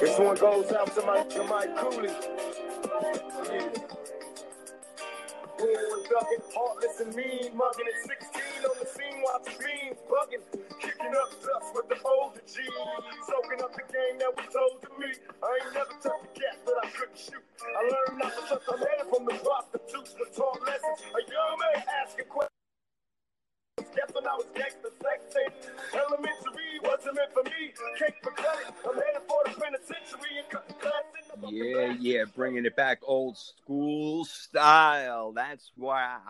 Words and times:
This 0.00 0.16
one 0.16 0.36
goes 0.36 0.70
out 0.72 0.94
to 0.94 1.02
my 1.02 1.24
to 1.24 1.42
my 1.44 1.66
coolie. 1.66 2.14
Yeah. 3.50 3.66
Born 5.58 6.00
ducking, 6.06 6.44
heartless 6.54 7.00
and 7.00 7.14
mean, 7.16 7.50
mugging 7.56 7.86
at 7.90 8.06
16 8.06 8.42
on 8.62 8.76
the 8.78 8.86
scene, 8.86 9.18
watching 9.26 9.58
beans 9.58 9.98
bugging, 10.06 10.44
kicking 10.78 11.14
up 11.18 11.30
dust 11.42 11.74
with 11.74 11.88
the 11.88 11.98
older 12.06 12.40
G, 12.46 12.62
soaking 13.26 13.60
up 13.64 13.74
the 13.74 13.82
game 13.90 14.18
that 14.22 14.30
was 14.36 14.46
told 14.54 14.82
to 14.82 14.90
me. 15.02 15.10
I 15.42 15.58
ain't 15.66 15.74
never 15.74 15.90
touched 15.98 16.30
a 16.30 16.40
cat 16.40 16.62
that 16.64 16.78
I 16.84 16.90
couldn't 16.90 17.18
shoot. 17.18 17.42
I 17.58 17.82
learned 17.82 18.18
not 18.22 18.32
to 18.38 18.42
trust 18.46 18.68
a 18.70 18.76
man 18.78 19.02
from 19.10 19.24
the 19.26 19.34
prostitutes, 19.42 20.14
but 20.14 20.30
taught 20.30 20.62
lessons. 20.62 21.02
A 21.10 21.22
young 21.26 21.58
man 21.58 21.82
asking 22.06 22.26
questions. 22.26 22.57
When 24.12 24.26
I 24.26 24.34
was 24.36 24.46
gangster 24.54 24.90
sexy. 25.02 25.40
Elementary 25.92 26.78
wasn't 26.84 27.16
meant 27.16 27.32
for 27.34 27.42
me. 27.42 27.72
Cake 27.98 28.14
for 28.22 28.30
credit. 28.30 28.72
I'm 28.88 28.94
headed 28.94 29.22
for 29.26 29.42
the 29.44 29.60
penitentiary 29.60 30.38
and 30.38 30.48
cutting 30.48 30.76
class 30.76 31.02
in 31.34 31.40
the 31.40 31.48
Yeah, 31.52 31.96
yeah, 31.98 32.24
bringing 32.36 32.64
it 32.64 32.76
back 32.76 33.00
old 33.02 33.36
school 33.36 34.24
style. 34.24 35.32
That's 35.32 35.72
wild. 35.76 36.20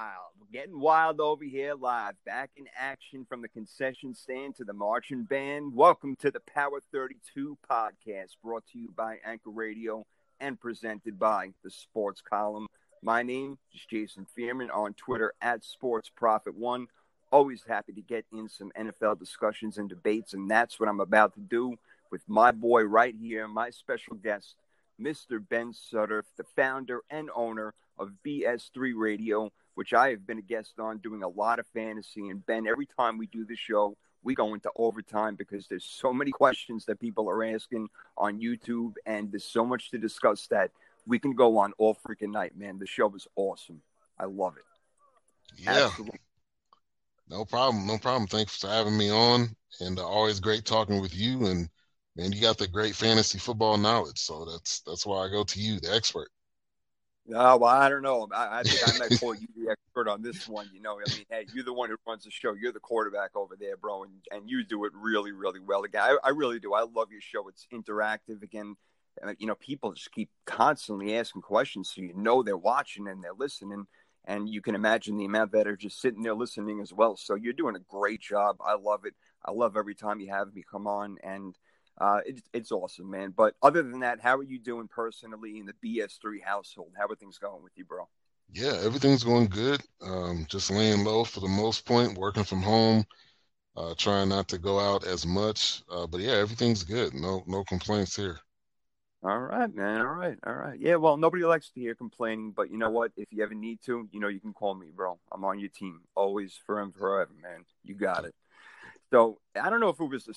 Getting 0.50 0.80
wild 0.80 1.20
over 1.20 1.44
here 1.44 1.74
live. 1.74 2.14
Back 2.24 2.50
in 2.56 2.64
action 2.74 3.26
from 3.28 3.42
the 3.42 3.48
concession 3.48 4.14
stand 4.14 4.56
to 4.56 4.64
the 4.64 4.72
marching 4.72 5.24
band. 5.24 5.74
Welcome 5.74 6.16
to 6.20 6.30
the 6.30 6.40
Power 6.40 6.80
32 6.90 7.58
podcast 7.70 8.30
brought 8.42 8.64
to 8.72 8.78
you 8.78 8.92
by 8.96 9.18
Anchor 9.26 9.50
Radio 9.50 10.06
and 10.40 10.58
presented 10.58 11.18
by 11.18 11.50
the 11.62 11.70
Sports 11.70 12.22
Column. 12.22 12.66
My 13.02 13.22
name 13.22 13.58
is 13.72 13.80
Jason 13.88 14.26
Fearman 14.36 14.74
on 14.74 14.94
Twitter 14.94 15.32
at 15.40 15.64
Sports 15.64 16.10
Profit 16.14 16.56
One. 16.56 16.88
Always 17.30 17.62
happy 17.66 17.92
to 17.92 18.00
get 18.00 18.24
in 18.32 18.48
some 18.48 18.72
NFL 18.78 19.18
discussions 19.18 19.78
and 19.78 19.88
debates, 19.88 20.32
and 20.34 20.50
that's 20.50 20.80
what 20.80 20.88
I'm 20.88 21.00
about 21.00 21.34
to 21.34 21.40
do 21.40 21.76
with 22.10 22.22
my 22.26 22.50
boy 22.52 22.84
right 22.84 23.14
here, 23.20 23.46
my 23.46 23.70
special 23.70 24.14
guest, 24.16 24.54
Mr. 25.00 25.42
Ben 25.46 25.72
Sutter, 25.72 26.24
the 26.36 26.44
founder 26.56 27.02
and 27.10 27.30
owner 27.34 27.74
of 27.98 28.12
BS3 28.26 28.94
Radio, 28.96 29.52
which 29.74 29.92
I 29.92 30.10
have 30.10 30.26
been 30.26 30.38
a 30.38 30.42
guest 30.42 30.78
on 30.78 30.98
doing 30.98 31.22
a 31.22 31.28
lot 31.28 31.58
of 31.58 31.66
fantasy. 31.68 32.28
And 32.30 32.44
Ben, 32.46 32.66
every 32.66 32.86
time 32.86 33.18
we 33.18 33.26
do 33.26 33.44
the 33.44 33.56
show, 33.56 33.96
we 34.22 34.34
go 34.34 34.54
into 34.54 34.70
overtime 34.76 35.36
because 35.36 35.66
there's 35.68 35.84
so 35.84 36.12
many 36.12 36.30
questions 36.30 36.84
that 36.86 36.98
people 36.98 37.28
are 37.30 37.44
asking 37.44 37.88
on 38.16 38.40
YouTube, 38.40 38.94
and 39.06 39.30
there's 39.30 39.44
so 39.44 39.64
much 39.64 39.90
to 39.90 39.98
discuss 39.98 40.46
that 40.48 40.70
we 41.06 41.18
can 41.18 41.34
go 41.34 41.58
on 41.58 41.72
all 41.78 41.94
freaking 41.94 42.32
night, 42.32 42.56
man. 42.56 42.78
The 42.78 42.86
show 42.86 43.14
is 43.14 43.26
awesome. 43.36 43.80
I 44.18 44.24
love 44.24 44.56
it. 44.56 45.62
Yeah, 45.62 45.86
Absolutely. 45.86 46.18
No 47.28 47.44
problem, 47.44 47.86
no 47.86 47.98
problem. 47.98 48.26
Thanks 48.26 48.56
for 48.56 48.68
having 48.68 48.96
me 48.96 49.10
on, 49.10 49.54
and 49.80 49.98
uh, 49.98 50.06
always 50.06 50.40
great 50.40 50.64
talking 50.64 51.00
with 51.00 51.14
you. 51.14 51.46
And 51.46 51.68
man, 52.16 52.32
you 52.32 52.40
got 52.40 52.58
the 52.58 52.68
great 52.68 52.94
fantasy 52.94 53.38
football 53.38 53.76
knowledge, 53.76 54.18
so 54.18 54.44
that's 54.44 54.80
that's 54.80 55.06
why 55.06 55.26
I 55.26 55.30
go 55.30 55.44
to 55.44 55.60
you, 55.60 55.80
the 55.80 55.94
expert. 55.94 56.28
Oh, 57.34 57.58
well, 57.58 57.70
I 57.70 57.90
don't 57.90 58.02
know. 58.02 58.26
I, 58.32 58.60
I 58.60 58.62
think 58.62 58.88
I 58.88 58.98
might 58.98 59.20
call 59.20 59.34
you 59.34 59.46
the 59.54 59.70
expert 59.70 60.08
on 60.08 60.22
this 60.22 60.48
one. 60.48 60.70
You 60.72 60.80
know, 60.80 60.94
I 60.94 61.14
mean, 61.14 61.26
hey, 61.28 61.46
you're 61.54 61.64
the 61.64 61.74
one 61.74 61.90
who 61.90 61.96
runs 62.06 62.24
the 62.24 62.30
show. 62.30 62.54
You're 62.54 62.72
the 62.72 62.80
quarterback 62.80 63.36
over 63.36 63.54
there, 63.58 63.76
bro, 63.76 64.04
and, 64.04 64.12
and 64.30 64.48
you 64.48 64.64
do 64.64 64.86
it 64.86 64.92
really, 64.94 65.32
really 65.32 65.60
well. 65.60 65.84
Again, 65.84 66.00
I, 66.02 66.16
I 66.24 66.30
really 66.30 66.58
do. 66.58 66.72
I 66.72 66.84
love 66.84 67.12
your 67.12 67.20
show. 67.20 67.46
It's 67.48 67.66
interactive. 67.70 68.42
Again, 68.42 68.76
uh, 69.22 69.34
you 69.38 69.46
know, 69.46 69.56
people 69.56 69.92
just 69.92 70.10
keep 70.12 70.30
constantly 70.46 71.16
asking 71.16 71.42
questions, 71.42 71.92
so 71.94 72.00
you 72.00 72.14
know 72.14 72.42
they're 72.42 72.56
watching 72.56 73.08
and 73.08 73.22
they're 73.22 73.32
listening, 73.36 73.86
and 74.28 74.48
you 74.48 74.60
can 74.60 74.74
imagine 74.74 75.16
the 75.16 75.24
amount 75.24 75.52
that 75.52 75.66
are 75.66 75.76
just 75.76 76.00
sitting 76.00 76.22
there 76.22 76.34
listening 76.34 76.80
as 76.80 76.92
well. 76.92 77.16
So 77.16 77.34
you're 77.34 77.54
doing 77.54 77.74
a 77.74 77.80
great 77.80 78.20
job. 78.20 78.58
I 78.64 78.74
love 78.74 79.06
it. 79.06 79.14
I 79.44 79.52
love 79.52 79.76
every 79.76 79.94
time 79.94 80.20
you 80.20 80.28
have 80.30 80.54
me 80.54 80.62
come 80.70 80.86
on, 80.86 81.16
and 81.24 81.56
uh, 81.98 82.20
it's 82.26 82.42
it's 82.52 82.70
awesome, 82.70 83.10
man. 83.10 83.32
But 83.34 83.54
other 83.62 83.82
than 83.82 84.00
that, 84.00 84.20
how 84.20 84.36
are 84.36 84.42
you 84.44 84.58
doing 84.58 84.86
personally 84.86 85.58
in 85.58 85.66
the 85.66 85.72
BS3 85.82 86.42
household? 86.44 86.92
How 86.96 87.06
are 87.06 87.16
things 87.16 87.38
going 87.38 87.62
with 87.62 87.72
you, 87.76 87.86
bro? 87.86 88.06
Yeah, 88.52 88.78
everything's 88.84 89.24
going 89.24 89.46
good. 89.46 89.80
Um, 90.02 90.44
just 90.48 90.70
laying 90.70 91.04
low 91.04 91.24
for 91.24 91.40
the 91.40 91.48
most 91.48 91.86
point, 91.86 92.18
working 92.18 92.44
from 92.44 92.62
home, 92.62 93.04
uh, 93.76 93.94
trying 93.96 94.28
not 94.28 94.48
to 94.48 94.58
go 94.58 94.78
out 94.78 95.04
as 95.04 95.26
much. 95.26 95.82
Uh, 95.90 96.06
but 96.06 96.20
yeah, 96.20 96.32
everything's 96.32 96.82
good. 96.82 97.14
No 97.14 97.42
no 97.46 97.64
complaints 97.64 98.14
here. 98.14 98.40
All 99.22 99.38
right, 99.38 99.74
man. 99.74 100.00
All 100.00 100.14
right, 100.14 100.38
all 100.46 100.54
right. 100.54 100.78
Yeah, 100.78 100.94
well, 100.96 101.16
nobody 101.16 101.44
likes 101.44 101.70
to 101.70 101.80
hear 101.80 101.94
complaining, 101.96 102.52
but 102.52 102.70
you 102.70 102.78
know 102.78 102.90
what? 102.90 103.10
If 103.16 103.26
you 103.32 103.42
ever 103.42 103.54
need 103.54 103.80
to, 103.86 104.08
you 104.12 104.20
know, 104.20 104.28
you 104.28 104.38
can 104.40 104.52
call 104.52 104.74
me, 104.74 104.88
bro. 104.94 105.18
I'm 105.32 105.44
on 105.44 105.58
your 105.58 105.70
team, 105.70 106.02
always, 106.14 106.56
forever, 106.66 106.92
forever, 106.96 107.32
man. 107.42 107.64
You 107.82 107.94
got 107.96 108.24
it. 108.24 108.34
So 109.10 109.38
I 109.60 109.70
don't 109.70 109.80
know 109.80 109.88
if 109.88 110.00
it 110.00 110.04
was 110.04 110.28
a 110.28 110.34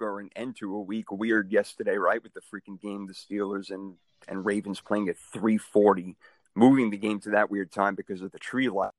or 0.00 0.20
an 0.20 0.30
end 0.36 0.56
to 0.56 0.74
a 0.74 0.80
week 0.80 1.10
weird 1.10 1.50
yesterday, 1.50 1.96
right? 1.96 2.22
With 2.22 2.34
the 2.34 2.40
freaking 2.40 2.80
game, 2.80 3.06
the 3.06 3.14
Steelers 3.14 3.70
and 3.70 3.94
and 4.28 4.44
Ravens 4.44 4.80
playing 4.80 5.08
at 5.08 5.16
3:40, 5.18 6.16
moving 6.54 6.90
the 6.90 6.98
game 6.98 7.20
to 7.20 7.30
that 7.30 7.50
weird 7.50 7.72
time 7.72 7.94
because 7.94 8.20
of 8.22 8.32
the 8.32 8.38
tree 8.38 8.68
light. 8.68 8.92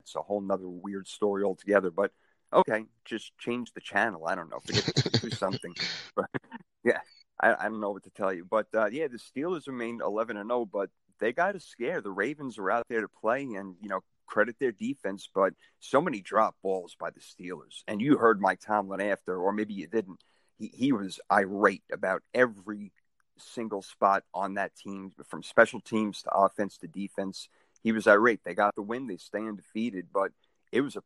It's 0.00 0.14
a 0.16 0.22
whole 0.22 0.40
nother 0.40 0.68
weird 0.68 1.06
story 1.06 1.44
altogether. 1.44 1.90
But 1.90 2.12
okay, 2.52 2.84
just 3.04 3.36
change 3.38 3.72
the 3.72 3.80
channel. 3.80 4.26
I 4.26 4.34
don't 4.34 4.50
know, 4.50 4.60
forget 4.60 4.84
to 4.84 5.20
do 5.20 5.30
something. 5.30 5.74
But 6.14 6.26
yeah, 6.84 7.00
I, 7.42 7.54
I 7.54 7.64
don't 7.64 7.80
know 7.80 7.90
what 7.90 8.04
to 8.04 8.10
tell 8.10 8.32
you. 8.32 8.46
But 8.48 8.68
uh, 8.74 8.86
yeah, 8.86 9.08
the 9.08 9.18
Steelers 9.18 9.66
remained 9.66 10.00
11 10.00 10.36
and 10.36 10.48
0, 10.48 10.66
but 10.66 10.90
they 11.18 11.32
got 11.32 11.56
a 11.56 11.60
scare. 11.60 12.00
The 12.00 12.10
Ravens 12.10 12.58
are 12.58 12.70
out 12.70 12.86
there 12.88 13.00
to 13.00 13.08
play, 13.08 13.42
and 13.42 13.76
you 13.80 13.88
know 13.88 14.00
credit 14.26 14.56
their 14.58 14.72
defense, 14.72 15.28
but 15.34 15.52
so 15.78 16.00
many 16.00 16.20
drop 16.20 16.56
balls 16.62 16.96
by 16.98 17.10
the 17.10 17.20
Steelers. 17.20 17.82
And 17.86 18.00
you 18.00 18.16
heard 18.16 18.40
Mike 18.40 18.60
Tomlin 18.60 19.02
after, 19.02 19.36
or 19.36 19.52
maybe 19.52 19.74
you 19.74 19.86
didn't. 19.86 20.24
He, 20.58 20.68
he 20.68 20.92
was 20.92 21.20
irate 21.30 21.82
about 21.92 22.22
every 22.32 22.92
single 23.36 23.82
spot 23.82 24.24
on 24.32 24.54
that 24.54 24.74
team, 24.74 25.12
from 25.28 25.42
special 25.42 25.80
teams 25.80 26.22
to 26.22 26.30
offense 26.32 26.78
to 26.78 26.88
defense. 26.88 27.48
He 27.82 27.92
was 27.92 28.06
irate. 28.06 28.40
They 28.42 28.54
got 28.54 28.74
the 28.74 28.82
win. 28.82 29.06
They 29.06 29.18
stay 29.18 29.40
undefeated, 29.40 30.06
but 30.12 30.32
it 30.70 30.80
was 30.80 30.96
a, 30.96 31.02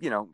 you 0.00 0.08
know, 0.08 0.30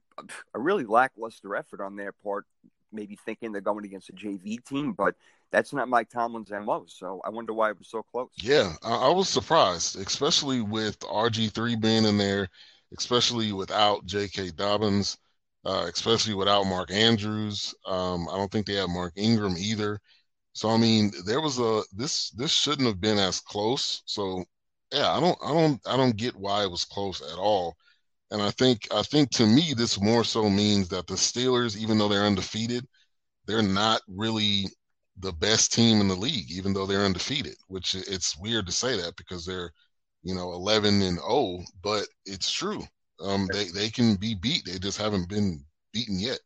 a 0.54 0.58
really 0.60 0.84
lackluster 0.84 1.56
effort 1.56 1.80
on 1.80 1.96
their 1.96 2.12
part. 2.12 2.46
Maybe 2.92 3.16
thinking 3.24 3.52
they're 3.52 3.60
going 3.60 3.84
against 3.84 4.10
a 4.10 4.12
JV 4.12 4.64
team, 4.64 4.92
but 4.92 5.14
that's 5.52 5.72
not 5.72 5.88
Mike 5.88 6.10
Tomlin's 6.10 6.50
MO. 6.50 6.84
So 6.88 7.20
I 7.24 7.30
wonder 7.30 7.52
why 7.52 7.70
it 7.70 7.78
was 7.78 7.88
so 7.88 8.02
close. 8.02 8.30
Yeah, 8.42 8.74
I, 8.82 8.94
I 8.94 9.08
was 9.10 9.28
surprised, 9.28 9.98
especially 9.98 10.60
with 10.60 10.98
RG3 11.00 11.80
being 11.80 12.04
in 12.04 12.18
there, 12.18 12.48
especially 12.96 13.52
without 13.52 14.06
J.K. 14.06 14.50
Dobbins, 14.50 15.18
uh, 15.64 15.86
especially 15.92 16.34
without 16.34 16.64
Mark 16.64 16.90
Andrews. 16.90 17.74
Um, 17.86 18.28
I 18.28 18.36
don't 18.36 18.50
think 18.50 18.66
they 18.66 18.74
have 18.74 18.90
Mark 18.90 19.12
Ingram 19.16 19.56
either. 19.58 20.00
So 20.52 20.68
I 20.70 20.76
mean, 20.76 21.12
there 21.26 21.40
was 21.40 21.58
a 21.58 21.82
this 21.92 22.30
this 22.30 22.50
shouldn't 22.52 22.88
have 22.88 23.00
been 23.00 23.18
as 23.18 23.40
close. 23.40 24.02
So 24.06 24.44
yeah, 24.92 25.12
I 25.12 25.20
don't 25.20 25.38
I 25.44 25.52
don't 25.52 25.80
I 25.86 25.96
don't 25.96 26.16
get 26.16 26.36
why 26.36 26.64
it 26.64 26.70
was 26.70 26.84
close 26.84 27.20
at 27.20 27.38
all. 27.38 27.76
And 28.30 28.40
I 28.42 28.50
think 28.52 28.86
I 28.92 29.02
think 29.02 29.30
to 29.32 29.46
me 29.46 29.74
this 29.74 30.00
more 30.00 30.24
so 30.24 30.48
means 30.50 30.88
that 30.88 31.06
the 31.06 31.14
Steelers, 31.14 31.76
even 31.76 31.98
though 31.98 32.08
they're 32.08 32.24
undefeated, 32.26 32.86
they're 33.46 33.62
not 33.62 34.02
really 34.08 34.66
the 35.18 35.32
best 35.32 35.72
team 35.72 36.00
in 36.00 36.08
the 36.08 36.16
league, 36.16 36.50
even 36.50 36.72
though 36.72 36.86
they're 36.86 37.04
undefeated. 37.04 37.56
Which 37.68 37.94
it's 37.94 38.36
weird 38.38 38.66
to 38.66 38.72
say 38.72 38.96
that 39.00 39.16
because 39.16 39.44
they're, 39.46 39.72
you 40.22 40.34
know, 40.34 40.52
11 40.52 41.02
and 41.02 41.18
0, 41.18 41.64
but 41.82 42.06
it's 42.26 42.50
true. 42.50 42.82
Um, 43.20 43.48
they 43.52 43.66
they 43.66 43.90
can 43.90 44.16
be 44.16 44.34
beat. 44.34 44.64
They 44.64 44.78
just 44.78 44.98
haven't 44.98 45.28
been 45.28 45.64
beaten 45.92 46.18
yet. 46.18 46.40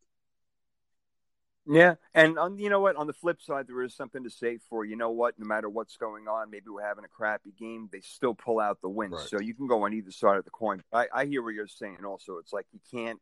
Yeah, 1.67 1.95
and 2.13 2.39
on 2.39 2.59
you 2.59 2.69
know 2.69 2.81
what, 2.81 2.97
on 2.97 3.07
the 3.07 3.15
flip 3.15 3.41
side, 3.41 3.67
there 3.67 3.83
is 3.83 3.95
something 3.95 4.23
to 4.25 4.31
say 4.31 4.59
for 4.69 4.85
you 4.85 4.97
know 4.97 5.11
what, 5.11 5.39
no 5.39 5.47
matter 5.47 5.69
what's 5.69 5.97
going 5.97 6.29
on, 6.29 6.51
maybe 6.51 6.67
we're 6.69 6.87
having 6.87 7.05
a 7.05 7.09
crappy 7.09 7.53
game, 7.59 7.89
they 7.91 8.01
still 8.01 8.35
pull 8.35 8.61
out 8.61 8.83
the 8.83 8.89
win. 8.89 9.13
Right. 9.13 9.27
So 9.27 9.41
you 9.41 9.55
can 9.55 9.67
go 9.67 9.85
on 9.85 9.95
either 9.95 10.11
side 10.11 10.37
of 10.37 10.45
the 10.45 10.51
coin. 10.51 10.83
I, 10.93 11.07
I 11.13 11.25
hear 11.25 11.43
what 11.43 11.55
you're 11.55 11.67
saying. 11.67 11.99
Also, 12.07 12.37
it's 12.37 12.53
like 12.53 12.67
you 12.73 12.81
can't 12.91 13.19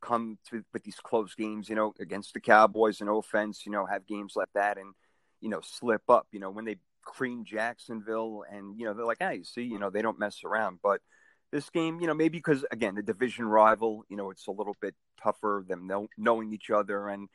come 0.00 0.38
to 0.50 0.64
with 0.72 0.84
these 0.84 1.00
close 1.02 1.34
games, 1.34 1.68
you 1.68 1.74
know, 1.74 1.92
against 1.98 2.34
the 2.34 2.40
Cowboys. 2.40 3.00
And 3.00 3.08
no 3.08 3.18
offense, 3.18 3.66
you 3.66 3.72
know, 3.72 3.84
have 3.84 4.06
games 4.06 4.34
like 4.36 4.52
that 4.54 4.78
and 4.78 4.94
you 5.40 5.48
know 5.48 5.60
slip 5.60 6.02
up. 6.08 6.28
You 6.30 6.38
know, 6.38 6.50
when 6.50 6.64
they 6.64 6.76
cream 7.04 7.44
Jacksonville, 7.44 8.44
and 8.48 8.78
you 8.78 8.84
know 8.84 8.94
they're 8.94 9.04
like, 9.04 9.18
hey, 9.18 9.36
you 9.36 9.44
see, 9.44 9.62
you 9.62 9.80
know, 9.80 9.90
they 9.90 10.02
don't 10.02 10.18
mess 10.18 10.44
around, 10.44 10.78
but. 10.82 11.00
This 11.50 11.68
game, 11.68 12.00
you 12.00 12.06
know, 12.06 12.14
maybe 12.14 12.38
because 12.38 12.64
again 12.70 12.94
the 12.94 13.02
division 13.02 13.44
rival, 13.44 14.06
you 14.08 14.16
know, 14.16 14.30
it's 14.30 14.46
a 14.46 14.50
little 14.50 14.74
bit 14.80 14.94
tougher 15.22 15.62
them 15.68 15.86
know, 15.86 16.08
knowing 16.16 16.50
each 16.54 16.70
other, 16.70 17.08
and 17.08 17.28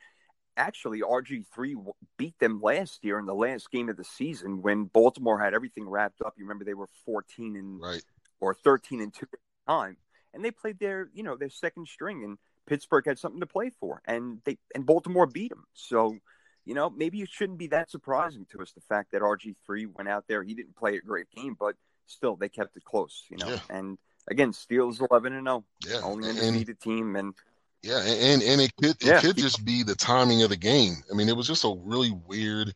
actually 0.58 1.00
RG3 1.00 1.74
beat 2.16 2.38
them 2.38 2.60
last 2.60 3.04
year 3.04 3.18
in 3.18 3.26
the 3.26 3.34
last 3.34 3.70
game 3.70 3.88
of 3.88 3.96
the 3.96 4.04
season 4.04 4.60
when 4.60 4.84
Baltimore 4.84 5.38
had 5.40 5.54
everything 5.54 5.88
wrapped 5.88 6.20
up. 6.20 6.34
You 6.36 6.44
remember 6.44 6.64
they 6.64 6.74
were 6.74 6.88
14 7.06 7.56
and 7.56 7.80
Right. 7.80 8.04
or 8.40 8.52
13 8.54 9.00
and 9.00 9.14
2 9.14 9.20
at 9.24 9.30
the 9.30 9.38
time 9.66 9.96
and 10.34 10.44
they 10.44 10.50
played 10.50 10.78
their, 10.78 11.08
you 11.14 11.22
know, 11.22 11.36
their 11.36 11.48
second 11.48 11.88
string 11.88 12.24
and 12.24 12.38
Pittsburgh 12.66 13.06
had 13.06 13.18
something 13.18 13.40
to 13.40 13.46
play 13.46 13.70
for 13.80 14.02
and 14.04 14.42
they 14.44 14.58
and 14.74 14.84
Baltimore 14.84 15.26
beat 15.26 15.50
them. 15.50 15.64
So, 15.72 16.18
you 16.64 16.74
know, 16.74 16.90
maybe 16.90 17.22
it 17.22 17.30
shouldn't 17.30 17.58
be 17.58 17.68
that 17.68 17.90
surprising 17.90 18.44
to 18.50 18.60
us 18.60 18.72
the 18.72 18.82
fact 18.82 19.12
that 19.12 19.22
RG3 19.22 19.86
went 19.94 20.08
out 20.08 20.26
there. 20.28 20.42
He 20.42 20.54
didn't 20.54 20.76
play 20.76 20.96
a 20.96 21.00
great 21.00 21.30
game, 21.30 21.56
but 21.58 21.76
still 22.06 22.36
they 22.36 22.48
kept 22.50 22.76
it 22.76 22.84
close, 22.84 23.24
you 23.30 23.38
know. 23.38 23.48
Yeah. 23.48 23.60
And 23.70 23.96
again, 24.30 24.52
Steelers 24.52 25.00
11 25.10 25.32
and 25.32 25.46
0, 25.46 25.64
Yeah. 25.86 26.00
only 26.02 26.28
And- 26.28 26.38
undefeated 26.38 26.80
team 26.80 27.16
and 27.16 27.34
Yeah, 27.82 28.00
and 28.00 28.42
and 28.42 28.60
it 28.60 28.74
could 28.76 28.90
it 28.90 29.04
yeah. 29.04 29.20
could 29.20 29.36
just 29.36 29.64
be 29.64 29.82
the 29.82 29.94
timing 29.94 30.42
of 30.42 30.50
the 30.50 30.56
game. 30.56 30.94
I 31.10 31.14
mean, 31.14 31.28
it 31.28 31.36
was 31.36 31.46
just 31.46 31.64
a 31.64 31.76
really 31.84 32.10
weird, 32.26 32.74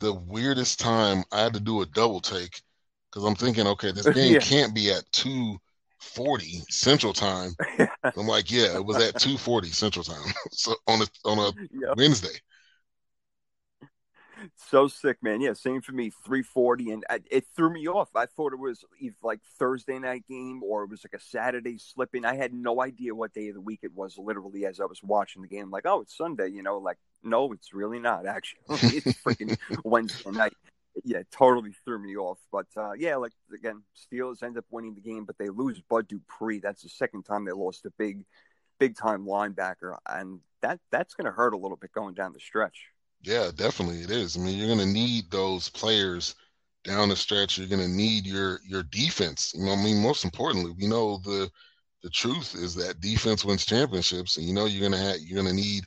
the 0.00 0.12
weirdest 0.12 0.78
time. 0.78 1.24
I 1.32 1.42
had 1.42 1.54
to 1.54 1.60
do 1.60 1.80
a 1.80 1.86
double 1.86 2.20
take 2.20 2.60
because 3.10 3.24
I'm 3.24 3.34
thinking, 3.34 3.66
okay, 3.66 3.92
this 3.92 4.08
game 4.14 4.34
yeah. 4.34 4.40
can't 4.40 4.74
be 4.74 4.90
at 4.90 5.10
two 5.12 5.56
forty 6.00 6.62
Central 6.68 7.14
Time. 7.14 7.54
I'm 8.04 8.26
like, 8.26 8.50
yeah, 8.50 8.74
it 8.74 8.84
was 8.84 8.98
at 8.98 9.18
two 9.18 9.38
forty 9.38 9.68
Central 9.68 10.04
Time, 10.04 10.32
so 10.52 10.74
on 10.86 11.00
a 11.00 11.06
on 11.24 11.38
a 11.38 11.52
yep. 11.72 11.96
Wednesday 11.96 12.38
so 14.56 14.88
sick, 14.88 15.22
man. 15.22 15.40
Yeah, 15.40 15.52
same 15.52 15.80
for 15.80 15.92
me. 15.92 16.10
340, 16.10 16.90
and 16.90 17.04
it 17.30 17.46
threw 17.54 17.72
me 17.72 17.86
off. 17.88 18.10
I 18.14 18.26
thought 18.26 18.52
it 18.52 18.58
was 18.58 18.84
like 19.22 19.40
Thursday 19.58 19.98
night 19.98 20.24
game 20.28 20.62
or 20.62 20.84
it 20.84 20.90
was 20.90 21.04
like 21.04 21.20
a 21.20 21.24
Saturday 21.24 21.78
slipping. 21.78 22.24
I 22.24 22.36
had 22.36 22.52
no 22.52 22.82
idea 22.82 23.14
what 23.14 23.32
day 23.32 23.48
of 23.48 23.54
the 23.54 23.60
week 23.60 23.80
it 23.82 23.94
was. 23.94 24.18
Literally, 24.18 24.66
as 24.66 24.80
I 24.80 24.84
was 24.84 25.02
watching 25.02 25.42
the 25.42 25.48
game, 25.48 25.70
like, 25.70 25.86
oh, 25.86 26.00
it's 26.00 26.16
Sunday. 26.16 26.48
You 26.48 26.62
know, 26.62 26.78
like, 26.78 26.98
no, 27.22 27.52
it's 27.52 27.72
really 27.72 27.98
not. 27.98 28.26
Actually, 28.26 28.62
it's 28.68 29.18
freaking 29.22 29.56
Wednesday 29.84 30.30
night. 30.30 30.54
Yeah, 31.04 31.22
totally 31.30 31.72
threw 31.84 31.98
me 31.98 32.16
off. 32.16 32.38
But 32.50 32.66
uh, 32.76 32.92
yeah, 32.92 33.16
like 33.16 33.32
again, 33.54 33.82
Steelers 33.96 34.42
end 34.42 34.56
up 34.58 34.64
winning 34.70 34.94
the 34.94 35.00
game, 35.00 35.24
but 35.24 35.38
they 35.38 35.48
lose 35.48 35.80
Bud 35.80 36.08
Dupree. 36.08 36.60
That's 36.60 36.82
the 36.82 36.88
second 36.88 37.24
time 37.24 37.44
they 37.44 37.52
lost 37.52 37.84
a 37.84 37.90
big, 37.98 38.24
big 38.78 38.96
time 38.96 39.26
linebacker, 39.26 39.96
and 40.08 40.40
that 40.62 40.80
that's 40.90 41.14
going 41.14 41.26
to 41.26 41.32
hurt 41.32 41.52
a 41.52 41.58
little 41.58 41.76
bit 41.76 41.92
going 41.92 42.14
down 42.14 42.32
the 42.32 42.40
stretch. 42.40 42.86
Yeah, 43.22 43.50
definitely 43.54 44.02
it 44.02 44.10
is. 44.10 44.36
I 44.36 44.40
mean, 44.40 44.56
you're 44.56 44.68
going 44.68 44.78
to 44.78 44.86
need 44.86 45.30
those 45.30 45.68
players 45.68 46.34
down 46.84 47.08
the 47.08 47.16
stretch. 47.16 47.58
You're 47.58 47.66
going 47.66 47.82
to 47.82 47.88
need 47.88 48.26
your 48.26 48.60
your 48.66 48.84
defense. 48.84 49.52
You 49.56 49.66
know, 49.66 49.72
I 49.72 49.82
mean, 49.82 50.02
most 50.02 50.24
importantly, 50.24 50.72
we 50.78 50.86
know 50.86 51.18
the 51.24 51.50
the 52.02 52.10
truth 52.10 52.54
is 52.54 52.74
that 52.76 53.00
defense 53.00 53.44
wins 53.44 53.66
championships, 53.66 54.36
and 54.36 54.46
you 54.46 54.54
know 54.54 54.66
you're 54.66 54.88
going 54.88 54.92
to 54.92 54.98
have 54.98 55.16
you're 55.20 55.42
going 55.42 55.54
to 55.54 55.62
need 55.62 55.84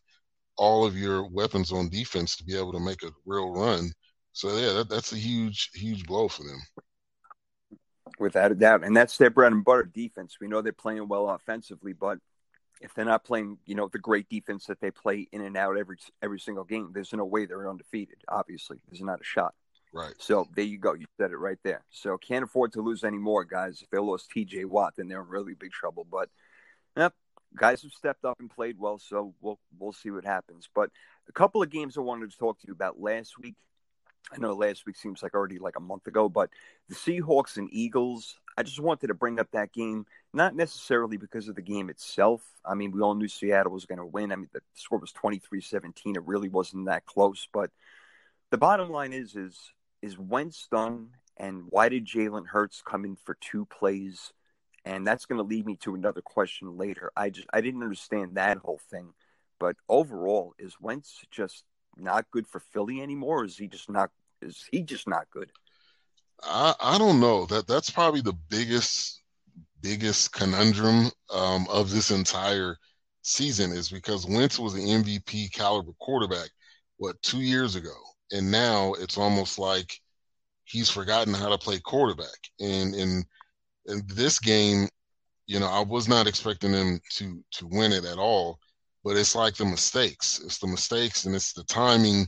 all 0.58 0.86
of 0.86 0.98
your 0.98 1.26
weapons 1.30 1.72
on 1.72 1.88
defense 1.90 2.36
to 2.36 2.44
be 2.44 2.58
able 2.58 2.74
to 2.74 2.80
make 2.80 3.02
a 3.04 3.12
real 3.26 3.52
run. 3.52 3.90
So 4.34 4.58
yeah, 4.58 4.74
that, 4.74 4.90
that's 4.90 5.14
a 5.14 5.18
huge 5.18 5.72
huge 5.74 6.06
blow 6.06 6.28
for 6.28 6.44
them. 6.44 6.60
Without 8.20 8.52
a 8.52 8.56
doubt, 8.56 8.84
and 8.84 8.96
that's 8.96 9.18
their 9.18 9.30
bread 9.30 9.54
and 9.54 9.64
butter 9.64 9.84
defense. 9.84 10.38
We 10.42 10.48
know 10.48 10.62
they're 10.62 10.74
playing 10.74 11.08
well 11.08 11.30
offensively, 11.30 11.94
but 11.94 12.18
if 12.82 12.94
they're 12.94 13.06
not 13.06 13.24
playing, 13.24 13.58
you 13.66 13.76
know, 13.76 13.88
the 13.88 14.00
great 14.00 14.30
defense 14.30 14.66
that 14.68 14.80
they 14.80 14.92
play 14.92 15.28
in 15.32 15.42
and 15.42 15.58
out 15.58 15.78
every 15.78 15.98
every 16.22 16.40
single 16.40 16.64
game, 16.64 16.92
there's 16.94 17.14
no 17.14 17.26
way 17.26 17.46
they're 17.46 17.70
undefeated. 17.70 18.18
Obviously, 18.28 18.78
there's 18.88 19.02
not 19.02 19.22
a 19.22 19.24
shot. 19.24 19.54
Right. 19.92 20.14
So 20.20 20.48
there 20.56 20.66
you 20.66 20.78
go. 20.78 20.94
You 20.94 21.08
said 21.20 21.32
it 21.32 21.38
right 21.38 21.58
there. 21.64 21.84
So 21.90 22.18
can't 22.18 22.44
afford 22.44 22.74
to 22.74 22.82
lose 22.82 23.04
any 23.04 23.18
more, 23.18 23.44
guys. 23.44 23.82
If 23.82 23.90
they 23.90 23.98
lost 23.98 24.30
T.J. 24.30 24.66
Watt, 24.66 24.94
then 24.96 25.08
they're 25.08 25.22
in 25.22 25.28
really 25.28 25.56
big 25.56 25.72
trouble. 25.72 26.06
But 26.10 26.30
yep, 26.96 27.14
guys 27.56 27.82
have 27.82 27.92
stepped 27.92 28.24
up 28.24 28.40
and 28.40 28.50
played 28.50 28.78
well. 28.78 29.00
So 29.00 29.34
we'll 29.42 29.60
we'll 29.78 29.94
see 29.94 30.12
what 30.12 30.26
happens. 30.26 30.70
But 30.74 30.90
a 31.28 31.32
couple 31.32 31.62
of 31.62 31.70
games 31.70 31.98
I 31.98 32.02
wanted 32.02 32.32
to 32.32 32.38
talk 32.38 32.60
to 32.60 32.68
you 32.68 32.74
about 32.74 33.00
last 33.00 33.38
week. 33.40 33.56
I 34.32 34.38
know 34.38 34.54
last 34.54 34.86
week 34.86 34.96
seems 34.96 35.24
like 35.24 35.34
already 35.34 35.58
like 35.58 35.78
a 35.78 35.82
month 35.82 36.06
ago, 36.06 36.30
but 36.30 36.50
the 36.88 36.96
Seahawks 36.96 37.58
and 37.58 37.70
Eagles. 37.72 38.38
I 38.60 38.64
just 38.64 38.82
wanted 38.82 39.08
to 39.08 39.14
bring 39.14 39.40
up 39.40 39.48
that 39.54 39.72
game, 39.72 40.06
not 40.34 40.54
necessarily 40.54 41.16
because 41.16 41.48
of 41.48 41.56
the 41.56 41.62
game 41.62 41.90
itself. 41.90 42.44
I 42.66 42.76
mean, 42.76 42.92
we 42.92 43.00
all 43.00 43.16
knew 43.16 43.30
Seattle 43.30 43.72
was 43.72 43.86
going 43.86 44.00
to 44.00 44.06
win. 44.06 44.34
I 44.34 44.36
mean, 44.36 44.50
the 44.52 44.60
score 44.74 45.00
was 45.00 45.14
23-17. 45.14 46.18
It 46.18 46.28
really 46.28 46.50
wasn't 46.50 46.88
that 46.88 47.06
close, 47.06 47.48
but 47.54 47.72
the 48.52 48.58
bottom 48.58 48.90
line 48.90 49.14
is 49.14 49.38
is 49.38 49.58
is 50.02 50.20
Wentz 50.20 50.68
done 50.70 51.12
and 51.38 51.68
why 51.70 51.88
did 51.88 52.06
Jalen 52.06 52.48
Hurts 52.48 52.84
come 52.86 53.06
in 53.06 53.16
for 53.16 53.38
two 53.40 53.66
plays? 53.66 54.34
And 54.84 55.08
that's 55.08 55.26
going 55.26 55.38
to 55.38 55.48
lead 55.48 55.66
me 55.66 55.78
to 55.78 55.96
another 55.96 56.22
question 56.22 56.78
later. 56.78 57.14
I 57.16 57.30
just 57.30 57.48
I 57.54 57.62
didn't 57.62 57.84
understand 57.84 58.36
that 58.36 58.58
whole 58.58 58.82
thing. 58.92 59.14
But 59.58 59.78
overall, 59.88 60.54
is 60.60 60.76
Wentz 60.82 61.22
just 61.32 61.64
not 61.96 62.30
good 62.30 62.46
for 62.46 62.60
Philly 62.60 63.02
anymore? 63.02 63.46
is 63.46 63.56
he 63.56 63.70
just 63.70 63.90
not 63.90 64.12
is 64.42 64.68
he 64.70 64.84
just 64.84 65.08
not 65.08 65.30
good? 65.32 65.50
I, 66.44 66.76
I 66.80 66.98
don't 66.98 67.20
know. 67.20 67.46
That 67.46 67.68
that's 67.68 67.90
probably 67.90 68.22
the 68.22 68.38
biggest 68.50 69.22
biggest 69.82 70.34
conundrum 70.34 71.10
um, 71.34 71.68
of 71.70 71.90
this 71.92 72.12
entire 72.12 72.78
season 73.22 73.72
is 73.72 73.90
because 73.90 74.28
Wentz 74.28 74.60
was 74.60 74.74
an 74.74 74.82
MVP 74.82 75.52
caliber 75.54 75.92
quarterback 76.00 76.50
what 76.98 77.22
two 77.22 77.42
years 77.42 77.76
ago, 77.76 77.96
and 78.32 78.52
now 78.52 78.94
it's 78.94 79.18
almost 79.18 79.60
like 79.60 80.00
he's 80.66 80.90
forgotten 80.90 81.34
how 81.34 81.50
to 81.50 81.58
play 81.58 81.80
quarterback. 81.80 82.28
And 82.60 82.96
in 82.96 83.24
in 83.88 84.04
this 84.08 84.40
game, 84.40 84.88
you 85.48 85.60
know, 85.60 85.68
I 85.68 85.82
was 85.82 86.08
not 86.08 86.28
expecting 86.28 86.74
him 86.74 87.00
to 87.16 87.44
to 87.54 87.68
win 87.68 87.92
it 87.92 88.06
at 88.06 88.18
all, 88.20 88.60
but 89.04 89.18
it's 89.18 89.36
like 89.36 89.56
the 89.56 89.66
mistakes. 89.66 90.42
It's 90.44 90.60
the 90.60 90.68
mistakes 90.68 91.26
and 91.26 91.36
it's 91.36 91.54
the 91.54 91.64
timing 91.66 92.28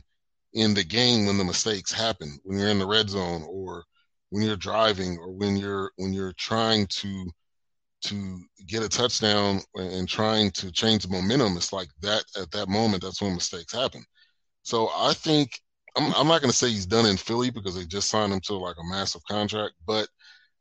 in 0.54 0.74
the 0.74 0.84
game 0.84 1.26
when 1.26 1.38
the 1.38 1.44
mistakes 1.44 1.92
happen 1.92 2.38
when 2.44 2.58
you're 2.58 2.68
in 2.68 2.78
the 2.78 2.86
red 2.86 3.08
zone 3.08 3.42
or 3.48 3.84
when 4.32 4.42
you're 4.42 4.56
driving 4.56 5.18
or 5.18 5.30
when 5.30 5.58
you're 5.58 5.92
when 5.96 6.14
you're 6.14 6.32
trying 6.38 6.86
to 6.86 7.30
to 8.00 8.40
get 8.66 8.82
a 8.82 8.88
touchdown 8.88 9.60
and 9.74 10.08
trying 10.08 10.50
to 10.52 10.72
change 10.72 11.02
the 11.02 11.08
momentum 11.12 11.54
it's 11.54 11.70
like 11.72 11.88
that 12.00 12.24
at 12.40 12.50
that 12.50 12.66
moment 12.66 13.02
that's 13.02 13.20
when 13.20 13.34
mistakes 13.34 13.74
happen. 13.74 14.02
So 14.62 14.88
i 14.96 15.12
think 15.12 15.50
i'm, 15.96 16.14
I'm 16.14 16.28
not 16.28 16.40
going 16.40 16.50
to 16.50 16.56
say 16.56 16.70
he's 16.70 16.86
done 16.86 17.04
in 17.04 17.18
philly 17.18 17.50
because 17.50 17.76
they 17.76 17.84
just 17.84 18.08
signed 18.08 18.32
him 18.32 18.40
to 18.44 18.54
like 18.54 18.76
a 18.80 18.90
massive 18.90 19.20
contract 19.28 19.74
but 19.86 20.08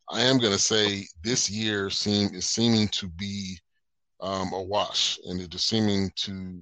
i 0.09 0.19
am 0.21 0.37
going 0.37 0.51
to 0.53 0.59
say 0.59 1.05
this 1.23 1.49
year 1.49 1.89
seem 1.89 2.35
is 2.35 2.45
seeming 2.45 2.89
to 2.89 3.07
be 3.07 3.57
um, 4.19 4.51
a 4.51 4.61
wash 4.61 5.17
and 5.27 5.39
it 5.39 5.55
is 5.55 5.63
seeming 5.63 6.11
to 6.17 6.61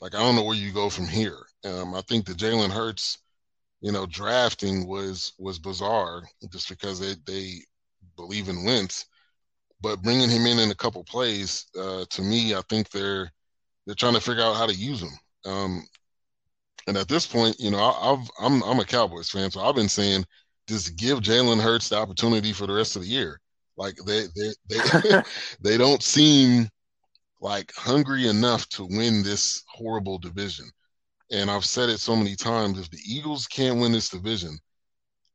like 0.00 0.14
i 0.14 0.18
don't 0.20 0.36
know 0.36 0.44
where 0.44 0.56
you 0.56 0.70
go 0.72 0.88
from 0.88 1.08
here. 1.08 1.40
Um, 1.64 1.94
i 1.96 2.00
think 2.02 2.26
the 2.26 2.32
jalen 2.32 2.70
hurts 2.70 3.18
you 3.84 3.92
know, 3.92 4.06
drafting 4.06 4.86
was 4.88 5.34
was 5.38 5.58
bizarre 5.58 6.22
just 6.50 6.70
because 6.70 6.98
they 6.98 7.16
they 7.26 7.58
believe 8.16 8.48
in 8.48 8.64
Wentz. 8.64 9.04
But 9.82 10.00
bringing 10.00 10.30
him 10.30 10.46
in 10.46 10.58
in 10.58 10.70
a 10.70 10.74
couple 10.74 11.04
plays, 11.04 11.66
uh, 11.78 12.06
to 12.08 12.22
me, 12.22 12.54
I 12.54 12.62
think 12.70 12.88
they're 12.88 13.30
they're 13.84 13.94
trying 13.94 14.14
to 14.14 14.22
figure 14.22 14.42
out 14.42 14.56
how 14.56 14.66
to 14.66 14.74
use 14.74 15.02
him. 15.02 15.12
Um, 15.44 15.86
and 16.86 16.96
at 16.96 17.08
this 17.08 17.26
point, 17.26 17.56
you 17.60 17.70
know, 17.70 17.78
I, 17.78 18.16
have 18.16 18.30
I'm 18.40 18.62
I'm 18.62 18.80
a 18.80 18.86
Cowboys 18.86 19.28
fan, 19.28 19.50
so 19.50 19.60
I've 19.60 19.74
been 19.74 19.90
saying 19.90 20.24
just 20.66 20.96
give 20.96 21.20
Jalen 21.20 21.60
Hurts 21.60 21.90
the 21.90 21.98
opportunity 21.98 22.54
for 22.54 22.66
the 22.66 22.72
rest 22.72 22.96
of 22.96 23.02
the 23.02 23.08
year. 23.08 23.38
Like 23.76 23.96
they 24.06 24.28
they 24.34 24.52
they 24.70 25.22
they 25.60 25.76
don't 25.76 26.02
seem 26.02 26.70
like 27.42 27.70
hungry 27.76 28.28
enough 28.28 28.66
to 28.70 28.86
win 28.86 29.22
this 29.22 29.62
horrible 29.68 30.16
division 30.16 30.70
and 31.30 31.50
I've 31.50 31.64
said 31.64 31.88
it 31.88 31.98
so 31.98 32.16
many 32.16 32.36
times, 32.36 32.78
if 32.78 32.90
the 32.90 33.00
Eagles 33.06 33.46
can't 33.46 33.80
win 33.80 33.92
this 33.92 34.08
division, 34.08 34.58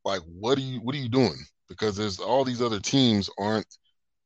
like 0.06 0.22
what 0.22 0.58
are 0.58 0.62
you 0.62 0.80
what 0.82 0.96
are 0.96 1.00
you 1.00 1.10
doing? 1.10 1.38
Because 1.68 1.96
there's 1.96 2.20
all 2.20 2.44
these 2.44 2.62
other 2.62 2.80
teams 2.80 3.30
aren't 3.38 3.68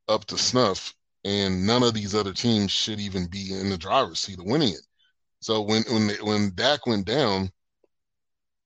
up 0.07 0.25
to 0.25 0.37
snuff, 0.37 0.93
and 1.23 1.65
none 1.65 1.83
of 1.83 1.93
these 1.93 2.15
other 2.15 2.33
teams 2.33 2.71
should 2.71 2.99
even 2.99 3.27
be 3.27 3.53
in 3.53 3.69
the 3.69 3.77
driver's 3.77 4.19
seat 4.19 4.39
of 4.39 4.45
winning 4.45 4.73
it. 4.73 4.85
So 5.41 5.61
when 5.61 5.83
when 5.83 6.09
when 6.25 6.51
Dak 6.55 6.85
went 6.87 7.05
down, 7.05 7.51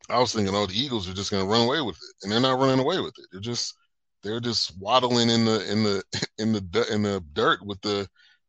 I 0.10 0.20
was 0.20 0.34
thinking, 0.34 0.56
oh, 0.56 0.66
the 0.66 0.80
Eagles 0.80 1.10
are 1.10 1.14
just 1.14 1.32
going 1.32 1.44
to 1.44 1.50
run 1.50 1.66
away 1.66 1.82
with 1.82 1.98
it, 1.98 2.24
and 2.24 2.32
they're 2.32 2.40
not 2.40 2.60
running 2.60 2.80
away 2.80 3.00
with 3.00 3.18
it. 3.18 3.26
They're 3.32 3.42
just 3.42 3.76
they're 4.24 4.40
just 4.40 4.78
waddling 4.80 5.30
in 5.30 5.46
the 5.46 5.72
in 5.72 5.84
the 5.84 6.04
in 6.38 6.54
the 6.54 6.88
in 6.92 7.04
the 7.04 7.24
dirt 7.34 7.66
with 7.66 7.82
the 7.82 8.08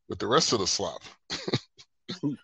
with 0.08 0.18
the 0.18 0.26
rest 0.26 0.52
of 0.52 0.60
the 0.60 0.66
slop. 0.66 1.02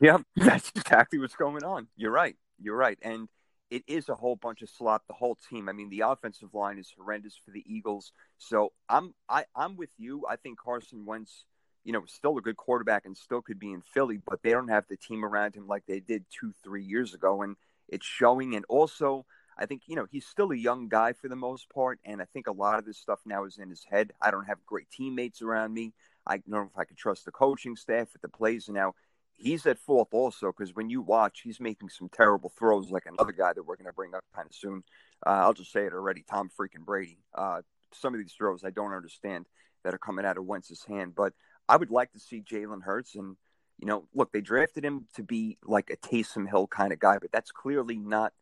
yep, 0.00 0.22
that's 0.36 0.70
exactly 0.74 1.18
what's 1.18 1.36
going 1.36 1.64
on. 1.64 1.88
You're 1.96 2.10
right. 2.10 2.36
You're 2.58 2.76
right. 2.76 2.98
And 3.02 3.28
it 3.70 3.82
is 3.86 4.08
a 4.08 4.14
whole 4.14 4.36
bunch 4.36 4.62
of 4.62 4.68
slop. 4.68 5.04
The 5.06 5.14
whole 5.14 5.36
team. 5.50 5.68
I 5.68 5.72
mean, 5.72 5.90
the 5.90 6.00
offensive 6.00 6.54
line 6.54 6.78
is 6.78 6.92
horrendous 6.96 7.38
for 7.44 7.50
the 7.50 7.64
Eagles. 7.66 8.12
So 8.38 8.72
I'm 8.88 9.14
I, 9.28 9.44
I'm 9.56 9.76
with 9.76 9.90
you. 9.98 10.24
I 10.28 10.36
think 10.36 10.58
Carson 10.58 11.04
Wentz, 11.04 11.44
you 11.84 11.92
know, 11.92 12.04
still 12.06 12.38
a 12.38 12.42
good 12.42 12.56
quarterback 12.56 13.06
and 13.06 13.16
still 13.16 13.42
could 13.42 13.58
be 13.58 13.72
in 13.72 13.82
Philly, 13.82 14.20
but 14.24 14.42
they 14.42 14.50
don't 14.50 14.68
have 14.68 14.84
the 14.88 14.96
team 14.96 15.24
around 15.24 15.54
him 15.54 15.66
like 15.66 15.84
they 15.86 16.00
did 16.00 16.24
two, 16.30 16.52
three 16.62 16.84
years 16.84 17.14
ago, 17.14 17.42
and 17.42 17.56
it's 17.88 18.06
showing. 18.06 18.54
And 18.54 18.64
also, 18.68 19.26
I 19.58 19.66
think 19.66 19.82
you 19.86 19.96
know 19.96 20.06
he's 20.10 20.26
still 20.26 20.52
a 20.52 20.56
young 20.56 20.88
guy 20.88 21.12
for 21.12 21.28
the 21.28 21.36
most 21.36 21.68
part, 21.70 21.98
and 22.04 22.20
I 22.20 22.26
think 22.26 22.46
a 22.46 22.52
lot 22.52 22.78
of 22.78 22.84
this 22.84 22.98
stuff 22.98 23.20
now 23.24 23.44
is 23.44 23.58
in 23.58 23.70
his 23.70 23.84
head. 23.90 24.12
I 24.20 24.30
don't 24.30 24.46
have 24.46 24.64
great 24.66 24.90
teammates 24.90 25.42
around 25.42 25.72
me. 25.72 25.94
I 26.26 26.38
don't 26.38 26.48
know 26.48 26.70
if 26.72 26.78
I 26.78 26.84
could 26.84 26.96
trust 26.96 27.24
the 27.24 27.32
coaching 27.32 27.76
staff 27.76 28.08
if 28.14 28.20
the 28.20 28.28
plays 28.28 28.68
now 28.68 28.94
he's 29.36 29.66
at 29.66 29.78
fault 29.78 30.08
also 30.12 30.48
because 30.48 30.74
when 30.74 30.90
you 30.90 31.02
watch, 31.02 31.40
he's 31.42 31.60
making 31.60 31.88
some 31.88 32.08
terrible 32.08 32.50
throws, 32.50 32.90
like 32.90 33.06
another 33.06 33.32
guy 33.32 33.52
that 33.52 33.62
we're 33.62 33.76
going 33.76 33.86
to 33.86 33.92
bring 33.92 34.14
up 34.14 34.24
kind 34.34 34.46
of 34.46 34.54
soon. 34.54 34.82
Uh, 35.26 35.30
I'll 35.30 35.54
just 35.54 35.72
say 35.72 35.84
it 35.84 35.92
already, 35.92 36.24
Tom 36.28 36.50
freaking 36.58 36.84
Brady. 36.84 37.18
Uh, 37.34 37.62
some 37.92 38.14
of 38.14 38.20
these 38.20 38.34
throws 38.36 38.64
I 38.64 38.70
don't 38.70 38.92
understand 38.92 39.46
that 39.84 39.94
are 39.94 39.98
coming 39.98 40.24
out 40.24 40.38
of 40.38 40.44
Wentz's 40.44 40.84
hand, 40.84 41.14
but 41.14 41.32
I 41.68 41.76
would 41.76 41.90
like 41.90 42.12
to 42.12 42.20
see 42.20 42.42
Jalen 42.42 42.82
Hurts 42.82 43.14
and 43.14 43.36
you 43.78 43.86
know, 43.86 44.06
look, 44.14 44.32
they 44.32 44.40
drafted 44.40 44.84
him 44.84 45.06
to 45.14 45.22
be 45.22 45.58
like 45.64 45.90
a 45.90 45.96
Taysom 45.96 46.48
Hill 46.48 46.66
kind 46.66 46.92
of 46.92 46.98
guy, 46.98 47.18
but 47.18 47.32
that's 47.32 47.50
clearly 47.50 47.96
not. 47.96 48.32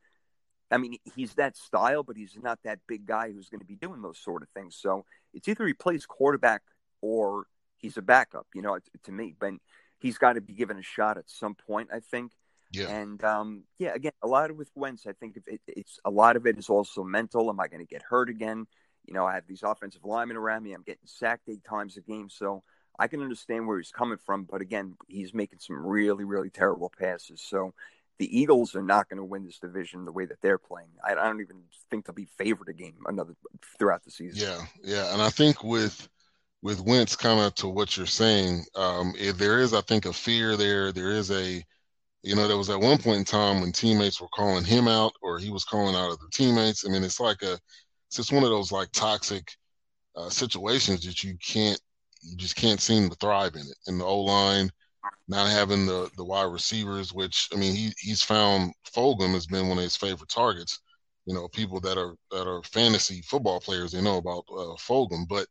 I 0.71 0.79
mean, 0.79 0.97
he's 1.17 1.35
that 1.35 1.57
style, 1.57 2.03
but 2.03 2.17
he's 2.17 2.37
not 2.41 2.59
that 2.65 2.81
big 2.87 3.07
guy 3.07 3.31
who's 3.31 3.49
going 3.49 3.61
to 3.61 3.67
be 3.67 3.77
doing 3.77 4.03
those 4.03 4.19
sort 4.19 4.43
of 4.43 4.49
things. 4.51 4.77
So 4.81 5.05
it's 5.35 5.49
either 5.49 5.67
he 5.67 5.75
plays 5.75 6.07
quarterback 6.07 6.63
or 7.01 7.47
he's 7.77 7.97
a 7.97 8.03
backup, 8.03 8.47
you 8.55 8.63
know, 8.63 8.79
to 9.05 9.13
me. 9.13 9.35
But 9.39 9.55
he's 10.03 10.19
got 10.19 10.35
to 10.35 10.41
be 10.41 10.53
given 10.53 10.79
a 10.79 10.83
shot 10.83 11.17
at 11.17 11.31
some 11.31 11.55
point. 11.55 11.89
I 11.93 12.01
think. 12.01 12.33
Yeah. 12.73 12.89
And 12.89 13.23
um, 13.23 13.65
yeah, 13.79 13.95
again, 13.95 14.13
a 14.23 14.27
lot 14.27 14.51
of 14.51 14.57
with 14.57 14.71
Wentz, 14.75 15.07
I 15.07 15.13
think 15.13 15.37
it, 15.47 15.61
it's 15.67 15.99
a 16.05 16.11
lot 16.11 16.37
of 16.37 16.47
it 16.47 16.59
is 16.59 16.71
also 16.71 17.05
mental. 17.05 17.51
Am 17.51 17.61
I 17.61 17.69
going 17.69 17.81
to 17.81 17.87
get 17.87 18.03
hurt 18.03 18.31
again? 18.31 18.67
You 19.07 19.15
know, 19.15 19.27
I 19.27 19.35
have 19.35 19.47
these 19.47 19.63
offensive 19.63 20.05
linemen 20.05 20.37
around 20.37 20.63
me. 20.63 20.73
I'm 20.73 20.83
getting 20.83 21.07
sacked 21.07 21.49
eight 21.49 21.65
times 21.65 21.97
a 21.97 22.01
game, 22.01 22.31
so 22.31 22.63
I 22.99 23.09
can 23.09 23.21
understand 23.21 23.67
where 23.67 23.79
he's 23.79 23.91
coming 23.91 24.19
from. 24.25 24.45
But 24.45 24.63
again, 24.63 24.95
he's 25.09 25.35
making 25.35 25.59
some 25.59 25.85
really, 25.85 26.25
really 26.25 26.51
terrible 26.51 26.91
passes. 26.99 27.43
So 27.43 27.75
the 28.19 28.39
Eagles 28.39 28.75
are 28.75 28.83
not 28.83 29.09
going 29.09 29.19
to 29.19 29.25
win 29.25 29.45
this 29.45 29.59
division 29.59 30.05
the 30.05 30.13
way 30.13 30.25
that 30.27 30.41
they're 30.41 30.59
playing. 30.59 30.91
I, 31.05 31.13
I 31.13 31.25
don't 31.25 31.41
even 31.41 31.63
think 31.91 32.07
they'll 32.07 32.15
be 32.15 32.29
favored 32.39 32.69
a 32.69 32.73
game 32.73 32.95
another 33.07 33.35
throughout 33.79 34.05
the 34.05 34.11
season. 34.11 34.41
Yeah, 34.41 34.65
yeah, 34.83 35.13
and 35.13 35.21
I 35.21 35.31
think 35.31 35.65
with 35.65 36.09
with 36.63 36.81
Wentz, 36.81 37.17
kind 37.17 37.41
of 37.41 37.55
to 37.57 37.69
what 37.69 37.97
you're 37.97 38.07
saying, 38.07 38.65
um, 38.77 39.15
there 39.35 39.61
is, 39.61 39.75
I 39.75 39.81
think, 39.81 40.07
a 40.07 40.13
fear 40.13 40.57
there. 40.57 40.93
There 40.93 41.11
is 41.11 41.31
a, 41.31 41.63
you 42.23 42.37
know, 42.37 42.47
there 42.47 42.57
was 42.57 42.71
at 42.71 42.81
one 42.81 42.99
point 42.99 43.19
in 43.19 43.25
time 43.25 43.61
when 43.61 43.73
teammates 43.73 44.21
were 44.21 44.29
calling 44.29 44.65
him 44.65 44.87
out, 44.87 45.13
or 45.23 45.39
he 45.39 45.51
was 45.51 45.65
calling 45.65 45.97
out 45.97 46.11
other 46.11 46.29
teammates. 46.33 46.87
I 46.87 46.91
mean, 46.91 47.03
it's 47.03 47.19
like 47.19 47.43
a, 47.43 47.55
it's 48.07 48.17
just 48.17 48.33
one 48.33 48.45
of 48.45 48.51
those 48.51 48.71
like 48.71 48.93
toxic 48.93 49.57
uh, 50.15 50.29
situations 50.29 51.05
that 51.05 51.25
you 51.25 51.37
can't, 51.45 51.81
you 52.23 52.37
just 52.37 52.55
can't 52.55 52.81
seem 52.81 53.11
to 53.11 53.17
thrive 53.17 53.55
in 53.55 53.63
it. 53.63 53.77
In 53.89 53.99
the 53.99 54.05
O 54.05 54.21
line, 54.21 54.71
not 55.27 55.51
having 55.51 55.87
the 55.87 56.09
the 56.17 56.25
wide 56.25 56.53
receivers, 56.53 57.13
which 57.13 57.49
I 57.53 57.57
mean, 57.57 57.75
he 57.75 57.93
he's 57.99 58.23
found 58.23 58.73
Fulgham 58.95 59.33
has 59.33 59.47
been 59.47 59.69
one 59.69 59.79
of 59.79 59.85
his 59.85 59.97
favorite 59.97 60.29
targets. 60.29 60.81
You 61.27 61.35
know, 61.35 61.49
people 61.49 61.81
that 61.81 61.99
are 61.99 62.15
that 62.31 62.47
are 62.47 62.63
fantasy 62.63 63.23
football 63.23 63.61
players, 63.61 63.93
they 63.93 64.01
know 64.01 64.19
about 64.19 64.45
uh, 64.57 64.77
but 65.29 65.47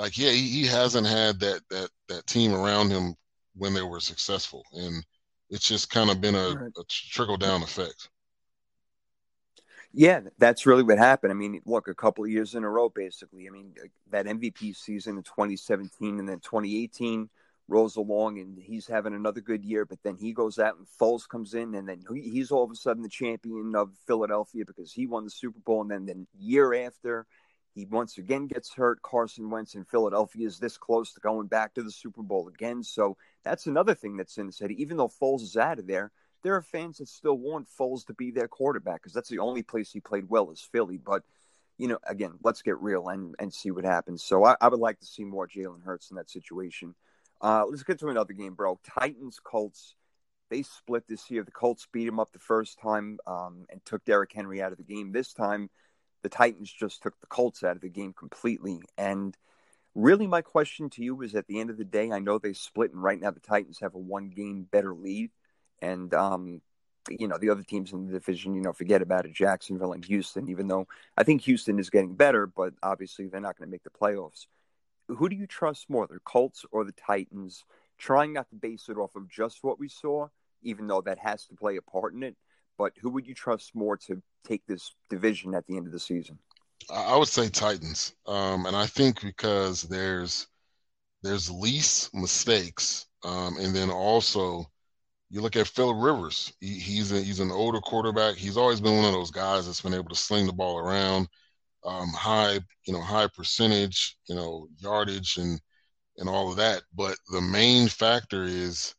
like 0.00 0.16
yeah, 0.16 0.30
he, 0.30 0.48
he 0.48 0.66
hasn't 0.66 1.06
had 1.06 1.38
that 1.40 1.60
that 1.68 1.90
that 2.08 2.26
team 2.26 2.54
around 2.54 2.90
him 2.90 3.14
when 3.54 3.74
they 3.74 3.82
were 3.82 4.00
successful, 4.00 4.64
and 4.72 5.04
it's 5.50 5.68
just 5.68 5.90
kind 5.90 6.10
of 6.10 6.20
been 6.20 6.34
a, 6.34 6.48
a 6.48 6.84
trickle 6.88 7.36
down 7.36 7.62
effect. 7.62 8.08
Yeah, 9.92 10.20
that's 10.38 10.66
really 10.66 10.84
what 10.84 10.98
happened. 10.98 11.32
I 11.32 11.34
mean, 11.34 11.60
look, 11.66 11.88
a 11.88 11.94
couple 11.94 12.24
of 12.24 12.30
years 12.30 12.54
in 12.54 12.64
a 12.64 12.70
row, 12.70 12.88
basically. 12.88 13.46
I 13.48 13.50
mean, 13.50 13.74
that 14.10 14.26
MVP 14.26 14.76
season 14.76 15.16
in 15.16 15.22
2017 15.24 16.20
and 16.20 16.28
then 16.28 16.38
2018 16.38 17.28
rolls 17.66 17.96
along, 17.96 18.38
and 18.38 18.56
he's 18.56 18.86
having 18.86 19.14
another 19.14 19.40
good 19.40 19.64
year. 19.64 19.84
But 19.84 19.98
then 20.04 20.16
he 20.16 20.32
goes 20.32 20.60
out 20.60 20.76
and 20.78 20.86
Foles 20.86 21.28
comes 21.28 21.54
in, 21.54 21.74
and 21.74 21.88
then 21.88 22.04
he's 22.14 22.52
all 22.52 22.62
of 22.62 22.70
a 22.70 22.76
sudden 22.76 23.02
the 23.02 23.08
champion 23.08 23.74
of 23.74 23.90
Philadelphia 24.06 24.64
because 24.64 24.92
he 24.92 25.06
won 25.06 25.24
the 25.24 25.30
Super 25.30 25.58
Bowl. 25.58 25.82
And 25.82 25.90
then 25.90 26.06
the 26.06 26.26
year 26.38 26.72
after, 26.86 27.26
he 27.74 27.86
once 27.86 28.18
again 28.18 28.46
gets 28.46 28.72
hurt. 28.74 29.00
Carson 29.02 29.48
Wentz 29.48 29.74
in 29.74 29.84
Philadelphia 29.84 30.46
is 30.46 30.58
this 30.58 30.76
close 30.76 31.12
to 31.12 31.20
going 31.20 31.46
back 31.46 31.74
to 31.74 31.82
the 31.82 31.90
Super 31.90 32.22
Bowl 32.22 32.48
again. 32.48 32.82
So 32.82 33.16
that's 33.44 33.66
another 33.66 33.94
thing 33.94 34.16
that's 34.16 34.38
in 34.38 34.46
the 34.46 34.52
city. 34.52 34.80
Even 34.82 34.96
though 34.96 35.08
Foles 35.08 35.42
is 35.42 35.56
out 35.56 35.78
of 35.78 35.86
there, 35.86 36.10
there 36.42 36.54
are 36.54 36.62
fans 36.62 36.98
that 36.98 37.08
still 37.08 37.38
want 37.38 37.68
Foles 37.68 38.06
to 38.06 38.14
be 38.14 38.30
their 38.30 38.48
quarterback 38.48 39.02
because 39.02 39.12
that's 39.12 39.28
the 39.28 39.38
only 39.38 39.62
place 39.62 39.92
he 39.92 40.00
played 40.00 40.28
well 40.28 40.50
is 40.50 40.60
Philly. 40.60 40.98
But 40.98 41.22
you 41.78 41.88
know, 41.88 41.98
again, 42.06 42.32
let's 42.42 42.62
get 42.62 42.80
real 42.80 43.08
and 43.08 43.34
and 43.38 43.52
see 43.54 43.70
what 43.70 43.84
happens. 43.84 44.22
So 44.22 44.44
I, 44.44 44.56
I 44.60 44.68
would 44.68 44.80
like 44.80 44.98
to 45.00 45.06
see 45.06 45.24
more 45.24 45.48
Jalen 45.48 45.84
Hurts 45.84 46.10
in 46.10 46.16
that 46.16 46.30
situation. 46.30 46.94
Uh, 47.40 47.64
let's 47.68 47.84
get 47.84 47.98
to 48.00 48.08
another 48.08 48.34
game, 48.34 48.54
bro. 48.54 48.78
Titans 48.98 49.40
Colts. 49.42 49.94
They 50.50 50.62
split 50.62 51.04
this 51.08 51.30
year. 51.30 51.44
The 51.44 51.52
Colts 51.52 51.86
beat 51.92 52.08
him 52.08 52.18
up 52.18 52.32
the 52.32 52.40
first 52.40 52.80
time 52.80 53.18
um, 53.24 53.66
and 53.70 53.80
took 53.84 54.04
Derrick 54.04 54.32
Henry 54.32 54.60
out 54.60 54.72
of 54.72 54.78
the 54.78 54.84
game. 54.84 55.12
This 55.12 55.32
time 55.32 55.70
the 56.22 56.28
Titans 56.28 56.72
just 56.72 57.02
took 57.02 57.18
the 57.20 57.26
Colts 57.26 57.62
out 57.62 57.76
of 57.76 57.82
the 57.82 57.88
game 57.88 58.12
completely. 58.12 58.80
And 58.98 59.36
really, 59.94 60.26
my 60.26 60.42
question 60.42 60.90
to 60.90 61.02
you 61.02 61.20
is 61.22 61.34
at 61.34 61.46
the 61.46 61.60
end 61.60 61.70
of 61.70 61.78
the 61.78 61.84
day, 61.84 62.10
I 62.10 62.18
know 62.18 62.38
they 62.38 62.52
split, 62.52 62.92
and 62.92 63.02
right 63.02 63.20
now 63.20 63.30
the 63.30 63.40
Titans 63.40 63.80
have 63.80 63.94
a 63.94 63.98
one 63.98 64.30
game 64.30 64.66
better 64.70 64.94
lead. 64.94 65.30
And, 65.80 66.12
um, 66.14 66.60
you 67.08 67.26
know, 67.26 67.38
the 67.38 67.50
other 67.50 67.62
teams 67.62 67.92
in 67.92 68.06
the 68.06 68.12
division, 68.12 68.54
you 68.54 68.60
know, 68.60 68.72
forget 68.72 69.02
about 69.02 69.24
it 69.24 69.32
Jacksonville 69.32 69.92
and 69.92 70.04
Houston, 70.04 70.48
even 70.50 70.68
though 70.68 70.86
I 71.16 71.22
think 71.22 71.42
Houston 71.42 71.78
is 71.78 71.90
getting 71.90 72.14
better, 72.14 72.46
but 72.46 72.74
obviously 72.82 73.26
they're 73.26 73.40
not 73.40 73.56
going 73.56 73.68
to 73.68 73.72
make 73.72 73.84
the 73.84 73.90
playoffs. 73.90 74.46
Who 75.08 75.28
do 75.28 75.36
you 75.36 75.46
trust 75.46 75.88
more, 75.88 76.06
the 76.06 76.20
Colts 76.20 76.64
or 76.70 76.84
the 76.84 76.92
Titans? 76.92 77.64
Trying 77.98 78.32
not 78.32 78.48
to 78.50 78.56
base 78.56 78.88
it 78.88 78.96
off 78.96 79.16
of 79.16 79.28
just 79.28 79.64
what 79.64 79.80
we 79.80 79.88
saw, 79.88 80.28
even 80.62 80.86
though 80.86 81.00
that 81.00 81.18
has 81.18 81.46
to 81.46 81.54
play 81.54 81.76
a 81.76 81.82
part 81.82 82.14
in 82.14 82.22
it 82.22 82.36
but 82.80 82.94
who 83.02 83.10
would 83.10 83.26
you 83.26 83.34
trust 83.34 83.74
more 83.74 83.94
to 83.94 84.22
take 84.42 84.62
this 84.66 84.94
division 85.10 85.54
at 85.54 85.66
the 85.66 85.76
end 85.76 85.84
of 85.84 85.92
the 85.92 86.00
season? 86.00 86.38
I 86.90 87.14
would 87.14 87.28
say 87.28 87.50
Titans, 87.50 88.14
um, 88.26 88.64
and 88.64 88.74
I 88.74 88.86
think 88.86 89.20
because 89.20 89.82
there's 89.82 90.46
there's 91.22 91.50
least 91.50 92.14
mistakes, 92.14 93.04
um, 93.22 93.58
and 93.60 93.76
then 93.76 93.90
also 93.90 94.64
you 95.28 95.42
look 95.42 95.56
at 95.56 95.68
Phil 95.68 95.92
Rivers. 95.92 96.54
He, 96.60 96.78
he's 96.78 97.12
a, 97.12 97.20
he's 97.20 97.40
an 97.40 97.52
older 97.52 97.80
quarterback. 97.80 98.36
He's 98.36 98.56
always 98.56 98.80
been 98.80 98.96
one 98.96 99.04
of 99.04 99.12
those 99.12 99.30
guys 99.30 99.66
that's 99.66 99.82
been 99.82 99.92
able 99.92 100.08
to 100.08 100.14
sling 100.14 100.46
the 100.46 100.52
ball 100.54 100.78
around, 100.78 101.28
um, 101.84 102.08
high 102.08 102.60
you 102.86 102.94
know 102.94 103.02
high 103.02 103.28
percentage, 103.36 104.16
you 104.26 104.34
know 104.34 104.68
yardage 104.78 105.36
and 105.36 105.60
and 106.16 106.30
all 106.30 106.50
of 106.50 106.56
that. 106.56 106.80
But 106.94 107.18
the 107.30 107.42
main 107.42 107.88
factor 107.88 108.44
is 108.44 108.94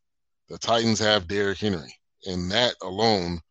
the 0.50 0.60
Titans 0.60 1.00
have 1.00 1.28
Derrick 1.28 1.58
Henry, 1.58 1.96
and 2.28 2.52
that 2.52 2.76
alone 2.84 3.42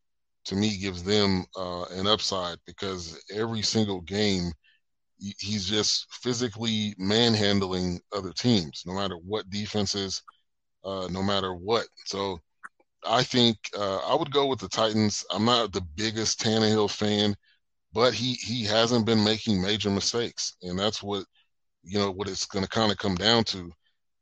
to 0.50 0.56
me 0.56 0.76
gives 0.76 1.04
them 1.04 1.44
uh, 1.56 1.84
an 1.92 2.08
upside 2.08 2.58
because 2.66 3.22
every 3.32 3.62
single 3.62 4.00
game 4.00 4.50
he's 5.38 5.64
just 5.64 6.06
physically 6.10 6.92
manhandling 6.98 8.00
other 8.12 8.32
teams, 8.32 8.82
no 8.84 8.92
matter 8.92 9.14
what 9.14 9.48
defenses, 9.48 10.20
uh, 10.84 11.06
no 11.08 11.22
matter 11.22 11.54
what. 11.54 11.86
So 12.04 12.40
I 13.06 13.22
think 13.22 13.58
uh, 13.78 13.98
I 13.98 14.16
would 14.16 14.32
go 14.32 14.46
with 14.46 14.58
the 14.58 14.68
Titans. 14.68 15.24
I'm 15.30 15.44
not 15.44 15.72
the 15.72 15.86
biggest 15.94 16.40
Tannehill 16.40 16.90
fan, 16.90 17.36
but 17.92 18.12
he 18.12 18.32
he 18.32 18.64
hasn't 18.64 19.06
been 19.06 19.22
making 19.22 19.62
major 19.62 19.90
mistakes, 19.90 20.56
and 20.62 20.76
that's 20.76 21.00
what 21.00 21.24
you 21.84 22.00
know 22.00 22.10
what 22.10 22.28
it's 22.28 22.46
going 22.46 22.64
to 22.64 22.70
kind 22.70 22.90
of 22.90 22.98
come 22.98 23.14
down 23.14 23.44
to. 23.44 23.70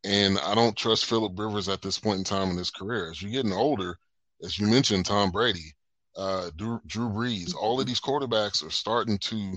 And 0.05 0.39
I 0.41 0.55
don't 0.55 0.77
trust 0.77 1.07
Philip 1.07 1.39
Rivers 1.39 1.71
at 1.71 1.81
this 1.81 1.99
point 1.99 2.19
in 2.19 2.25
time 2.25 2.51
in 2.51 2.59
his 2.59 2.71
career. 2.71 3.11
As 3.11 3.23
you're 3.23 3.33
getting 3.33 3.53
older, 3.55 3.97
as 4.45 4.59
you 4.59 4.67
mentioned, 4.67 5.07
Tom 5.07 5.31
Brady, 5.31 5.75
uh, 6.17 6.51
Drew, 6.57 6.81
Brees. 6.89 7.55
All 7.55 7.81
of 7.81 7.87
these 7.87 8.01
quarterbacks 8.01 8.65
are 8.67 8.71
starting 8.71 9.19
to 9.19 9.57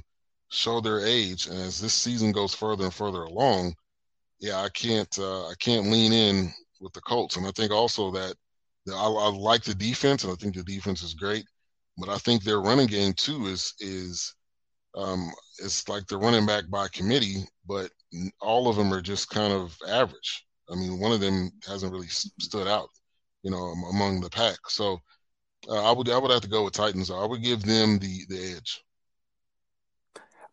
show 0.49 0.81
their 0.81 1.05
age, 1.05 1.47
and 1.47 1.57
as 1.57 1.79
this 1.79 1.93
season 1.93 2.31
goes 2.31 2.53
further 2.53 2.85
and 2.85 2.93
further 2.93 3.23
along, 3.23 3.73
yeah, 4.39 4.61
I 4.61 4.69
can't 4.69 5.17
uh, 5.19 5.47
I 5.47 5.53
can't 5.59 5.87
lean 5.87 6.13
in 6.13 6.51
with 6.79 6.93
the 6.93 7.01
Colts, 7.01 7.37
and 7.37 7.45
I 7.45 7.51
think 7.51 7.71
also 7.71 8.11
that 8.11 8.35
I, 8.89 9.05
I 9.05 9.29
like 9.29 9.63
the 9.63 9.75
defense, 9.75 10.23
and 10.23 10.33
I 10.33 10.35
think 10.35 10.55
the 10.55 10.63
defense 10.63 11.03
is 11.03 11.13
great, 11.13 11.45
but 11.97 12.09
I 12.09 12.17
think 12.17 12.43
their 12.43 12.61
running 12.61 12.87
game 12.87 13.13
too 13.13 13.45
is 13.45 13.73
is 13.79 14.33
um, 14.95 15.31
it's 15.59 15.87
like 15.87 16.05
they're 16.07 16.19
running 16.19 16.45
back 16.45 16.69
by 16.69 16.87
committee, 16.89 17.45
but 17.67 17.91
all 18.41 18.67
of 18.67 18.75
them 18.75 18.93
are 18.93 19.01
just 19.01 19.29
kind 19.29 19.53
of 19.53 19.77
average. 19.87 20.45
I 20.69 20.75
mean, 20.75 20.99
one 20.99 21.11
of 21.11 21.19
them 21.19 21.51
hasn't 21.67 21.91
really 21.91 22.07
stood 22.07 22.67
out, 22.67 22.89
you 23.43 23.51
know, 23.51 23.73
among 23.89 24.21
the 24.21 24.29
pack. 24.29 24.57
So 24.67 24.99
uh, 25.69 25.89
I 25.89 25.91
would 25.91 26.09
I 26.09 26.17
would 26.17 26.31
have 26.31 26.41
to 26.41 26.49
go 26.49 26.63
with 26.63 26.73
Titans. 26.73 27.11
I 27.11 27.25
would 27.25 27.43
give 27.43 27.63
them 27.63 27.99
the 27.99 28.25
the 28.27 28.55
edge. 28.57 28.83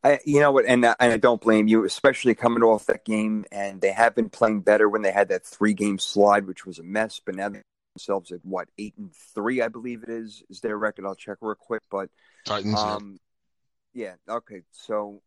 I, 0.04 0.20
you 0.24 0.40
know 0.40 0.52
what, 0.52 0.64
and 0.66 0.84
and 0.84 0.96
I 1.00 1.16
don't 1.16 1.40
blame 1.40 1.66
you, 1.66 1.84
especially 1.84 2.34
coming 2.34 2.62
off 2.62 2.86
that 2.86 3.04
game. 3.04 3.44
And 3.50 3.80
they 3.80 3.92
have 3.92 4.14
been 4.14 4.30
playing 4.30 4.60
better 4.60 4.88
when 4.88 5.02
they 5.02 5.10
had 5.10 5.28
that 5.28 5.44
three 5.44 5.74
game 5.74 5.98
slide, 5.98 6.46
which 6.46 6.64
was 6.64 6.78
a 6.78 6.84
mess. 6.84 7.20
But 7.24 7.34
now 7.34 7.48
they 7.48 7.62
themselves 7.94 8.30
at 8.30 8.44
what 8.44 8.68
eight 8.78 8.94
and 8.96 9.12
three, 9.34 9.60
I 9.60 9.68
believe 9.68 10.04
it 10.04 10.08
is, 10.08 10.42
is 10.48 10.60
their 10.60 10.78
record. 10.78 11.04
I'll 11.04 11.14
check 11.14 11.38
real 11.40 11.56
quick. 11.56 11.82
But 11.90 12.10
Titans, 12.44 12.78
um, 12.78 13.18
yeah. 13.92 14.14
yeah, 14.28 14.34
okay. 14.36 14.62
So 14.70 15.20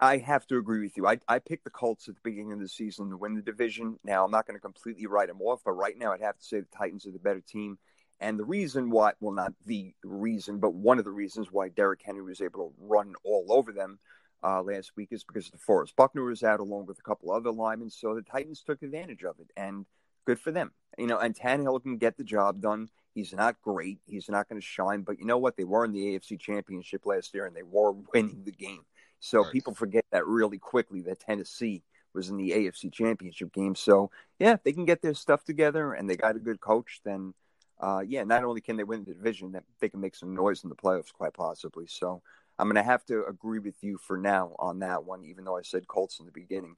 I 0.00 0.18
have 0.18 0.46
to 0.48 0.56
agree 0.56 0.80
with 0.80 0.96
you. 0.96 1.06
I 1.06 1.18
I 1.28 1.38
picked 1.38 1.64
the 1.64 1.70
Colts 1.70 2.08
at 2.08 2.14
the 2.14 2.20
beginning 2.24 2.52
of 2.52 2.60
the 2.60 2.68
season 2.68 3.10
to 3.10 3.16
win 3.16 3.34
the 3.34 3.42
division. 3.42 3.98
Now 4.04 4.24
I'm 4.24 4.30
not 4.30 4.46
going 4.46 4.56
to 4.56 4.62
completely 4.62 5.06
write 5.06 5.28
them 5.28 5.42
off, 5.42 5.60
but 5.64 5.72
right 5.72 5.96
now 5.98 6.12
I'd 6.12 6.22
have 6.22 6.38
to 6.38 6.44
say 6.44 6.60
the 6.60 6.66
Titans 6.76 7.06
are 7.06 7.12
the 7.12 7.18
better 7.18 7.42
team. 7.42 7.78
And 8.20 8.38
the 8.38 8.44
reason 8.44 8.90
why, 8.90 9.12
well, 9.20 9.34
not 9.34 9.52
the 9.66 9.94
reason, 10.02 10.58
but 10.58 10.74
one 10.74 10.98
of 10.98 11.04
the 11.04 11.10
reasons 11.10 11.52
why 11.52 11.68
Derrick 11.68 12.00
Henry 12.02 12.22
was 12.22 12.40
able 12.40 12.68
to 12.68 12.74
run 12.80 13.14
all 13.24 13.46
over 13.50 13.72
them 13.72 13.98
uh, 14.42 14.62
last 14.62 14.92
week 14.96 15.08
is 15.10 15.22
because 15.22 15.50
DeForest 15.50 15.94
Buckner 15.96 16.24
was 16.24 16.42
out 16.42 16.60
along 16.60 16.86
with 16.86 16.98
a 16.98 17.02
couple 17.02 17.30
other 17.30 17.50
linemen. 17.50 17.90
So 17.90 18.14
the 18.14 18.22
Titans 18.22 18.62
took 18.62 18.82
advantage 18.82 19.22
of 19.22 19.38
it, 19.38 19.50
and 19.56 19.84
good 20.24 20.40
for 20.40 20.50
them. 20.50 20.72
You 20.96 21.06
know, 21.06 21.18
and 21.18 21.34
Tannehill 21.34 21.82
can 21.82 21.98
get 21.98 22.16
the 22.16 22.24
job 22.24 22.60
done. 22.62 22.88
He's 23.14 23.34
not 23.34 23.60
great. 23.60 23.98
He's 24.06 24.30
not 24.30 24.48
going 24.48 24.60
to 24.60 24.66
shine, 24.66 25.02
but 25.02 25.18
you 25.18 25.26
know 25.26 25.38
what? 25.38 25.56
They 25.56 25.64
were 25.64 25.84
in 25.84 25.92
the 25.92 26.18
AFC 26.18 26.40
Championship 26.40 27.04
last 27.04 27.34
year, 27.34 27.44
and 27.44 27.54
they 27.54 27.62
were 27.62 27.92
winning 28.14 28.44
the 28.44 28.52
game. 28.52 28.82
So 29.20 29.42
right. 29.42 29.52
people 29.52 29.74
forget 29.74 30.04
that 30.12 30.26
really 30.26 30.58
quickly 30.58 31.02
that 31.02 31.20
Tennessee 31.20 31.82
was 32.14 32.30
in 32.30 32.38
the 32.38 32.52
AFC 32.52 32.90
Championship 32.90 33.52
game. 33.52 33.74
So 33.74 34.10
yeah, 34.38 34.54
if 34.54 34.62
they 34.62 34.72
can 34.72 34.86
get 34.86 35.02
their 35.02 35.12
stuff 35.12 35.44
together 35.44 35.92
and 35.92 36.08
they 36.08 36.16
got 36.16 36.36
a 36.36 36.40
good 36.40 36.60
coach, 36.60 37.00
then– 37.04 37.34
uh, 37.80 38.02
yeah, 38.06 38.24
not 38.24 38.44
only 38.44 38.60
can 38.60 38.76
they 38.76 38.84
win 38.84 39.04
the 39.04 39.14
division, 39.14 39.52
that 39.52 39.64
they 39.80 39.88
can 39.88 40.00
make 40.00 40.14
some 40.14 40.34
noise 40.34 40.64
in 40.64 40.70
the 40.70 40.76
playoffs, 40.76 41.12
quite 41.12 41.34
possibly. 41.34 41.86
So 41.86 42.22
I'm 42.58 42.68
going 42.68 42.76
to 42.76 42.82
have 42.82 43.04
to 43.06 43.24
agree 43.26 43.58
with 43.58 43.82
you 43.82 43.98
for 43.98 44.16
now 44.16 44.54
on 44.58 44.78
that 44.78 45.04
one, 45.04 45.24
even 45.24 45.44
though 45.44 45.56
I 45.56 45.62
said 45.62 45.86
Colts 45.86 46.18
in 46.18 46.26
the 46.26 46.32
beginning. 46.32 46.76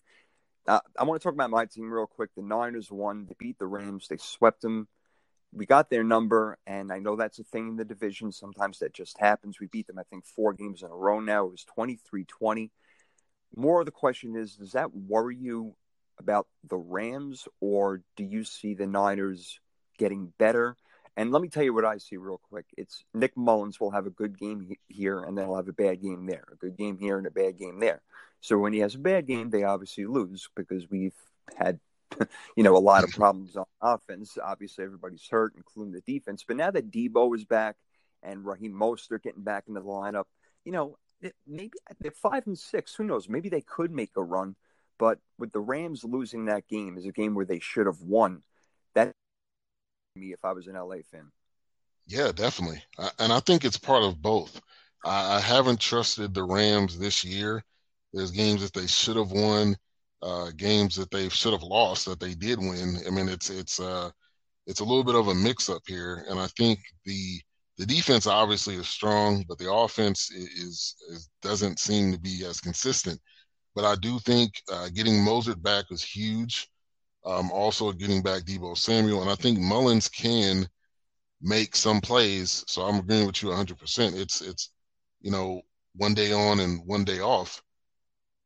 Uh, 0.67 0.81
I 0.99 1.05
want 1.05 1.21
to 1.21 1.25
talk 1.25 1.35
about 1.35 1.51
my 1.51 1.67
team 1.67 1.91
real 1.91 2.07
quick. 2.07 2.31
The 2.35 2.43
Niners 2.43 2.91
won. 2.91 3.27
They 3.27 3.37
beat 3.39 3.59
the 3.59 3.67
Rams. 3.67 4.09
They 4.09 4.17
swept 4.19 4.61
them. 4.61 4.89
We 5.53 5.65
got 5.65 5.89
their 5.89 6.05
number, 6.05 6.59
and 6.67 6.93
I 6.93 6.99
know 6.99 7.17
that's 7.17 7.39
a 7.39 7.45
thing 7.45 7.69
in 7.69 7.77
the 7.77 7.85
division. 7.85 8.33
Sometimes 8.33 8.81
that 8.81 8.93
just 8.93 9.19
happens. 9.19 9.59
We 9.59 9.67
beat 9.67 9.87
them, 9.87 9.99
I 9.99 10.03
think, 10.03 10.27
four 10.27 10.53
games 10.53 10.83
in 10.83 10.91
a 10.91 10.95
row 10.95 11.21
now. 11.21 11.47
It 11.47 11.53
was 11.53 11.65
23 11.65 12.25
20. 12.25 12.71
More 13.57 13.81
of 13.81 13.87
the 13.87 13.93
question 13.93 14.37
is 14.37 14.57
Does 14.57 14.73
that 14.73 14.95
worry 14.95 15.37
you 15.37 15.75
about 16.19 16.49
the 16.69 16.77
Rams, 16.77 17.49
or 17.61 18.03
do 18.17 18.25
you 18.25 18.45
see 18.45 18.75
the 18.75 18.87
Niners 18.87 19.61
getting 19.97 20.35
better? 20.39 20.77
And 21.19 21.33
let 21.33 21.43
me 21.43 21.49
tell 21.49 21.65
you 21.65 21.75
what 21.75 21.85
I 21.85 21.99
see 21.99 22.17
real 22.17 22.41
quick. 22.49 22.67
It's 22.77 23.05
Nick 23.13 23.37
Mullens 23.37 23.81
will 23.81 23.91
have 23.91 24.07
a 24.07 24.11
good 24.11 24.39
game 24.39 24.77
here, 24.87 25.25
and 25.25 25.37
then 25.37 25.47
he'll 25.47 25.57
have 25.57 25.67
a 25.67 25.73
bad 25.73 26.01
game 26.01 26.27
there. 26.27 26.45
A 26.53 26.55
good 26.55 26.77
game 26.77 26.97
here 26.97 27.19
and 27.19 27.27
a 27.27 27.31
bad 27.33 27.59
game 27.59 27.81
there. 27.81 28.03
So 28.41 28.57
when 28.57 28.73
he 28.73 28.79
has 28.79 28.95
a 28.95 29.01
bad 29.01 29.27
game, 29.27 29.51
they 29.51 29.65
obviously 29.65 30.07
lose 30.07 30.49
because 30.55 30.89
we've 30.89 31.17
had, 31.57 31.81
you 32.57 32.63
know, 32.63 32.77
a 32.77 32.79
lot 32.79 33.03
of 33.03 33.11
problems 33.17 33.57
on 33.57 33.65
offense. 33.83 34.39
Obviously, 34.41 34.85
everybody's 34.85 35.27
hurt, 35.29 35.55
including 35.57 35.93
the 35.93 36.03
defense. 36.03 36.45
But 36.47 36.57
now 36.57 36.71
that 36.71 36.93
Debo 36.93 37.35
is 37.35 37.45
back 37.45 37.75
and 38.23 38.47
Raheem 38.47 38.73
Mostert 38.73 39.25
getting 39.25 39.43
back 39.43 39.65
into 39.67 39.81
the 39.81 39.87
lineup, 39.87 40.27
you 40.65 40.71
know, 40.71 40.99
maybe 41.49 41.73
they're 41.99 42.13
five 42.13 42.47
and 42.47 42.57
six. 42.57 42.95
Who 42.95 43.03
knows? 43.03 43.29
Maybe 43.29 43.49
they 43.49 43.63
could 43.63 43.91
make 43.91 44.13
a 44.17 44.23
run. 44.23 44.55
But 45.01 45.19
with 45.37 45.51
the 45.51 45.59
Rams 45.59 46.05
losing 46.05 46.45
that 46.45 46.69
game 46.69 46.97
is 46.97 47.07
a 47.07 47.13
game 47.13 47.35
where 47.35 47.45
they 47.45 47.59
should 47.59 47.87
have 47.87 48.03
won. 48.03 48.45
Me 50.19 50.33
if 50.33 50.45
I 50.45 50.53
was 50.53 50.67
an 50.67 50.77
LA 50.77 50.97
fan. 51.11 51.31
Yeah, 52.07 52.33
definitely. 52.33 52.83
And 53.19 53.33
I 53.33 53.41
think 53.41 53.65
it's 53.65 53.79
part 53.79 54.03
of 54.03 54.23
both. 54.23 54.61
I 55.05 55.41
haven't 55.41 55.81
trusted 55.81 56.35
the 56.35 56.43
Rams 56.43 56.99
this 56.99 57.25
year 57.25 57.65
there's 58.13 58.31
games 58.31 58.63
that 58.63 58.73
they 58.73 58.87
should 58.87 59.17
have 59.17 59.33
won, 59.33 59.77
uh, 60.23 60.51
games 60.57 60.97
that 60.97 61.11
they 61.11 61.29
should 61.29 61.53
have 61.53 61.63
lost 61.63 62.07
that 62.07 62.21
they 62.21 62.35
did 62.35 62.59
win. 62.59 62.99
I 63.07 63.11
mean, 63.11 63.29
it's 63.29 63.51
it's 63.51 63.79
uh, 63.81 64.11
it's 64.67 64.81
a 64.81 64.85
little 64.85 65.05
bit 65.05 65.15
of 65.15 65.29
a 65.29 65.35
mix 65.35 65.69
up 65.69 65.83
here, 65.87 66.25
and 66.29 66.39
I 66.39 66.47
think 66.59 66.81
the 67.05 67.41
the 67.77 67.87
defense 67.87 68.27
obviously 68.27 68.75
is 68.77 68.89
strong, 68.89 69.45
but 69.49 69.59
the 69.59 69.73
offense 69.73 70.31
is, 70.31 70.97
is 71.11 71.29
doesn't 71.43 71.79
seem 71.79 72.13
to 72.13 72.19
be 72.19 72.45
as 72.45 72.61
consistent. 72.61 73.21
But 73.75 73.85
I 73.85 73.95
do 73.97 74.19
think 74.21 74.53
uh, 74.73 74.89
getting 74.95 75.15
Mostert 75.15 75.63
back 75.63 75.91
was 75.91 76.03
huge. 76.03 76.69
Um, 77.29 77.53
also 77.53 77.93
getting 77.93 78.23
back 78.23 78.45
Deebo 78.45 78.77
Samuel, 78.77 79.21
and 79.21 79.31
I 79.31 79.35
think 79.35 79.59
Mullens 79.59 80.09
can 80.09 80.67
make 81.43 81.77
some 81.77 82.01
plays. 82.01 82.65
So 82.67 82.83
I'm 82.83 83.01
agreeing 83.01 83.27
with 83.27 83.43
you 83.43 83.51
100%. 83.51 84.19
It's 84.19 84.41
it's 84.41 84.71
you 85.21 85.31
know 85.31 85.61
one 85.95 86.15
day 86.15 86.33
on 86.33 86.61
and 86.61 86.81
one 86.87 87.05
day 87.05 87.21
off. 87.21 87.63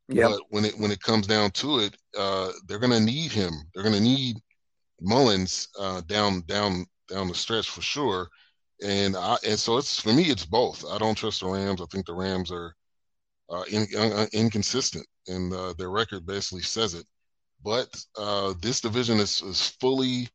Yep. 0.09 0.29
But 0.29 0.39
when 0.49 0.65
it 0.65 0.77
when 0.77 0.91
it 0.91 1.01
comes 1.01 1.27
down 1.27 1.51
to 1.51 1.79
it, 1.79 1.95
uh, 2.17 2.51
they're 2.67 2.79
going 2.79 2.91
to 2.91 2.99
need 2.99 3.31
him. 3.31 3.53
They're 3.73 3.83
going 3.83 3.95
to 3.95 4.01
need 4.01 4.37
Mullens 5.01 5.69
uh, 5.79 6.01
down 6.01 6.41
down 6.41 6.85
down 7.07 7.29
the 7.29 7.35
stretch 7.35 7.69
for 7.69 7.81
sure. 7.81 8.27
And 8.83 9.15
I 9.15 9.37
and 9.45 9.57
so 9.57 9.77
it's 9.77 9.99
for 10.01 10.11
me, 10.11 10.23
it's 10.23 10.45
both. 10.45 10.83
I 10.89 10.97
don't 10.97 11.15
trust 11.15 11.39
the 11.39 11.47
Rams. 11.47 11.81
I 11.81 11.85
think 11.85 12.05
the 12.05 12.13
Rams 12.13 12.51
are 12.51 12.75
uh, 13.49 13.63
in, 13.71 13.87
uh, 13.97 14.25
inconsistent, 14.33 15.05
and 15.27 15.53
uh, 15.53 15.73
their 15.77 15.89
record 15.89 16.25
basically 16.25 16.63
says 16.63 16.95
it. 16.95 17.05
But 17.63 17.95
uh, 18.17 18.53
this 18.61 18.81
division 18.81 19.19
is, 19.19 19.41
is 19.41 19.69
fully 19.79 20.29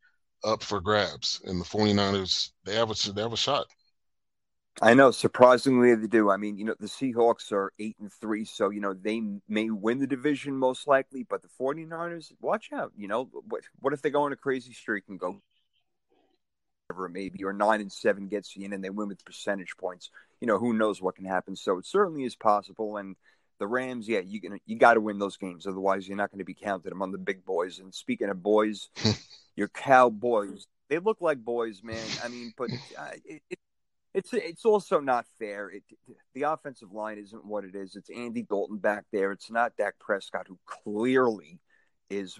up 0.44 0.62
for 0.62 0.80
grabs, 0.80 1.40
and 1.44 1.60
the 1.60 1.64
49ers 1.64 2.50
they 2.64 2.74
have 2.74 2.90
a 2.90 3.12
they 3.12 3.22
have 3.22 3.32
a 3.32 3.36
shot. 3.36 3.66
I 4.80 4.94
know, 4.94 5.10
surprisingly 5.10 5.92
they 5.96 6.06
do. 6.06 6.30
I 6.30 6.36
mean, 6.36 6.56
you 6.56 6.64
know, 6.64 6.74
the 6.78 6.86
Seahawks 6.86 7.50
are 7.50 7.72
8 7.80 7.96
and 8.00 8.12
3, 8.12 8.44
so 8.44 8.70
you 8.70 8.80
know, 8.80 8.94
they 8.94 9.20
may 9.48 9.70
win 9.70 9.98
the 9.98 10.06
division 10.06 10.56
most 10.56 10.86
likely, 10.86 11.24
but 11.24 11.42
the 11.42 11.48
49ers, 11.60 12.32
watch 12.40 12.70
out, 12.72 12.92
you 12.96 13.08
know, 13.08 13.28
what 13.48 13.62
what 13.80 13.92
if 13.92 14.02
they 14.02 14.10
go 14.10 14.22
on 14.22 14.32
a 14.32 14.36
crazy 14.36 14.72
streak 14.72 15.04
and 15.08 15.18
go 15.18 15.42
whatever 16.88 17.08
maybe 17.08 17.44
or 17.44 17.52
9 17.52 17.80
and 17.80 17.92
7 17.92 18.28
gets 18.28 18.56
you 18.56 18.64
in 18.64 18.72
and 18.72 18.82
they 18.82 18.90
win 18.90 19.08
with 19.08 19.24
percentage 19.24 19.76
points. 19.76 20.10
You 20.40 20.46
know, 20.46 20.58
who 20.58 20.72
knows 20.72 21.02
what 21.02 21.16
can 21.16 21.24
happen. 21.24 21.54
So 21.56 21.78
it 21.78 21.86
certainly 21.86 22.24
is 22.24 22.34
possible 22.34 22.96
and 22.96 23.16
the 23.58 23.66
Rams, 23.66 24.08
yeah, 24.08 24.20
you 24.20 24.40
can 24.40 24.58
you 24.66 24.76
got 24.76 24.94
to 24.94 25.00
win 25.00 25.18
those 25.18 25.36
games 25.36 25.66
otherwise 25.66 26.06
you're 26.06 26.16
not 26.16 26.30
going 26.30 26.38
to 26.38 26.44
be 26.44 26.54
counted 26.54 26.92
among 26.92 27.12
the 27.12 27.18
big 27.18 27.44
boys. 27.44 27.78
And 27.78 27.94
speaking 27.94 28.28
of 28.28 28.42
boys, 28.42 28.88
your 29.56 29.68
Cowboys, 29.68 30.66
they 30.88 30.98
look 30.98 31.20
like 31.20 31.38
boys, 31.38 31.82
man. 31.82 32.06
I 32.24 32.28
mean, 32.28 32.52
but 32.56 32.70
uh, 32.98 33.10
it, 33.24 33.42
it 33.50 33.58
it's 34.14 34.32
it's 34.32 34.64
also 34.64 35.00
not 35.00 35.26
fair. 35.38 35.70
It, 35.70 35.82
the 36.34 36.42
offensive 36.42 36.92
line 36.92 37.18
isn't 37.18 37.44
what 37.44 37.64
it 37.64 37.74
is. 37.74 37.94
It's 37.94 38.10
Andy 38.10 38.42
Dalton 38.42 38.78
back 38.78 39.04
there. 39.12 39.32
It's 39.32 39.50
not 39.50 39.76
Dak 39.76 39.98
Prescott, 39.98 40.46
who 40.48 40.58
clearly 40.66 41.60
is 42.10 42.38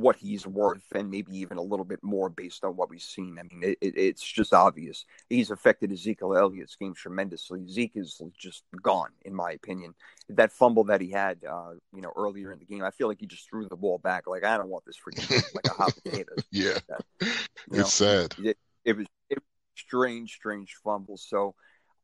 what 0.00 0.16
he's 0.16 0.46
worth, 0.46 0.84
and 0.94 1.10
maybe 1.10 1.36
even 1.38 1.58
a 1.58 1.62
little 1.62 1.84
bit 1.84 2.00
more 2.02 2.28
based 2.28 2.64
on 2.64 2.76
what 2.76 2.90
we've 2.90 3.02
seen. 3.02 3.38
I 3.38 3.42
mean, 3.42 3.62
it, 3.62 3.78
it, 3.80 3.96
it's 3.96 4.22
just 4.22 4.52
obvious. 4.52 5.04
He's 5.28 5.50
affected 5.50 5.92
Ezekiel 5.92 6.36
Elliott's 6.36 6.76
game 6.76 6.94
tremendously. 6.94 7.66
Zeke 7.68 7.96
is 7.96 8.20
just 8.36 8.64
gone, 8.82 9.10
in 9.22 9.34
my 9.34 9.52
opinion. 9.52 9.94
That 10.28 10.52
fumble 10.52 10.84
that 10.84 11.00
he 11.00 11.10
had, 11.10 11.38
uh, 11.48 11.72
you 11.94 12.00
know, 12.02 12.12
earlier 12.16 12.52
in 12.52 12.58
the 12.58 12.64
game, 12.64 12.84
I 12.84 12.90
feel 12.90 13.08
like 13.08 13.20
he 13.20 13.26
just 13.26 13.48
threw 13.48 13.68
the 13.68 13.76
ball 13.76 13.98
back. 13.98 14.26
Like 14.26 14.44
I 14.44 14.56
don't 14.56 14.68
want 14.68 14.84
this 14.84 14.98
you, 15.06 15.40
like 15.54 15.66
a 15.66 15.74
hot 15.74 15.94
potato. 16.04 16.32
yeah, 16.50 16.78
it's 17.20 17.48
know? 17.70 17.84
sad. 17.84 18.34
It, 18.38 18.58
it 18.84 18.96
was. 18.96 19.06
It, 19.30 19.38
strange, 19.76 20.34
strange 20.34 20.76
fumble. 20.82 21.16
So 21.16 21.54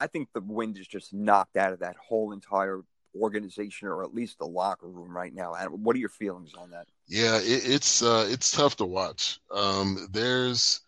I 0.00 0.07
think 0.07 0.29
the 0.33 0.40
wind 0.40 0.79
is 0.79 0.87
just 0.87 1.12
knocked 1.12 1.57
out 1.57 1.72
of 1.72 1.81
that 1.81 1.96
whole 1.96 2.33
entire 2.33 2.83
organization, 3.18 3.88
or 3.88 4.03
at 4.03 4.14
least 4.14 4.38
the 4.38 4.46
locker 4.46 4.88
room 4.88 5.16
right 5.16 5.35
now. 5.35 5.55
What 5.70 5.96
are 5.96 5.98
your 6.00 6.09
feelings 6.09 6.53
on 6.57 6.70
that? 6.70 6.87
Yeah, 7.11 7.38
it, 7.38 7.62
it's 7.68 8.03
uh, 8.03 8.27
it's 8.31 8.53
tough 8.53 8.77
to 8.77 8.87
watch. 8.87 9.40
Um, 9.53 10.09
there's 10.12 10.81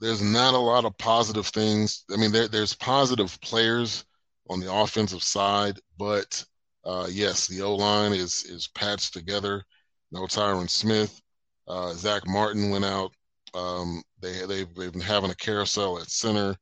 there's 0.00 0.22
not 0.22 0.54
a 0.54 0.58
lot 0.58 0.84
of 0.84 0.96
positive 0.96 1.48
things. 1.48 2.04
I 2.12 2.16
mean, 2.16 2.30
there, 2.30 2.46
there's 2.46 2.74
positive 2.74 3.40
players 3.40 4.04
on 4.48 4.60
the 4.60 4.72
offensive 4.72 5.24
side, 5.24 5.80
but 5.98 6.44
uh, 6.84 7.08
yes, 7.10 7.48
the 7.48 7.62
O 7.62 7.74
line 7.74 8.12
is 8.12 8.44
is 8.44 8.68
patched 8.68 9.12
together. 9.12 9.64
No 10.12 10.20
Tyron 10.22 10.70
Smith. 10.70 11.20
Uh, 11.66 11.94
Zack 11.94 12.28
Martin 12.28 12.70
went 12.70 12.84
out. 12.84 13.12
Um, 13.54 14.02
they 14.20 14.46
they've, 14.46 14.72
been 14.72 15.00
having 15.00 15.30
a 15.30 15.36
carousel 15.36 15.98
at 15.98 16.10
center. 16.10 16.56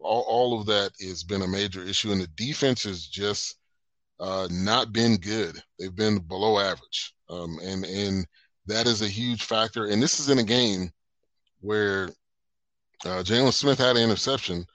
All, 0.00 0.22
all 0.22 0.60
of 0.60 0.66
that 0.66 0.92
has 1.00 1.22
been 1.22 1.42
a 1.42 1.48
major 1.48 1.84
issue, 1.84 2.10
and 2.10 2.20
the 2.20 2.26
defense 2.28 2.82
has 2.82 3.06
just 3.06 3.56
uh, 4.18 4.48
not 4.50 4.92
been 4.92 5.16
good. 5.16 5.62
They've 5.78 5.94
been 5.94 6.18
below 6.18 6.58
average, 6.58 7.14
um, 7.28 7.58
and 7.62 7.84
and 7.84 8.26
that 8.66 8.86
is 8.86 9.02
a 9.02 9.08
huge 9.08 9.44
factor. 9.44 9.86
And 9.86 10.02
this 10.02 10.20
is 10.20 10.28
in 10.28 10.38
a 10.38 10.44
game 10.44 10.90
where 11.60 12.08
uh, 13.04 13.22
Jaylon 13.22 13.52
Smith 13.52 13.78
had 13.78 13.96
an 13.96 14.02
interception, 14.02 14.66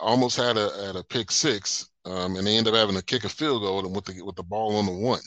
almost 0.00 0.36
had 0.36 0.56
a 0.56 0.86
had 0.86 0.96
a 0.96 1.04
pick 1.04 1.30
six, 1.30 1.88
um, 2.04 2.36
and 2.36 2.46
they 2.46 2.56
end 2.56 2.68
up 2.68 2.74
having 2.74 2.96
to 2.96 3.04
kick 3.04 3.24
a 3.24 3.28
field 3.28 3.62
goal 3.62 3.88
with 3.90 4.04
the 4.04 4.22
with 4.22 4.36
the 4.36 4.42
ball 4.42 4.76
on 4.76 4.86
the 4.86 4.92
one. 4.92 5.20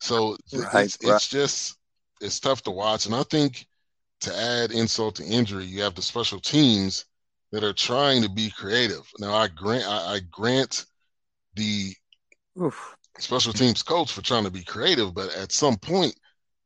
So 0.00 0.36
right, 0.52 0.84
it's, 0.84 0.98
right. 1.02 1.14
it's 1.14 1.28
just 1.28 1.78
it's 2.20 2.40
tough 2.40 2.62
to 2.62 2.70
watch, 2.70 3.06
and 3.06 3.14
I 3.14 3.22
think 3.24 3.66
to 4.20 4.36
add 4.36 4.70
insult 4.70 5.16
to 5.16 5.24
injury, 5.24 5.64
you 5.64 5.82
have 5.82 5.94
the 5.94 6.02
special 6.02 6.40
teams 6.40 7.04
that 7.52 7.64
are 7.64 7.72
trying 7.72 8.22
to 8.22 8.28
be 8.28 8.50
creative. 8.50 9.08
Now, 9.18 9.34
I 9.34 9.48
grant 9.48 9.84
I, 9.86 10.14
I 10.14 10.20
grant 10.30 10.86
the 11.54 11.94
Oof. 12.60 12.96
Special 13.18 13.52
teams 13.52 13.82
coach 13.82 14.12
for 14.12 14.22
trying 14.22 14.44
to 14.44 14.50
be 14.50 14.64
creative, 14.64 15.14
but 15.14 15.34
at 15.34 15.52
some 15.52 15.76
point, 15.76 16.14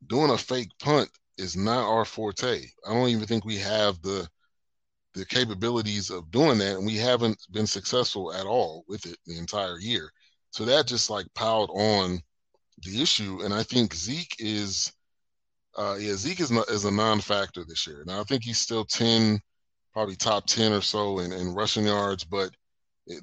doing 0.06 0.30
a 0.30 0.38
fake 0.38 0.70
punt 0.78 1.08
is 1.38 1.56
not 1.56 1.88
our 1.88 2.04
forte. 2.04 2.64
I 2.86 2.92
don't 2.92 3.08
even 3.08 3.26
think 3.26 3.44
we 3.44 3.58
have 3.58 4.00
the 4.02 4.28
the 5.14 5.26
capabilities 5.26 6.08
of 6.10 6.30
doing 6.30 6.58
that, 6.58 6.76
and 6.76 6.86
we 6.86 6.96
haven't 6.96 7.36
been 7.50 7.66
successful 7.66 8.32
at 8.32 8.46
all 8.46 8.84
with 8.86 9.04
it 9.06 9.16
the 9.26 9.38
entire 9.38 9.78
year. 9.78 10.08
So 10.52 10.64
that 10.64 10.86
just 10.86 11.10
like 11.10 11.26
piled 11.34 11.70
on 11.70 12.20
the 12.84 13.02
issue, 13.02 13.40
and 13.42 13.52
I 13.52 13.64
think 13.64 13.94
Zeke 13.94 14.36
is 14.38 14.92
uh, 15.76 15.96
yeah, 16.00 16.14
Zeke 16.14 16.40
is, 16.40 16.50
not, 16.50 16.68
is 16.68 16.84
a 16.84 16.90
non-factor 16.90 17.64
this 17.64 17.86
year. 17.86 18.02
Now 18.06 18.20
I 18.20 18.24
think 18.24 18.42
he's 18.44 18.58
still 18.58 18.84
ten, 18.84 19.40
probably 19.92 20.16
top 20.16 20.46
ten 20.46 20.72
or 20.72 20.80
so 20.80 21.20
in, 21.20 21.32
in 21.32 21.54
rushing 21.54 21.86
yards, 21.86 22.24
but 22.24 22.50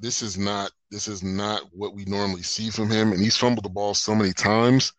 this 0.00 0.22
is 0.22 0.36
not 0.36 0.70
this 0.90 1.08
is 1.08 1.22
not 1.22 1.62
what 1.72 1.94
we 1.94 2.04
normally 2.04 2.42
see 2.42 2.70
from 2.70 2.90
him. 2.90 3.12
And 3.12 3.20
he's 3.20 3.36
fumbled 3.36 3.64
the 3.64 3.70
ball 3.70 3.94
so 3.94 4.14
many 4.14 4.32
times. 4.32 4.92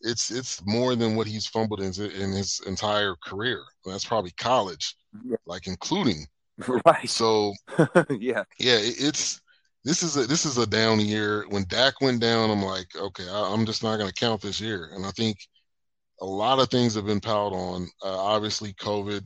It's 0.00 0.30
it's 0.30 0.64
more 0.66 0.94
than 0.96 1.16
what 1.16 1.26
he's 1.26 1.46
fumbled 1.46 1.80
in, 1.80 1.92
in 2.00 2.32
his 2.32 2.60
entire 2.66 3.14
career. 3.16 3.62
That's 3.84 4.04
probably 4.04 4.30
college, 4.32 4.94
yeah. 5.24 5.36
like 5.46 5.66
including. 5.66 6.26
Right. 6.84 7.08
So 7.08 7.54
yeah, 8.10 8.42
yeah, 8.58 8.78
it's 8.80 9.40
this 9.84 10.02
is 10.02 10.16
a 10.16 10.26
this 10.26 10.44
is 10.44 10.58
a 10.58 10.66
down 10.66 10.98
year. 10.98 11.46
When 11.50 11.64
Dak 11.68 12.00
went 12.00 12.20
down, 12.20 12.50
I'm 12.50 12.64
like, 12.64 12.88
okay, 12.96 13.28
I, 13.28 13.52
I'm 13.52 13.64
just 13.64 13.84
not 13.84 13.96
going 13.96 14.08
to 14.08 14.14
count 14.14 14.42
this 14.42 14.60
year. 14.60 14.90
And 14.92 15.06
I 15.06 15.10
think 15.12 15.38
a 16.20 16.26
lot 16.26 16.58
of 16.58 16.68
things 16.68 16.94
have 16.94 17.06
been 17.06 17.20
piled 17.20 17.52
on. 17.52 17.88
Uh, 18.02 18.18
obviously, 18.18 18.72
COVID, 18.74 19.24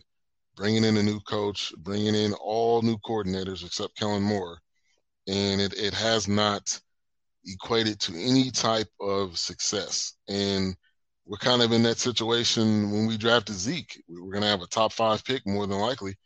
bringing 0.57 0.85
in 0.85 0.99
a 0.99 1.03
new 1.03 1.21
coach, 1.21 1.73
bringing 1.79 2.15
in 2.15 2.35
all 2.35 2.83
new 2.83 2.99
coordinators 2.99 3.65
except 3.65 3.97
Kellen 3.97 4.23
Moore, 4.23 4.59
and 5.27 5.61
it, 5.61 5.75
it 5.75 5.95
has 5.95 6.29
not 6.29 6.81
equated 7.47 8.01
to 8.01 8.13
any 8.17 8.51
type 8.51 8.89
of 9.01 9.39
success. 9.39 10.15
And 10.29 10.77
we're 11.27 11.39
kind 11.39 11.63
of 11.63 11.73
in 11.73 11.83
that 11.85 11.99
situation 11.99 12.91
when 12.91 13.07
we 13.07 13.17
drafted 13.17 13.55
Zeke. 13.55 14.03
We're 14.09 14.33
going 14.33 14.43
to 14.43 14.49
have 14.49 14.63
a 14.63 14.67
top 14.67 14.93
five 14.93 15.25
pick 15.25 15.47
more 15.47 15.67
than 15.67 15.79
likely. 15.79 16.17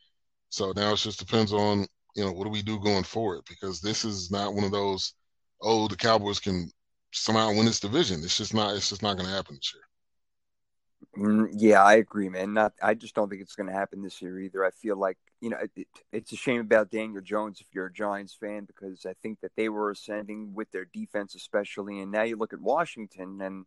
So 0.48 0.72
now 0.74 0.92
it 0.92 0.98
just 0.98 1.18
depends 1.18 1.52
on 1.52 1.86
you 2.14 2.24
know 2.24 2.32
what 2.32 2.44
do 2.44 2.50
we 2.50 2.62
do 2.62 2.80
going 2.80 3.04
forward 3.04 3.42
because 3.46 3.80
this 3.80 4.04
is 4.04 4.30
not 4.30 4.54
one 4.54 4.64
of 4.64 4.72
those 4.72 5.12
oh 5.60 5.86
the 5.86 5.96
Cowboys 5.96 6.40
can 6.40 6.70
somehow 7.12 7.48
win 7.48 7.66
this 7.66 7.80
division. 7.80 8.22
It's 8.22 8.38
just 8.38 8.54
not. 8.54 8.76
It's 8.76 8.88
just 8.88 9.02
not 9.02 9.16
going 9.16 9.28
to 9.28 9.34
happen 9.34 9.56
this 9.56 9.74
year. 9.74 11.26
Mm, 11.26 11.48
yeah, 11.52 11.82
I 11.82 11.94
agree, 11.94 12.28
man. 12.28 12.52
Not, 12.52 12.72
I 12.82 12.94
just 12.94 13.14
don't 13.14 13.28
think 13.28 13.42
it's 13.42 13.54
going 13.54 13.68
to 13.68 13.72
happen 13.72 14.02
this 14.02 14.20
year 14.20 14.38
either. 14.40 14.64
I 14.64 14.70
feel 14.70 14.96
like 14.96 15.18
you 15.46 15.50
know 15.50 15.58
it, 15.76 15.86
it's 16.10 16.32
a 16.32 16.36
shame 16.36 16.60
about 16.60 16.90
Daniel 16.90 17.22
Jones 17.22 17.60
if 17.60 17.68
you're 17.72 17.86
a 17.86 17.92
Giants 17.92 18.34
fan 18.34 18.64
because 18.64 19.06
I 19.06 19.12
think 19.22 19.40
that 19.42 19.52
they 19.56 19.68
were 19.68 19.92
ascending 19.92 20.54
with 20.54 20.72
their 20.72 20.86
defense, 20.86 21.36
especially, 21.36 22.00
and 22.00 22.10
now 22.10 22.24
you 22.24 22.34
look 22.34 22.52
at 22.52 22.60
Washington 22.60 23.40
and 23.40 23.64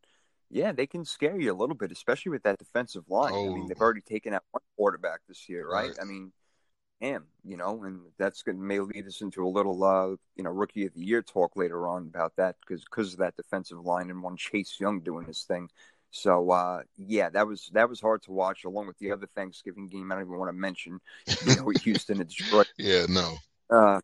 yeah, 0.50 0.74
they 0.74 0.88
can 0.88 1.06
scare 1.06 1.40
you 1.40 1.54
a 1.54 1.56
little 1.56 1.76
bit, 1.76 1.94
especially 1.94 2.32
with 2.32 2.44
that 2.44 2.60
defensive 2.60 3.06
line. 3.08 3.32
Oh. 3.34 3.52
I 3.52 3.54
mean, 3.54 3.68
they've 3.68 3.78
oh. 3.80 3.84
already 3.86 4.02
taken 4.02 4.34
out 4.34 4.44
one 4.52 4.64
quarterback 4.76 5.22
this 5.26 5.48
year, 5.48 5.66
right? 5.66 5.92
right. 5.92 5.98
I 6.02 6.04
mean, 6.04 6.34
him, 7.00 7.28
you 7.46 7.56
know, 7.56 7.84
and 7.84 8.02
that's 8.18 8.44
going 8.44 8.58
to 8.58 8.62
may 8.62 8.80
lead 8.80 9.08
us 9.08 9.22
into 9.22 9.46
a 9.46 9.48
little, 9.48 9.82
uh, 9.86 10.16
you 10.36 10.44
know, 10.44 10.50
rookie 10.50 10.86
of 10.86 10.94
the 10.94 11.06
year 11.06 11.22
talk 11.22 11.56
later 11.56 11.88
on 11.88 12.08
about 12.08 12.36
that 12.36 12.58
because 12.60 12.84
because 12.84 13.14
of 13.14 13.20
that 13.20 13.38
defensive 13.38 13.80
line 13.80 14.10
and 14.10 14.22
one 14.22 14.36
Chase 14.36 14.76
Young 14.82 15.00
doing 15.00 15.26
his 15.26 15.44
thing. 15.44 15.70
So 16.12 16.50
uh, 16.52 16.82
yeah, 16.98 17.30
that 17.30 17.48
was 17.48 17.70
that 17.74 17.90
was 17.90 18.02
hard 18.02 18.24
to 18.24 18.32
watch, 18.32 18.64
along 18.64 18.88
with 18.88 18.98
the 18.98 19.12
other 19.12 19.28
Thanksgiving 19.36 19.88
game. 19.88 20.12
I 20.12 20.16
don't 20.16 20.26
even 20.26 20.38
want 20.38 20.50
to 20.50 20.54
mention, 20.54 21.00
you 21.46 21.56
know, 21.56 21.70
Houston 21.84 22.20
and 22.20 22.30
Detroit. 22.30 22.68
yeah, 22.78 23.06
no. 23.08 23.38
Uh, 23.70 24.00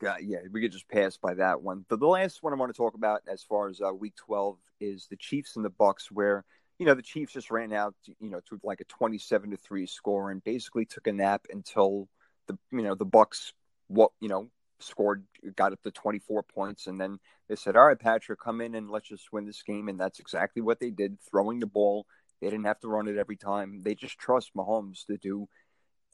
God, 0.00 0.18
yeah, 0.22 0.38
we 0.52 0.60
could 0.60 0.72
just 0.72 0.88
pass 0.88 1.16
by 1.16 1.34
that 1.34 1.62
one. 1.62 1.84
But 1.88 2.00
the 2.00 2.06
last 2.06 2.42
one 2.42 2.52
I 2.52 2.56
want 2.56 2.72
to 2.72 2.76
talk 2.76 2.94
about, 2.94 3.22
as 3.28 3.42
far 3.42 3.68
as 3.68 3.80
uh, 3.80 3.92
Week 3.92 4.14
12, 4.16 4.56
is 4.80 5.06
the 5.08 5.16
Chiefs 5.16 5.56
and 5.56 5.64
the 5.64 5.70
Bucs, 5.70 6.06
where 6.10 6.44
you 6.78 6.86
know 6.86 6.94
the 6.94 7.02
Chiefs 7.02 7.32
just 7.32 7.50
ran 7.50 7.72
out, 7.72 7.94
you 8.20 8.30
know, 8.30 8.40
to 8.48 8.60
like 8.62 8.80
a 8.80 8.84
27 8.84 9.50
to 9.50 9.56
three 9.56 9.86
score 9.86 10.30
and 10.30 10.42
basically 10.42 10.84
took 10.84 11.06
a 11.06 11.12
nap 11.12 11.46
until 11.50 12.08
the 12.46 12.58
you 12.72 12.82
know 12.82 12.94
the 12.94 13.06
Bucs 13.06 13.52
what 13.88 14.10
you 14.20 14.28
know 14.28 14.50
scored 14.80 15.24
got 15.56 15.72
up 15.72 15.82
to 15.82 15.90
24 15.90 16.42
points 16.44 16.86
and 16.86 17.00
then 17.00 17.18
they 17.48 17.56
said 17.56 17.76
all 17.76 17.86
right 17.86 17.98
Patrick 17.98 18.40
come 18.40 18.60
in 18.60 18.74
and 18.74 18.90
let's 18.90 19.08
just 19.08 19.32
win 19.32 19.46
this 19.46 19.62
game. 19.62 19.88
And 19.88 19.98
that's 19.98 20.20
exactly 20.20 20.62
what 20.62 20.80
they 20.80 20.90
did 20.90 21.18
throwing 21.30 21.60
the 21.60 21.66
ball. 21.66 22.06
They 22.40 22.48
didn't 22.48 22.66
have 22.66 22.80
to 22.80 22.88
run 22.88 23.08
it 23.08 23.18
every 23.18 23.36
time. 23.36 23.82
They 23.82 23.94
just 23.94 24.18
trust 24.18 24.54
Mahomes 24.54 25.06
to 25.06 25.16
do 25.16 25.48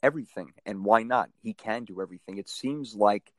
everything. 0.01 0.53
And 0.65 0.83
why 0.83 1.03
not? 1.03 1.29
He 1.41 1.53
can 1.53 1.83
do 1.83 2.01
everything. 2.01 2.37
It 2.37 2.49
seems 2.49 2.95
like 2.95 3.31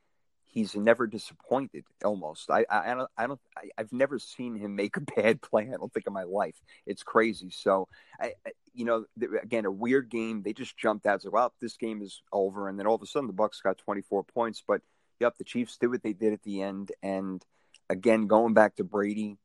he's 0.44 0.76
never 0.76 1.06
disappointed 1.06 1.84
almost. 2.04 2.50
I 2.50 2.64
i, 2.70 2.92
I 2.92 2.94
don't 2.94 3.10
i 3.18 3.26
don't 3.26 3.40
I, 3.56 3.68
have 3.78 3.92
never 3.92 4.18
seen 4.18 4.56
him 4.56 4.74
make 4.76 4.96
a 4.96 5.00
bad 5.16 5.42
play 5.42 5.64
i 5.64 5.76
don't 5.76 5.92
think 5.92 6.06
in 6.06 6.12
my 6.12 6.22
life. 6.22 6.56
It's 6.86 7.02
crazy. 7.02 7.50
So 7.50 7.88
i, 8.20 8.32
I 8.46 8.52
you 8.72 8.84
know 8.84 9.04
again 9.42 9.64
a 9.64 9.70
weird 9.70 10.10
game. 10.10 10.42
They 10.42 10.52
just 10.52 10.76
jumped 10.76 11.06
out 11.06 11.22
well 11.30 11.52
this 11.60 11.76
game 11.76 12.02
is 12.02 12.22
over. 12.32 12.68
And 12.68 12.78
then 12.78 12.86
all 12.86 12.94
of 12.94 13.02
a 13.02 13.06
sudden 13.06 13.26
the 13.26 13.32
bucs 13.32 13.62
got 13.62 13.78
24 13.78 14.24
points 14.24 14.62
but 14.66 14.80
yep 15.20 15.36
the 15.36 15.44
chiefs 15.44 15.76
did 15.76 15.88
what 15.88 16.02
they 16.02 16.12
did 16.12 16.32
at 16.32 16.42
the 16.42 16.62
end 16.62 16.92
and 17.02 17.44
again 17.88 18.26
going 18.26 18.54
back 18.54 18.76
to 18.76 18.84
brady 18.84 19.36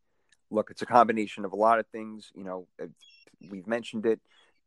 look 0.49 0.69
it's 0.71 0.81
a 0.81 0.85
combination 0.85 1.45
of 1.45 1.53
a 1.53 1.55
lot 1.55 1.79
of 1.79 1.87
things 1.87 2.31
you 2.35 2.43
know 2.43 2.67
we've 3.49 3.67
mentioned 3.67 4.05
it 4.05 4.19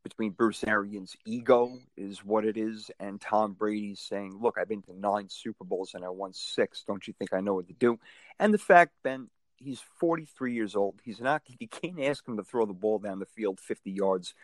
between 0.05 0.33
Bruce 0.33 0.62
Arians' 0.64 1.17
ego 1.25 1.79
is 1.97 2.23
what 2.23 2.45
it 2.45 2.57
is, 2.59 2.90
and 3.01 3.21
Tom 3.21 3.55
Brady's 3.55 4.01
saying, 4.01 4.38
"Look, 4.40 4.59
I've 4.59 4.69
been 4.69 4.83
to 4.83 4.93
nine 4.93 5.29
Super 5.31 5.64
Bowls 5.64 5.95
and 5.95 6.05
I 6.05 6.11
won 6.11 6.33
six. 6.35 6.85
Don't 6.87 7.09
you 7.09 7.14
think 7.14 7.33
I 7.33 7.40
know 7.40 7.55
what 7.55 7.67
to 7.69 7.73
do?" 7.73 7.99
And 8.38 8.53
the 8.53 8.59
fact, 8.59 8.93
Ben, 9.03 9.31
he's 9.57 9.81
43 9.99 10.53
years 10.53 10.77
old. 10.77 11.01
He's 11.03 11.21
not. 11.21 11.43
You 11.59 11.69
can't 11.69 12.01
ask 12.01 12.29
him 12.29 12.37
to 12.37 12.45
throw 12.45 12.67
the 12.67 12.75
ball 12.75 12.99
down 12.99 13.19
the 13.19 13.27
field 13.27 13.59
50 13.59 13.90
yards, 13.90 14.35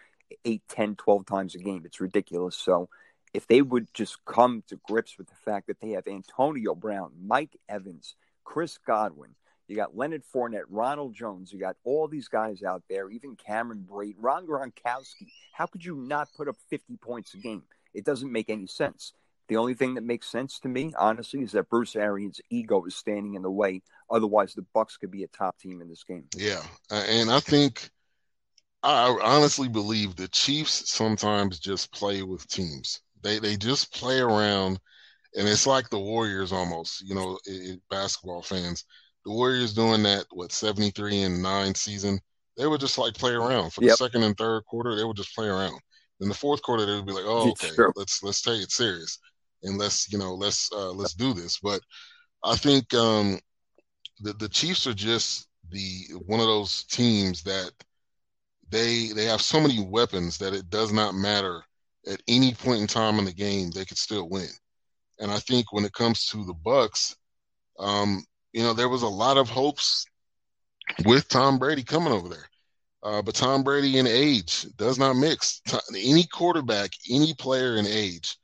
8, 0.45 0.63
10, 0.69 0.97
12 0.97 1.27
times 1.27 1.55
a 1.55 1.59
game. 1.59 1.83
It's 1.85 2.01
ridiculous. 2.01 2.57
So, 2.57 2.89
if 3.33 3.47
they 3.47 3.63
would 3.63 3.93
just 3.95 4.25
come 4.25 4.63
to 4.69 4.81
grips 4.87 5.17
with 5.19 5.29
the 5.29 5.35
fact 5.35 5.67
that 5.69 5.81
they 5.81 5.91
have 5.91 6.07
Antonio 6.07 6.75
Brown, 6.75 7.13
Mike 7.25 7.57
Evans, 7.69 8.15
Chris 8.45 8.79
Godwin, 8.79 9.35
you 9.69 9.77
got 9.77 9.97
Leonard 9.97 10.25
Fournette, 10.35 10.65
Ronald 10.69 11.15
Jones. 11.15 11.53
You 11.53 11.61
got 11.61 11.77
all 11.85 12.09
these 12.09 12.27
guys 12.27 12.65
out 12.65 12.83
there, 12.91 13.09
even 13.09 13.37
Cameron 13.37 13.87
Brate, 13.89 14.17
Ron 14.19 14.45
Gronkowski. 14.45 15.29
How 15.53 15.67
could 15.67 15.85
you 15.85 15.95
not 15.95 16.29
put 16.37 16.49
up 16.49 16.57
50 16.71 16.97
points 16.97 17.35
a 17.35 17.37
game? 17.37 17.63
It 17.95 18.05
doesn't 18.05 18.33
make 18.33 18.51
any 18.51 18.67
sense. 18.67 19.13
The 19.47 19.57
only 19.57 19.75
thing 19.75 19.95
that 19.95 20.03
makes 20.03 20.29
sense 20.29 20.59
to 20.61 20.69
me, 20.69 20.93
honestly, 20.99 21.43
is 21.43 21.53
that 21.53 21.69
Bruce 21.69 21.95
Arians' 21.95 22.41
ego 22.51 22.85
is 22.85 22.97
standing 22.97 23.35
in 23.35 23.43
the 23.43 23.51
way. 23.51 23.83
Otherwise, 24.11 24.55
the 24.55 24.67
Bucs 24.75 24.99
could 24.99 25.13
be 25.13 25.23
a 25.23 25.29
top 25.29 25.57
team 25.61 25.81
in 25.81 25.89
this 25.89 26.03
game. 26.03 26.25
Yeah, 26.37 26.63
and 26.91 27.31
I 27.31 27.39
think 27.39 27.91
I 28.83 29.17
honestly 29.23 29.69
believe 29.69 30.17
the 30.17 30.29
Chiefs 30.29 30.91
sometimes 30.91 31.59
just 31.59 31.93
play 31.93 32.23
with 32.23 32.49
teams. 32.49 33.03
They 33.23 33.39
they 33.39 33.57
just 33.57 33.95
play 33.95 34.21
around, 34.21 34.79
and 35.37 35.49
it's 35.49 35.67
like 35.67 35.91
the 35.91 35.99
Warriors 35.99 36.53
almost. 36.53 37.03
You 37.03 37.15
know, 37.15 37.39
it, 37.47 37.53
it, 37.53 37.81
basketball 37.91 38.43
fans 38.43 38.85
the 39.25 39.33
Warriors 39.33 39.75
doing 39.75 40.03
that 40.05 40.27
what 40.31 40.53
73 40.53 41.23
and 41.23 41.43
9 41.43 41.75
season, 41.75 42.21
they 42.57 42.67
would 42.67 42.81
just 42.81 42.99
like 42.99 43.15
play 43.15 43.33
around 43.33 43.73
for 43.73 43.81
the 43.81 43.91
second 43.91 44.23
and 44.23 44.37
third 44.37 44.65
quarter. 44.67 44.95
They 44.97 45.05
would 45.05 45.17
just 45.17 45.35
play 45.35 45.47
around. 45.47 45.81
In 46.21 46.29
the 46.29 46.35
fourth 46.35 46.63
quarter, 46.63 46.85
they 46.85 46.95
would 46.95 47.07
be 47.07 47.13
like, 47.13 47.25
"Oh, 47.27 47.51
okay, 47.51 47.69
let's 47.97 48.23
let's 48.23 48.43
take 48.43 48.63
it 48.63 48.71
serious 48.71 49.19
and 49.63 49.79
let's 49.79 50.11
you 50.13 50.19
know 50.19 50.35
let's 50.35 50.71
uh, 50.73 50.93
let's 50.93 51.15
do 51.15 51.33
this." 51.33 51.59
But 51.59 51.81
I 52.45 52.57
think 52.57 52.93
um, 52.95 53.39
the 54.21 54.33
the 54.35 54.49
Chiefs 54.49 54.87
are 54.87 54.95
just 54.95 55.49
the 55.71 56.05
one 56.27 56.41
of 56.41 56.47
those 56.47 56.85
teams 56.85 57.43
that 57.45 57.73
they 58.69 59.09
they 59.09 59.25
have 59.25 59.41
so 59.41 59.61
many 59.61 59.83
weapons 59.83 60.39
that 60.39 60.55
it 60.55 60.69
does 60.71 60.93
not 60.93 61.15
matter 61.15 61.63
at 62.07 62.23
any 62.29 62.55
point 62.55 62.81
in 62.81 62.87
time 62.87 63.19
in 63.19 63.25
the 63.25 63.33
game 63.33 63.71
they 63.71 63.85
could 63.85 63.99
still 63.99 64.29
win. 64.29 64.49
And 65.19 65.31
I 65.31 65.39
think 65.39 65.73
when 65.73 65.85
it 65.85 65.93
comes 65.93 66.27
to 66.27 66.45
the 66.45 66.55
Bucs, 66.55 67.15
um, 67.79 68.25
you 68.53 68.63
know, 68.63 68.73
there 68.73 68.89
was 68.89 69.03
a 69.03 69.09
lot 69.09 69.37
of 69.37 69.49
hopes 69.49 70.07
with 71.05 71.29
Tom 71.29 71.59
Brady 71.59 71.83
coming 71.83 72.13
over 72.13 72.29
there. 72.29 72.49
Uh, 73.03 73.23
but 73.23 73.35
Tom 73.35 73.63
Brady 73.63 73.99
in 73.99 74.07
age 74.07 74.67
does 74.77 74.99
not 74.99 75.17
mix. 75.17 75.63
Any 75.95 76.25
quarterback, 76.25 76.91
any 77.11 77.33
player 77.35 77.77
in 77.77 77.87
age 77.87 78.37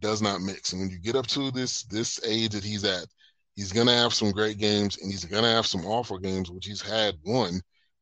does 0.00 0.22
not 0.22 0.40
mix. 0.40 0.72
And 0.72 0.82
when 0.82 0.90
you 0.90 0.98
get 0.98 1.16
up 1.16 1.26
to 1.28 1.50
this 1.50 1.84
this 1.84 2.22
age 2.24 2.50
that 2.50 2.62
he's 2.62 2.84
at, 2.84 3.06
he's 3.56 3.72
gonna 3.72 3.94
have 3.94 4.14
some 4.14 4.30
great 4.30 4.58
games 4.58 4.98
and 4.98 5.10
he's 5.10 5.24
gonna 5.24 5.50
have 5.50 5.66
some 5.66 5.84
awful 5.84 6.18
games, 6.18 6.50
which 6.50 6.66
he's 6.66 6.82
had 6.82 7.16
one 7.22 7.60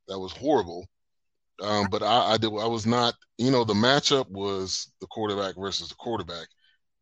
that 0.08 0.18
was 0.18 0.32
horrible. 0.32 0.86
Um, 1.62 1.86
but 1.90 2.02
I, 2.02 2.32
I 2.32 2.36
did 2.36 2.48
I 2.48 2.66
was 2.66 2.86
not, 2.86 3.14
you 3.38 3.50
know, 3.50 3.64
the 3.64 3.74
matchup 3.74 4.28
was 4.30 4.92
the 5.00 5.06
quarterback 5.06 5.54
versus 5.56 5.88
the 5.88 5.94
quarterback. 5.94 6.48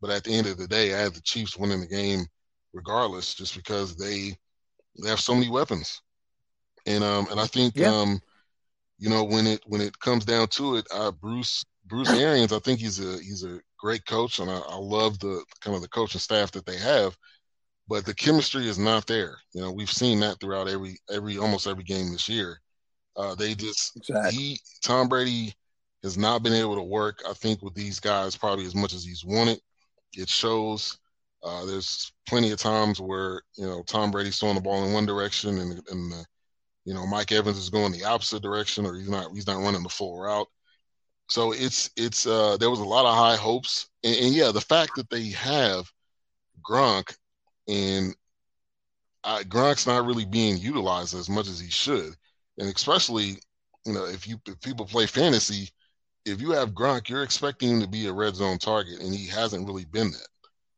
But 0.01 0.11
at 0.11 0.25
the 0.25 0.35
end 0.35 0.47
of 0.47 0.57
the 0.57 0.67
day, 0.67 0.95
I 0.95 0.99
had 0.99 1.15
the 1.15 1.21
Chiefs 1.23 1.57
winning 1.57 1.81
the 1.81 1.87
game 1.87 2.27
regardless, 2.73 3.35
just 3.35 3.57
because 3.57 3.97
they 3.97 4.37
they 5.03 5.09
have 5.09 5.21
so 5.21 5.35
many 5.35 5.49
weapons, 5.51 6.01
and 6.87 7.05
um, 7.05 7.27
and 7.31 7.41
I 7.41 7.47
think 7.47 7.77
yeah. 7.77 7.89
um, 7.89 8.21
you 8.99 9.09
know, 9.09 9.25
when 9.25 9.47
it 9.47 9.63
when 9.67 9.81
it 9.81 9.99
comes 9.99 10.25
down 10.25 10.49
to 10.49 10.77
it, 10.77 10.87
uh, 10.93 11.11
Bruce 11.11 11.65
Bruce 11.87 12.13
Arians, 12.13 12.53
I 12.53 12.59
think 12.61 12.81
he's 12.81 13.01
a 13.01 13.19
he's 13.19 13.45
a 13.45 13.61
great 13.79 14.05
coach, 14.07 14.39
and 14.39 14.51
I, 14.51 14.59
I 14.59 14.77
love 14.77 15.19
the 15.19 15.45
kind 15.61 15.75
of 15.75 15.83
the 15.83 15.89
coaching 15.89 16.21
staff 16.21 16.53
that 16.53 16.67
they 16.67 16.77
have. 16.79 17.17
But 17.89 18.05
the 18.07 18.15
chemistry 18.15 18.69
is 18.69 18.79
not 18.79 19.07
there. 19.07 19.37
You 19.53 19.63
know, 19.63 19.73
we've 19.73 19.91
seen 19.91 20.21
that 20.21 20.39
throughout 20.39 20.69
every 20.69 20.99
every 21.11 21.39
almost 21.39 21.67
every 21.67 21.83
game 21.85 22.13
this 22.13 22.29
year. 22.29 22.61
Uh, 23.17 23.35
they 23.35 23.55
just 23.55 23.97
exactly. 23.97 24.33
he 24.33 24.61
Tom 24.83 25.09
Brady 25.09 25.55
has 26.03 26.17
not 26.17 26.43
been 26.43 26.53
able 26.53 26.77
to 26.77 26.83
work. 26.83 27.23
I 27.29 27.33
think 27.35 27.63
with 27.63 27.75
these 27.75 28.01
guys 28.01 28.37
probably 28.37 28.65
as 28.65 28.75
much 28.75 28.95
as 28.95 29.05
he's 29.05 29.25
wanted. 29.25 29.61
It 30.17 30.29
shows. 30.29 30.99
Uh, 31.43 31.65
there's 31.65 32.13
plenty 32.29 32.51
of 32.51 32.59
times 32.59 33.01
where 33.01 33.43
you 33.57 33.67
know 33.67 33.83
Tom 33.87 34.11
Brady's 34.11 34.39
throwing 34.39 34.57
the 34.57 34.61
ball 34.61 34.85
in 34.85 34.93
one 34.93 35.07
direction 35.07 35.59
and 35.59 35.81
and 35.91 36.13
the, 36.13 36.25
you 36.85 36.95
know 36.95 37.07
Mike 37.07 37.33
Evans 37.33 37.59
is 37.59 37.71
going 37.71 37.93
the 37.93 38.05
opposite 38.05 38.43
direction 38.43 38.87
or 38.87 38.95
he's 38.95 39.09
not 39.09 39.33
he's 39.33 39.47
not 39.47 39.63
running 39.63 39.83
the 39.83 39.89
full 39.89 40.19
route. 40.19 40.49
So 41.29 41.53
it's 41.53 41.91
it's 41.97 42.27
uh, 42.27 42.57
there 42.59 42.71
was 42.71 42.81
a 42.81 42.85
lot 42.85 43.07
of 43.07 43.15
high 43.15 43.37
hopes 43.37 43.89
and, 44.05 44.17
and 44.17 44.35
yeah 44.35 44.53
the 44.53 44.61
fact 44.61 44.97
that 44.97 45.09
they 45.11 45.29
have 45.29 45.91
Gronk 46.63 47.15
and 47.69 48.15
uh, 49.25 49.41
Gronk's 49.41 49.87
not 49.87 50.07
really 50.07 50.25
being 50.25 50.59
utilized 50.59 51.15
as 51.15 51.29
much 51.29 51.49
as 51.49 51.61
he 51.61 51.71
should, 51.71 52.15
and 52.61 52.75
especially 52.75 53.37
you 53.85 53.93
know 53.93 54.05
if 54.05 54.29
you 54.29 54.41
if 54.47 54.61
people 54.61 54.87
play 54.87 55.07
fantasy, 55.07 55.69
if 56.25 56.41
you 56.41 56.53
have 56.53 56.75
Gronk, 56.75 57.09
you're 57.09 57.25
expecting 57.25 57.71
him 57.71 57.81
to 57.81 57.89
be 57.89 58.07
a 58.07 58.13
red 58.13 58.37
zone 58.37 58.59
target, 58.59 59.01
and 59.01 59.13
he 59.13 59.27
hasn't 59.27 59.67
really 59.67 59.87
been 59.87 60.13
that. 60.13 60.29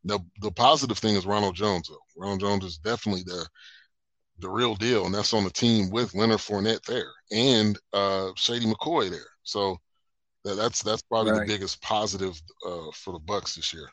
The 0.04 0.20
the 0.40 0.52
positive 0.52 0.98
thing 0.98 1.16
is 1.16 1.26
Ronald 1.26 1.56
Jones 1.56 1.88
though. 1.88 1.98
Ronald 2.16 2.40
Jones 2.40 2.64
is 2.64 2.78
definitely 2.78 3.24
the 3.24 3.46
the 4.38 4.48
real 4.48 4.74
deal, 4.74 5.04
and 5.04 5.14
that's 5.14 5.34
on 5.34 5.44
the 5.44 5.50
team 5.50 5.90
with 5.90 6.14
Leonard 6.14 6.38
Fournette 6.38 6.84
there 6.84 7.12
and 7.30 7.78
uh, 7.92 8.30
Shady 8.36 8.66
McCoy 8.66 9.10
there. 9.10 9.20
So 9.42 9.76
that, 10.44 10.56
that's 10.56 10.82
that's 10.82 11.02
probably 11.02 11.32
right. 11.32 11.46
the 11.46 11.52
biggest 11.52 11.82
positive 11.82 12.40
uh, 12.66 12.90
for 12.94 13.12
the 13.12 13.20
Bucs 13.20 13.54
this 13.54 13.72
year. 13.74 13.88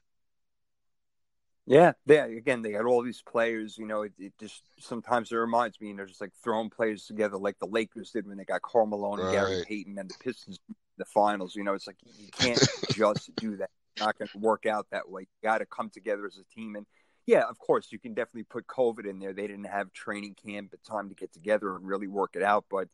Yeah, 1.69 1.91
yeah. 2.07 2.25
Again, 2.25 2.63
they 2.63 2.71
got 2.71 2.85
all 2.85 3.03
these 3.03 3.21
players. 3.21 3.77
You 3.77 3.85
know, 3.85 4.01
it, 4.01 4.13
it, 4.17 4.33
just 4.39 4.63
sometimes 4.79 5.31
it 5.31 5.35
reminds 5.35 5.79
me, 5.79 5.89
you 5.89 5.93
know, 5.93 6.05
just 6.07 6.19
like 6.19 6.31
throwing 6.43 6.71
players 6.71 7.05
together 7.05 7.37
like 7.37 7.59
the 7.59 7.67
Lakers 7.67 8.09
did 8.09 8.27
when 8.27 8.37
they 8.37 8.43
got 8.43 8.63
Carmelo 8.63 9.13
and 9.13 9.23
right. 9.23 9.31
Gary 9.31 9.63
Payton 9.67 9.99
and 9.99 10.09
the 10.09 10.15
Pistons 10.19 10.57
in 10.67 10.75
the 10.97 11.05
finals. 11.05 11.55
You 11.55 11.63
know, 11.63 11.75
it's 11.75 11.85
like 11.85 11.97
you 12.17 12.29
can't 12.31 12.57
just 12.91 13.35
do 13.35 13.55
that. 13.57 13.69
It's 13.93 14.03
not 14.03 14.17
going 14.17 14.29
to 14.29 14.37
work 14.39 14.65
out 14.65 14.87
that 14.91 15.11
way. 15.11 15.21
You 15.21 15.47
got 15.47 15.59
to 15.59 15.67
come 15.67 15.91
together 15.91 16.25
as 16.25 16.39
a 16.39 16.55
team. 16.55 16.75
And 16.75 16.87
yeah, 17.27 17.43
of 17.47 17.59
course, 17.59 17.91
you 17.91 17.99
can 17.99 18.15
definitely 18.15 18.47
put 18.49 18.65
COVID 18.65 19.07
in 19.07 19.19
there. 19.19 19.33
They 19.33 19.45
didn't 19.45 19.65
have 19.65 19.93
training 19.93 20.37
camp, 20.43 20.71
but 20.71 20.83
time 20.83 21.09
to 21.09 21.15
get 21.15 21.31
together 21.33 21.75
and 21.75 21.85
really 21.85 22.07
work 22.07 22.31
it 22.33 22.41
out. 22.41 22.65
But 22.71 22.87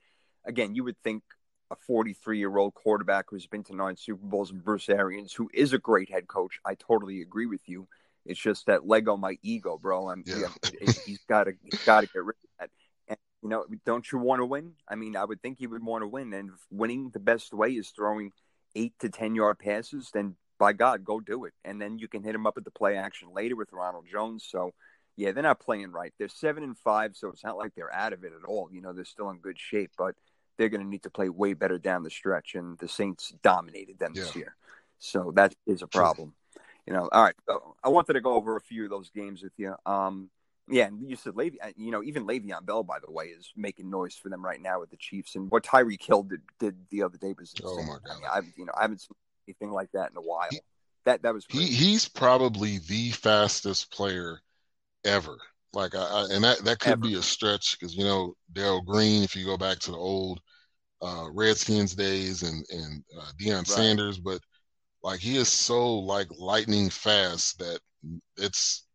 again, 0.43 0.75
you 0.75 0.83
would 0.83 1.01
think 1.01 1.23
a 1.71 1.77
43 1.77 2.39
year 2.39 2.57
old 2.57 2.73
quarterback 2.73 3.27
who's 3.29 3.47
been 3.47 3.63
to 3.63 3.75
nine 3.75 3.95
Super 3.95 4.25
Bowls 4.25 4.51
and 4.51 4.61
Bruce 4.61 4.89
Arians, 4.89 5.31
who 5.31 5.49
is 5.53 5.71
a 5.71 5.79
great 5.79 6.11
head 6.11 6.27
coach. 6.27 6.59
I 6.65 6.75
totally 6.75 7.21
agree 7.21 7.45
with 7.45 7.61
you 7.67 7.87
it's 8.25 8.39
just 8.39 8.65
that 8.65 8.87
Lego 8.87 9.17
my 9.17 9.37
ego, 9.43 9.77
bro. 9.77 10.09
I'm 10.09 10.23
yeah. 10.25 10.47
yeah 10.63 10.91
he's 11.05 11.23
got 11.29 11.45
to 11.45 11.53
he's 11.63 11.83
got 11.85 12.01
to 12.01 12.07
get 12.07 12.23
rid 12.23 12.35
of 12.35 12.49
that. 12.59 12.69
And 13.07 13.17
you 13.41 13.49
know, 13.49 13.65
don't 13.85 14.09
you 14.11 14.17
want 14.17 14.41
to 14.41 14.45
win? 14.45 14.73
I 14.89 14.95
mean, 14.95 15.15
I 15.15 15.25
would 15.25 15.41
think 15.41 15.59
he 15.59 15.67
would 15.67 15.83
want 15.83 16.01
to 16.01 16.07
win, 16.07 16.33
and 16.33 16.51
winning 16.71 17.11
the 17.13 17.19
best 17.19 17.53
way 17.53 17.71
is 17.71 17.89
throwing 17.89 18.31
eight 18.75 18.93
to 18.99 19.09
ten 19.09 19.35
yard 19.35 19.59
passes. 19.59 20.09
Then 20.13 20.35
by 20.57 20.73
God, 20.73 21.03
go 21.03 21.19
do 21.19 21.45
it, 21.45 21.53
and 21.63 21.81
then 21.81 21.99
you 21.99 22.07
can 22.07 22.23
hit 22.23 22.35
him 22.35 22.47
up 22.47 22.57
at 22.57 22.65
the 22.65 22.71
play 22.71 22.97
action 22.97 23.29
later 23.33 23.55
with 23.55 23.73
Ronald 23.73 24.05
Jones. 24.11 24.45
So. 24.49 24.73
Yeah, 25.17 25.31
they're 25.31 25.43
not 25.43 25.61
playing 25.61 25.93
right. 25.93 26.13
They're 26.19 26.27
seven 26.27 26.61
and 26.61 26.77
five, 26.77 27.15
so 27.15 27.29
it's 27.29 27.41
not 27.41 27.55
like 27.55 27.73
they're 27.73 27.93
out 27.93 28.11
of 28.11 28.25
it 28.25 28.33
at 28.37 28.45
all. 28.45 28.67
You 28.69 28.81
know, 28.81 28.91
they're 28.91 29.05
still 29.05 29.29
in 29.29 29.37
good 29.37 29.57
shape, 29.57 29.91
but 29.97 30.13
they're 30.57 30.67
going 30.67 30.83
to 30.83 30.89
need 30.89 31.03
to 31.03 31.09
play 31.09 31.29
way 31.29 31.53
better 31.53 31.77
down 31.77 32.03
the 32.03 32.09
stretch. 32.09 32.53
And 32.53 32.77
the 32.79 32.89
Saints 32.89 33.33
dominated 33.41 33.97
them 33.97 34.11
yeah. 34.13 34.23
this 34.23 34.35
year, 34.35 34.57
so 34.99 35.31
that 35.37 35.55
is 35.65 35.81
a 35.81 35.87
problem 35.87 36.33
you 36.87 36.93
know, 36.93 37.09
all 37.11 37.23
right. 37.23 37.35
I 37.83 37.89
wanted 37.89 38.13
to 38.13 38.21
go 38.21 38.33
over 38.33 38.55
a 38.55 38.61
few 38.61 38.83
of 38.83 38.89
those 38.89 39.09
games 39.09 39.41
with 39.41 39.53
you. 39.57 39.75
Um, 39.85 40.29
yeah, 40.67 40.87
and 40.87 41.07
you 41.07 41.15
said 41.15 41.33
Le'Veon, 41.33 41.57
uh, 41.63 41.71
you 41.75 41.91
know, 41.91 42.03
even 42.03 42.25
Le'Veon 42.25 42.65
Bell, 42.65 42.83
by 42.83 42.97
the 42.99 43.11
way, 43.11 43.25
is 43.25 43.51
making 43.55 43.89
noise 43.89 44.15
for 44.15 44.29
them 44.29 44.43
right 44.43 44.61
now 44.61 44.79
with 44.79 44.89
the 44.89 44.97
Chiefs. 44.97 45.35
And 45.35 45.49
what 45.51 45.63
Tyreek 45.63 46.03
Hill 46.03 46.23
did, 46.23 46.41
did 46.59 46.75
the 46.89 47.03
other 47.03 47.17
day 47.17 47.35
was 47.37 47.53
insane. 47.53 47.69
Oh 47.79 47.83
my 47.83 47.97
god! 48.05 48.09
I 48.09 48.15
mean, 48.15 48.29
I've 48.33 48.57
you 48.57 48.65
know 48.65 48.73
I 48.75 48.81
haven't 48.81 49.01
seen 49.01 49.15
anything 49.47 49.71
like 49.71 49.91
that 49.93 50.09
in 50.09 50.17
a 50.17 50.21
while. 50.21 50.47
He, 50.49 50.59
that 51.05 51.21
that 51.21 51.33
was 51.33 51.45
he, 51.49 51.67
he's 51.67 52.07
probably 52.07 52.79
the 52.79 53.11
fastest 53.11 53.91
player 53.91 54.41
ever. 55.03 55.37
Like 55.73 55.93
I, 55.93 55.99
I 55.99 56.27
and 56.31 56.43
that 56.43 56.59
that 56.65 56.79
could 56.79 56.93
ever. 56.93 57.01
be 57.01 57.13
a 57.15 57.21
stretch 57.21 57.77
because 57.79 57.95
you 57.95 58.03
know 58.03 58.33
Darrell 58.53 58.81
Green. 58.81 59.23
If 59.23 59.35
you 59.35 59.45
go 59.45 59.57
back 59.57 59.77
to 59.79 59.91
the 59.91 59.97
old 59.97 60.41
uh, 61.01 61.27
Redskins 61.31 61.93
days 61.93 62.41
and 62.41 62.65
and 62.71 63.03
uh, 63.19 63.31
Deion 63.39 63.57
right. 63.57 63.67
Sanders, 63.67 64.17
but 64.17 64.39
like 65.05 65.19
he 65.19 65.37
is 65.37 65.49
so 65.49 65.99
like 65.99 66.27
lightning 66.35 66.89
fast 66.89 67.59
that 67.59 67.79
it's 68.37 68.87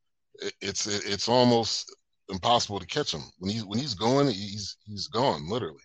it's 0.61 0.88
it's 0.88 1.29
almost 1.29 1.94
impossible 2.29 2.81
to 2.81 2.87
catch 2.87 3.14
him 3.14 3.23
when 3.38 3.53
he's 3.53 3.64
when 3.64 3.79
he's 3.79 3.94
going. 3.94 4.27
He's 4.27 4.77
he's 4.87 5.07
gone 5.07 5.49
literally. 5.49 5.79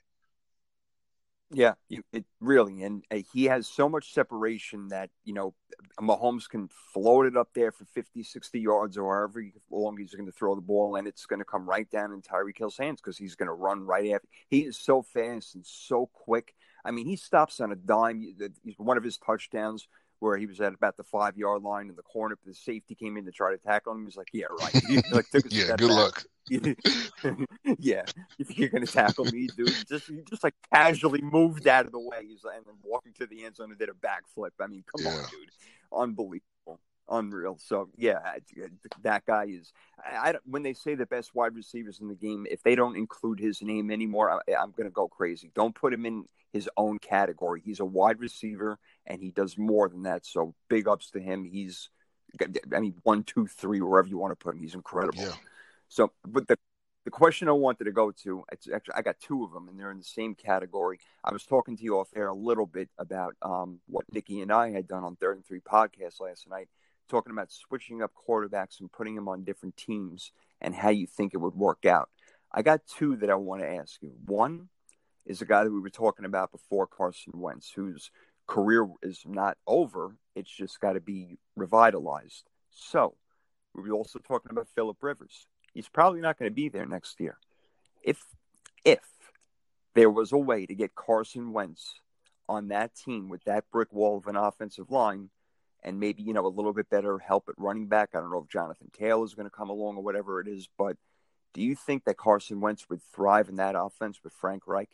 Yeah, 1.51 1.73
it 2.11 2.25
really, 2.41 2.81
and 2.81 3.03
uh, 3.11 3.19
he 3.31 3.43
has 3.45 3.67
so 3.67 3.87
much 3.87 4.13
separation 4.13 4.87
that 4.87 5.11
you 5.25 5.33
know 5.35 5.53
Mahomes 6.01 6.49
can 6.49 6.69
float 6.91 7.27
it 7.27 7.37
up 7.37 7.49
there 7.53 7.71
for 7.71 7.85
50, 7.85 8.23
60 8.23 8.59
yards 8.59 8.97
or 8.97 9.15
however 9.15 9.45
long 9.69 9.95
he's 9.95 10.15
going 10.15 10.25
to 10.25 10.31
throw 10.31 10.55
the 10.55 10.61
ball, 10.61 10.95
and 10.95 11.07
it's 11.07 11.27
going 11.27 11.39
to 11.39 11.45
come 11.45 11.69
right 11.69 11.89
down 11.91 12.11
in 12.13 12.23
Tyreek 12.23 12.57
Hill's 12.57 12.79
hands 12.79 12.99
because 12.99 13.15
he's 13.15 13.35
going 13.35 13.47
to 13.47 13.53
run 13.53 13.81
right 13.81 14.11
after. 14.11 14.27
He 14.49 14.61
is 14.61 14.79
so 14.79 15.03
fast 15.03 15.53
and 15.53 15.63
so 15.63 16.09
quick. 16.11 16.55
I 16.83 16.89
mean, 16.89 17.05
he 17.05 17.15
stops 17.15 17.59
on 17.59 17.71
a 17.71 17.75
dime. 17.75 18.23
One 18.77 18.97
of 18.97 19.03
his 19.03 19.19
touchdowns 19.19 19.87
where 20.19 20.37
he 20.37 20.45
was 20.45 20.61
at 20.61 20.73
about 20.73 20.97
the 20.97 21.03
five 21.03 21.37
yard 21.37 21.61
line 21.63 21.89
in 21.89 21.95
the 21.95 22.03
corner. 22.03 22.35
But 22.35 22.51
the 22.51 22.55
safety 22.55 22.95
came 22.95 23.17
in 23.17 23.25
to 23.25 23.31
try 23.31 23.51
to 23.51 23.57
tackle 23.57 23.93
him. 23.93 23.99
He 23.99 24.05
was 24.05 24.17
like, 24.17 24.29
"Yeah, 24.33 24.45
right." 24.59 24.73
He, 24.87 25.01
like, 25.11 25.25
yeah, 25.49 25.75
good 25.77 25.89
back. 25.89 25.89
luck. 25.89 26.25
yeah, 27.79 28.03
if 28.37 28.57
you're 28.57 28.69
gonna 28.69 28.85
tackle 28.85 29.25
me, 29.25 29.47
dude, 29.47 29.73
just 29.89 30.09
you 30.09 30.23
just 30.29 30.43
like 30.43 30.53
casually 30.71 31.21
moved 31.21 31.67
out 31.67 31.85
of 31.85 31.91
the 31.91 31.99
way. 31.99 32.25
He's 32.27 32.43
like, 32.43 32.57
and 32.57 32.65
then 32.65 32.75
walking 32.83 33.13
to 33.13 33.25
the 33.25 33.45
end 33.45 33.55
zone 33.55 33.71
and 33.71 33.79
did 33.79 33.89
a 33.89 33.93
backflip. 33.93 34.51
I 34.59 34.67
mean, 34.67 34.83
come 34.95 35.05
yeah. 35.05 35.11
on, 35.11 35.25
dude, 35.31 35.49
unbelievable, 35.91 36.45
unreal. 37.09 37.57
So 37.59 37.89
yeah, 37.97 38.19
that 39.03 39.25
guy 39.25 39.45
is. 39.45 39.73
I, 40.03 40.31
I, 40.31 40.33
when 40.45 40.63
they 40.63 40.73
say 40.73 40.95
the 40.95 41.05
best 41.05 41.35
wide 41.35 41.55
receivers 41.55 41.99
in 41.99 42.07
the 42.07 42.15
game, 42.15 42.45
if 42.49 42.63
they 42.63 42.75
don't 42.75 42.95
include 42.95 43.39
his 43.39 43.61
name 43.61 43.91
anymore, 43.91 44.31
I, 44.31 44.53
I'm 44.55 44.71
gonna 44.71 44.89
go 44.89 45.07
crazy. 45.07 45.51
Don't 45.55 45.75
put 45.75 45.93
him 45.93 46.05
in 46.05 46.25
his 46.51 46.69
own 46.77 46.99
category. 46.99 47.61
He's 47.63 47.81
a 47.81 47.85
wide 47.85 48.19
receiver 48.19 48.79
and 49.05 49.21
he 49.21 49.31
does 49.31 49.57
more 49.57 49.89
than 49.89 50.03
that. 50.03 50.25
So 50.25 50.55
big 50.69 50.87
ups 50.87 51.11
to 51.11 51.19
him. 51.19 51.43
He's, 51.43 51.89
I 52.73 52.79
mean, 52.79 52.95
one, 53.03 53.23
two, 53.23 53.45
three, 53.45 53.81
wherever 53.81 54.07
you 54.07 54.17
want 54.17 54.31
to 54.31 54.41
put 54.41 54.55
him, 54.55 54.61
he's 54.61 54.73
incredible. 54.73 55.21
Yeah. 55.21 55.33
So, 55.89 56.13
but 56.25 56.47
the 56.47 56.57
the 57.05 57.11
question 57.11 57.47
I 57.47 57.51
wanted 57.51 57.83
to 57.83 57.91
go 57.91 58.11
to, 58.23 58.43
it's 58.51 58.67
actually 58.67 58.95
I 58.95 59.03
got 59.03 59.19
two 59.19 59.43
of 59.43 59.53
them, 59.53 59.69
and 59.69 59.79
they're 59.79 59.91
in 59.91 59.99
the 59.99 60.03
same 60.03 60.33
category. 60.33 60.99
I 61.23 61.31
was 61.31 61.45
talking 61.45 61.77
to 61.77 61.83
you 61.83 61.99
off 61.99 62.09
air 62.15 62.27
a 62.27 62.33
little 62.33 62.65
bit 62.65 62.89
about 62.97 63.35
um, 63.43 63.79
what 63.87 64.05
Nikki 64.11 64.41
and 64.41 64.51
I 64.51 64.71
had 64.71 64.87
done 64.87 65.03
on 65.03 65.15
Third 65.15 65.35
and 65.35 65.45
Three 65.45 65.59
podcast 65.59 66.19
last 66.19 66.49
night, 66.49 66.67
talking 67.07 67.31
about 67.31 67.51
switching 67.51 68.01
up 68.01 68.11
quarterbacks 68.27 68.79
and 68.79 68.91
putting 68.91 69.15
them 69.15 69.27
on 69.27 69.43
different 69.43 69.77
teams 69.77 70.31
and 70.61 70.75
how 70.75 70.89
you 70.89 71.07
think 71.07 71.33
it 71.33 71.37
would 71.37 71.55
work 71.55 71.85
out. 71.85 72.09
I 72.51 72.61
got 72.61 72.87
two 72.87 73.17
that 73.17 73.29
I 73.29 73.35
want 73.35 73.61
to 73.61 73.69
ask 73.69 74.01
you. 74.01 74.13
One 74.25 74.69
is 75.25 75.41
a 75.41 75.45
guy 75.45 75.63
that 75.63 75.71
we 75.71 75.79
were 75.79 75.89
talking 75.89 76.25
about 76.25 76.51
before, 76.51 76.87
Carson 76.87 77.33
Wentz, 77.35 77.71
whose 77.71 78.11
career 78.47 78.87
is 79.01 79.23
not 79.25 79.57
over. 79.67 80.15
It's 80.35 80.49
just 80.49 80.79
got 80.79 80.93
to 80.93 81.01
be 81.01 81.37
revitalized. 81.55 82.43
So 82.71 83.15
we 83.73 83.89
were 83.89 83.95
also 83.95 84.19
talking 84.19 84.51
about 84.51 84.67
Philip 84.75 84.97
Rivers. 85.01 85.47
He's 85.73 85.89
probably 85.89 86.21
not 86.21 86.37
going 86.37 86.49
to 86.49 86.55
be 86.55 86.69
there 86.69 86.85
next 86.85 87.19
year. 87.19 87.37
If 88.03 88.23
if 88.83 89.01
there 89.95 90.09
was 90.09 90.31
a 90.31 90.37
way 90.37 90.65
to 90.65 90.75
get 90.75 90.95
Carson 90.95 91.51
Wentz 91.51 91.99
on 92.47 92.67
that 92.67 92.95
team 92.95 93.29
with 93.29 93.43
that 93.45 93.69
brick 93.71 93.91
wall 93.91 94.17
of 94.17 94.27
an 94.27 94.35
offensive 94.35 94.91
line 94.91 95.29
and 95.85 95.99
maybe, 95.99 96.23
you 96.23 96.33
know, 96.33 96.45
a 96.45 96.49
little 96.49 96.73
bit 96.73 96.89
better 96.89 97.19
help 97.19 97.47
at 97.47 97.55
running 97.57 97.87
back. 97.87 98.09
I 98.13 98.19
don't 98.19 98.31
know 98.31 98.41
if 98.41 98.49
Jonathan 98.49 98.89
Taylor 98.91 99.23
is 99.23 99.35
going 99.35 99.45
to 99.45 99.55
come 99.55 99.69
along 99.69 99.95
or 99.95 100.03
whatever 100.03 100.41
it 100.41 100.47
is, 100.47 100.67
but 100.77 100.97
do 101.53 101.61
you 101.61 101.75
think 101.75 102.03
that 102.03 102.17
Carson 102.17 102.59
Wentz 102.59 102.89
would 102.89 103.01
thrive 103.13 103.47
in 103.47 103.57
that 103.57 103.75
offense 103.77 104.19
with 104.23 104.33
Frank 104.33 104.63
Reich? 104.67 104.89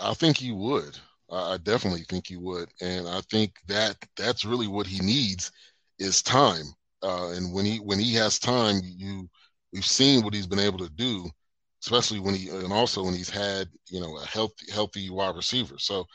I 0.00 0.14
think 0.14 0.38
he 0.38 0.52
would. 0.52 0.98
I 1.30 1.58
definitely 1.58 2.04
think 2.08 2.28
he 2.28 2.36
would, 2.36 2.68
and 2.80 3.08
I 3.08 3.20
think 3.22 3.54
that 3.66 3.96
that's 4.16 4.44
really 4.44 4.68
what 4.68 4.86
he 4.86 5.00
needs 5.00 5.50
is 5.98 6.22
time. 6.22 6.66
Uh, 7.02 7.30
and 7.30 7.52
when 7.52 7.64
he 7.64 7.78
when 7.78 7.98
he 7.98 8.14
has 8.14 8.38
time, 8.38 8.80
you 8.84 9.28
we've 9.72 9.86
seen 9.86 10.22
what 10.22 10.34
he's 10.34 10.46
been 10.46 10.58
able 10.58 10.78
to 10.78 10.90
do, 10.90 11.28
especially 11.82 12.20
when 12.20 12.34
he 12.34 12.50
and 12.50 12.72
also 12.72 13.02
when 13.02 13.14
he's 13.14 13.30
had 13.30 13.68
you 13.88 14.00
know 14.00 14.16
a 14.18 14.26
healthy 14.26 14.70
healthy 14.70 15.10
wide 15.10 15.34
receiver. 15.34 15.78
So 15.78 16.06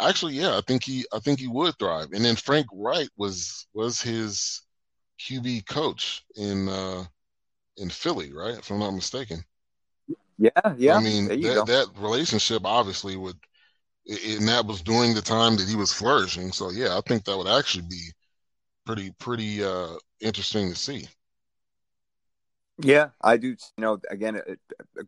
actually, 0.00 0.34
yeah, 0.34 0.56
I 0.56 0.60
think 0.66 0.84
he 0.84 1.04
I 1.12 1.18
think 1.20 1.40
he 1.40 1.48
would 1.48 1.78
thrive. 1.78 2.08
And 2.12 2.24
then 2.24 2.36
Frank 2.36 2.66
Reich 2.72 3.08
was 3.16 3.66
was 3.74 4.00
his 4.00 4.62
QB 5.20 5.66
coach 5.66 6.24
in 6.36 6.68
uh, 6.68 7.04
in 7.76 7.90
Philly, 7.90 8.32
right? 8.32 8.58
If 8.58 8.70
I'm 8.70 8.78
not 8.78 8.92
mistaken. 8.92 9.44
Yeah, 10.38 10.50
yeah. 10.76 10.96
I 10.96 11.00
mean, 11.00 11.28
that, 11.28 11.66
that 11.66 11.86
relationship 11.96 12.62
obviously 12.64 13.16
would, 13.16 13.36
and 14.06 14.48
that 14.48 14.66
was 14.66 14.82
during 14.82 15.14
the 15.14 15.22
time 15.22 15.56
that 15.56 15.68
he 15.68 15.76
was 15.76 15.92
flourishing. 15.92 16.52
So 16.52 16.70
yeah, 16.70 16.96
I 16.96 17.00
think 17.06 17.24
that 17.24 17.36
would 17.36 17.46
actually 17.46 17.86
be 17.88 18.10
pretty 18.84 19.12
pretty 19.18 19.62
uh 19.62 19.94
interesting 20.20 20.70
to 20.70 20.76
see. 20.76 21.06
Yeah, 22.78 23.10
I 23.20 23.36
do. 23.36 23.48
You 23.48 23.56
know, 23.78 23.98
again, 24.10 24.36
a, 24.36 25.00
a, 25.00 25.04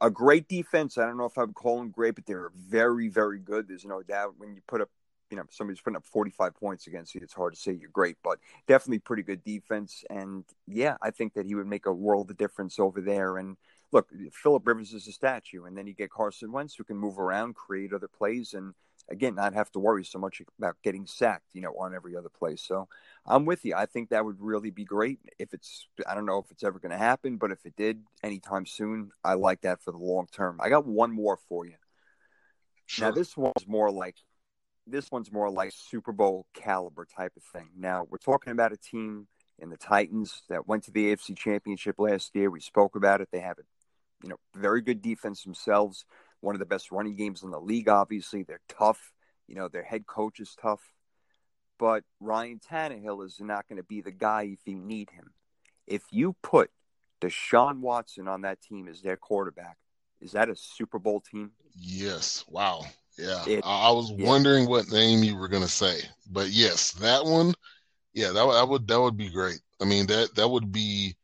a 0.00 0.10
great 0.10 0.48
defense. 0.48 0.98
I 0.98 1.06
don't 1.06 1.16
know 1.16 1.24
if 1.24 1.38
I 1.38 1.44
would 1.44 1.54
call 1.54 1.78
them 1.78 1.90
great, 1.90 2.14
but 2.14 2.26
they're 2.26 2.50
very, 2.54 3.08
very 3.08 3.38
good. 3.38 3.68
There's 3.68 3.84
no 3.84 4.02
doubt 4.02 4.34
when 4.38 4.54
you 4.54 4.62
put 4.66 4.80
up 4.80 4.90
you 5.30 5.38
know 5.38 5.44
somebody's 5.50 5.80
putting 5.80 5.96
up 5.96 6.04
45 6.04 6.54
points 6.54 6.86
against 6.86 7.14
you 7.14 7.20
it's 7.22 7.32
hard 7.32 7.54
to 7.54 7.58
say 7.58 7.72
you're 7.72 7.88
great 7.88 8.18
but 8.22 8.38
definitely 8.68 8.98
pretty 8.98 9.22
good 9.22 9.42
defense 9.42 10.04
and 10.10 10.44
yeah 10.68 10.96
i 11.00 11.10
think 11.10 11.32
that 11.32 11.46
he 11.46 11.54
would 11.54 11.66
make 11.66 11.86
a 11.86 11.92
world 11.92 12.30
of 12.30 12.36
difference 12.36 12.78
over 12.78 13.00
there 13.00 13.38
and 13.38 13.56
look, 13.94 14.08
Philip 14.32 14.66
Rivers 14.66 14.92
is 14.92 15.06
a 15.06 15.12
statue, 15.12 15.64
and 15.64 15.78
then 15.78 15.86
you 15.86 15.94
get 15.94 16.10
Carson 16.10 16.52
Wentz 16.52 16.74
who 16.74 16.84
can 16.84 16.98
move 16.98 17.18
around, 17.18 17.54
create 17.54 17.94
other 17.94 18.08
plays, 18.08 18.52
and 18.52 18.74
again, 19.08 19.34
not 19.34 19.54
have 19.54 19.70
to 19.72 19.78
worry 19.78 20.04
so 20.04 20.18
much 20.18 20.40
about 20.58 20.76
getting 20.82 21.06
sacked, 21.06 21.46
you 21.52 21.60
know, 21.60 21.72
on 21.72 21.94
every 21.94 22.16
other 22.16 22.28
play. 22.28 22.56
So 22.56 22.88
I'm 23.26 23.44
with 23.44 23.64
you. 23.64 23.74
I 23.74 23.86
think 23.86 24.10
that 24.10 24.24
would 24.24 24.40
really 24.40 24.70
be 24.70 24.84
great. 24.84 25.18
If 25.38 25.52
it's, 25.52 25.86
I 26.06 26.14
don't 26.14 26.26
know 26.26 26.38
if 26.38 26.50
it's 26.50 26.64
ever 26.64 26.78
going 26.78 26.92
to 26.92 26.98
happen, 26.98 27.36
but 27.36 27.50
if 27.50 27.64
it 27.64 27.76
did 27.76 28.02
anytime 28.22 28.66
soon, 28.66 29.10
I 29.22 29.34
like 29.34 29.62
that 29.62 29.82
for 29.82 29.92
the 29.92 29.98
long 29.98 30.26
term. 30.32 30.58
I 30.62 30.68
got 30.68 30.86
one 30.86 31.12
more 31.12 31.38
for 31.48 31.66
you. 31.66 31.74
Sure. 32.86 33.06
Now, 33.06 33.12
this 33.12 33.36
one's 33.36 33.66
more 33.66 33.90
like, 33.90 34.16
this 34.86 35.10
one's 35.10 35.32
more 35.32 35.50
like 35.50 35.72
Super 35.74 36.12
Bowl 36.12 36.46
caliber 36.54 37.06
type 37.06 37.32
of 37.36 37.42
thing. 37.42 37.68
Now, 37.76 38.06
we're 38.08 38.18
talking 38.18 38.52
about 38.52 38.72
a 38.72 38.76
team 38.76 39.26
in 39.58 39.70
the 39.70 39.76
Titans 39.76 40.42
that 40.48 40.66
went 40.66 40.84
to 40.84 40.90
the 40.90 41.14
AFC 41.14 41.36
Championship 41.36 41.96
last 41.98 42.34
year. 42.34 42.50
We 42.50 42.60
spoke 42.60 42.96
about 42.96 43.20
it. 43.20 43.28
They 43.32 43.40
have 43.40 43.58
a 43.58 43.62
you 44.24 44.30
know, 44.30 44.38
very 44.56 44.80
good 44.80 45.02
defense 45.02 45.42
themselves. 45.42 46.04
One 46.44 46.54
of 46.54 46.58
the 46.58 46.66
best 46.66 46.92
running 46.92 47.16
games 47.16 47.42
in 47.42 47.50
the 47.50 47.60
league, 47.60 47.88
obviously. 47.88 48.42
They're 48.42 48.60
tough. 48.68 49.12
You 49.48 49.54
know, 49.54 49.68
their 49.68 49.82
head 49.82 50.06
coach 50.06 50.40
is 50.40 50.54
tough. 50.60 50.82
But 51.78 52.04
Ryan 52.20 52.60
Tannehill 52.60 53.24
is 53.24 53.40
not 53.40 53.66
going 53.66 53.78
to 53.78 53.82
be 53.82 54.02
the 54.02 54.10
guy 54.10 54.42
if 54.52 54.60
you 54.66 54.76
need 54.76 55.10
him. 55.10 55.32
If 55.86 56.02
you 56.10 56.36
put 56.42 56.70
Deshaun 57.20 57.80
Watson 57.80 58.28
on 58.28 58.42
that 58.42 58.60
team 58.60 58.88
as 58.88 59.00
their 59.00 59.16
quarterback, 59.16 59.78
is 60.20 60.32
that 60.32 60.50
a 60.50 60.56
Super 60.56 60.98
Bowl 60.98 61.20
team? 61.20 61.52
Yes. 61.74 62.44
Wow. 62.48 62.84
Yeah. 63.18 63.44
It- 63.46 63.64
I, 63.64 63.90
was 63.90 64.10
yeah. 64.10 64.26
wondering 64.26 64.68
what 64.68 64.90
name 64.90 65.22
you 65.22 65.36
were 65.36 65.48
gonna 65.48 65.68
say, 65.68 66.00
but 66.30 66.48
yes, 66.48 66.92
that 66.92 67.24
one. 67.24 67.54
Yeah, 68.12 68.30
that, 68.32 68.46
would- 68.46 68.54
that 68.54 68.68
would 68.68 68.88
that 68.88 69.00
would 69.00 69.16
be 69.16 69.30
great. 69.30 69.60
I 69.80 69.84
mean 69.84 70.06
that 70.06 70.34
that 70.34 70.48
would 70.48 70.70
be 70.72 71.16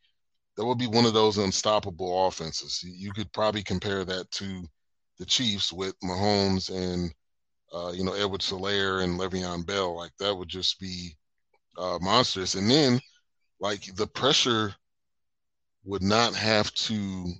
that 0.56 0.64
would 0.64 0.78
be 0.78 0.86
one 0.86 1.06
of 1.06 1.14
those 1.14 1.38
unstoppable 1.38 2.26
offenses. 2.26 2.82
You 2.82 3.12
could 3.12 3.32
probably 3.32 3.62
compare 3.62 4.04
that 4.04 4.30
to 4.32 4.68
the 5.20 5.26
Chiefs 5.26 5.72
with 5.72 5.94
Mahomes 6.00 6.74
and 6.74 7.12
uh, 7.72 7.92
you 7.92 8.02
know 8.02 8.14
Edwards 8.14 8.50
Helaire 8.50 9.04
and 9.04 9.20
Le'Veon 9.20 9.64
Bell. 9.64 9.94
Like 9.94 10.12
that 10.18 10.34
would 10.34 10.48
just 10.48 10.80
be 10.80 11.14
uh, 11.78 11.98
monstrous. 12.00 12.56
And 12.56 12.68
then 12.68 12.98
like 13.60 13.94
the 13.94 14.06
pressure 14.08 14.74
would 15.84 16.02
not 16.02 16.34
have 16.34 16.72
to. 16.74 17.32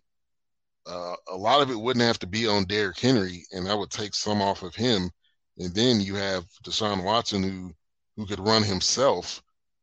Uh, 0.87 1.14
a 1.29 1.37
lot 1.37 1.62
of 1.62 1.71
it 1.71 1.79
wouldn't 1.79 2.05
have 2.05 2.19
to 2.19 2.27
be 2.27 2.47
on 2.47 2.64
Derrick 2.64 2.99
Henry, 2.99 3.45
and 3.53 3.66
that 3.66 3.77
would 3.79 3.90
take 3.90 4.14
some 4.14 4.40
off 4.40 4.62
of 4.62 4.75
him. 4.75 5.11
And 5.59 5.75
then 5.75 6.01
you 6.01 6.14
have 6.14 6.45
Deshaun 6.64 7.03
Watson, 7.03 7.43
who 7.43 7.73
who 8.16 8.27
could 8.27 8.40
run 8.40 8.62
himself. 8.62 9.43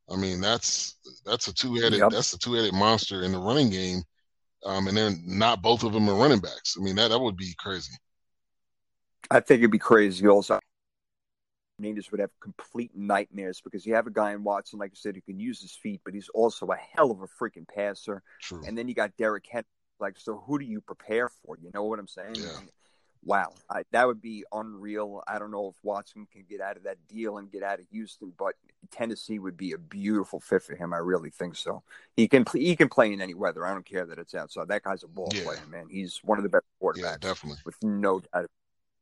I 0.09 0.15
mean, 0.15 0.39
that's 0.39 0.97
that's 1.25 1.47
a 1.47 1.53
two 1.53 1.75
headed 1.75 1.99
Yep. 1.99 2.11
that's 2.11 2.33
a 2.33 2.37
two 2.37 2.53
headed 2.53 2.73
monster 2.73 3.23
in 3.23 3.31
the 3.31 3.39
running 3.39 3.69
game. 3.69 4.03
Um, 4.65 4.87
and 4.87 4.97
then 4.97 5.21
not 5.25 5.61
both 5.61 5.83
of 5.83 5.93
them 5.93 6.09
are 6.09 6.15
running 6.15 6.39
backs. 6.39 6.75
I 6.77 6.83
mean, 6.83 6.95
that 6.95 7.09
that 7.09 7.19
would 7.19 7.37
be 7.37 7.53
crazy. 7.57 7.93
I 9.29 9.39
think 9.39 9.59
it'd 9.59 9.71
be 9.71 9.77
crazy. 9.77 10.27
Also, 10.27 10.59
Niners 11.79 12.11
would 12.11 12.19
have 12.19 12.31
complete 12.41 12.91
nightmares 12.95 13.61
because 13.61 13.85
you 13.85 13.93
have 13.93 14.07
a 14.07 14.11
guy 14.11 14.31
in 14.31 14.43
Watson, 14.43 14.79
like 14.79 14.91
I 14.91 14.95
said, 14.95 15.15
who 15.15 15.21
can 15.21 15.39
use 15.39 15.61
his 15.61 15.73
feet, 15.75 16.01
but 16.03 16.13
he's 16.13 16.29
also 16.29 16.67
a 16.67 16.75
hell 16.75 17.11
of 17.11 17.21
a 17.21 17.27
freaking 17.27 17.67
passer. 17.67 18.23
True. 18.41 18.63
And 18.65 18.77
then 18.77 18.87
you 18.87 18.93
got 18.93 19.15
Derrick 19.17 19.45
Henry. 19.49 19.65
Like, 19.99 20.19
so 20.19 20.43
who 20.45 20.59
do 20.59 20.65
you 20.65 20.79
prepare 20.81 21.29
for? 21.29 21.57
You 21.61 21.71
know 21.73 21.83
what 21.83 21.99
I'm 21.99 22.07
saying? 22.07 22.35
Yeah. 22.35 22.59
Wow, 23.27 23.51
I, 23.69 23.83
that 23.91 24.07
would 24.07 24.21
be 24.21 24.45
unreal. 24.53 25.21
I 25.27 25.37
don't 25.37 25.51
know 25.51 25.67
if 25.67 25.75
Watson 25.83 26.25
can 26.31 26.45
get 26.49 26.61
out 26.61 26.77
of 26.77 26.83
that 26.83 26.95
deal 27.09 27.37
and 27.39 27.51
get 27.51 27.61
out 27.61 27.79
of 27.81 27.85
Houston, 27.91 28.31
but 28.39 28.55
Tennessee 28.89 29.37
would 29.37 29.57
be 29.57 29.73
a 29.73 29.77
beautiful 29.77 30.39
fit 30.39 30.63
for 30.63 30.75
him. 30.77 30.93
I 30.93 30.99
really 30.99 31.29
think 31.29 31.57
so. 31.57 31.83
He 32.15 32.29
can 32.29 32.45
he 32.53 32.73
can 32.77 32.87
play 32.87 33.11
in 33.11 33.19
any 33.19 33.33
weather. 33.33 33.65
I 33.65 33.73
don't 33.73 33.85
care 33.85 34.05
that 34.05 34.17
it's 34.17 34.33
outside. 34.33 34.69
That 34.69 34.83
guy's 34.83 35.03
a 35.03 35.09
ball 35.09 35.29
Yeah. 35.33 35.43
player, 35.43 35.59
man. 35.69 35.87
He's 35.89 36.21
one 36.23 36.37
of 36.37 36.43
the 36.43 36.49
best 36.49 36.63
quarterbacks 36.81 37.01
Yeah, 37.01 37.17
definitely. 37.19 37.59
with 37.65 37.75
no 37.83 38.21
doubt, 38.21 38.47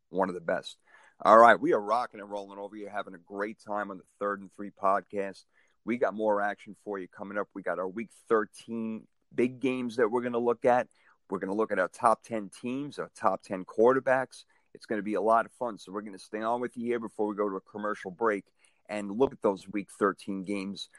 one 0.09 0.29
of 0.29 0.33
the 0.35 0.41
best. 0.41 0.77
All 1.21 1.38
right, 1.38 1.59
we 1.59 1.73
are 1.73 1.79
rocking 1.79 2.19
and 2.19 2.29
rolling 2.31 2.57
over 2.57 2.75
here, 2.75 2.89
having 2.89 3.13
a 3.13 3.19
great 3.19 3.59
time 3.65 3.91
on 3.91 3.97
the 3.97 4.03
Third 4.19 4.41
and 4.41 4.51
Three 4.55 4.71
podcast. 4.71 5.45
We 5.85 5.97
got 5.97 6.15
more 6.15 6.41
action 6.41 6.75
for 6.83 6.97
you 6.97 7.07
coming 7.07 7.38
up. 7.38 7.47
We 7.53 7.61
got 7.61 7.77
our 7.77 7.88
Week 7.88 8.09
13 8.27 9.05
big 9.35 9.59
games 9.59 9.97
that 9.97 10.09
we're 10.09 10.21
going 10.21 10.33
to 10.33 10.39
look 10.39 10.65
at. 10.65 10.88
We're 11.29 11.39
going 11.39 11.49
to 11.49 11.55
look 11.55 11.71
at 11.71 11.79
our 11.79 11.88
top 11.88 12.23
10 12.23 12.49
teams, 12.61 12.99
our 12.99 13.09
top 13.15 13.41
10 13.43 13.65
quarterbacks. 13.65 14.43
It's 14.73 14.85
going 14.85 14.99
to 14.99 15.03
be 15.03 15.15
a 15.15 15.21
lot 15.21 15.45
of 15.45 15.51
fun. 15.53 15.77
So 15.77 15.91
we're 15.91 16.01
going 16.01 16.13
to 16.17 16.19
stay 16.19 16.41
on 16.41 16.61
with 16.61 16.77
you 16.77 16.85
here 16.85 16.99
before 16.99 17.27
we 17.27 17.35
go 17.35 17.49
to 17.49 17.55
a 17.55 17.61
commercial 17.61 18.11
break 18.11 18.45
and 18.88 19.17
look 19.17 19.31
at 19.31 19.41
those 19.41 19.67
Week 19.67 19.89
13 19.97 20.43
games. 20.43 20.89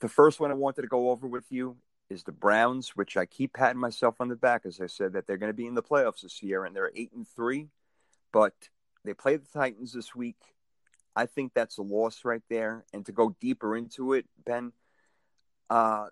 The 0.00 0.08
first 0.08 0.40
one 0.40 0.50
I 0.50 0.54
wanted 0.54 0.82
to 0.82 0.88
go 0.88 1.10
over 1.10 1.26
with 1.26 1.44
you 1.50 1.76
is 2.10 2.22
the 2.22 2.32
Browns, 2.32 2.90
which 2.96 3.16
I 3.16 3.26
keep 3.26 3.54
patting 3.54 3.80
myself 3.80 4.20
on 4.20 4.28
the 4.28 4.36
back 4.36 4.62
as 4.64 4.80
I 4.80 4.86
said 4.86 5.12
that 5.14 5.26
they're 5.26 5.36
going 5.36 5.50
to 5.50 5.56
be 5.56 5.66
in 5.66 5.74
the 5.74 5.82
playoffs 5.82 6.22
this 6.22 6.42
year, 6.42 6.64
and 6.64 6.74
they're 6.74 6.92
eight 6.94 7.12
and 7.14 7.26
three, 7.28 7.68
but 8.32 8.54
they 9.04 9.14
play 9.14 9.36
the 9.36 9.46
Titans 9.52 9.92
this 9.92 10.14
week. 10.14 10.36
I 11.16 11.26
think 11.26 11.52
that's 11.54 11.78
a 11.78 11.82
loss 11.82 12.24
right 12.24 12.42
there. 12.50 12.84
And 12.92 13.06
to 13.06 13.12
go 13.12 13.36
deeper 13.40 13.76
into 13.76 14.14
it, 14.14 14.26
Ben, 14.44 14.72
uh, 15.70 16.06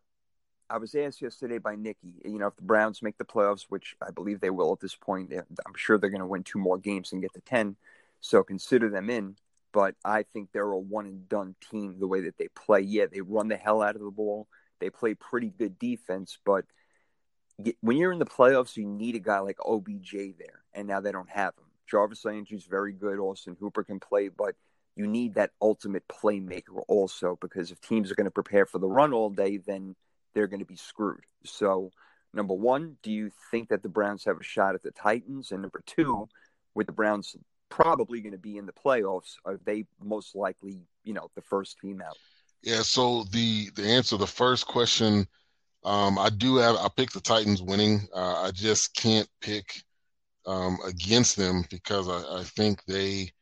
I 0.70 0.78
was 0.78 0.94
asked 0.94 1.20
yesterday 1.20 1.58
by 1.58 1.76
Nikki, 1.76 2.14
you 2.24 2.38
know, 2.38 2.46
if 2.46 2.56
the 2.56 2.62
Browns 2.62 3.02
make 3.02 3.18
the 3.18 3.24
playoffs, 3.24 3.66
which 3.68 3.94
I 4.00 4.10
believe 4.10 4.40
they 4.40 4.50
will 4.50 4.72
at 4.72 4.80
this 4.80 4.94
point, 4.94 5.32
I'm 5.32 5.74
sure 5.76 5.98
they're 5.98 6.10
going 6.10 6.20
to 6.20 6.26
win 6.26 6.44
two 6.44 6.58
more 6.58 6.78
games 6.78 7.12
and 7.12 7.20
get 7.20 7.34
to 7.34 7.40
10. 7.40 7.76
So 8.20 8.42
consider 8.42 8.88
them 8.88 9.10
in. 9.10 9.36
But 9.72 9.94
I 10.04 10.22
think 10.22 10.50
they're 10.52 10.70
a 10.70 10.78
one 10.78 11.06
and 11.06 11.28
done 11.28 11.54
team 11.70 11.96
the 11.98 12.06
way 12.06 12.20
that 12.22 12.36
they 12.38 12.48
play. 12.48 12.80
Yeah, 12.80 13.06
they 13.10 13.22
run 13.22 13.48
the 13.48 13.56
hell 13.56 13.82
out 13.82 13.96
of 13.96 14.02
the 14.02 14.10
ball. 14.10 14.46
They 14.80 14.90
play 14.90 15.14
pretty 15.14 15.50
good 15.50 15.78
defense, 15.78 16.38
but 16.44 16.64
when 17.80 17.96
you're 17.96 18.12
in 18.12 18.18
the 18.18 18.26
playoffs, 18.26 18.76
you 18.76 18.86
need 18.86 19.14
a 19.14 19.20
guy 19.20 19.38
like 19.38 19.58
OBJ 19.64 20.12
there, 20.38 20.62
and 20.74 20.88
now 20.88 21.00
they 21.00 21.12
don't 21.12 21.30
have 21.30 21.54
him. 21.56 21.64
Jarvis 21.86 22.24
Landry's 22.24 22.64
very 22.64 22.92
good. 22.92 23.18
Austin 23.18 23.56
Hooper 23.60 23.84
can 23.84 24.00
play, 24.00 24.28
but 24.28 24.56
you 24.96 25.06
need 25.06 25.34
that 25.34 25.50
ultimate 25.60 26.06
playmaker 26.08 26.82
also 26.88 27.38
because 27.40 27.70
if 27.70 27.80
teams 27.80 28.10
are 28.10 28.14
going 28.14 28.24
to 28.24 28.30
prepare 28.30 28.66
for 28.66 28.78
the 28.78 28.88
run 28.88 29.12
all 29.12 29.30
day, 29.30 29.56
then 29.56 29.94
they're 30.34 30.46
going 30.48 30.60
to 30.60 30.66
be 30.66 30.76
screwed. 30.76 31.24
So, 31.44 31.90
number 32.32 32.54
one, 32.54 32.96
do 33.02 33.10
you 33.10 33.30
think 33.50 33.68
that 33.68 33.82
the 33.82 33.88
Browns 33.88 34.24
have 34.24 34.40
a 34.40 34.44
shot 34.44 34.74
at 34.74 34.82
the 34.82 34.90
Titans? 34.90 35.52
And 35.52 35.62
number 35.62 35.82
two, 35.86 36.28
with 36.74 36.86
the 36.86 36.92
Browns 36.92 37.36
probably 37.68 38.20
going 38.20 38.32
to 38.32 38.38
be 38.38 38.58
in 38.58 38.66
the 38.66 38.72
playoffs, 38.72 39.34
are 39.44 39.58
they 39.64 39.84
most 40.02 40.34
likely, 40.34 40.82
you 41.04 41.14
know, 41.14 41.30
the 41.34 41.42
first 41.42 41.78
team 41.80 42.02
out? 42.06 42.16
Yeah, 42.62 42.82
so 42.82 43.24
the 43.32 43.70
the 43.74 43.84
answer 43.84 44.10
to 44.10 44.18
the 44.18 44.26
first 44.26 44.66
question, 44.66 45.26
um, 45.84 46.18
I 46.18 46.30
do 46.30 46.56
have 46.56 46.76
I 46.76 46.88
picked 46.94 47.14
the 47.14 47.20
Titans 47.20 47.60
winning. 47.62 48.06
Uh, 48.14 48.42
I 48.42 48.50
just 48.52 48.94
can't 48.94 49.28
pick 49.40 49.82
um, 50.46 50.78
against 50.86 51.36
them 51.36 51.64
because 51.70 52.08
I, 52.08 52.40
I 52.40 52.44
think 52.44 52.84
they 52.84 53.32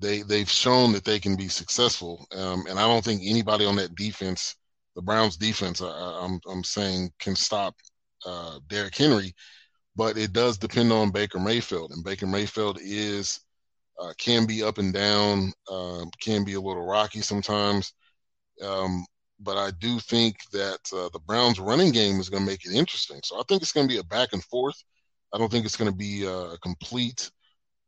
they 0.00 0.22
they've 0.22 0.50
shown 0.50 0.92
that 0.92 1.04
they 1.04 1.20
can 1.20 1.36
be 1.36 1.48
successful, 1.48 2.26
um, 2.34 2.66
and 2.68 2.78
I 2.78 2.88
don't 2.88 3.04
think 3.04 3.22
anybody 3.24 3.64
on 3.64 3.76
that 3.76 3.94
defense, 3.94 4.56
the 4.96 5.02
Browns 5.02 5.36
defense, 5.36 5.80
I, 5.82 5.86
I- 5.88 6.24
I'm 6.24 6.40
I'm 6.50 6.64
saying 6.64 7.12
can 7.18 7.36
stop 7.36 7.74
uh, 8.26 8.58
Derrick 8.68 8.96
Henry, 8.96 9.34
but 9.96 10.18
it 10.18 10.32
does 10.32 10.58
depend 10.58 10.92
on 10.92 11.10
Baker 11.12 11.40
Mayfield, 11.40 11.92
and 11.92 12.04
Baker 12.04 12.26
Mayfield 12.26 12.78
is 12.82 13.40
uh, 14.00 14.12
can 14.18 14.46
be 14.46 14.62
up 14.62 14.78
and 14.78 14.92
down, 14.92 15.52
um, 15.70 16.10
can 16.20 16.44
be 16.44 16.54
a 16.54 16.60
little 16.60 16.86
rocky 16.86 17.20
sometimes. 17.20 17.92
Um, 18.62 19.04
but 19.40 19.56
I 19.56 19.70
do 19.80 19.98
think 20.00 20.36
that 20.52 20.80
uh, 20.94 21.08
the 21.12 21.20
Browns' 21.26 21.58
running 21.60 21.92
game 21.92 22.20
is 22.20 22.28
going 22.28 22.44
to 22.44 22.50
make 22.50 22.64
it 22.64 22.72
interesting. 22.74 23.20
So 23.24 23.38
I 23.38 23.42
think 23.48 23.62
it's 23.62 23.72
going 23.72 23.88
to 23.88 23.92
be 23.92 23.98
a 24.00 24.04
back 24.04 24.30
and 24.32 24.44
forth. 24.44 24.76
I 25.34 25.38
don't 25.38 25.50
think 25.50 25.64
it's 25.66 25.76
going 25.76 25.90
to 25.90 25.96
be 25.96 26.24
a 26.26 26.56
complete, 26.58 27.30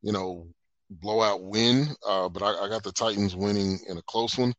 you 0.03 0.13
know, 0.13 0.49
blowout 0.91 1.43
win. 1.45 1.89
Uh, 2.07 2.29
but 2.29 2.43
I, 2.43 2.67
I 2.67 2.69
got 2.69 2.83
the 2.83 2.93
Titans 2.93 3.37
winning 3.37 3.81
in 3.89 3.99
a 3.99 4.03
close 4.03 4.39
one. 4.39 4.55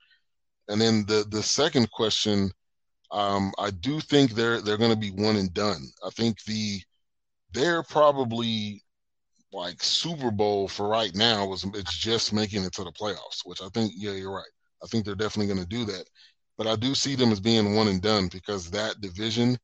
And 0.67 0.82
then 0.82 1.06
the 1.06 1.25
the 1.30 1.43
second 1.43 1.91
question, 1.91 2.51
um, 3.12 3.51
I 3.60 3.71
do 3.71 3.99
think 3.99 4.32
they're 4.32 4.62
they're 4.62 4.78
going 4.78 4.91
to 4.91 4.97
be 4.97 5.12
one 5.12 5.36
and 5.36 5.54
done. 5.54 5.82
I 6.06 6.10
think 6.12 6.43
the 6.43 6.82
they're 7.54 7.84
probably 7.84 8.82
like 9.54 9.82
Super 9.84 10.32
Bowl 10.32 10.67
for 10.67 10.88
right 10.88 11.15
now 11.15 11.45
was 11.45 11.63
it's 11.73 11.97
just 11.97 12.34
making 12.34 12.63
it 12.63 12.73
to 12.73 12.84
the 12.84 12.91
playoffs, 12.91 13.45
which 13.45 13.62
I 13.62 13.69
think 13.69 13.93
yeah 13.95 14.12
you're 14.12 14.36
right. 14.36 14.43
I 14.84 14.88
think 14.88 15.06
they're 15.06 15.15
definitely 15.15 15.54
going 15.54 15.65
to 15.65 15.75
do 15.78 15.86
that. 15.86 16.06
But 16.58 16.67
I 16.67 16.75
do 16.75 16.95
see 16.95 17.15
them 17.15 17.32
as 17.32 17.39
being 17.39 17.75
one 17.75 17.88
and 17.88 18.01
done 18.01 18.28
because 18.30 18.69
that 18.71 19.01
division 19.01 19.58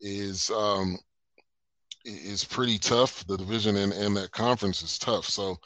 is 0.00 0.50
um, 0.50 0.98
is 2.04 2.44
pretty 2.44 2.78
tough. 2.78 3.26
The 3.26 3.36
division 3.36 3.76
and, 3.76 3.92
and 3.92 4.16
that 4.16 4.32
conference 4.32 4.82
is 4.82 4.98
tough. 4.98 5.26
So 5.26 5.56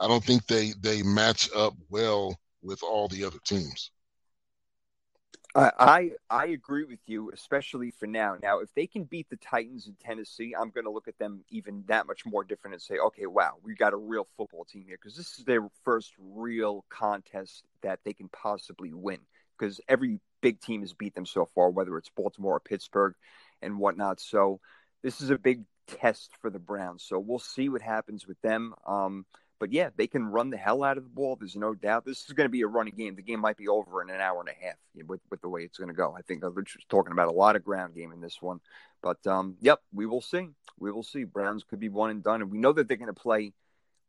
I 0.00 0.08
don't 0.08 0.24
think 0.24 0.46
they 0.46 0.72
they 0.80 1.02
match 1.02 1.48
up 1.54 1.74
well 1.88 2.36
with 2.62 2.82
all 2.82 3.08
the 3.08 3.24
other 3.24 3.38
teams. 3.46 3.90
I, 5.54 5.70
I 5.78 6.10
I 6.30 6.46
agree 6.46 6.84
with 6.84 6.98
you, 7.06 7.30
especially 7.32 7.92
for 7.92 8.06
now. 8.06 8.36
Now, 8.42 8.58
if 8.58 8.74
they 8.74 8.86
can 8.86 9.04
beat 9.04 9.30
the 9.30 9.36
Titans 9.36 9.86
in 9.86 9.94
Tennessee, 9.94 10.54
I'm 10.58 10.70
going 10.70 10.84
to 10.84 10.90
look 10.90 11.06
at 11.06 11.18
them 11.18 11.44
even 11.48 11.84
that 11.86 12.06
much 12.06 12.26
more 12.26 12.42
different 12.42 12.74
and 12.74 12.82
say, 12.82 12.98
okay, 12.98 13.26
wow, 13.26 13.54
we 13.62 13.74
got 13.74 13.92
a 13.92 13.96
real 13.96 14.26
football 14.36 14.64
team 14.64 14.84
here 14.86 14.98
because 15.00 15.16
this 15.16 15.38
is 15.38 15.44
their 15.44 15.68
first 15.84 16.12
real 16.18 16.84
contest 16.88 17.64
that 17.82 18.00
they 18.04 18.12
can 18.12 18.28
possibly 18.28 18.92
win. 18.92 19.20
Because 19.56 19.80
every 19.88 20.18
big 20.40 20.60
team 20.60 20.80
has 20.80 20.92
beat 20.92 21.14
them 21.14 21.26
so 21.26 21.48
far, 21.54 21.70
whether 21.70 21.96
it's 21.98 22.10
Baltimore 22.10 22.56
or 22.56 22.60
Pittsburgh 22.60 23.14
and 23.62 23.78
whatnot. 23.78 24.20
So 24.20 24.58
this 25.02 25.20
is 25.20 25.30
a 25.30 25.38
big 25.38 25.62
test 25.86 26.32
for 26.40 26.50
the 26.50 26.58
Browns. 26.58 27.04
So 27.04 27.20
we'll 27.20 27.38
see 27.38 27.68
what 27.68 27.82
happens 27.82 28.26
with 28.26 28.40
them. 28.42 28.74
Um, 28.86 29.24
but 29.58 29.72
yeah, 29.72 29.90
they 29.96 30.06
can 30.06 30.26
run 30.26 30.50
the 30.50 30.56
hell 30.56 30.82
out 30.82 30.98
of 30.98 31.04
the 31.04 31.10
ball. 31.10 31.36
There's 31.36 31.56
no 31.56 31.74
doubt. 31.74 32.04
This 32.04 32.24
is 32.24 32.32
going 32.32 32.46
to 32.46 32.52
be 32.52 32.62
a 32.62 32.66
running 32.66 32.94
game. 32.94 33.14
The 33.14 33.22
game 33.22 33.40
might 33.40 33.56
be 33.56 33.68
over 33.68 34.02
in 34.02 34.10
an 34.10 34.20
hour 34.20 34.40
and 34.40 34.48
a 34.48 34.64
half 34.64 34.76
with, 35.06 35.20
with 35.30 35.40
the 35.40 35.48
way 35.48 35.62
it's 35.62 35.78
going 35.78 35.88
to 35.88 35.94
go. 35.94 36.14
I 36.16 36.22
think 36.22 36.42
Rich 36.42 36.76
was 36.76 36.84
talking 36.88 37.12
about 37.12 37.28
a 37.28 37.32
lot 37.32 37.56
of 37.56 37.64
ground 37.64 37.94
game 37.94 38.12
in 38.12 38.20
this 38.20 38.42
one. 38.42 38.60
But 39.02 39.24
um, 39.26 39.56
yep, 39.60 39.80
we 39.92 40.06
will 40.06 40.20
see. 40.20 40.48
We 40.78 40.90
will 40.90 41.02
see. 41.02 41.24
Browns 41.24 41.64
could 41.64 41.80
be 41.80 41.88
one 41.88 42.10
and 42.10 42.22
done. 42.22 42.42
And 42.42 42.50
we 42.50 42.58
know 42.58 42.72
that 42.72 42.88
they're 42.88 42.96
going 42.96 43.14
to 43.14 43.20
play 43.20 43.52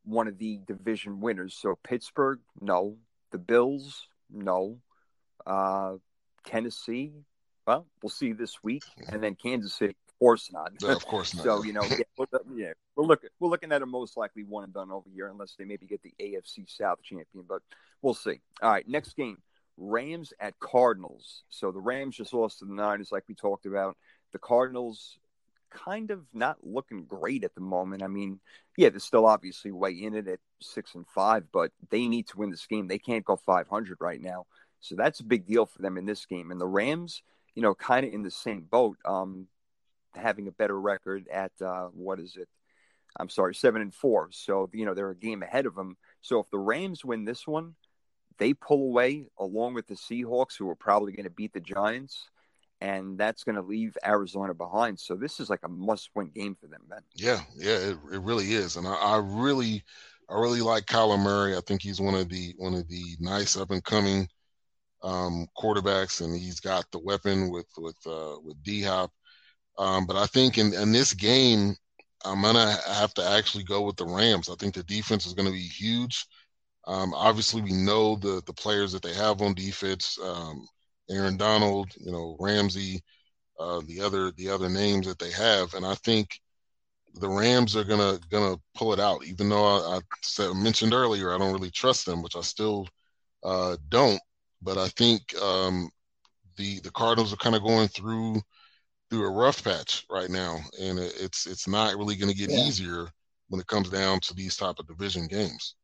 one 0.04 0.28
of 0.28 0.38
the 0.38 0.60
division 0.66 1.20
winners. 1.20 1.54
So 1.54 1.78
Pittsburgh, 1.84 2.40
no. 2.60 2.98
The 3.32 3.38
Bills, 3.38 4.08
no. 4.32 4.80
Uh, 5.46 5.96
Tennessee, 6.46 7.12
well, 7.68 7.88
we'll 8.02 8.10
see 8.10 8.34
this 8.34 8.64
week. 8.64 8.84
And 9.10 9.22
then 9.22 9.36
Kansas 9.36 9.74
City, 9.74 9.96
course 10.20 10.52
not. 10.52 10.72
Yeah, 10.82 10.94
of 10.94 11.06
course 11.06 11.34
not. 11.36 11.44
So 11.44 11.64
you 11.64 11.74
know, 11.74 11.84
yeah, 11.84 11.98
we're, 12.18 12.26
yeah, 12.56 12.74
we're 12.96 13.06
looking 13.06 13.30
we're 13.40 13.50
looking 13.50 13.72
at 13.72 13.82
a 13.82 13.86
most 13.86 14.18
likely 14.18 14.44
one 14.44 14.64
and 14.64 14.74
done 14.74 14.92
over 14.92 15.10
here, 15.14 15.28
unless 15.28 15.56
they 15.58 15.66
maybe 15.66 15.86
get 15.86 16.02
the 16.04 16.14
AFC 16.22 16.70
South 16.70 17.02
champion, 17.04 17.46
but 17.48 17.62
we'll 18.02 18.14
see. 18.14 18.40
All 18.62 18.72
right, 18.72 18.88
next 18.88 19.16
game: 19.16 19.38
Rams 19.78 20.34
at 20.40 20.60
Cardinals. 20.60 21.44
So 21.50 21.72
the 21.72 21.80
Rams 21.80 22.18
just 22.18 22.34
lost 22.34 22.60
to 22.60 22.66
the 22.66 22.74
Niners, 22.74 23.12
like 23.12 23.24
we 23.28 23.36
talked 23.36 23.66
about. 23.66 23.98
The 24.32 24.40
Cardinals 24.40 25.18
kind 25.76 26.12
of 26.12 26.22
not 26.34 26.58
looking 26.64 27.04
great 27.04 27.44
at 27.44 27.54
the 27.56 27.62
moment. 27.62 28.04
I 28.04 28.08
mean, 28.08 28.40
yeah, 28.78 28.90
they're 28.90 29.00
still 29.00 29.26
obviously 29.26 29.72
way 29.72 29.92
in 29.92 30.16
it 30.16 30.28
at 30.28 30.40
six 30.62 30.96
and 30.96 31.06
five, 31.14 31.44
but 31.52 31.72
they 31.90 32.08
need 32.08 32.28
to 32.30 32.38
win 32.38 32.50
this 32.50 32.66
game. 32.66 32.88
They 32.88 32.98
can't 32.98 33.26
go 33.26 33.36
500 33.36 33.98
right 34.00 34.22
now. 34.22 34.46
So 34.80 34.96
that's 34.96 35.20
a 35.20 35.26
big 35.26 35.46
deal 35.46 35.66
for 35.66 35.82
them 35.82 35.98
in 35.98 36.06
this 36.06 36.26
game. 36.26 36.52
And 36.52 36.62
the 36.62 36.68
Rams, 36.68 37.24
you 37.56 37.62
know, 37.62 37.74
kind 37.76 38.06
of 38.06 38.14
in 38.14 38.24
the 38.24 38.32
same 38.32 38.62
boat, 38.62 38.98
um, 39.06 39.48
having 40.18 40.48
a 40.48 40.52
better 40.52 40.80
record 40.80 41.28
at 41.32 41.52
uh, 41.62 41.88
what 41.94 42.20
is 42.20 42.36
it? 42.36 42.48
I'm 43.18 43.30
sorry, 43.30 43.56
seven 43.56 43.82
and 43.82 43.94
four. 43.94 44.30
So 44.32 44.70
you 44.74 44.86
know 44.86 44.94
they're 44.94 45.10
a 45.10 45.16
game 45.16 45.44
ahead 45.44 45.66
of 45.66 45.76
them. 45.76 45.98
So 46.22 46.40
if 46.40 46.50
the 46.50 46.60
Rams 46.60 47.06
win 47.06 47.26
this 47.26 47.48
one, 47.48 47.76
they 48.38 48.54
pull 48.54 48.90
away 48.90 49.28
along 49.40 49.74
with 49.76 49.88
the 49.88 49.96
Seahawks, 49.96 50.58
who 50.58 50.70
are 50.70 50.76
probably 50.76 51.14
going 51.14 51.24
to 51.24 51.30
beat 51.30 51.54
the 51.54 51.62
Giants, 51.62 52.30
and 52.82 53.18
that's 53.18 53.44
going 53.44 53.56
to 53.56 53.62
leave 53.62 53.98
Arizona 54.06 54.54
behind. 54.54 55.00
So 55.00 55.16
this 55.16 55.40
is 55.40 55.50
like 55.50 55.62
a 55.64 55.70
must-win 55.70 56.32
game 56.36 56.58
for 56.60 56.68
them, 56.68 56.82
man. 56.90 57.02
Yeah, 57.16 57.40
yeah, 57.56 57.78
it, 57.78 57.98
it 58.12 58.22
really 58.22 58.54
is, 58.54 58.76
and 58.76 58.88
I, 58.88 58.96
I 58.96 59.18
really, 59.18 59.84
I 60.30 60.34
really 60.34 60.62
like 60.62 60.86
Kyler 60.86 61.20
Murray. 61.20 61.56
I 61.56 61.62
think 61.62 61.82
he's 61.82 62.02
one 62.02 62.16
of 62.16 62.28
the 62.28 62.54
one 62.58 62.74
of 62.74 62.88
the 62.90 63.04
nice 63.20 63.56
up 63.56 63.72
and 63.72 63.84
coming 63.84 64.28
um, 65.04 65.48
quarterbacks, 65.58 66.20
and 66.20 66.36
he's 66.36 66.60
got 66.60 66.86
the 66.92 67.00
weapon 67.00 67.50
with 67.50 67.68
with 67.78 67.98
uh, 68.06 68.36
with 68.44 68.62
D 68.64 68.82
Hop. 68.82 69.12
Um, 69.78 70.06
but 70.06 70.16
I 70.16 70.26
think 70.28 70.58
in, 70.58 70.74
in 70.74 70.92
this 70.92 71.14
game, 71.14 71.76
I'm 72.24 72.42
gonna 72.42 72.76
have 72.88 73.14
to 73.16 73.30
actually 73.30 73.64
go 73.64 73.82
with 73.82 73.98
the 73.98 74.06
Rams. 74.06 74.50
I 74.50 74.56
think 74.56 74.74
the 74.74 74.84
defense 74.84 75.26
is 75.26 75.34
to 75.34 75.44
be 75.44 75.60
huge. 75.60 76.26
Um, 76.88 77.14
obviously, 77.14 77.62
we 77.62 77.74
know 77.74 78.16
the 78.16 78.42
the 78.46 78.54
players 78.54 78.92
that 78.94 79.02
they 79.02 79.14
have 79.14 79.42
on 79.42 79.54
defense. 79.54 80.18
Um, 80.24 80.68
Aaron 81.10 81.38
Donald, 81.38 81.92
you 81.98 82.12
know 82.12 82.36
Ramsey, 82.40 83.04
uh, 83.60 83.82
the 83.88 84.02
other 84.02 84.32
the 84.32 84.50
other 84.50 84.70
names 84.70 85.08
that 85.08 85.20
they 85.20 85.32
have, 85.32 85.74
and 85.74 85.86
I 85.86 85.96
think 85.96 86.40
the 87.16 87.30
Rams 87.30 87.76
are 87.76 87.84
gonna 87.84 88.20
gonna 88.30 88.58
pull 88.76 88.94
it 88.94 89.00
out. 89.00 89.26
Even 89.26 89.50
though 89.50 89.64
I, 89.64 89.98
I 89.98 90.00
said, 90.22 90.54
mentioned 90.56 90.94
earlier, 90.94 91.34
I 91.34 91.38
don't 91.38 91.54
really 91.54 91.72
trust 91.72 92.06
them, 92.06 92.22
which 92.22 92.36
I 92.36 92.42
still 92.42 92.88
uh, 93.44 93.78
don't. 93.90 94.20
But 94.62 94.78
I 94.78 94.88
think 94.90 95.36
um, 95.42 95.90
the 96.58 96.80
the 96.82 96.92
Cardinals 96.92 97.34
are 97.34 97.38
kind 97.38 97.56
of 97.56 97.64
going 97.64 97.88
through 97.88 98.42
through 99.10 99.28
a 99.28 99.32
rough 99.32 99.64
patch 99.64 100.06
right 100.10 100.30
now, 100.30 100.60
and 100.82 101.00
it's 101.00 101.46
it's 101.46 101.68
not 101.68 101.96
really 101.96 102.16
going 102.16 102.32
to 102.32 102.38
get 102.38 102.50
yeah. 102.50 102.66
easier 102.66 103.08
when 103.50 103.62
it 103.62 103.68
comes 103.68 103.90
down 103.90 104.20
to 104.22 104.34
these 104.34 104.58
type 104.58 104.76
of 104.80 104.88
division 104.88 105.28
games. 105.28 105.76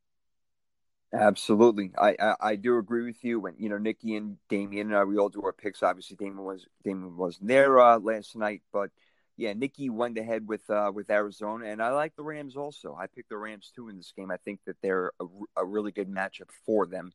Absolutely, 1.14 1.92
I, 1.98 2.16
I, 2.18 2.34
I 2.40 2.56
do 2.56 2.78
agree 2.78 3.04
with 3.04 3.22
you. 3.22 3.40
When 3.40 3.54
you 3.58 3.68
know 3.68 3.78
Nikki 3.78 4.16
and 4.16 4.38
Damien 4.48 4.88
and 4.88 4.96
I, 4.96 5.04
we 5.04 5.18
all 5.18 5.28
do 5.28 5.42
our 5.42 5.52
picks. 5.52 5.82
Obviously, 5.82 6.16
Damien 6.16 6.42
was 6.42 6.66
Damien 6.84 7.16
wasn't 7.16 7.48
there 7.48 7.78
uh, 7.78 7.98
last 7.98 8.34
night, 8.34 8.62
but 8.72 8.90
yeah, 9.36 9.52
Nikki 9.54 9.90
went 9.90 10.18
ahead 10.18 10.46
with 10.46 10.68
uh, 10.70 10.90
with 10.94 11.10
Arizona, 11.10 11.66
and 11.66 11.82
I 11.82 11.90
like 11.90 12.16
the 12.16 12.22
Rams 12.22 12.56
also. 12.56 12.96
I 12.98 13.06
picked 13.06 13.28
the 13.28 13.36
Rams 13.36 13.72
too 13.74 13.88
in 13.88 13.96
this 13.96 14.12
game. 14.16 14.30
I 14.30 14.36
think 14.38 14.60
that 14.66 14.76
they're 14.82 15.12
a, 15.20 15.26
a 15.56 15.64
really 15.64 15.92
good 15.92 16.08
matchup 16.08 16.50
for 16.66 16.86
them. 16.86 17.12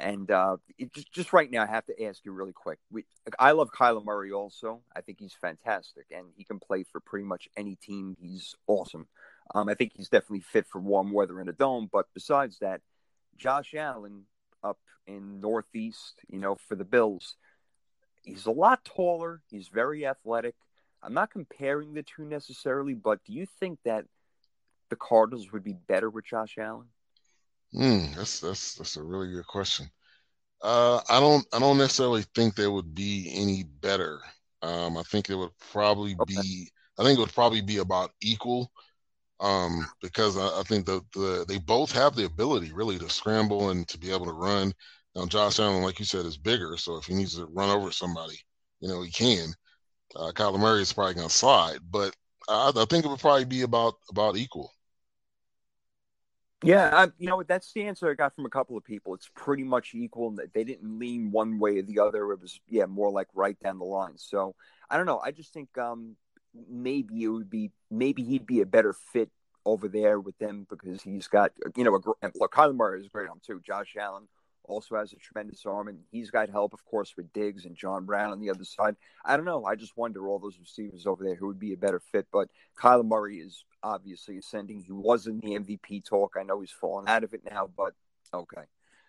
And 0.00 0.30
uh, 0.30 0.56
just 0.94 1.12
just 1.12 1.32
right 1.32 1.50
now, 1.50 1.62
I 1.62 1.66
have 1.66 1.84
to 1.86 2.04
ask 2.04 2.24
you 2.24 2.32
really 2.32 2.54
quick. 2.54 2.78
We, 2.90 3.04
I 3.38 3.52
love 3.52 3.70
Kyler 3.70 4.04
Murray 4.04 4.32
also. 4.32 4.80
I 4.96 5.02
think 5.02 5.18
he's 5.20 5.34
fantastic, 5.34 6.06
and 6.10 6.26
he 6.36 6.44
can 6.44 6.58
play 6.58 6.84
for 6.84 7.00
pretty 7.00 7.26
much 7.26 7.48
any 7.56 7.76
team. 7.76 8.16
He's 8.18 8.54
awesome. 8.66 9.06
Um, 9.54 9.68
I 9.68 9.74
think 9.74 9.92
he's 9.94 10.08
definitely 10.08 10.40
fit 10.40 10.66
for 10.66 10.80
warm 10.80 11.12
weather 11.12 11.38
in 11.40 11.48
a 11.48 11.52
dome. 11.52 11.88
But 11.92 12.06
besides 12.14 12.58
that, 12.60 12.80
Josh 13.36 13.74
Allen 13.74 14.22
up 14.64 14.78
in 15.06 15.40
Northeast, 15.40 16.20
you 16.28 16.38
know, 16.38 16.56
for 16.66 16.76
the 16.76 16.84
Bills, 16.84 17.36
he's 18.22 18.46
a 18.46 18.50
lot 18.50 18.84
taller. 18.84 19.42
He's 19.50 19.68
very 19.68 20.06
athletic. 20.06 20.54
I'm 21.02 21.14
not 21.14 21.30
comparing 21.30 21.92
the 21.92 22.02
two 22.02 22.24
necessarily, 22.24 22.94
but 22.94 23.24
do 23.24 23.32
you 23.32 23.46
think 23.58 23.78
that 23.84 24.06
the 24.88 24.96
Cardinals 24.96 25.52
would 25.52 25.64
be 25.64 25.74
better 25.74 26.08
with 26.08 26.24
Josh 26.24 26.56
Allen? 26.58 26.88
Hmm, 27.72 28.12
that's 28.16 28.40
that's 28.40 28.74
that's 28.74 28.96
a 28.96 29.02
really 29.02 29.30
good 29.32 29.46
question. 29.46 29.88
Uh, 30.62 31.00
I 31.08 31.20
don't 31.20 31.46
I 31.52 31.58
don't 31.58 31.78
necessarily 31.78 32.24
think 32.34 32.54
they 32.54 32.66
would 32.68 32.94
be 32.94 33.30
any 33.34 33.64
better. 33.64 34.20
Um, 34.62 34.96
I 34.98 35.02
think 35.04 35.30
it 35.30 35.36
would 35.36 35.56
probably 35.72 36.14
okay. 36.18 36.42
be 36.42 36.70
I 36.98 37.04
think 37.04 37.18
it 37.18 37.22
would 37.22 37.34
probably 37.34 37.62
be 37.62 37.78
about 37.78 38.12
equal. 38.22 38.70
Um, 39.40 39.88
because 40.02 40.36
I, 40.36 40.60
I 40.60 40.62
think 40.64 40.86
the, 40.86 41.02
the 41.14 41.44
they 41.48 41.58
both 41.58 41.92
have 41.92 42.14
the 42.16 42.26
ability 42.26 42.72
really 42.72 42.98
to 42.98 43.08
scramble 43.10 43.70
and 43.70 43.88
to 43.88 43.98
be 43.98 44.12
able 44.12 44.26
to 44.26 44.32
run. 44.32 44.72
Now 45.14 45.26
Josh 45.26 45.58
Allen, 45.60 45.82
like 45.82 45.98
you 45.98 46.04
said, 46.04 46.26
is 46.26 46.38
bigger, 46.38 46.76
so 46.76 46.96
if 46.98 47.06
he 47.06 47.14
needs 47.14 47.36
to 47.36 47.46
run 47.46 47.70
over 47.70 47.92
somebody, 47.92 48.38
you 48.80 48.88
know, 48.88 49.02
he 49.02 49.10
can. 49.10 49.54
Uh, 50.16 50.32
Kyler 50.32 50.58
Murray 50.60 50.82
is 50.82 50.92
probably 50.92 51.14
going 51.14 51.28
to 51.28 51.34
slide, 51.34 51.78
but 51.90 52.14
I, 52.48 52.72
I 52.76 52.84
think 52.86 53.04
it 53.04 53.08
would 53.08 53.20
probably 53.20 53.44
be 53.46 53.62
about 53.62 53.94
about 54.10 54.36
equal. 54.36 54.72
Yeah, 56.62 56.90
I, 56.92 57.08
you 57.18 57.28
know 57.28 57.42
that's 57.42 57.72
the 57.72 57.84
answer 57.84 58.10
I 58.10 58.14
got 58.14 58.34
from 58.34 58.44
a 58.44 58.50
couple 58.50 58.76
of 58.76 58.84
people. 58.84 59.14
It's 59.14 59.30
pretty 59.34 59.64
much 59.64 59.94
equal. 59.94 60.36
They 60.52 60.64
didn't 60.64 60.98
lean 60.98 61.30
one 61.30 61.58
way 61.58 61.78
or 61.78 61.82
the 61.82 62.00
other. 62.00 62.32
It 62.32 62.40
was 62.40 62.60
yeah, 62.68 62.86
more 62.86 63.10
like 63.10 63.28
right 63.34 63.58
down 63.60 63.78
the 63.78 63.84
line. 63.84 64.18
So 64.18 64.54
I 64.90 64.96
don't 64.96 65.06
know. 65.06 65.20
I 65.24 65.30
just 65.30 65.54
think 65.54 65.76
um, 65.78 66.16
maybe 66.68 67.22
it 67.22 67.28
would 67.28 67.48
be 67.48 67.70
maybe 67.90 68.22
he'd 68.22 68.46
be 68.46 68.60
a 68.60 68.66
better 68.66 68.94
fit 69.12 69.30
over 69.64 69.88
there 69.88 70.20
with 70.20 70.36
them 70.38 70.66
because 70.68 71.02
he's 71.02 71.28
got 71.28 71.52
you 71.76 71.84
know 71.84 71.94
a 71.94 72.00
look. 72.38 72.52
Kyler 72.52 72.76
Murray 72.76 73.00
is 73.00 73.08
great 73.08 73.30
on 73.30 73.40
too. 73.44 73.60
Josh 73.64 73.96
Allen 73.98 74.28
also 74.64 74.96
has 74.96 75.12
a 75.12 75.16
tremendous 75.16 75.66
arm, 75.66 75.88
and 75.88 75.98
he's 76.10 76.30
got 76.30 76.48
help, 76.48 76.72
of 76.72 76.84
course, 76.84 77.14
with 77.16 77.32
Diggs 77.32 77.64
and 77.64 77.76
John 77.76 78.04
Brown 78.04 78.32
on 78.32 78.40
the 78.40 78.50
other 78.50 78.64
side. 78.64 78.96
I 79.24 79.36
don't 79.36 79.46
know. 79.46 79.64
I 79.64 79.74
just 79.74 79.96
wonder 79.96 80.28
all 80.28 80.38
those 80.38 80.58
receivers 80.58 81.06
over 81.06 81.24
there 81.24 81.34
who 81.34 81.46
would 81.46 81.58
be 81.58 81.72
a 81.72 81.76
better 81.76 82.00
fit. 82.00 82.26
But 82.32 82.48
Kyler 82.78 83.06
Murray 83.06 83.38
is 83.38 83.64
obviously 83.82 84.38
ascending. 84.38 84.82
He 84.82 84.92
was 84.92 85.26
in 85.26 85.40
the 85.40 85.58
MVP 85.58 86.04
talk. 86.04 86.36
I 86.38 86.42
know 86.42 86.60
he's 86.60 86.70
fallen 86.70 87.08
out 87.08 87.24
of 87.24 87.34
it 87.34 87.42
now, 87.50 87.68
but 87.76 87.94
okay. 88.32 88.62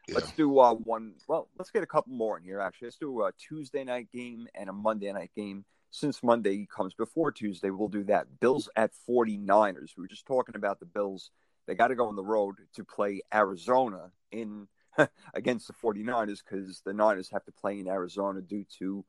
Yeah. 0.07 0.15
Let's 0.15 0.31
do 0.31 0.59
uh, 0.59 0.73
one. 0.73 1.13
Well, 1.27 1.47
let's 1.57 1.69
get 1.69 1.83
a 1.83 1.87
couple 1.87 2.13
more 2.13 2.37
in 2.37 2.43
here. 2.43 2.59
Actually, 2.59 2.87
let's 2.87 2.97
do 2.97 3.23
a 3.23 3.31
Tuesday 3.33 3.83
night 3.83 4.09
game 4.11 4.47
and 4.55 4.69
a 4.69 4.73
Monday 4.73 5.11
night 5.11 5.31
game. 5.35 5.65
Since 5.91 6.23
Monday 6.23 6.67
comes 6.73 6.93
before 6.93 7.31
Tuesday, 7.31 7.69
we'll 7.69 7.89
do 7.89 8.05
that. 8.05 8.39
Bills 8.39 8.69
at 8.77 8.91
49ers. 9.07 9.91
We 9.97 10.03
were 10.03 10.07
just 10.07 10.25
talking 10.25 10.55
about 10.55 10.79
the 10.79 10.85
Bills. 10.85 11.31
They 11.67 11.75
got 11.75 11.89
to 11.89 11.95
go 11.95 12.07
on 12.07 12.15
the 12.15 12.23
road 12.23 12.55
to 12.75 12.83
play 12.83 13.21
Arizona 13.33 14.11
in 14.31 14.67
against 15.33 15.67
the 15.67 15.73
49ers 15.73 16.39
because 16.43 16.81
the 16.81 16.93
Niners 16.93 17.29
have 17.29 17.45
to 17.45 17.51
play 17.51 17.79
in 17.79 17.87
Arizona 17.87 18.41
due 18.41 18.65
to 18.79 19.05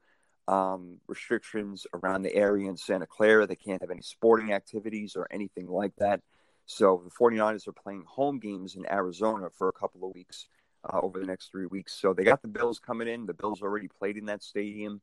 um, 0.48 0.98
restrictions 1.06 1.86
around 1.94 2.22
the 2.22 2.34
area 2.34 2.68
in 2.68 2.76
Santa 2.76 3.06
Clara. 3.06 3.46
They 3.46 3.56
can't 3.56 3.80
have 3.80 3.90
any 3.90 4.02
sporting 4.02 4.52
activities 4.52 5.16
or 5.16 5.26
anything 5.30 5.68
like 5.68 5.94
that. 5.96 6.20
So 6.66 7.02
the 7.04 7.10
49ers 7.10 7.66
are 7.68 7.72
playing 7.72 8.04
home 8.06 8.38
games 8.38 8.76
in 8.76 8.90
Arizona 8.90 9.48
for 9.50 9.68
a 9.68 9.72
couple 9.72 10.06
of 10.08 10.14
weeks 10.14 10.46
uh, 10.84 11.00
over 11.02 11.18
the 11.18 11.26
next 11.26 11.50
three 11.50 11.66
weeks. 11.66 11.92
So 11.92 12.12
they 12.12 12.24
got 12.24 12.42
the 12.42 12.48
Bills 12.48 12.78
coming 12.78 13.08
in. 13.08 13.26
The 13.26 13.34
Bills 13.34 13.62
already 13.62 13.88
played 13.88 14.16
in 14.16 14.26
that 14.26 14.42
stadium. 14.42 15.00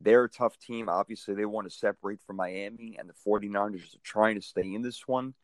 They're 0.00 0.24
a 0.24 0.28
tough 0.28 0.58
team. 0.58 0.88
Obviously, 0.88 1.34
they 1.34 1.44
want 1.44 1.68
to 1.68 1.76
separate 1.76 2.20
from 2.22 2.36
Miami, 2.36 2.96
and 2.98 3.08
the 3.08 3.14
49ers 3.26 3.94
are 3.94 3.98
trying 4.02 4.36
to 4.36 4.42
stay 4.42 4.72
in 4.74 4.82
this 4.82 5.06
one. 5.06 5.34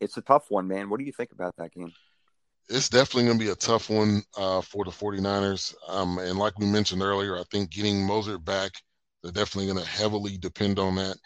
It's 0.00 0.16
a 0.16 0.22
tough 0.22 0.50
one, 0.50 0.68
man. 0.68 0.90
What 0.90 1.00
do 1.00 1.06
you 1.06 1.12
think 1.12 1.32
about 1.32 1.56
that 1.56 1.72
game? 1.72 1.92
It's 2.68 2.88
definitely 2.88 3.24
going 3.24 3.38
to 3.38 3.44
be 3.44 3.50
a 3.50 3.56
tough 3.56 3.88
one 3.90 4.22
uh, 4.36 4.60
for 4.60 4.84
the 4.84 4.90
49ers. 4.90 5.74
Um, 5.88 6.18
and 6.18 6.38
like 6.38 6.58
we 6.58 6.66
mentioned 6.66 7.02
earlier, 7.02 7.38
I 7.38 7.44
think 7.50 7.70
getting 7.70 7.96
Mostert 7.96 8.44
back, 8.44 8.72
they're 9.22 9.32
definitely 9.32 9.72
going 9.72 9.84
to 9.84 9.90
heavily 9.90 10.36
depend 10.38 10.78
on 10.78 10.96
that. 10.96 11.16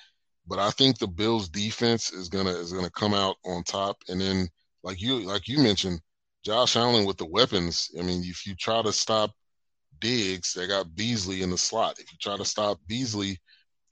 But 0.47 0.59
I 0.59 0.71
think 0.71 0.99
the 0.99 1.07
Bills 1.07 1.49
defense 1.49 2.13
is 2.13 2.29
gonna 2.29 2.51
is 2.51 2.73
gonna 2.73 2.91
come 2.91 3.15
out 3.15 3.37
on 3.45 3.63
top. 3.63 3.97
And 4.09 4.21
then 4.21 4.49
like 4.83 5.01
you 5.01 5.21
like 5.21 5.47
you 5.47 5.59
mentioned, 5.59 6.01
Josh 6.45 6.75
Allen 6.77 7.05
with 7.05 7.17
the 7.17 7.27
weapons. 7.27 7.91
I 7.99 8.03
mean, 8.03 8.23
if 8.25 8.45
you 8.45 8.57
try 8.57 8.83
to 8.83 8.93
stop 8.93 9.31
Diggs, 10.01 10.53
they 10.53 10.67
got 10.67 10.97
Beasley 10.97 11.43
in 11.43 11.51
the 11.51 11.59
slot. 11.59 12.01
If 12.01 12.11
you 12.13 12.19
try 12.21 12.37
to 12.37 12.45
stop 12.45 12.81
Beasley, 12.89 13.39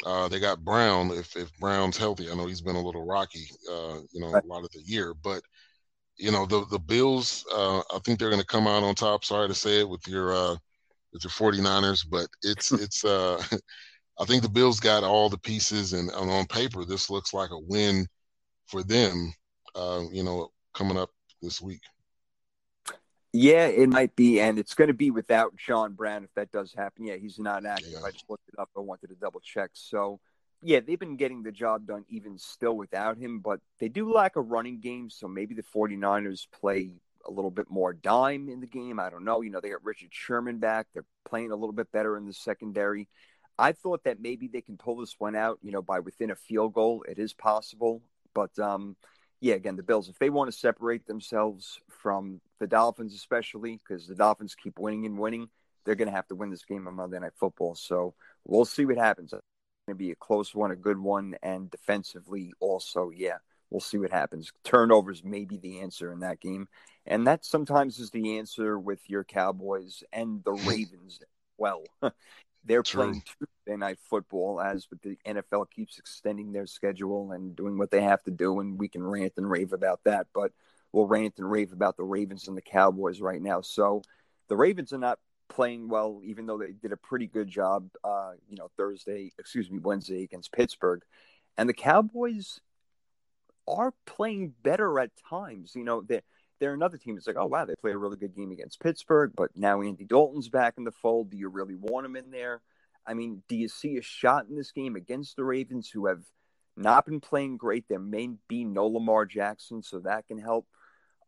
uh, 0.04 0.28
they 0.28 0.40
got 0.40 0.64
Brown. 0.64 1.12
If 1.12 1.36
if 1.36 1.56
Brown's 1.58 1.96
healthy, 1.96 2.28
I 2.28 2.34
know 2.34 2.46
he's 2.46 2.62
been 2.62 2.76
a 2.76 2.84
little 2.84 3.06
rocky, 3.06 3.46
uh, 3.70 4.00
you 4.10 4.20
know, 4.20 4.34
a 4.34 4.46
lot 4.46 4.64
of 4.64 4.70
the 4.72 4.82
year, 4.84 5.14
but 5.14 5.42
you 6.20 6.30
know 6.30 6.46
the 6.46 6.66
the 6.66 6.78
Bills. 6.78 7.44
Uh, 7.52 7.78
I 7.78 7.98
think 8.04 8.18
they're 8.18 8.30
going 8.30 8.40
to 8.40 8.46
come 8.46 8.66
out 8.66 8.82
on 8.82 8.94
top. 8.94 9.24
Sorry 9.24 9.48
to 9.48 9.54
say 9.54 9.80
it 9.80 9.88
with 9.88 10.06
your 10.06 10.34
uh, 10.34 10.56
with 11.12 11.24
your 11.24 11.30
49ers, 11.30 12.04
but 12.08 12.28
it's 12.42 12.72
it's. 12.84 13.04
Uh, 13.04 13.42
I 14.20 14.26
think 14.26 14.42
the 14.42 14.50
Bills 14.50 14.80
got 14.80 15.02
all 15.02 15.30
the 15.30 15.38
pieces, 15.38 15.94
and, 15.94 16.10
and, 16.10 16.30
on 16.30 16.44
paper, 16.46 16.84
this 16.84 17.08
looks 17.08 17.32
like 17.32 17.50
a 17.52 17.58
win 17.58 18.06
for 18.66 18.82
them. 18.82 19.32
Uh, 19.74 20.02
you 20.12 20.22
know, 20.22 20.50
coming 20.74 20.98
up 20.98 21.10
this 21.40 21.60
week. 21.60 21.80
Yeah, 23.32 23.66
it 23.66 23.88
might 23.88 24.14
be, 24.16 24.40
and 24.40 24.58
it's 24.58 24.74
going 24.74 24.88
to 24.88 24.94
be 24.94 25.10
without 25.10 25.56
John 25.56 25.92
Brown 25.92 26.24
if 26.24 26.34
that 26.34 26.50
does 26.50 26.74
happen. 26.74 27.06
Yeah, 27.06 27.16
he's 27.16 27.38
not 27.38 27.64
active. 27.64 27.92
Yeah. 27.92 28.00
I 28.04 28.10
just 28.10 28.28
looked 28.28 28.48
it 28.48 28.58
up. 28.58 28.68
I 28.76 28.80
wanted 28.80 29.06
to 29.08 29.14
double 29.14 29.40
check. 29.40 29.70
So 29.72 30.20
yeah, 30.62 30.80
they've 30.80 30.98
been 30.98 31.16
getting 31.16 31.42
the 31.42 31.52
job 31.52 31.86
done 31.86 32.04
even 32.08 32.38
still 32.38 32.76
without 32.76 33.16
him, 33.16 33.40
but 33.40 33.60
they 33.78 33.88
do 33.88 34.12
lack 34.12 34.36
a 34.36 34.40
running 34.40 34.80
game. 34.80 35.08
So 35.10 35.26
maybe 35.26 35.54
the 35.54 35.62
49ers 35.62 36.46
play 36.52 36.90
a 37.26 37.30
little 37.30 37.50
bit 37.50 37.70
more 37.70 37.92
dime 37.92 38.48
in 38.48 38.60
the 38.60 38.66
game. 38.66 39.00
I 39.00 39.10
don't 39.10 39.24
know. 39.24 39.40
You 39.40 39.50
know, 39.50 39.60
they 39.60 39.70
got 39.70 39.84
Richard 39.84 40.10
Sherman 40.12 40.58
back. 40.58 40.86
They're 40.92 41.04
playing 41.24 41.50
a 41.50 41.56
little 41.56 41.72
bit 41.72 41.90
better 41.92 42.16
in 42.16 42.26
the 42.26 42.34
secondary. 42.34 43.08
I 43.58 43.72
thought 43.72 44.04
that 44.04 44.20
maybe 44.20 44.48
they 44.48 44.62
can 44.62 44.76
pull 44.76 44.96
this 44.96 45.16
one 45.18 45.34
out, 45.34 45.58
you 45.62 45.72
know, 45.72 45.82
by 45.82 46.00
within 46.00 46.30
a 46.30 46.36
field 46.36 46.74
goal. 46.74 47.04
It 47.08 47.18
is 47.18 47.32
possible. 47.32 48.02
But 48.34 48.58
um, 48.58 48.96
yeah, 49.40 49.54
again, 49.54 49.76
the 49.76 49.82
Bills, 49.82 50.08
if 50.08 50.18
they 50.18 50.30
want 50.30 50.50
to 50.50 50.58
separate 50.58 51.06
themselves 51.06 51.80
from 51.88 52.40
the 52.58 52.66
Dolphins, 52.66 53.14
especially 53.14 53.78
because 53.78 54.06
the 54.06 54.14
Dolphins 54.14 54.54
keep 54.54 54.78
winning 54.78 55.06
and 55.06 55.18
winning, 55.18 55.48
they're 55.84 55.94
going 55.94 56.08
to 56.08 56.14
have 56.14 56.28
to 56.28 56.34
win 56.34 56.50
this 56.50 56.64
game 56.64 56.86
on 56.86 56.94
Monday 56.94 57.18
Night 57.18 57.32
Football. 57.38 57.74
So 57.74 58.14
we'll 58.44 58.66
see 58.66 58.84
what 58.84 58.98
happens. 58.98 59.32
To 59.90 59.94
be 59.94 60.12
a 60.12 60.16
close 60.16 60.54
one, 60.54 60.70
a 60.70 60.76
good 60.76 60.98
one, 60.98 61.36
and 61.42 61.70
defensively 61.70 62.52
also, 62.60 63.10
yeah, 63.10 63.38
we'll 63.70 63.80
see 63.80 63.98
what 63.98 64.12
happens. 64.12 64.52
Turnovers 64.64 65.24
may 65.24 65.44
be 65.44 65.56
the 65.56 65.80
answer 65.80 66.12
in 66.12 66.20
that 66.20 66.40
game, 66.40 66.68
and 67.06 67.26
that 67.26 67.44
sometimes 67.44 67.98
is 67.98 68.10
the 68.10 68.38
answer 68.38 68.78
with 68.78 69.00
your 69.08 69.24
Cowboys 69.24 70.02
and 70.12 70.42
the 70.44 70.52
Ravens. 70.66 71.20
well, 71.58 71.82
they're 72.64 72.82
True. 72.82 73.04
playing 73.04 73.22
Tuesday 73.24 73.76
night 73.76 73.98
football 74.08 74.60
as 74.60 74.86
the 75.02 75.16
NFL 75.26 75.70
keeps 75.70 75.98
extending 75.98 76.52
their 76.52 76.66
schedule 76.66 77.32
and 77.32 77.56
doing 77.56 77.78
what 77.78 77.90
they 77.90 78.02
have 78.02 78.22
to 78.24 78.30
do, 78.30 78.60
and 78.60 78.78
we 78.78 78.88
can 78.88 79.02
rant 79.02 79.32
and 79.36 79.50
rave 79.50 79.72
about 79.72 80.00
that, 80.04 80.28
but 80.34 80.52
we'll 80.92 81.06
rant 81.06 81.34
and 81.38 81.50
rave 81.50 81.72
about 81.72 81.96
the 81.96 82.04
Ravens 82.04 82.48
and 82.48 82.56
the 82.56 82.62
Cowboys 82.62 83.20
right 83.20 83.42
now. 83.42 83.60
So 83.60 84.02
the 84.48 84.56
Ravens 84.56 84.92
are 84.92 84.98
not 84.98 85.18
playing 85.50 85.88
well, 85.88 86.22
even 86.24 86.46
though 86.46 86.56
they 86.56 86.72
did 86.72 86.92
a 86.92 86.96
pretty 86.96 87.26
good 87.26 87.48
job, 87.48 87.88
uh, 88.02 88.32
you 88.48 88.56
know, 88.56 88.70
Thursday, 88.76 89.32
excuse 89.38 89.70
me, 89.70 89.78
Wednesday 89.78 90.22
against 90.22 90.52
Pittsburgh. 90.52 91.02
And 91.58 91.68
the 91.68 91.74
Cowboys 91.74 92.60
are 93.68 93.92
playing 94.06 94.54
better 94.62 94.98
at 94.98 95.10
times. 95.28 95.72
You 95.74 95.84
know, 95.84 96.00
they're, 96.00 96.22
they're 96.58 96.72
another 96.72 96.96
team 96.96 97.16
that's 97.16 97.26
like, 97.26 97.36
oh, 97.38 97.46
wow, 97.46 97.64
they 97.64 97.74
played 97.74 97.94
a 97.94 97.98
really 97.98 98.16
good 98.16 98.34
game 98.34 98.52
against 98.52 98.80
Pittsburgh, 98.80 99.32
but 99.36 99.50
now 99.56 99.82
Andy 99.82 100.04
Dalton's 100.04 100.48
back 100.48 100.74
in 100.78 100.84
the 100.84 100.92
fold. 100.92 101.30
Do 101.30 101.36
you 101.36 101.48
really 101.48 101.74
want 101.74 102.06
him 102.06 102.16
in 102.16 102.30
there? 102.30 102.62
I 103.06 103.14
mean, 103.14 103.42
do 103.48 103.56
you 103.56 103.68
see 103.68 103.96
a 103.96 104.02
shot 104.02 104.46
in 104.48 104.56
this 104.56 104.72
game 104.72 104.94
against 104.94 105.36
the 105.36 105.44
Ravens 105.44 105.90
who 105.90 106.06
have 106.06 106.22
not 106.76 107.06
been 107.06 107.20
playing 107.20 107.56
great? 107.56 107.86
There 107.88 107.98
may 107.98 108.30
be 108.46 108.64
no 108.64 108.86
Lamar 108.86 109.26
Jackson, 109.26 109.82
so 109.82 110.00
that 110.00 110.28
can 110.28 110.38
help 110.38 110.66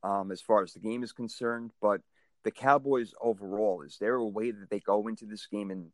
um, 0.03 0.31
as 0.31 0.41
far 0.41 0.63
as 0.63 0.75
the 0.75 0.81
game 0.81 1.03
is 1.03 1.13
concerned. 1.13 1.73
But 1.81 2.03
the 2.45 2.51
Cowboys 2.51 3.13
overall, 3.21 3.83
is 3.83 3.97
there 4.01 4.17
a 4.17 4.27
way 4.27 4.51
that 4.51 4.71
they 4.71 4.81
go 4.81 5.09
into 5.09 5.27
this 5.27 5.47
game 5.47 5.71
and 5.71 5.91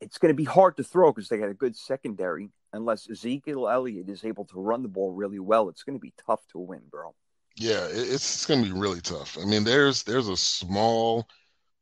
it's 0.00 0.18
going 0.18 0.30
to 0.30 0.36
be 0.36 0.44
hard 0.44 0.76
to 0.76 0.84
throw 0.84 1.12
because 1.12 1.28
they 1.28 1.38
got 1.38 1.48
a 1.48 1.54
good 1.54 1.76
secondary. 1.76 2.50
Unless 2.72 3.10
Ezekiel 3.10 3.68
Elliott 3.68 4.08
is 4.08 4.24
able 4.24 4.44
to 4.46 4.60
run 4.60 4.82
the 4.82 4.88
ball 4.88 5.12
really 5.12 5.38
well, 5.38 5.68
it's 5.68 5.82
going 5.82 5.96
to 5.96 6.00
be 6.00 6.14
tough 6.26 6.40
to 6.52 6.58
win, 6.58 6.80
bro. 6.90 7.14
Yeah, 7.56 7.86
it's 7.90 8.46
going 8.46 8.64
to 8.64 8.72
be 8.72 8.78
really 8.78 9.00
tough. 9.00 9.36
I 9.40 9.44
mean, 9.44 9.64
there's 9.64 10.04
there's 10.04 10.28
a 10.28 10.36
small 10.36 11.28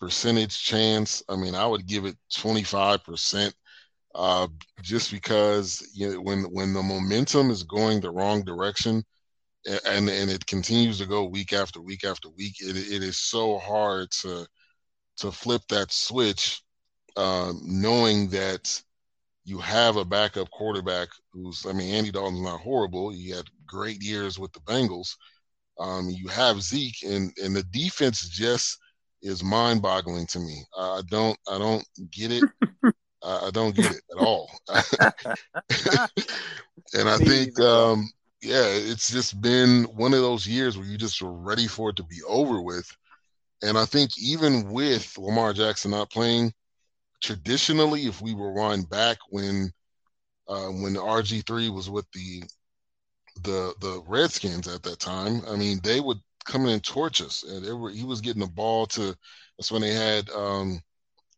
percentage 0.01 0.61
chance. 0.61 1.23
I 1.29 1.37
mean, 1.37 1.55
I 1.55 1.67
would 1.67 1.87
give 1.87 2.07
it 2.07 2.17
25 2.35 3.05
percent, 3.05 3.55
uh, 4.17 4.49
just 4.83 5.13
because 5.13 5.89
you 5.95 6.13
know 6.13 6.21
when 6.21 6.43
when 6.45 6.73
the 6.73 6.83
momentum 6.83 7.51
is 7.51 7.63
going 7.63 8.01
the 8.01 8.11
wrong 8.11 8.43
direction, 8.43 9.05
and 9.67 10.09
and 10.09 10.31
it 10.31 10.47
continues 10.47 10.99
to 10.99 11.07
go 11.07 11.25
week 11.25 11.53
after 11.53 11.81
week 11.81 12.05
after 12.05 12.29
week. 12.31 12.57
It 12.61 12.77
it 12.77 13.03
is 13.03 13.19
so 13.19 13.59
hard 13.59 14.11
to 14.23 14.47
to 15.19 15.31
flip 15.31 15.63
that 15.69 15.93
switch, 15.93 16.63
um, 17.17 17.61
knowing 17.65 18.29
that 18.31 18.83
you 19.45 19.59
have 19.59 19.97
a 19.97 20.05
backup 20.05 20.51
quarterback 20.51 21.09
who's 21.33 21.67
I 21.67 21.73
mean 21.73 21.95
Andy 21.95 22.11
Dalton's 22.11 22.41
not 22.41 22.61
horrible. 22.61 23.11
He 23.11 23.31
had 23.31 23.45
great 23.67 24.03
years 24.03 24.39
with 24.39 24.53
the 24.53 24.61
Bengals. 24.61 25.17
Um, 25.79 26.11
you 26.11 26.29
have 26.29 26.63
Zeke, 26.63 27.03
and 27.05 27.33
and 27.43 27.55
the 27.55 27.65
defense 27.65 28.29
just 28.29 28.79
is 29.23 29.45
mind 29.45 29.83
boggling 29.83 30.27
to 30.29 30.39
me. 30.39 30.65
I 30.77 31.03
don't 31.09 31.39
I 31.49 31.59
don't 31.59 31.85
get 32.11 32.33
it. 32.33 32.45
I 33.23 33.51
don't 33.53 33.75
get 33.75 33.93
it 33.93 34.03
at 34.11 34.19
all. 34.19 34.51
and 36.95 37.09
I 37.09 37.19
think 37.19 37.59
um, 37.61 38.09
yeah, 38.43 38.65
it's 38.67 39.11
just 39.11 39.41
been 39.41 39.85
one 39.85 40.15
of 40.15 40.21
those 40.21 40.47
years 40.47 40.77
where 40.79 40.87
you 40.87 40.97
just 40.97 41.21
are 41.23 41.33
ready 41.33 41.67
for 41.67 41.91
it 41.91 41.97
to 41.97 42.03
be 42.05 42.23
over 42.27 42.63
with. 42.63 42.91
And 43.63 43.77
I 43.77 43.85
think 43.85 44.19
even 44.19 44.71
with 44.71 45.19
Lamar 45.19 45.53
Jackson 45.53 45.91
not 45.91 46.11
playing, 46.11 46.53
traditionally, 47.23 48.07
if 48.07 48.23
we 48.23 48.33
rewind 48.35 48.89
back 48.89 49.19
when 49.29 49.71
uh, 50.49 50.69
when 50.69 50.95
RG 50.95 51.47
three 51.47 51.69
was 51.69 51.91
with 51.91 52.07
the 52.13 52.43
the 53.43 53.75
the 53.81 54.03
Redskins 54.07 54.69
at 54.69 54.83
that 54.85 55.01
time, 55.01 55.43
I 55.47 55.57
mean 55.57 55.81
they 55.83 56.01
would 56.01 56.19
come 56.47 56.63
in 56.65 56.71
and 56.73 56.85
torch 56.85 57.21
us, 57.21 57.43
and 57.45 57.65
they 57.65 57.73
were 57.73 57.91
he 57.91 58.05
was 58.05 58.23
getting 58.23 58.41
the 58.41 58.49
ball 58.49 58.87
to. 58.87 59.15
That's 59.59 59.71
when 59.71 59.83
they 59.83 59.93
had 59.93 60.31
um, 60.31 60.81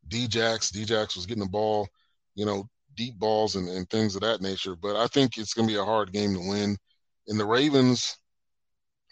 Djax. 0.08 0.72
Djax 0.72 1.16
was 1.16 1.26
getting 1.26 1.42
the 1.42 1.48
ball, 1.48 1.88
you 2.36 2.46
know, 2.46 2.68
deep 2.94 3.18
balls 3.18 3.56
and, 3.56 3.68
and 3.68 3.90
things 3.90 4.14
of 4.14 4.20
that 4.22 4.40
nature. 4.40 4.76
But 4.76 4.94
I 4.94 5.08
think 5.08 5.36
it's 5.36 5.54
going 5.54 5.66
to 5.66 5.74
be 5.74 5.80
a 5.80 5.84
hard 5.84 6.12
game 6.12 6.34
to 6.34 6.48
win 6.48 6.78
and 7.28 7.38
the 7.38 7.44
Ravens, 7.44 8.16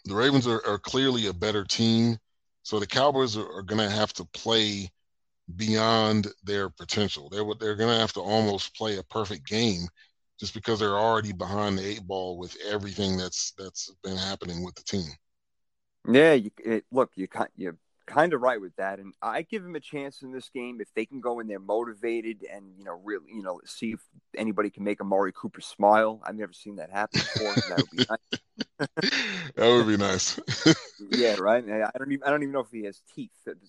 the 0.05 0.15
Ravens 0.15 0.47
are, 0.47 0.65
are 0.65 0.79
clearly 0.79 1.27
a 1.27 1.33
better 1.33 1.63
team. 1.63 2.17
So 2.63 2.79
the 2.79 2.87
Cowboys 2.87 3.37
are, 3.37 3.51
are 3.57 3.63
going 3.63 3.81
to 3.81 3.89
have 3.89 4.13
to 4.13 4.25
play 4.25 4.89
beyond 5.55 6.27
their 6.43 6.69
potential. 6.69 7.29
They're 7.29 7.45
they're 7.59 7.75
going 7.75 7.93
to 7.93 7.99
have 7.99 8.13
to 8.13 8.21
almost 8.21 8.75
play 8.75 8.97
a 8.97 9.03
perfect 9.03 9.47
game, 9.47 9.87
just 10.39 10.53
because 10.53 10.79
they're 10.79 10.99
already 10.99 11.33
behind 11.33 11.77
the 11.77 11.85
eight 11.85 12.03
ball 12.03 12.37
with 12.37 12.55
everything 12.67 13.17
that's 13.17 13.53
that's 13.57 13.93
been 14.03 14.17
happening 14.17 14.63
with 14.63 14.75
the 14.75 14.83
team. 14.83 15.09
Yeah, 16.09 16.33
you, 16.33 16.51
it, 16.63 16.85
look, 16.91 17.11
you 17.15 17.27
you 17.55 17.77
kind 18.11 18.33
of 18.33 18.41
right 18.41 18.59
with 18.59 18.75
that. 18.75 18.99
And 18.99 19.13
I 19.21 19.43
give 19.43 19.63
them 19.63 19.75
a 19.75 19.79
chance 19.79 20.21
in 20.21 20.31
this 20.31 20.49
game 20.49 20.81
if 20.81 20.93
they 20.93 21.05
can 21.05 21.21
go 21.21 21.39
in 21.39 21.47
there 21.47 21.59
motivated 21.59 22.45
and 22.51 22.73
you 22.77 22.83
know 22.83 22.99
really 23.03 23.31
you 23.33 23.41
know 23.41 23.61
see 23.65 23.91
if 23.91 24.01
anybody 24.37 24.69
can 24.69 24.83
make 24.83 24.99
Amari 25.01 25.31
Cooper 25.33 25.61
smile. 25.61 26.21
I've 26.23 26.35
never 26.35 26.53
seen 26.53 26.75
that 26.77 26.91
happen 26.91 27.21
before. 27.21 27.55
that 27.55 27.77
would 27.77 27.89
be 27.91 27.97
nice. 28.09 28.19
that 29.55 29.67
would 29.67 29.87
be 29.87 29.97
nice. 29.97 30.39
yeah, 31.11 31.35
right. 31.39 31.63
I 31.63 31.89
don't 31.97 32.11
even 32.11 32.23
I 32.23 32.29
don't 32.29 32.43
even 32.43 32.53
know 32.53 32.59
if 32.59 32.69
he 32.71 32.83
has 32.83 33.01
teeth. 33.13 33.31
So, 33.45 33.55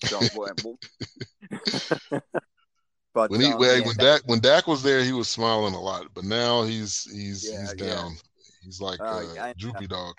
but 3.14 3.30
when 3.30 3.40
he 3.40 3.52
um, 3.52 3.58
when, 3.58 3.78
yeah, 3.78 3.86
when 3.86 3.96
Dak 3.96 4.22
when 4.26 4.40
Dak 4.40 4.66
was 4.66 4.82
there, 4.82 5.02
he 5.02 5.12
was 5.12 5.28
smiling 5.28 5.74
a 5.74 5.80
lot. 5.80 6.08
But 6.14 6.24
now 6.24 6.62
he's 6.62 7.04
he's 7.10 7.50
yeah, 7.50 7.60
he's 7.60 7.72
down. 7.74 8.12
Yeah. 8.12 8.18
He's 8.64 8.80
like 8.80 9.00
uh, 9.00 9.24
a 9.38 9.54
droopy 9.54 9.88
dog. 9.88 10.14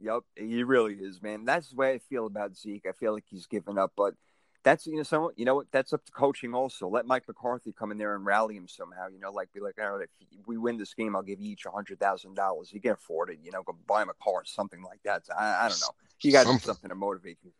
Yep, 0.00 0.20
he 0.36 0.62
really 0.62 0.94
is, 0.94 1.20
man. 1.20 1.44
That's 1.44 1.70
the 1.70 1.76
way 1.76 1.94
I 1.94 1.98
feel 1.98 2.26
about 2.26 2.56
Zeke. 2.56 2.86
I 2.88 2.92
feel 2.92 3.12
like 3.12 3.24
he's 3.28 3.46
given 3.46 3.78
up, 3.78 3.92
but 3.96 4.14
that's 4.62 4.86
you 4.86 4.96
know, 4.96 5.02
some 5.02 5.30
you 5.36 5.44
know 5.44 5.56
what? 5.56 5.66
That's 5.72 5.92
up 5.92 6.04
to 6.04 6.12
coaching 6.12 6.54
also. 6.54 6.88
Let 6.88 7.06
Mike 7.06 7.26
McCarthy 7.26 7.72
come 7.72 7.90
in 7.90 7.98
there 7.98 8.14
and 8.14 8.24
rally 8.24 8.56
him 8.56 8.68
somehow. 8.68 9.08
You 9.08 9.18
know, 9.18 9.30
like 9.30 9.52
be 9.52 9.60
like, 9.60 9.76
all 9.80 9.96
right, 9.96 10.08
if 10.20 10.46
we 10.46 10.56
win 10.56 10.78
this 10.78 10.94
game, 10.94 11.16
I'll 11.16 11.22
give 11.22 11.40
you 11.40 11.50
each 11.50 11.66
a 11.66 11.70
hundred 11.70 11.98
thousand 11.98 12.34
dollars. 12.34 12.72
You 12.72 12.80
can 12.80 12.92
afford 12.92 13.30
it. 13.30 13.38
You 13.42 13.50
know, 13.50 13.62
go 13.62 13.76
buy 13.86 14.02
him 14.02 14.10
a 14.10 14.14
car, 14.22 14.34
or 14.34 14.44
something 14.44 14.82
like 14.82 15.00
that. 15.04 15.22
I, 15.36 15.66
I 15.66 15.68
don't 15.68 15.80
know. 15.80 15.94
You 16.20 16.32
got 16.32 16.46
something. 16.46 16.66
something 16.66 16.88
to 16.90 16.94
motivate 16.94 17.38
you. 17.42 17.52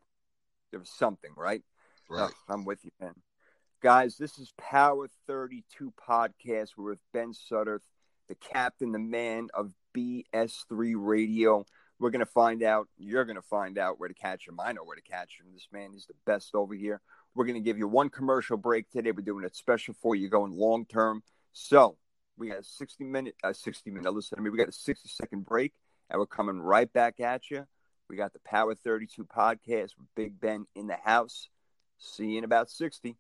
There 0.71 0.81
was 0.81 0.91
something, 0.91 1.31
right? 1.37 1.63
Right. 2.11 2.31
Oh, 2.33 2.53
I'm 2.53 2.65
with 2.65 2.85
you, 2.85 2.91
man. 3.01 3.15
Guys, 3.81 4.17
this 4.17 4.39
is 4.39 4.53
Power 4.59 5.09
32 5.27 5.93
podcast. 6.09 6.71
We're 6.77 6.91
with 6.91 7.03
Ben 7.13 7.33
Sudderth, 7.33 7.83
the 8.29 8.35
captain, 8.35 8.93
the 8.93 8.99
man 8.99 9.49
of 9.55 9.73
BS3 9.97 10.95
Radio. 10.97 11.65
We're 12.01 12.11
going 12.11 12.21
to 12.21 12.27
find 12.27 12.63
out. 12.63 12.89
You're 12.97 13.25
going 13.25 13.37
to 13.37 13.43
find 13.43 13.79
out 13.79 13.99
where 13.99 14.09
to 14.09 14.15
catch 14.15 14.47
him. 14.47 14.61
I 14.61 14.73
know 14.73 14.85
where 14.85 14.97
to 14.97 15.03
catch 15.03 15.39
him. 15.41 15.47
This 15.53 15.69
man 15.73 15.91
is 15.95 16.07
the 16.07 16.15
best 16.27 16.55
over 16.55 16.75
here. 16.75 17.01
We're 17.35 17.45
going 17.45 17.55
to 17.55 17.61
give 17.61 17.79
you 17.79 17.89
one 17.89 18.09
commercial 18.09 18.57
break 18.57 18.89
today. 18.91 19.11
We're 19.11 19.23
doing 19.23 19.45
it 19.45 19.57
special 19.57 19.95
for 20.01 20.15
you 20.15 20.29
going 20.29 20.53
long 20.53 20.87
term. 20.87 21.23
So 21.53 21.97
we 22.37 22.49
got 22.49 22.59
a 22.59 22.65
60 22.65 23.05
minute, 23.05 23.35
uh, 23.43 23.53
60 23.53 23.91
minute, 23.91 24.13
listen 24.13 24.37
to 24.37 24.43
me. 24.43 24.51
We 24.51 24.59
got 24.59 24.69
a 24.69 24.73
60 24.73 25.09
second 25.09 25.45
break 25.45 25.73
and 26.11 26.19
we're 26.19 26.27
coming 26.27 26.61
right 26.61 26.93
back 26.93 27.21
at 27.21 27.51
you. 27.51 27.67
We 28.09 28.17
got 28.17 28.33
the 28.33 28.41
Power 28.45 28.75
32 28.75 29.25
podcast 29.25 29.91
with 29.99 30.07
Big 30.15 30.41
Ben 30.41 30.67
in 30.75 30.87
the 30.87 30.97
house. 30.97 31.49
See 31.99 32.27
you 32.27 32.39
in 32.39 32.45
about 32.45 32.71
60. 32.71 33.17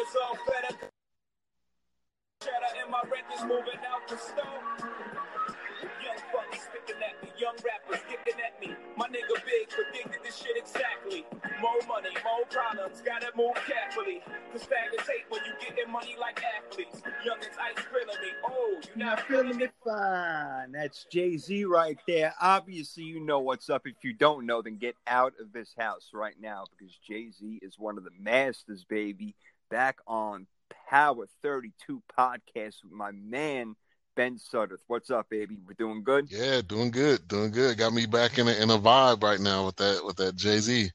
Niggas 0.00 0.14
all 0.22 0.36
better? 0.46 0.90
Cheddar 2.42 2.82
and 2.82 2.90
my 2.90 3.00
is 3.34 3.42
moving 3.42 3.80
out 3.86 4.08
the 4.08 4.16
store. 4.16 5.00
Young 6.02 6.16
fuckers 6.32 6.60
sticking 6.60 7.02
at 7.02 7.22
me, 7.22 7.30
young 7.38 7.56
rappers 7.64 8.00
sticking 8.06 8.40
at 8.40 8.60
me. 8.60 8.74
My 8.96 9.06
nigga 9.06 9.36
Big 9.44 9.68
predicted 9.68 10.20
this 10.24 10.36
shit 10.36 10.56
exactly. 10.56 11.24
more 11.60 11.80
money, 11.88 12.10
more 12.24 12.44
problems. 12.50 13.02
Gotta 13.04 13.30
move 13.36 13.54
carefully. 13.66 14.22
Cause 14.52 14.62
stagnate 14.62 15.24
when 15.28 15.40
you 15.44 15.52
getting 15.60 15.90
money 15.92 16.16
like 16.18 16.42
athletes. 16.42 17.02
Young 17.24 17.38
as 17.40 17.56
ice 17.58 17.84
grilling 17.90 18.20
me. 18.20 18.28
Oh, 18.46 18.80
you 18.82 19.04
not 19.04 19.20
feeling 19.22 19.60
it? 19.60 19.72
Fine. 19.84 20.72
That's 20.72 21.06
Jay 21.10 21.36
Z 21.36 21.64
right 21.64 21.98
there. 22.06 22.34
Obviously, 22.40 23.04
you 23.04 23.24
know 23.24 23.40
what's 23.40 23.70
up. 23.70 23.86
If 23.86 23.96
you 24.02 24.12
don't 24.12 24.46
know, 24.46 24.62
then 24.62 24.76
get 24.76 24.96
out 25.06 25.34
of 25.40 25.52
this 25.52 25.74
house 25.78 26.10
right 26.12 26.36
now 26.40 26.64
because 26.70 26.94
Jay 27.06 27.30
Z 27.30 27.60
is 27.62 27.78
one 27.78 27.98
of 27.98 28.04
the 28.04 28.10
masters, 28.18 28.84
baby. 28.84 29.34
Back 29.70 29.98
on 30.06 30.46
Power 30.88 31.26
32 31.42 32.02
podcast 32.18 32.82
with 32.82 32.92
my 32.92 33.10
man. 33.12 33.76
Ben 34.16 34.38
Sudderth. 34.38 34.82
What's 34.88 35.10
up, 35.10 35.30
baby? 35.30 35.58
We're 35.66 35.74
doing 35.74 36.02
good. 36.02 36.30
Yeah, 36.30 36.60
doing 36.66 36.90
good, 36.90 37.26
doing 37.28 37.52
good. 37.52 37.78
Got 37.78 37.92
me 37.92 38.06
back 38.06 38.38
in 38.38 38.48
a, 38.48 38.52
in 38.52 38.70
a 38.70 38.78
vibe 38.78 39.22
right 39.22 39.40
now 39.40 39.66
with 39.66 39.76
that 39.76 40.04
with 40.04 40.16
that 40.16 40.36
Jay 40.36 40.58
Z. 40.58 40.90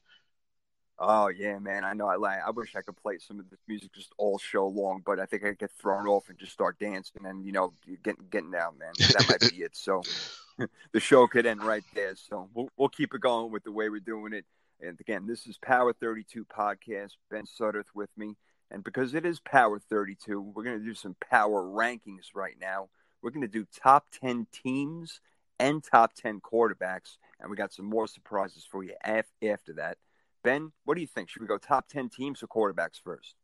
Oh 0.98 1.28
yeah, 1.28 1.58
man. 1.58 1.84
I 1.84 1.94
know. 1.94 2.06
I 2.06 2.16
like. 2.16 2.38
I 2.46 2.50
wish 2.50 2.76
I 2.76 2.82
could 2.82 2.96
play 2.96 3.18
some 3.18 3.40
of 3.40 3.48
this 3.50 3.58
music 3.66 3.92
just 3.94 4.12
all 4.18 4.38
show 4.38 4.66
long, 4.68 5.02
but 5.04 5.18
I 5.18 5.26
think 5.26 5.44
I 5.44 5.52
get 5.52 5.70
thrown 5.72 6.06
off 6.06 6.28
and 6.28 6.38
just 6.38 6.52
start 6.52 6.78
dancing 6.78 7.24
and 7.24 7.44
you 7.44 7.52
know 7.52 7.72
getting 8.04 8.26
getting 8.30 8.50
down, 8.50 8.78
man. 8.78 8.92
That 8.98 9.26
might 9.28 9.50
be 9.50 9.62
it. 9.62 9.74
So 9.74 10.02
the 10.92 11.00
show 11.00 11.26
could 11.26 11.46
end 11.46 11.62
right 11.62 11.84
there. 11.94 12.14
So 12.16 12.48
we'll 12.54 12.68
we'll 12.76 12.88
keep 12.88 13.14
it 13.14 13.20
going 13.20 13.52
with 13.52 13.64
the 13.64 13.72
way 13.72 13.88
we're 13.88 14.00
doing 14.00 14.32
it. 14.32 14.44
And 14.80 14.98
again, 15.00 15.26
this 15.26 15.46
is 15.46 15.58
Power 15.58 15.92
32 15.92 16.44
podcast. 16.44 17.12
Ben 17.30 17.44
Sudderth 17.44 17.94
with 17.94 18.10
me, 18.16 18.36
and 18.70 18.82
because 18.82 19.14
it 19.14 19.24
is 19.24 19.40
Power 19.40 19.78
32, 19.78 20.40
we're 20.40 20.64
gonna 20.64 20.78
do 20.78 20.94
some 20.94 21.16
power 21.30 21.62
rankings 21.64 22.34
right 22.34 22.56
now. 22.60 22.88
We're 23.22 23.30
gonna 23.30 23.48
do 23.48 23.66
top 23.82 24.06
10 24.20 24.46
teams 24.52 25.20
and 25.58 25.82
top 25.82 26.14
10 26.14 26.40
quarterbacks, 26.40 27.16
and 27.40 27.50
we 27.50 27.56
got 27.56 27.72
some 27.72 27.86
more 27.86 28.06
surprises 28.06 28.66
for 28.70 28.82
you 28.82 28.94
af- 29.04 29.32
after 29.42 29.74
that. 29.74 29.98
Ben, 30.42 30.72
what 30.84 30.94
do 30.94 31.00
you 31.00 31.06
think? 31.06 31.28
Should 31.28 31.42
we 31.42 31.48
go 31.48 31.58
top 31.58 31.88
10 31.88 32.08
teams 32.08 32.42
or 32.42 32.46
quarterbacks 32.46 33.00
first? 33.02 33.34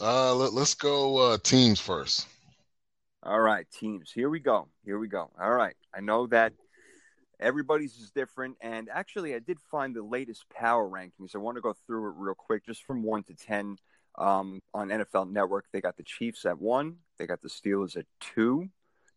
Uh, 0.00 0.34
let, 0.34 0.52
us 0.52 0.74
go 0.74 1.16
uh, 1.16 1.38
teams 1.38 1.80
first. 1.80 2.26
All 3.22 3.40
right, 3.40 3.66
teams. 3.70 4.12
Here 4.12 4.28
we 4.28 4.40
go. 4.40 4.68
Here 4.84 4.98
we 4.98 5.08
go. 5.08 5.30
All 5.40 5.50
right. 5.50 5.74
I 5.94 6.00
know 6.00 6.26
that 6.28 6.52
everybody's 7.40 7.96
is 7.96 8.10
different. 8.10 8.56
And 8.60 8.88
actually, 8.92 9.34
I 9.34 9.38
did 9.38 9.58
find 9.70 9.94
the 9.94 10.02
latest 10.02 10.44
power 10.50 10.88
rankings. 10.88 11.34
I 11.34 11.38
want 11.38 11.56
to 11.56 11.62
go 11.62 11.74
through 11.86 12.10
it 12.10 12.14
real 12.16 12.34
quick, 12.34 12.66
just 12.66 12.84
from 12.84 13.02
1 13.02 13.24
to 13.24 13.34
10 13.34 13.78
um, 14.18 14.60
on 14.74 14.88
NFL 14.88 15.30
Network. 15.30 15.66
They 15.72 15.80
got 15.80 15.96
the 15.96 16.02
Chiefs 16.02 16.44
at 16.44 16.60
1, 16.60 16.96
they 17.18 17.26
got 17.26 17.42
the 17.42 17.48
Steelers 17.48 17.96
at 17.96 18.06
2. 18.34 18.68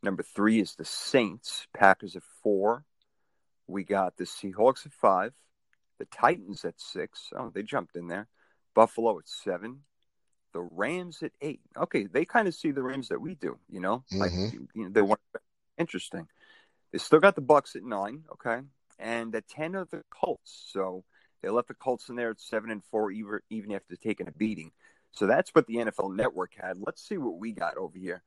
Number 0.02 0.24
3 0.24 0.62
is 0.62 0.76
the 0.76 0.86
Saints, 0.86 1.68
Packers 1.74 2.16
at 2.16 2.24
4. 2.42 2.86
We 3.68 3.84
got 3.84 4.18
the 4.18 4.24
Seahawks 4.24 4.86
at 4.86 4.94
5. 4.94 5.34
The 6.00 6.06
Titans 6.06 6.64
at 6.64 6.80
six. 6.80 7.32
Oh, 7.36 7.52
they 7.54 7.62
jumped 7.62 7.96
in 7.96 8.08
there. 8.08 8.28
Buffalo 8.74 9.20
at 9.20 9.28
seven. 9.28 9.82
The 10.54 10.62
Rams 10.62 11.22
at 11.22 11.34
eight. 11.42 11.60
Okay, 11.78 12.06
they 12.06 12.26
kind 12.26 12.48
of 12.48 12.56
see 12.56 12.72
the 12.72 12.82
Rams 12.82 13.10
that 13.10 13.22
we 13.22 13.36
do. 13.36 13.60
You 13.70 13.82
know, 13.82 14.04
mm-hmm. 14.12 14.20
like 14.20 14.32
you 14.32 14.68
know, 14.74 14.90
they 14.90 15.02
want 15.02 15.20
interesting. 15.78 16.28
They 16.92 16.98
still 16.98 17.20
got 17.20 17.36
the 17.36 17.42
Bucs 17.42 17.76
at 17.76 17.84
nine. 17.84 18.24
Okay, 18.32 18.62
and 18.98 19.36
at 19.36 19.48
ten 19.50 19.76
of 19.76 19.90
the 19.90 20.04
Colts. 20.10 20.70
So 20.72 21.04
they 21.42 21.50
left 21.50 21.70
the 21.70 21.74
Colts 21.74 22.10
in 22.10 22.16
there 22.16 22.32
at 22.32 22.40
seven 22.40 22.72
and 22.72 22.84
four, 22.92 23.12
even 23.12 23.40
even 23.50 23.72
after 23.74 23.96
taking 23.96 24.28
a 24.28 24.32
beating. 24.32 24.72
So 25.12 25.26
that's 25.26 25.50
what 25.52 25.68
the 25.68 25.76
NFL 25.76 26.16
Network 26.16 26.52
had. 26.60 26.78
Let's 26.80 27.08
see 27.08 27.18
what 27.18 27.40
we 27.40 27.52
got 27.52 27.78
over 27.78 27.98
here. 27.98 28.22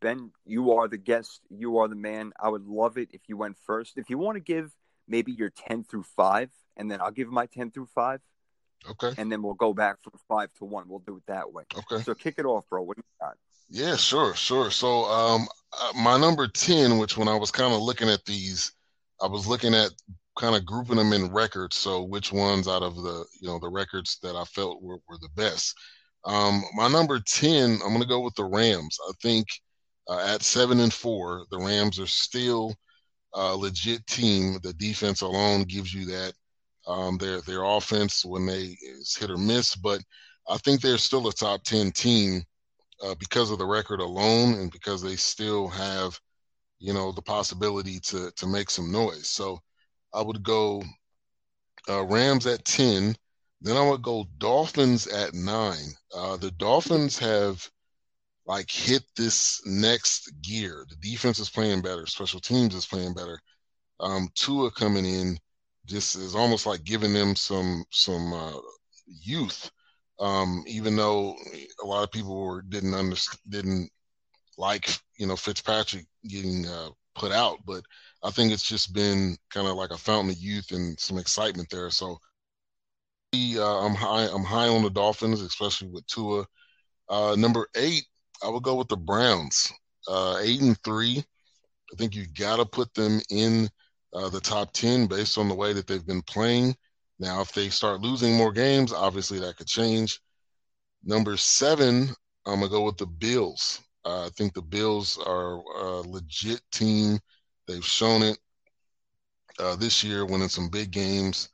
Ben, 0.00 0.30
you 0.44 0.72
are 0.72 0.88
the 0.88 0.98
guest. 0.98 1.40
You 1.50 1.78
are 1.78 1.88
the 1.88 1.96
man. 1.96 2.32
I 2.40 2.48
would 2.48 2.66
love 2.66 2.98
it 2.98 3.08
if 3.12 3.22
you 3.28 3.36
went 3.36 3.56
first. 3.66 3.98
If 3.98 4.10
you 4.10 4.18
want 4.18 4.36
to 4.36 4.40
give 4.40 4.72
maybe 5.08 5.32
your 5.32 5.50
10 5.50 5.84
through 5.84 6.04
5, 6.16 6.50
and 6.76 6.90
then 6.90 7.00
I'll 7.00 7.10
give 7.10 7.28
my 7.28 7.46
10 7.46 7.70
through 7.72 7.88
5. 7.94 8.20
Okay. 8.90 9.12
And 9.16 9.30
then 9.30 9.42
we'll 9.42 9.54
go 9.54 9.72
back 9.72 10.02
from 10.02 10.12
5 10.28 10.52
to 10.54 10.64
1. 10.64 10.88
We'll 10.88 11.00
do 11.00 11.16
it 11.16 11.22
that 11.26 11.52
way. 11.52 11.64
Okay. 11.76 12.02
So 12.02 12.14
kick 12.14 12.36
it 12.38 12.44
off, 12.44 12.64
bro. 12.68 12.82
What 12.82 12.96
do 12.96 13.02
you 13.04 13.26
got? 13.26 13.36
Yeah, 13.68 13.96
sure, 13.96 14.34
sure. 14.34 14.70
So, 14.70 15.04
um, 15.04 15.48
uh, 15.72 15.92
my 15.96 16.18
number 16.18 16.46
10, 16.46 16.98
which 16.98 17.16
when 17.16 17.28
I 17.28 17.36
was 17.36 17.50
kind 17.50 17.72
of 17.72 17.80
looking 17.80 18.08
at 18.08 18.24
these, 18.24 18.72
I 19.20 19.28
was 19.28 19.46
looking 19.46 19.72
at 19.72 19.90
kind 20.38 20.56
of 20.56 20.64
grouping 20.64 20.96
them 20.96 21.12
in 21.12 21.32
records. 21.32 21.76
So, 21.76 22.02
which 22.02 22.32
ones 22.32 22.68
out 22.68 22.82
of 22.82 22.96
the, 22.96 23.24
you 23.40 23.48
know, 23.48 23.58
the 23.58 23.68
records 23.68 24.18
that 24.22 24.36
I 24.36 24.44
felt 24.44 24.82
were, 24.82 24.98
were 25.08 25.18
the 25.20 25.28
best. 25.36 25.74
Um, 26.24 26.62
my 26.74 26.88
number 26.88 27.20
10, 27.20 27.80
I'm 27.84 27.98
to 27.98 28.06
go 28.06 28.20
with 28.20 28.34
the 28.34 28.44
Rams. 28.44 28.96
I 29.08 29.12
think 29.20 29.46
uh, 30.08 30.18
at 30.18 30.42
seven 30.42 30.80
and 30.80 30.92
four, 30.92 31.46
the 31.50 31.58
Rams 31.58 31.98
are 31.98 32.06
still 32.06 32.74
a 33.34 33.56
legit 33.56 34.06
team. 34.06 34.58
The 34.62 34.72
defense 34.74 35.22
alone 35.22 35.64
gives 35.64 35.92
you 35.92 36.06
that. 36.06 36.32
Um, 36.86 37.16
their 37.16 37.40
their 37.42 37.62
offense 37.62 38.24
when 38.24 38.44
they 38.44 38.76
is 38.82 39.14
hit 39.16 39.30
or 39.30 39.36
miss, 39.36 39.76
but 39.76 40.02
I 40.48 40.58
think 40.58 40.80
they're 40.80 40.98
still 40.98 41.28
a 41.28 41.32
top 41.32 41.62
ten 41.62 41.92
team 41.92 42.42
uh, 43.02 43.14
because 43.20 43.52
of 43.52 43.58
the 43.58 43.66
record 43.66 44.00
alone, 44.00 44.54
and 44.54 44.70
because 44.70 45.00
they 45.00 45.14
still 45.14 45.68
have, 45.68 46.18
you 46.80 46.92
know, 46.92 47.12
the 47.12 47.22
possibility 47.22 48.00
to 48.00 48.32
to 48.32 48.46
make 48.48 48.68
some 48.68 48.90
noise. 48.90 49.28
So 49.28 49.60
I 50.14 50.22
would 50.22 50.42
go 50.42 50.82
uh, 51.88 52.04
Rams 52.04 52.46
at 52.46 52.64
ten. 52.64 53.16
Then 53.60 53.76
I 53.76 53.88
would 53.88 54.02
go 54.02 54.26
Dolphins 54.38 55.06
at 55.06 55.34
nine. 55.34 55.94
Uh, 56.14 56.36
the 56.36 56.50
Dolphins 56.52 57.18
have 57.18 57.68
like 58.46 58.70
hit 58.70 59.02
this 59.16 59.60
next 59.66 60.32
gear. 60.42 60.84
The 60.88 60.96
defense 60.96 61.38
is 61.38 61.50
playing 61.50 61.82
better. 61.82 62.06
Special 62.06 62.40
teams 62.40 62.74
is 62.74 62.86
playing 62.86 63.14
better. 63.14 63.38
Um, 64.00 64.28
Tua 64.34 64.70
coming 64.72 65.06
in 65.06 65.38
just 65.86 66.16
is 66.16 66.34
almost 66.34 66.66
like 66.66 66.84
giving 66.84 67.12
them 67.12 67.36
some 67.36 67.84
some 67.90 68.32
uh, 68.32 68.58
youth. 69.06 69.70
Um, 70.18 70.64
even 70.66 70.96
though 70.96 71.36
a 71.82 71.86
lot 71.86 72.04
of 72.04 72.12
people 72.12 72.36
were 72.36 72.62
didn't 72.62 72.94
understand, 72.94 73.38
didn't 73.48 73.90
like 74.58 74.96
you 75.18 75.26
know 75.26 75.36
Fitzpatrick 75.36 76.06
getting 76.28 76.66
uh, 76.66 76.90
put 77.14 77.32
out, 77.32 77.58
but 77.66 77.84
I 78.24 78.30
think 78.30 78.52
it's 78.52 78.62
just 78.62 78.92
been 78.92 79.36
kind 79.50 79.66
of 79.66 79.76
like 79.76 79.90
a 79.90 79.98
fountain 79.98 80.30
of 80.30 80.38
youth 80.38 80.70
and 80.70 80.98
some 80.98 81.18
excitement 81.18 81.68
there. 81.70 81.90
So 81.90 82.18
uh, 83.34 83.86
I'm 83.86 83.94
high. 83.94 84.28
I'm 84.32 84.44
high 84.44 84.68
on 84.68 84.82
the 84.82 84.90
Dolphins, 84.90 85.40
especially 85.40 85.88
with 85.88 86.06
Tua. 86.06 86.46
Uh, 87.08 87.34
number 87.36 87.66
eight, 87.76 88.04
I 88.44 88.48
would 88.48 88.62
go 88.62 88.74
with 88.74 88.88
the 88.88 88.96
Browns. 88.96 89.72
Uh, 90.08 90.38
eight 90.42 90.60
and 90.60 90.76
three. 90.82 91.24
I 91.92 91.96
think 91.96 92.14
you 92.14 92.26
got 92.38 92.56
to 92.56 92.66
put 92.66 92.92
them 92.94 93.20
in 93.30 93.68
uh, 94.14 94.28
the 94.28 94.40
top 94.40 94.72
ten 94.72 95.06
based 95.06 95.38
on 95.38 95.48
the 95.48 95.54
way 95.54 95.72
that 95.72 95.86
they've 95.86 96.06
been 96.06 96.22
playing. 96.22 96.74
Now, 97.18 97.40
if 97.40 97.52
they 97.52 97.68
start 97.68 98.00
losing 98.00 98.34
more 98.34 98.52
games, 98.52 98.92
obviously 98.92 99.38
that 99.40 99.56
could 99.56 99.68
change. 99.68 100.20
Number 101.04 101.36
seven, 101.36 102.08
I'm 102.46 102.60
gonna 102.60 102.68
go 102.68 102.82
with 102.82 102.96
the 102.96 103.06
Bills. 103.06 103.80
Uh, 104.04 104.26
I 104.26 104.28
think 104.30 104.54
the 104.54 104.62
Bills 104.62 105.18
are 105.24 105.54
a 105.54 106.00
legit 106.00 106.60
team. 106.72 107.18
They've 107.66 107.84
shown 107.84 108.22
it 108.22 108.38
uh, 109.58 109.76
this 109.76 110.02
year, 110.02 110.26
winning 110.26 110.48
some 110.48 110.68
big 110.68 110.90
games, 110.90 111.48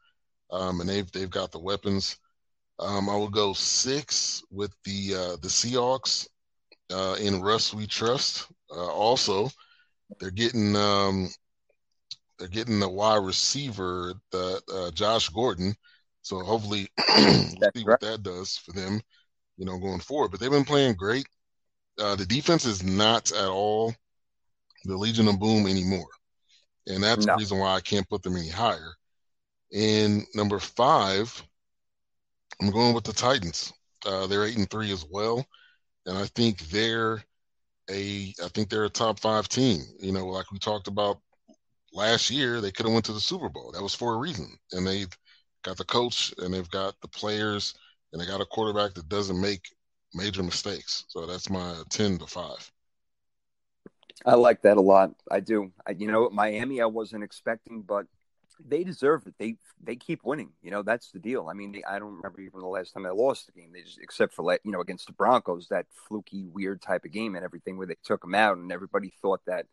um, 0.51 0.81
and 0.81 0.89
they've 0.89 1.11
they've 1.13 1.31
got 1.31 1.53
the 1.53 1.59
weapons. 1.59 2.17
Um, 2.79 3.09
I 3.09 3.17
will 3.17 3.29
go 3.29 3.53
six 3.53 4.43
with 4.51 4.73
the 4.85 5.15
uh, 5.15 5.37
the 5.43 5.49
Seahawks 5.49 6.29
uh, 6.93 7.17
in 7.21 7.43
Russ 7.43 7.75
We 7.75 7.87
Trust. 7.87 8.47
Uh, 8.71 8.87
also, 8.87 9.51
they're 10.21 10.31
getting 10.31 10.77
um, 10.77 11.29
they're 12.39 12.49
getting 12.49 12.81
the 12.81 12.89
wide 12.89 13.25
receiver, 13.25 14.15
the 14.31 14.61
uh, 14.73 14.91
Josh 14.93 15.29
Gordon. 15.29 15.75
So 16.23 16.41
hopefully, 16.41 16.89
we'll 17.09 17.71
see 17.75 17.85
what 17.85 18.01
that 18.01 18.23
does 18.23 18.57
for 18.57 18.73
them, 18.73 19.01
you 19.57 19.65
know, 19.65 19.79
going 19.79 20.01
forward. 20.01 20.31
But 20.31 20.41
they've 20.41 20.51
been 20.51 20.65
playing 20.65 20.95
great. 20.95 21.27
Uh, 21.99 22.15
the 22.15 22.27
defense 22.27 22.65
is 22.65 22.85
not 22.85 23.33
at 23.33 23.49
all 23.49 23.95
the 24.85 24.97
Legion 24.97 25.29
of 25.29 25.39
Boom 25.39 25.67
anymore, 25.67 26.09
and 26.87 27.03
that's 27.03 27.27
no. 27.27 27.35
the 27.35 27.39
reason 27.39 27.59
why 27.59 27.75
I 27.75 27.81
can't 27.81 28.09
put 28.09 28.23
them 28.23 28.37
any 28.37 28.49
higher. 28.49 28.95
And 29.73 30.25
number 30.35 30.59
five, 30.59 31.43
I'm 32.61 32.71
going 32.71 32.95
with 32.95 33.05
the 33.05 33.13
Titans. 33.13 33.73
Uh, 34.07 34.27
they're 34.27 34.45
eight 34.45 34.57
and 34.57 34.71
three 34.71 34.93
as 34.93 35.05
well 35.11 35.45
and 36.09 36.17
I 36.17 36.25
think 36.25 36.61
they're 36.71 37.23
a 37.91 38.35
I 38.43 38.49
think 38.49 38.69
they're 38.69 38.87
a 38.87 38.91
top 38.91 39.21
five 39.21 39.49
team. 39.49 39.83
You 40.01 40.13
know, 40.13 40.27
like 40.27 40.51
we 40.51 40.59
talked 40.59 40.89
about 40.89 41.21
last 41.93 42.31
year, 42.31 42.61
they 42.61 42.73
could 42.73 42.87
have 42.87 42.93
went 42.93 43.05
to 43.07 43.13
the 43.13 43.21
Super 43.21 43.49
Bowl. 43.49 43.71
That 43.73 43.83
was 43.83 43.95
for 43.95 44.15
a 44.15 44.19
reason, 44.19 44.57
and 44.73 44.87
they've 44.87 45.15
got 45.63 45.77
the 45.77 45.85
coach 45.85 46.33
and 46.39 46.53
they've 46.53 46.71
got 46.71 46.95
the 47.03 47.09
players 47.09 47.75
and 48.13 48.21
they 48.21 48.27
got 48.27 48.41
a 48.41 48.47
quarterback 48.47 48.95
that 48.95 49.09
doesn't 49.09 49.41
make 49.41 49.69
major 50.15 50.43
mistakes. 50.43 51.05
So 51.09 51.27
that's 51.27 51.51
my 51.51 51.83
ten 51.91 52.19
to 52.19 52.27
five. 52.27 52.71
I 54.27 54.35
like 54.35 54.63
that 54.63 54.77
a 54.77 54.81
lot. 54.81 55.13
I 55.31 55.41
do. 55.41 55.73
I, 55.87 55.93
you 55.93 56.09
know, 56.11 56.29
Miami, 56.31 56.81
I 56.81 56.87
wasn't 56.87 57.25
expecting, 57.25 57.83
but 57.83 58.07
they 58.65 58.83
deserve 58.83 59.27
it. 59.27 59.35
They 59.39 59.57
they 59.81 59.97
keep 59.97 60.25
winning. 60.25 60.53
You 60.63 60.71
know, 60.73 60.83
that's 60.83 61.13
the 61.13 61.21
deal. 61.21 61.49
I 61.49 61.55
mean, 61.55 61.73
they, 61.73 61.85
I 61.85 61.99
don't 62.01 62.17
remember 62.17 62.41
even 62.41 62.61
the 62.61 62.67
last 62.67 62.93
time 62.93 63.05
they 63.05 63.11
lost 63.11 63.47
the 63.47 63.53
game. 63.53 63.73
They 63.73 63.83
just, 63.83 64.01
except 64.01 64.35
for 64.35 64.53
you 64.65 64.73
know 64.73 64.81
against 64.81 65.07
the 65.07 65.13
Broncos, 65.13 65.69
that 65.69 65.87
fluky, 66.09 66.45
weird 66.45 66.83
type 66.83 67.05
of 67.05 67.13
game 67.13 67.37
and 67.37 67.45
everything 67.45 67.79
where 67.79 67.87
they 67.87 67.97
took 68.05 68.25
him 68.25 68.35
out, 68.35 68.57
and 68.59 68.73
everybody 68.73 69.13
thought 69.23 69.41
that 69.47 69.67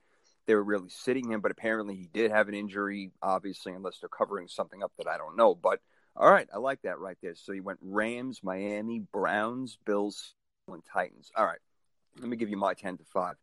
they 0.47 0.53
were 0.55 0.63
really 0.63 0.89
sitting 0.89 1.31
him, 1.31 1.41
but 1.41 1.51
apparently 1.51 1.95
he 1.95 2.07
did 2.13 2.31
have 2.31 2.47
an 2.47 2.53
injury. 2.53 3.11
Obviously, 3.23 3.73
unless 3.73 3.99
they're 3.99 4.09
covering 4.09 4.47
something 4.47 4.83
up 4.83 4.91
that 4.97 5.07
I 5.07 5.17
don't 5.17 5.37
know. 5.37 5.55
But 5.55 5.79
All 6.15 6.31
right, 6.31 6.47
I 6.53 6.57
like 6.59 6.81
that 6.83 6.99
right 6.99 7.17
there. 7.21 7.35
So 7.35 7.51
you 7.51 7.63
went 7.63 7.79
Rams, 7.81 8.41
Miami, 8.43 8.99
Browns, 9.11 9.77
Bills, 9.85 10.33
and 10.67 10.83
Titans. 10.93 11.31
All 11.35 11.45
right, 11.45 11.59
let 12.19 12.29
me 12.29 12.37
give 12.37 12.49
you 12.49 12.57
my 12.57 12.73
ten 12.73 12.97
to 12.97 13.03
five. 13.05 13.35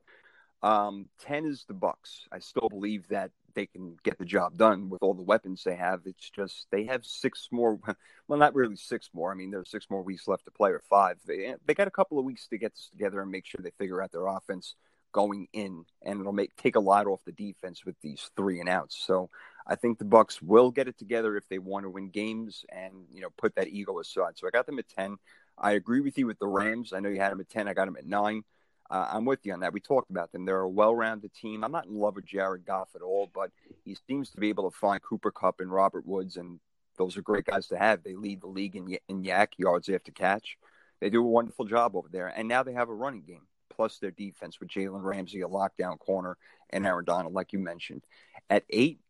Um, 0.62 1.08
ten 1.18 1.44
is 1.44 1.64
the 1.66 1.74
Bucs. 1.74 2.26
I 2.30 2.38
still 2.38 2.68
believe 2.68 3.08
that 3.08 3.30
they 3.54 3.66
can 3.66 3.96
get 4.02 4.18
the 4.18 4.24
job 4.24 4.56
done 4.56 4.88
with 4.88 5.02
all 5.02 5.14
the 5.14 5.22
weapons 5.22 5.62
they 5.64 5.76
have. 5.76 6.02
It's 6.06 6.30
just 6.30 6.66
they 6.70 6.84
have 6.84 7.04
six 7.04 7.48
more. 7.50 7.78
Well, 8.28 8.38
not 8.38 8.54
really 8.54 8.76
six 8.76 9.10
more. 9.12 9.30
I 9.30 9.34
mean, 9.34 9.50
there's 9.50 9.68
six 9.68 9.90
more 9.90 10.00
weeks 10.00 10.26
left 10.26 10.46
to 10.46 10.50
play, 10.50 10.70
or 10.70 10.80
five. 10.88 11.18
They 11.26 11.54
they 11.66 11.74
got 11.74 11.88
a 11.88 11.90
couple 11.90 12.18
of 12.18 12.24
weeks 12.24 12.46
to 12.48 12.56
get 12.56 12.72
this 12.72 12.88
together 12.88 13.20
and 13.20 13.30
make 13.30 13.44
sure 13.44 13.60
they 13.62 13.72
figure 13.72 14.00
out 14.00 14.12
their 14.12 14.26
offense 14.26 14.74
going 15.10 15.48
in, 15.52 15.84
and 16.02 16.20
it'll 16.20 16.32
make 16.32 16.56
take 16.56 16.76
a 16.76 16.80
lot 16.80 17.06
off 17.06 17.20
the 17.26 17.32
defense 17.32 17.84
with 17.84 17.96
these 18.00 18.30
three 18.36 18.60
and 18.60 18.68
outs. 18.68 18.96
So 18.96 19.28
I 19.66 19.74
think 19.74 19.98
the 19.98 20.04
Bucs 20.04 20.40
will 20.40 20.70
get 20.70 20.88
it 20.88 20.98
together 20.98 21.36
if 21.36 21.46
they 21.48 21.58
want 21.58 21.84
to 21.84 21.90
win 21.90 22.08
games 22.08 22.64
and 22.70 22.92
you 23.12 23.20
know 23.20 23.30
put 23.36 23.54
that 23.56 23.68
ego 23.68 23.98
aside. 23.98 24.38
So 24.38 24.46
I 24.46 24.50
got 24.50 24.66
them 24.66 24.78
at 24.78 24.88
ten. 24.88 25.16
I 25.58 25.72
agree 25.72 26.00
with 26.00 26.16
you 26.16 26.26
with 26.26 26.38
the 26.38 26.46
Rams. 26.46 26.92
I 26.92 27.00
know 27.00 27.10
you 27.10 27.20
had 27.20 27.32
them 27.32 27.40
at 27.40 27.50
ten. 27.50 27.68
I 27.68 27.74
got 27.74 27.84
them 27.84 27.96
at 27.96 28.06
nine. 28.06 28.44
Uh, 28.92 29.08
I'm 29.10 29.24
with 29.24 29.40
you 29.44 29.54
on 29.54 29.60
that. 29.60 29.72
We 29.72 29.80
talked 29.80 30.10
about 30.10 30.32
them. 30.32 30.44
They're 30.44 30.60
a 30.60 30.68
well-rounded 30.68 31.32
team. 31.32 31.64
I'm 31.64 31.72
not 31.72 31.86
in 31.86 31.94
love 31.94 32.16
with 32.16 32.26
Jared 32.26 32.66
Goff 32.66 32.90
at 32.94 33.00
all, 33.00 33.30
but 33.34 33.50
he 33.86 33.96
seems 34.06 34.28
to 34.30 34.36
be 34.36 34.50
able 34.50 34.70
to 34.70 34.76
find 34.76 35.00
Cooper 35.02 35.30
Kupp 35.30 35.60
and 35.60 35.72
Robert 35.72 36.06
Woods, 36.06 36.36
and 36.36 36.60
those 36.98 37.16
are 37.16 37.22
great 37.22 37.46
guys 37.46 37.68
to 37.68 37.78
have. 37.78 38.02
They 38.02 38.14
lead 38.14 38.42
the 38.42 38.48
league 38.48 38.76
in, 38.76 38.98
in 39.08 39.22
YAC 39.22 39.48
yards 39.56 39.88
after 39.88 40.12
catch. 40.12 40.58
They 41.00 41.08
do 41.08 41.24
a 41.24 41.26
wonderful 41.26 41.64
job 41.64 41.96
over 41.96 42.08
there, 42.12 42.28
and 42.28 42.46
now 42.48 42.62
they 42.62 42.74
have 42.74 42.90
a 42.90 42.94
running 42.94 43.22
game 43.22 43.46
plus 43.74 43.98
their 43.98 44.10
defense 44.10 44.60
with 44.60 44.68
Jalen 44.68 45.02
Ramsey, 45.02 45.40
a 45.40 45.48
lockdown 45.48 45.98
corner, 45.98 46.36
and 46.68 46.86
Aaron 46.86 47.06
Donald, 47.06 47.32
like 47.32 47.54
you 47.54 47.58
mentioned. 47.58 48.04
At 48.50 48.64
eight, 48.68 49.00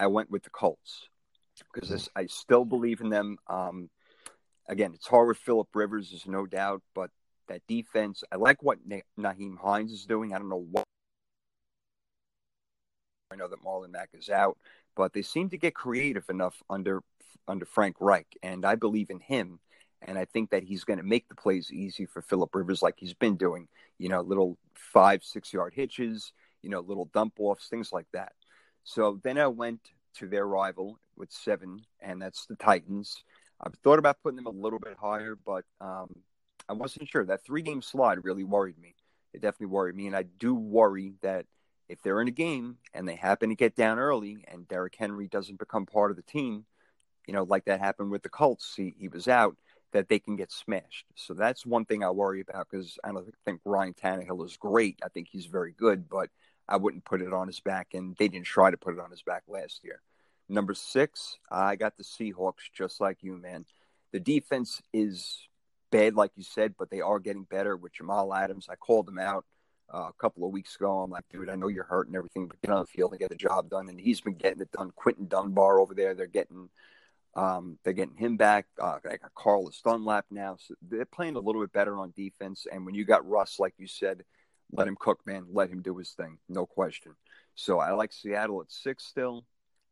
I 0.00 0.08
went 0.08 0.32
with 0.32 0.42
the 0.42 0.50
Colts 0.50 1.08
because 1.72 2.08
I 2.16 2.26
still 2.26 2.64
believe 2.64 3.00
in 3.00 3.08
them. 3.08 3.38
Um, 3.46 3.88
again, 4.68 4.94
it's 4.94 5.06
hard 5.06 5.28
with 5.28 5.38
Philip 5.38 5.68
Rivers, 5.74 6.10
there's 6.10 6.26
no 6.26 6.44
doubt, 6.44 6.82
but 6.92 7.10
that 7.48 7.62
defense, 7.66 8.22
I 8.32 8.36
like 8.36 8.62
what 8.62 8.78
Nyheim 8.88 9.58
Hines 9.58 9.92
is 9.92 10.06
doing. 10.06 10.34
I 10.34 10.38
don't 10.38 10.48
know 10.48 10.66
what. 10.70 10.84
I 13.30 13.36
know 13.36 13.48
that 13.48 13.62
Marlon 13.62 13.90
Mack 13.90 14.10
is 14.14 14.30
out, 14.30 14.56
but 14.96 15.12
they 15.12 15.22
seem 15.22 15.50
to 15.50 15.58
get 15.58 15.74
creative 15.74 16.28
enough 16.30 16.62
under 16.70 17.02
under 17.46 17.64
Frank 17.64 17.96
Reich, 18.00 18.26
and 18.42 18.64
I 18.64 18.74
believe 18.74 19.10
in 19.10 19.20
him. 19.20 19.58
And 20.02 20.16
I 20.16 20.26
think 20.26 20.50
that 20.50 20.62
he's 20.62 20.84
going 20.84 20.98
to 20.98 21.04
make 21.04 21.28
the 21.28 21.34
plays 21.34 21.72
easy 21.72 22.06
for 22.06 22.22
Philip 22.22 22.54
Rivers, 22.54 22.82
like 22.82 22.94
he's 22.98 23.14
been 23.14 23.36
doing. 23.36 23.66
You 23.98 24.08
know, 24.08 24.20
little 24.20 24.56
five, 24.74 25.24
six 25.24 25.52
yard 25.52 25.72
hitches, 25.74 26.32
you 26.62 26.70
know, 26.70 26.80
little 26.80 27.06
dump 27.12 27.34
offs, 27.38 27.68
things 27.68 27.92
like 27.92 28.06
that. 28.12 28.32
So 28.84 29.20
then 29.24 29.38
I 29.38 29.48
went 29.48 29.80
to 30.14 30.28
their 30.28 30.46
rival 30.46 30.98
with 31.16 31.32
seven, 31.32 31.84
and 32.00 32.22
that's 32.22 32.46
the 32.46 32.56
Titans. 32.56 33.24
I've 33.60 33.74
thought 33.82 33.98
about 33.98 34.22
putting 34.22 34.36
them 34.36 34.46
a 34.46 34.50
little 34.50 34.78
bit 34.78 34.96
higher, 35.00 35.36
but 35.44 35.64
um, 35.80 36.14
I 36.68 36.74
wasn't 36.74 37.08
sure. 37.08 37.24
That 37.24 37.44
three 37.44 37.62
game 37.62 37.82
slide 37.82 38.24
really 38.24 38.44
worried 38.44 38.78
me. 38.78 38.94
It 39.32 39.40
definitely 39.40 39.66
worried 39.66 39.96
me. 39.96 40.06
And 40.06 40.16
I 40.16 40.24
do 40.24 40.54
worry 40.54 41.14
that 41.22 41.46
if 41.88 42.02
they're 42.02 42.20
in 42.20 42.28
a 42.28 42.32
game 42.32 42.76
and 42.92 43.08
they 43.08 43.14
happen 43.14 43.48
to 43.48 43.54
get 43.54 43.74
down 43.74 43.98
early 43.98 44.44
and 44.48 44.68
Derrick 44.68 44.94
Henry 44.98 45.26
doesn't 45.28 45.58
become 45.58 45.86
part 45.86 46.10
of 46.10 46.16
the 46.16 46.22
team, 46.22 46.64
you 47.26 47.34
know, 47.34 47.44
like 47.44 47.64
that 47.66 47.80
happened 47.80 48.10
with 48.10 48.22
the 48.22 48.28
Colts, 48.28 48.74
he, 48.76 48.94
he 48.98 49.08
was 49.08 49.28
out, 49.28 49.56
that 49.92 50.08
they 50.08 50.18
can 50.18 50.36
get 50.36 50.52
smashed. 50.52 51.06
So 51.14 51.32
that's 51.32 51.64
one 51.64 51.86
thing 51.86 52.04
I 52.04 52.10
worry 52.10 52.40
about 52.40 52.68
because 52.70 52.98
I 53.02 53.12
don't 53.12 53.26
think 53.44 53.60
Ryan 53.64 53.94
Tannehill 53.94 54.44
is 54.44 54.56
great. 54.56 54.98
I 55.02 55.08
think 55.08 55.28
he's 55.30 55.46
very 55.46 55.72
good, 55.72 56.08
but 56.08 56.28
I 56.68 56.76
wouldn't 56.76 57.06
put 57.06 57.22
it 57.22 57.32
on 57.32 57.46
his 57.46 57.60
back. 57.60 57.94
And 57.94 58.14
they 58.18 58.28
didn't 58.28 58.46
try 58.46 58.70
to 58.70 58.76
put 58.76 58.94
it 58.94 59.00
on 59.00 59.10
his 59.10 59.22
back 59.22 59.44
last 59.48 59.82
year. 59.82 60.02
Number 60.48 60.74
six, 60.74 61.38
I 61.50 61.76
got 61.76 61.96
the 61.96 62.04
Seahawks 62.04 62.70
just 62.72 63.00
like 63.00 63.22
you, 63.22 63.36
man. 63.36 63.64
The 64.12 64.20
defense 64.20 64.82
is 64.92 65.47
bad, 65.90 66.14
like 66.14 66.32
you 66.36 66.44
said, 66.44 66.74
but 66.78 66.90
they 66.90 67.00
are 67.00 67.18
getting 67.18 67.44
better 67.44 67.76
with 67.76 67.92
Jamal 67.92 68.34
Adams. 68.34 68.68
I 68.70 68.76
called 68.76 69.08
him 69.08 69.18
out 69.18 69.44
uh, 69.92 70.08
a 70.08 70.12
couple 70.20 70.44
of 70.44 70.52
weeks 70.52 70.76
ago. 70.76 71.00
I'm 71.00 71.10
like, 71.10 71.24
dude, 71.30 71.48
I 71.48 71.54
know 71.54 71.68
you're 71.68 71.84
hurt 71.84 72.06
and 72.06 72.16
everything, 72.16 72.46
but 72.46 72.60
get 72.60 72.70
on 72.70 72.80
the 72.80 72.86
field 72.86 73.12
and 73.12 73.20
get 73.20 73.30
the 73.30 73.36
job 73.36 73.70
done. 73.70 73.88
And 73.88 74.00
he's 74.00 74.20
been 74.20 74.34
getting 74.34 74.60
it 74.60 74.72
done. 74.72 74.92
Quinton 74.94 75.26
Dunbar 75.26 75.80
over 75.80 75.94
there, 75.94 76.14
they're 76.14 76.26
getting 76.26 76.68
um, 77.34 77.78
they're 77.84 77.92
getting 77.92 78.16
him 78.16 78.36
back. 78.36 78.66
Uh, 78.80 78.98
I 79.04 79.16
got 79.16 79.34
Carlos 79.34 79.80
Dunlap 79.82 80.26
now, 80.30 80.56
so 80.58 80.74
they're 80.82 81.04
playing 81.04 81.36
a 81.36 81.40
little 81.40 81.60
bit 81.60 81.72
better 81.72 81.96
on 81.96 82.12
defense. 82.16 82.66
And 82.70 82.84
when 82.84 82.94
you 82.94 83.04
got 83.04 83.28
Russ, 83.28 83.60
like 83.60 83.74
you 83.78 83.86
said, 83.86 84.24
let 84.72 84.88
him 84.88 84.96
cook, 84.98 85.20
man. 85.24 85.46
Let 85.52 85.70
him 85.70 85.82
do 85.82 85.96
his 85.96 86.10
thing, 86.10 86.38
no 86.48 86.66
question. 86.66 87.12
So 87.54 87.78
I 87.78 87.92
like 87.92 88.12
Seattle 88.12 88.60
at 88.62 88.72
six 88.72 89.04
still, 89.04 89.44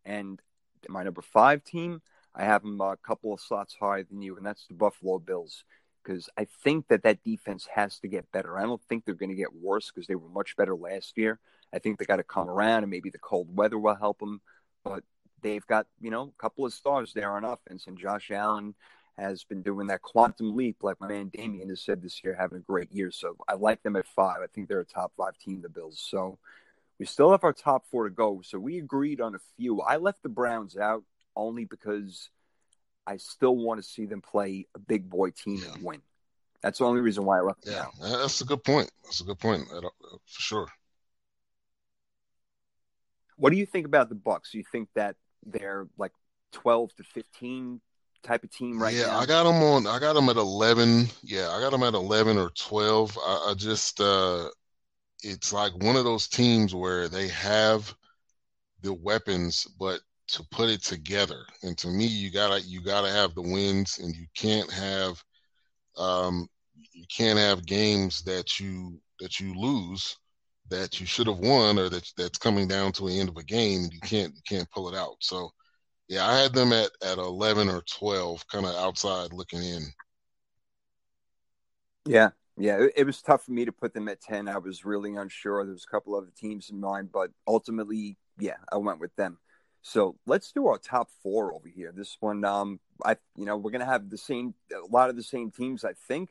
and 0.05 0.41
my 0.89 1.05
number 1.05 1.23
five 1.23 1.63
team, 1.63 2.01
I 2.35 2.45
have 2.45 2.63
them 2.63 2.81
a 2.81 2.97
couple 2.97 3.33
of 3.33 3.41
slots 3.41 3.77
higher 3.79 4.03
than 4.03 4.23
you, 4.23 4.37
and 4.37 4.45
that's 4.45 4.67
the 4.67 4.75
Buffalo 4.75 5.19
Bills 5.19 5.65
because 6.07 6.29
I 6.37 6.47
think 6.63 6.89
that 6.89 7.03
that 7.03 7.25
defense 7.25 7.67
has 7.75 7.99
to 8.01 8.09
get 8.09 8.31
better. 8.31 8.59
I 8.59 8.63
don't 8.63 8.83
think 8.89 9.05
they're 9.05 9.15
going 9.15 9.31
to 9.31 9.35
get 9.35 9.55
worse 9.55 9.91
because 9.91 10.07
they 10.07 10.15
were 10.15 10.29
much 10.29 10.57
better 10.57 10.77
last 10.77 11.17
year. 11.17 11.41
I 11.75 11.79
think 11.79 11.99
they 11.99 12.05
got 12.05 12.17
to 12.17 12.23
come 12.23 12.49
around, 12.49 12.85
and 12.85 12.91
maybe 12.91 13.11
the 13.11 13.19
cold 13.19 13.55
weather 13.57 13.79
will 13.79 13.95
help 13.95 14.21
them. 14.21 14.41
But 14.85 15.03
they've 15.43 15.67
got 15.67 15.87
you 16.01 16.11
know 16.11 16.33
a 16.39 16.43
couple 16.43 16.65
of 16.65 16.73
stars 16.73 17.13
there 17.13 17.33
on 17.33 17.45
offense, 17.45 17.87
and 17.87 17.99
Josh 17.99 18.31
Allen 18.31 18.75
has 19.19 19.45
been 19.45 19.63
doing 19.63 19.87
that 19.87 20.03
quantum 20.03 20.55
leap, 20.55 20.83
like 20.83 21.01
my 21.01 21.09
man 21.09 21.29
Damien 21.29 21.71
has 21.71 21.81
said 21.81 22.03
this 22.03 22.23
year, 22.23 22.37
having 22.39 22.59
a 22.59 22.61
great 22.61 22.93
year. 22.93 23.11
So 23.11 23.35
I 23.49 23.55
like 23.55 23.83
them 23.83 23.97
at 23.97 24.07
five. 24.07 24.39
I 24.43 24.47
think 24.47 24.69
they're 24.69 24.81
a 24.81 24.85
top 24.85 25.13
five 25.17 25.39
team, 25.39 25.63
the 25.63 25.71
Bills. 25.71 26.05
So 26.11 26.39
we 26.99 27.07
still 27.07 27.31
have 27.31 27.43
our 27.43 27.55
top 27.55 27.87
four 27.91 28.05
to 28.05 28.11
go. 28.11 28.43
So 28.45 28.59
we 28.59 28.79
agreed 28.79 29.21
on 29.21 29.35
a 29.35 29.39
few. 29.57 29.81
I 29.81 29.97
left 29.97 30.23
the 30.23 30.29
Browns 30.29 30.77
out 30.77 31.03
only 31.35 31.65
because 31.65 32.29
I 33.07 33.19
still 33.19 33.57
want 33.57 33.83
to 33.83 33.89
see 33.89 34.07
them 34.07 34.21
play 34.21 34.67
a 34.75 34.79
big 34.79 35.09
boy 35.09 35.31
team 35.31 35.61
yeah. 35.63 35.75
and 35.75 35.83
win. 35.83 36.03
That's 36.63 36.79
the 36.79 36.85
only 36.85 37.01
reason 37.01 37.25
why 37.25 37.39
I 37.39 37.43
left 37.43 37.61
yeah. 37.67 37.87
That's 38.01 38.41
a 38.41 38.45
good 38.45 38.65
point. 38.65 38.91
That's 39.05 39.21
a 39.21 39.25
good 39.25 39.39
point 39.39 39.69
for 39.69 40.19
sure. 40.27 40.69
What 43.37 43.51
do 43.51 43.57
you 43.57 43.67
think 43.67 43.87
about 43.87 44.09
the 44.09 44.15
Bucs? 44.17 44.51
Do 44.53 44.59
you 44.59 44.65
think 44.73 44.89
that 44.95 45.17
they're 45.45 45.87
like 45.99 46.13
twelve 46.53 46.95
to 46.97 47.05
fifteen 47.05 47.81
type 48.23 48.43
of 48.43 48.51
team 48.51 48.83
right 48.83 48.95
yeah, 48.95 49.07
now? 49.07 49.19
I 49.19 49.27
got 49.27 49.45
them 49.45 49.63
on. 49.63 49.87
I 49.87 49.99
got 49.99 50.15
them 50.15 50.29
at 50.29 50.37
eleven. 50.37 51.07
Yeah, 51.23 51.51
I 51.51 51.61
got 51.61 51.71
them 51.71 51.83
at 51.83 51.95
eleven 51.95 52.39
or 52.39 52.51
twelve. 52.51 53.17
I, 53.19 53.51
I 53.51 53.55
just, 53.55 54.01
uh 54.01 54.49
it's 55.23 55.53
like 55.53 55.73
one 55.77 55.97
of 55.97 56.05
those 56.05 56.29
teams 56.29 56.75
where 56.75 57.09
they 57.09 57.29
have 57.29 57.95
the 58.83 58.93
weapons, 58.93 59.67
but 59.79 60.01
to 60.29 60.45
put 60.51 60.69
it 60.69 60.83
together. 60.83 61.45
And 61.63 61.77
to 61.79 61.89
me, 61.89 62.07
you 62.07 62.31
gotta 62.31 62.61
you 62.63 62.83
gotta 62.83 63.11
have 63.11 63.35
the 63.35 63.43
wins, 63.43 63.99
and 63.99 64.15
you 64.15 64.27
can't 64.35 64.71
have 64.73 65.23
um, 65.97 66.49
you 66.93 67.07
can't 67.15 67.39
have 67.39 67.67
games 67.67 68.23
that 68.23 68.59
you 68.59 69.01
that 69.21 69.41
you 69.41 69.55
lose 69.55 70.17
that 70.69 71.01
you 71.01 71.07
should 71.07 71.27
have 71.27 71.39
won 71.39 71.79
or 71.79 71.89
that 71.89 72.11
that's 72.17 72.39
coming 72.39 72.67
down 72.67 72.93
to 72.93 73.07
the 73.07 73.19
end 73.19 73.29
of 73.29 73.37
a 73.37 73.43
game. 73.43 73.85
and 73.85 73.93
You 73.93 74.01
can't 74.01 74.35
you 74.35 74.43
can't 74.49 74.71
pull 74.71 74.89
it 74.89 74.97
out. 74.97 75.17
So 75.21 75.51
yeah, 76.09 76.27
I 76.27 76.39
had 76.39 76.53
them 76.53 76.73
at 76.73 76.91
at 77.03 77.19
eleven 77.19 77.69
or 77.69 77.83
twelve, 77.83 78.47
kind 78.49 78.67
of 78.67 78.75
outside 78.75 79.33
looking 79.33 79.63
in. 79.63 79.83
Yeah, 82.05 82.31
yeah, 82.57 82.79
it, 82.79 82.93
it, 82.99 83.05
was 83.05 83.21
tough 83.21 83.45
for 83.45 83.51
me 83.51 83.65
to 83.65 83.73
put 83.73 83.93
them 83.93 84.09
at 84.09 84.21
ten. 84.21 84.49
I 84.49 84.59
was 84.59 84.85
really 84.85 85.17
unsure. 85.17 85.65
There 85.65 85.73
was 85.73 85.85
a 85.85 85.91
couple 85.91 86.15
other 86.15 86.31
teams 86.37 86.71
in 86.71 86.81
mind, 86.81 87.11
but 87.13 87.31
ultimately, 87.49 88.17
yeah, 88.39 88.57
I 88.71 88.77
went 88.77 89.01
with 89.01 89.15
them. 89.17 89.39
So 89.89 90.17
let's 90.27 90.51
do 90.51 90.67
our 90.67 90.79
top 90.79 91.11
four 91.23 91.55
over 91.55 91.69
here. 91.69 91.93
This 91.95 92.17
one, 92.19 92.45
um, 92.45 92.81
I, 93.05 93.17
you 93.37 93.45
know, 93.45 93.57
we're 93.57 93.71
gonna 93.71 93.85
have 93.85 94.11
the 94.11 94.19
same, 94.19 94.53
a 94.73 94.93
lot 94.93 95.11
of 95.11 95.17
the 95.17 95.23
same 95.23 95.53
teams, 95.53 95.85
I 95.85 95.93
think, 96.09 96.31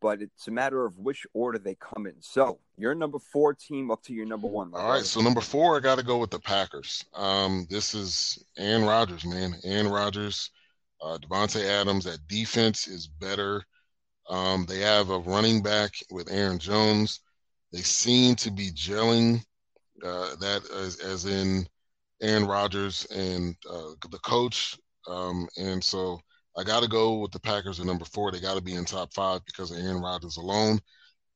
but 0.00 0.22
it's 0.22 0.46
a 0.46 0.52
matter 0.52 0.84
of 0.86 0.96
which 0.98 1.26
order 1.34 1.58
they 1.58 1.74
come 1.74 2.06
in. 2.06 2.14
So 2.20 2.60
your 2.78 2.94
number 2.94 3.18
four 3.18 3.54
team 3.54 3.90
up 3.90 4.04
to 4.04 4.12
your 4.12 4.24
number 4.24 4.46
one. 4.46 4.70
All 4.72 4.88
right, 4.88 5.04
so 5.04 5.20
number 5.20 5.40
four, 5.40 5.76
I 5.76 5.80
got 5.80 5.98
to 5.98 6.04
go 6.04 6.18
with 6.18 6.30
the 6.30 6.38
Packers. 6.38 7.04
Um, 7.12 7.66
this 7.68 7.92
is 7.92 8.44
Aaron 8.56 8.84
Rodgers, 8.84 9.24
man. 9.24 9.56
Aaron 9.64 9.88
Rodgers, 9.88 10.50
uh, 11.02 11.18
Davante 11.18 11.64
Adams. 11.64 12.04
That 12.04 12.28
defense 12.28 12.86
is 12.86 13.08
better. 13.08 13.64
Um, 14.30 14.64
they 14.68 14.78
have 14.78 15.10
a 15.10 15.18
running 15.18 15.60
back 15.60 15.90
with 16.12 16.30
Aaron 16.30 16.60
Jones. 16.60 17.18
They 17.72 17.80
seem 17.80 18.36
to 18.36 18.52
be 18.52 18.70
gelling. 18.70 19.42
Uh, 20.04 20.36
that 20.36 20.62
as, 20.70 21.00
as 21.00 21.26
in 21.26 21.66
Aaron 22.22 22.46
Rodgers 22.46 23.04
and 23.06 23.56
uh, 23.68 23.90
the 24.10 24.18
coach. 24.18 24.78
Um, 25.08 25.48
and 25.56 25.82
so 25.82 26.20
I 26.56 26.62
got 26.62 26.82
to 26.82 26.88
go 26.88 27.18
with 27.18 27.32
the 27.32 27.40
Packers 27.40 27.80
at 27.80 27.86
number 27.86 28.04
four. 28.04 28.30
They 28.30 28.40
got 28.40 28.56
to 28.56 28.62
be 28.62 28.74
in 28.74 28.84
top 28.84 29.12
five 29.12 29.44
because 29.44 29.70
of 29.70 29.78
Aaron 29.78 30.00
Rodgers 30.00 30.36
alone. 30.36 30.78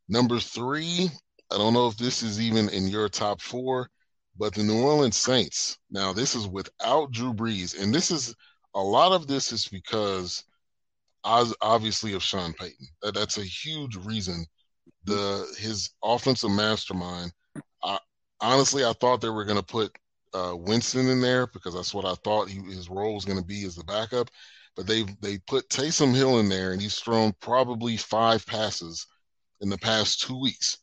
Number 0.09 0.39
three, 0.39 1.11
I 1.53 1.59
don't 1.59 1.74
know 1.74 1.89
if 1.89 1.97
this 1.97 2.22
is 2.22 2.41
even 2.41 2.68
in 2.68 2.89
your 2.89 3.09
top 3.09 3.41
four, 3.41 3.91
but 4.39 4.55
the 4.55 4.62
New 4.62 4.82
Orleans 4.82 5.16
Saints. 5.16 5.78
Now, 5.91 6.12
this 6.12 6.34
is 6.34 6.47
without 6.47 7.11
Drew 7.11 7.32
Brees. 7.34 7.80
And 7.80 7.95
this 7.95 8.11
is 8.11 8.34
a 8.74 8.80
lot 8.80 9.12
of 9.12 9.26
this 9.26 9.53
is 9.53 9.66
because 9.66 10.45
obviously 11.24 12.12
of 12.12 12.22
Sean 12.22 12.53
Payton. 12.53 12.87
That, 13.03 13.14
that's 13.14 13.39
a 13.39 13.45
huge 13.45 13.97
reason. 13.97 14.47
The 15.05 15.47
his 15.59 15.91
offensive 16.05 16.51
mastermind. 16.51 17.32
I, 17.82 17.99
honestly, 18.41 18.84
I 18.84 18.93
thought 18.93 19.20
they 19.20 19.30
were 19.30 19.45
going 19.45 19.59
to 19.59 19.64
put 19.64 19.97
uh, 20.35 20.55
Winston 20.57 21.09
in 21.09 21.20
there 21.20 21.47
because 21.47 21.74
that's 21.74 21.95
what 21.95 22.05
I 22.05 22.14
thought 22.24 22.49
he, 22.49 22.61
his 22.61 22.91
role 22.91 23.14
was 23.14 23.24
going 23.24 23.39
to 23.39 23.45
be 23.45 23.64
as 23.64 23.77
the 23.77 23.85
backup. 23.85 24.31
but 24.77 24.87
they 24.87 25.05
they 25.20 25.39
put 25.47 25.68
Taysom 25.68 26.14
Hill 26.14 26.39
in 26.39 26.49
there, 26.49 26.72
and 26.72 26.81
he's 26.81 26.99
thrown 26.99 27.33
probably 27.41 27.97
five 27.97 28.47
passes 28.47 29.07
in 29.61 29.70
the 29.70 29.79
past 29.79 30.20
two 30.20 30.39
weeks, 30.39 30.79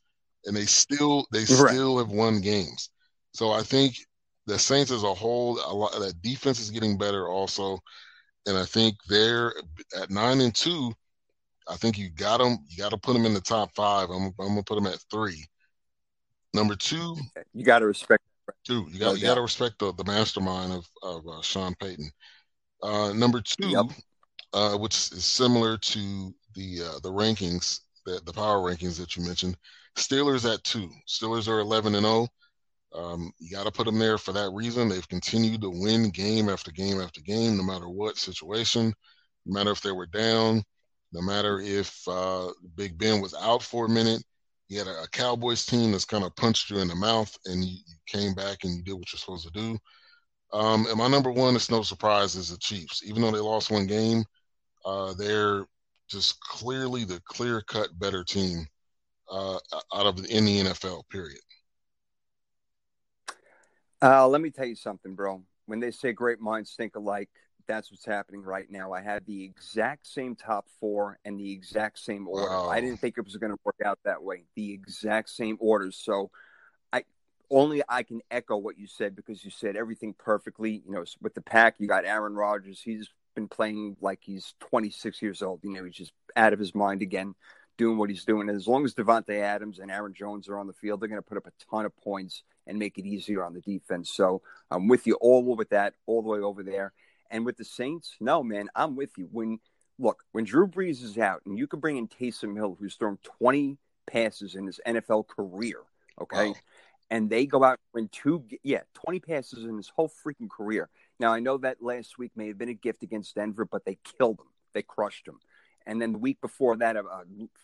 and 0.45 0.55
they 0.55 0.65
still 0.65 1.27
they 1.31 1.39
right. 1.39 1.47
still 1.47 1.97
have 1.99 2.09
won 2.09 2.41
games. 2.41 2.89
So 3.33 3.51
I 3.51 3.61
think 3.61 3.95
the 4.45 4.59
Saints 4.59 4.91
as 4.91 5.03
a 5.03 5.13
whole, 5.13 5.59
a 5.59 5.73
lot 5.73 5.93
that 5.93 6.21
defense 6.21 6.59
is 6.59 6.71
getting 6.71 6.97
better 6.97 7.27
also, 7.27 7.79
and 8.45 8.57
I 8.57 8.65
think 8.65 8.95
they're 9.07 9.53
at 9.99 10.09
nine 10.09 10.41
and 10.41 10.53
two. 10.53 10.93
I 11.67 11.75
think 11.75 11.97
you 11.97 12.09
got 12.09 12.37
them. 12.39 12.57
You 12.67 12.77
got 12.77 12.89
to 12.89 12.97
put 12.97 13.13
them 13.13 13.25
in 13.25 13.33
the 13.33 13.41
top 13.41 13.73
five. 13.75 14.09
I'm, 14.09 14.33
I'm 14.39 14.47
gonna 14.47 14.63
put 14.63 14.75
them 14.75 14.87
at 14.87 14.99
three. 15.11 15.45
Number 16.53 16.75
two, 16.75 17.15
you 17.53 17.63
got 17.63 17.79
to 17.79 17.85
respect. 17.85 18.23
Two, 18.65 18.87
you 18.91 18.99
got 18.99 19.07
no 19.07 19.13
you 19.13 19.21
got 19.21 19.35
to 19.35 19.41
respect 19.41 19.79
the, 19.79 19.93
the 19.93 20.03
mastermind 20.03 20.73
of 20.73 20.85
of 21.01 21.27
uh, 21.27 21.41
Sean 21.41 21.75
Payton. 21.75 22.09
Uh, 22.81 23.13
number 23.13 23.41
two, 23.41 23.69
yep. 23.69 23.85
uh, 24.53 24.77
which 24.77 24.95
is 24.95 25.25
similar 25.25 25.77
to 25.77 26.33
the 26.55 26.81
uh, 26.81 26.99
the 27.01 27.11
rankings 27.11 27.79
that 28.05 28.25
the 28.25 28.33
power 28.33 28.59
rankings 28.59 28.99
that 28.99 29.15
you 29.15 29.23
mentioned. 29.23 29.55
Steelers 29.97 30.51
at 30.51 30.63
two. 30.63 30.89
Steelers 31.07 31.47
are 31.47 31.59
eleven 31.59 31.95
and 31.95 32.05
zero. 32.05 32.27
Oh. 32.27 32.27
Um, 32.95 33.31
you 33.39 33.49
got 33.49 33.65
to 33.65 33.71
put 33.71 33.85
them 33.85 33.97
there 33.97 34.19
for 34.19 34.33
that 34.33 34.51
reason. 34.51 34.87
They've 34.87 35.07
continued 35.07 35.61
to 35.61 35.69
win 35.71 36.11
game 36.11 36.47
after 36.47 36.71
game 36.71 37.01
after 37.01 37.21
game, 37.21 37.57
no 37.57 37.63
matter 37.63 37.89
what 37.89 38.17
situation, 38.17 38.93
no 39.45 39.53
matter 39.53 39.71
if 39.71 39.81
they 39.81 39.91
were 39.91 40.05
down, 40.05 40.63
no 41.11 41.21
matter 41.21 41.59
if 41.59 42.07
uh, 42.07 42.49
Big 42.75 42.97
Ben 42.97 43.19
was 43.19 43.33
out 43.33 43.63
for 43.63 43.85
a 43.85 43.89
minute. 43.89 44.23
You 44.67 44.79
had 44.79 44.87
a, 44.87 45.03
a 45.03 45.07
Cowboys 45.09 45.65
team 45.65 45.91
that's 45.91 46.05
kind 46.05 46.23
of 46.23 46.35
punched 46.35 46.69
you 46.69 46.79
in 46.79 46.87
the 46.87 46.95
mouth, 46.95 47.35
and 47.45 47.63
you, 47.63 47.71
you, 47.71 47.95
came 48.05 48.33
back 48.33 48.63
and 48.63 48.75
you 48.75 48.83
did 48.83 48.93
what 48.93 49.11
you're 49.11 49.19
supposed 49.19 49.47
to 49.47 49.51
do. 49.59 49.77
Um, 50.51 50.85
and 50.87 50.97
my 50.97 51.07
number 51.07 51.31
one, 51.31 51.55
it's 51.55 51.71
no 51.71 51.81
surprise, 51.81 52.35
is 52.35 52.49
the 52.49 52.57
Chiefs. 52.57 53.01
Even 53.05 53.21
though 53.21 53.31
they 53.31 53.39
lost 53.39 53.71
one 53.71 53.87
game, 53.87 54.23
uh, 54.85 55.13
they're 55.13 55.65
just 56.09 56.39
clearly 56.41 57.03
the 57.05 57.21
clear 57.25 57.61
cut 57.61 57.97
better 57.99 58.23
team 58.23 58.67
uh, 59.31 59.57
out 59.93 60.05
of 60.05 60.17
in 60.25 60.45
the 60.45 60.61
NFL. 60.61 61.03
Period. 61.09 61.39
Uh, 64.01 64.27
let 64.27 64.41
me 64.41 64.49
tell 64.49 64.65
you 64.65 64.75
something, 64.75 65.15
bro. 65.15 65.41
When 65.65 65.79
they 65.79 65.91
say 65.91 66.11
great 66.11 66.41
minds 66.41 66.73
think 66.75 66.95
alike, 66.95 67.29
that's 67.67 67.91
what's 67.91 68.05
happening 68.05 68.41
right 68.41 68.69
now. 68.69 68.93
I 68.93 69.01
had 69.01 69.25
the 69.25 69.43
exact 69.43 70.07
same 70.07 70.35
top 70.35 70.67
four 70.79 71.19
and 71.25 71.39
the 71.39 71.51
exact 71.51 71.99
same 71.99 72.27
order. 72.27 72.49
Wow. 72.49 72.69
I 72.69 72.81
didn't 72.81 72.97
think 72.97 73.17
it 73.17 73.25
was 73.25 73.35
going 73.37 73.51
to 73.51 73.59
work 73.63 73.77
out 73.85 73.99
that 74.05 74.23
way. 74.23 74.45
The 74.55 74.73
exact 74.73 75.29
same 75.29 75.57
orders. 75.59 75.97
So 75.97 76.31
I 76.91 77.03
only 77.49 77.81
I 77.87 78.03
can 78.03 78.21
echo 78.31 78.57
what 78.57 78.77
you 78.77 78.87
said 78.87 79.15
because 79.15 79.43
you 79.43 79.51
said 79.51 79.75
everything 79.75 80.13
perfectly. 80.17 80.83
You 80.85 80.93
know, 80.93 81.05
with 81.21 81.33
the 81.33 81.41
pack, 81.41 81.75
you 81.79 81.87
got 81.87 82.05
Aaron 82.05 82.33
Rodgers. 82.33 82.81
He's 82.81 83.09
been 83.35 83.47
playing 83.47 83.97
like 84.01 84.19
he's 84.21 84.53
26 84.59 85.21
years 85.21 85.41
old. 85.41 85.61
You 85.63 85.73
know, 85.73 85.83
he's 85.83 85.95
just 85.95 86.13
out 86.35 86.53
of 86.53 86.59
his 86.59 86.75
mind 86.75 87.01
again, 87.01 87.35
doing 87.77 87.97
what 87.97 88.09
he's 88.09 88.25
doing. 88.25 88.49
And 88.49 88.57
as 88.57 88.67
long 88.67 88.85
as 88.85 88.93
Davante 88.93 89.39
Adams 89.39 89.79
and 89.79 89.91
Aaron 89.91 90.13
Jones 90.13 90.47
are 90.49 90.57
on 90.59 90.67
the 90.67 90.73
field, 90.73 91.01
they're 91.01 91.09
going 91.09 91.21
to 91.21 91.27
put 91.27 91.37
up 91.37 91.47
a 91.47 91.65
ton 91.71 91.85
of 91.85 91.95
points 91.97 92.43
and 92.67 92.79
make 92.79 92.97
it 92.97 93.05
easier 93.05 93.43
on 93.43 93.53
the 93.53 93.61
defense. 93.61 94.11
So 94.11 94.41
I'm 94.71 94.87
with 94.87 95.07
you 95.07 95.15
all 95.15 95.51
over 95.51 95.65
that, 95.65 95.93
all 96.05 96.21
the 96.21 96.29
way 96.29 96.39
over 96.39 96.63
there. 96.63 96.93
And 97.33 97.47
with 97.47 97.57
the 97.57 97.65
Saints, 97.65 98.15
no, 98.21 98.43
man, 98.43 98.69
I'm 98.75 98.95
with 98.95 99.17
you. 99.17 99.27
When 99.31 99.59
look, 99.97 100.23
when 100.33 100.45
Drew 100.45 100.67
Brees 100.67 101.03
is 101.03 101.17
out, 101.17 101.41
and 101.45 101.57
you 101.57 101.65
can 101.65 101.79
bring 101.79 101.97
in 101.97 102.07
Taysom 102.07 102.55
Hill, 102.55 102.77
who's 102.79 102.95
thrown 102.95 103.17
20 103.39 103.77
passes 104.05 104.53
in 104.53 104.67
his 104.67 104.79
NFL 104.87 105.27
career, 105.27 105.79
okay, 106.21 106.49
wow. 106.49 106.55
and 107.09 107.31
they 107.31 107.47
go 107.47 107.63
out 107.63 107.79
and 107.95 108.11
two, 108.11 108.43
yeah, 108.61 108.81
20 108.93 109.19
passes 109.19 109.65
in 109.65 109.75
his 109.77 109.91
whole 109.95 110.11
freaking 110.23 110.49
career. 110.49 110.89
Now 111.19 111.33
I 111.33 111.39
know 111.39 111.57
that 111.57 111.81
last 111.81 112.19
week 112.19 112.31
may 112.35 112.47
have 112.49 112.57
been 112.59 112.69
a 112.69 112.75
gift 112.75 113.01
against 113.01 113.33
Denver, 113.33 113.65
but 113.65 113.83
they 113.83 113.97
killed 114.17 114.39
him, 114.39 114.47
they 114.73 114.83
crushed 114.83 115.27
him. 115.27 115.39
And 115.87 115.99
then 115.99 116.11
the 116.11 116.19
week 116.19 116.39
before 116.39 116.77
that, 116.77 116.95
uh, 116.95 117.03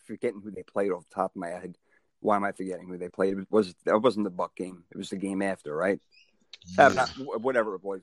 forgetting 0.07 0.41
who 0.43 0.49
they 0.49 0.63
played 0.63 0.91
off 0.91 1.07
the 1.07 1.15
top 1.15 1.35
of 1.35 1.39
my 1.39 1.49
head. 1.49 1.77
Why 2.21 2.35
am 2.35 2.43
I 2.43 2.51
forgetting 2.53 2.87
who 2.87 2.97
they 2.97 3.07
played? 3.07 3.37
It 3.37 3.47
was 3.51 3.75
that 3.85 4.01
wasn't 4.01 4.25
the 4.25 4.31
Buc 4.31 4.55
game. 4.57 4.83
It 4.91 4.97
was 4.97 5.09
the 5.11 5.15
game 5.15 5.41
after, 5.41 5.73
right? 5.73 6.01
Yeah. 6.77 6.87
Uh, 6.87 7.37
whatever 7.37 7.75
it 7.75 7.83
was 7.83 8.01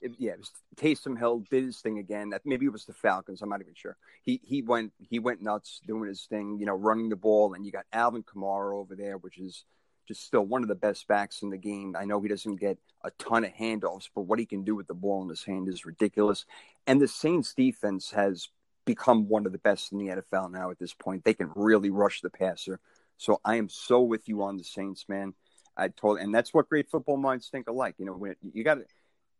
it, 0.00 0.12
yeah, 0.18 0.32
it 0.32 0.38
was 0.38 0.50
Taysom 0.76 1.18
Hill 1.18 1.44
did 1.50 1.64
his 1.64 1.78
thing 1.78 1.98
again. 1.98 2.32
Maybe 2.44 2.66
it 2.66 2.72
was 2.72 2.84
the 2.84 2.92
Falcons. 2.92 3.42
I'm 3.42 3.48
not 3.48 3.60
even 3.60 3.74
sure. 3.74 3.96
He 4.22 4.40
he 4.42 4.62
went 4.62 4.92
he 4.98 5.18
went 5.18 5.42
nuts 5.42 5.80
doing 5.86 6.08
his 6.08 6.24
thing. 6.24 6.58
You 6.58 6.66
know, 6.66 6.74
running 6.74 7.08
the 7.08 7.16
ball, 7.16 7.54
and 7.54 7.64
you 7.64 7.72
got 7.72 7.86
Alvin 7.92 8.22
Kamara 8.22 8.74
over 8.74 8.96
there, 8.96 9.18
which 9.18 9.38
is 9.38 9.64
just 10.08 10.24
still 10.24 10.42
one 10.44 10.62
of 10.62 10.68
the 10.68 10.74
best 10.74 11.06
backs 11.06 11.42
in 11.42 11.50
the 11.50 11.58
game. 11.58 11.94
I 11.98 12.04
know 12.04 12.20
he 12.20 12.28
doesn't 12.28 12.56
get 12.56 12.78
a 13.04 13.10
ton 13.12 13.44
of 13.44 13.52
handoffs, 13.52 14.08
but 14.14 14.22
what 14.22 14.38
he 14.38 14.46
can 14.46 14.64
do 14.64 14.74
with 14.74 14.86
the 14.86 14.94
ball 14.94 15.22
in 15.22 15.28
his 15.28 15.44
hand 15.44 15.68
is 15.68 15.86
ridiculous. 15.86 16.46
And 16.86 17.00
the 17.00 17.08
Saints 17.08 17.54
defense 17.54 18.10
has 18.10 18.48
become 18.84 19.28
one 19.28 19.46
of 19.46 19.52
the 19.52 19.58
best 19.58 19.92
in 19.92 19.98
the 19.98 20.08
NFL 20.08 20.50
now 20.50 20.70
at 20.70 20.78
this 20.78 20.94
point. 20.94 21.24
They 21.24 21.34
can 21.34 21.50
really 21.54 21.90
rush 21.90 22.22
the 22.22 22.30
passer. 22.30 22.80
So 23.18 23.40
I 23.44 23.56
am 23.56 23.68
so 23.68 24.00
with 24.00 24.28
you 24.28 24.42
on 24.42 24.56
the 24.56 24.64
Saints, 24.64 25.04
man. 25.08 25.34
I 25.76 25.88
told, 25.88 26.18
and 26.18 26.34
that's 26.34 26.52
what 26.52 26.68
great 26.68 26.90
football 26.90 27.16
minds 27.16 27.48
think 27.48 27.68
alike. 27.68 27.94
You 27.98 28.06
know, 28.06 28.14
when 28.14 28.34
you 28.52 28.64
got 28.64 28.74
to 28.74 28.84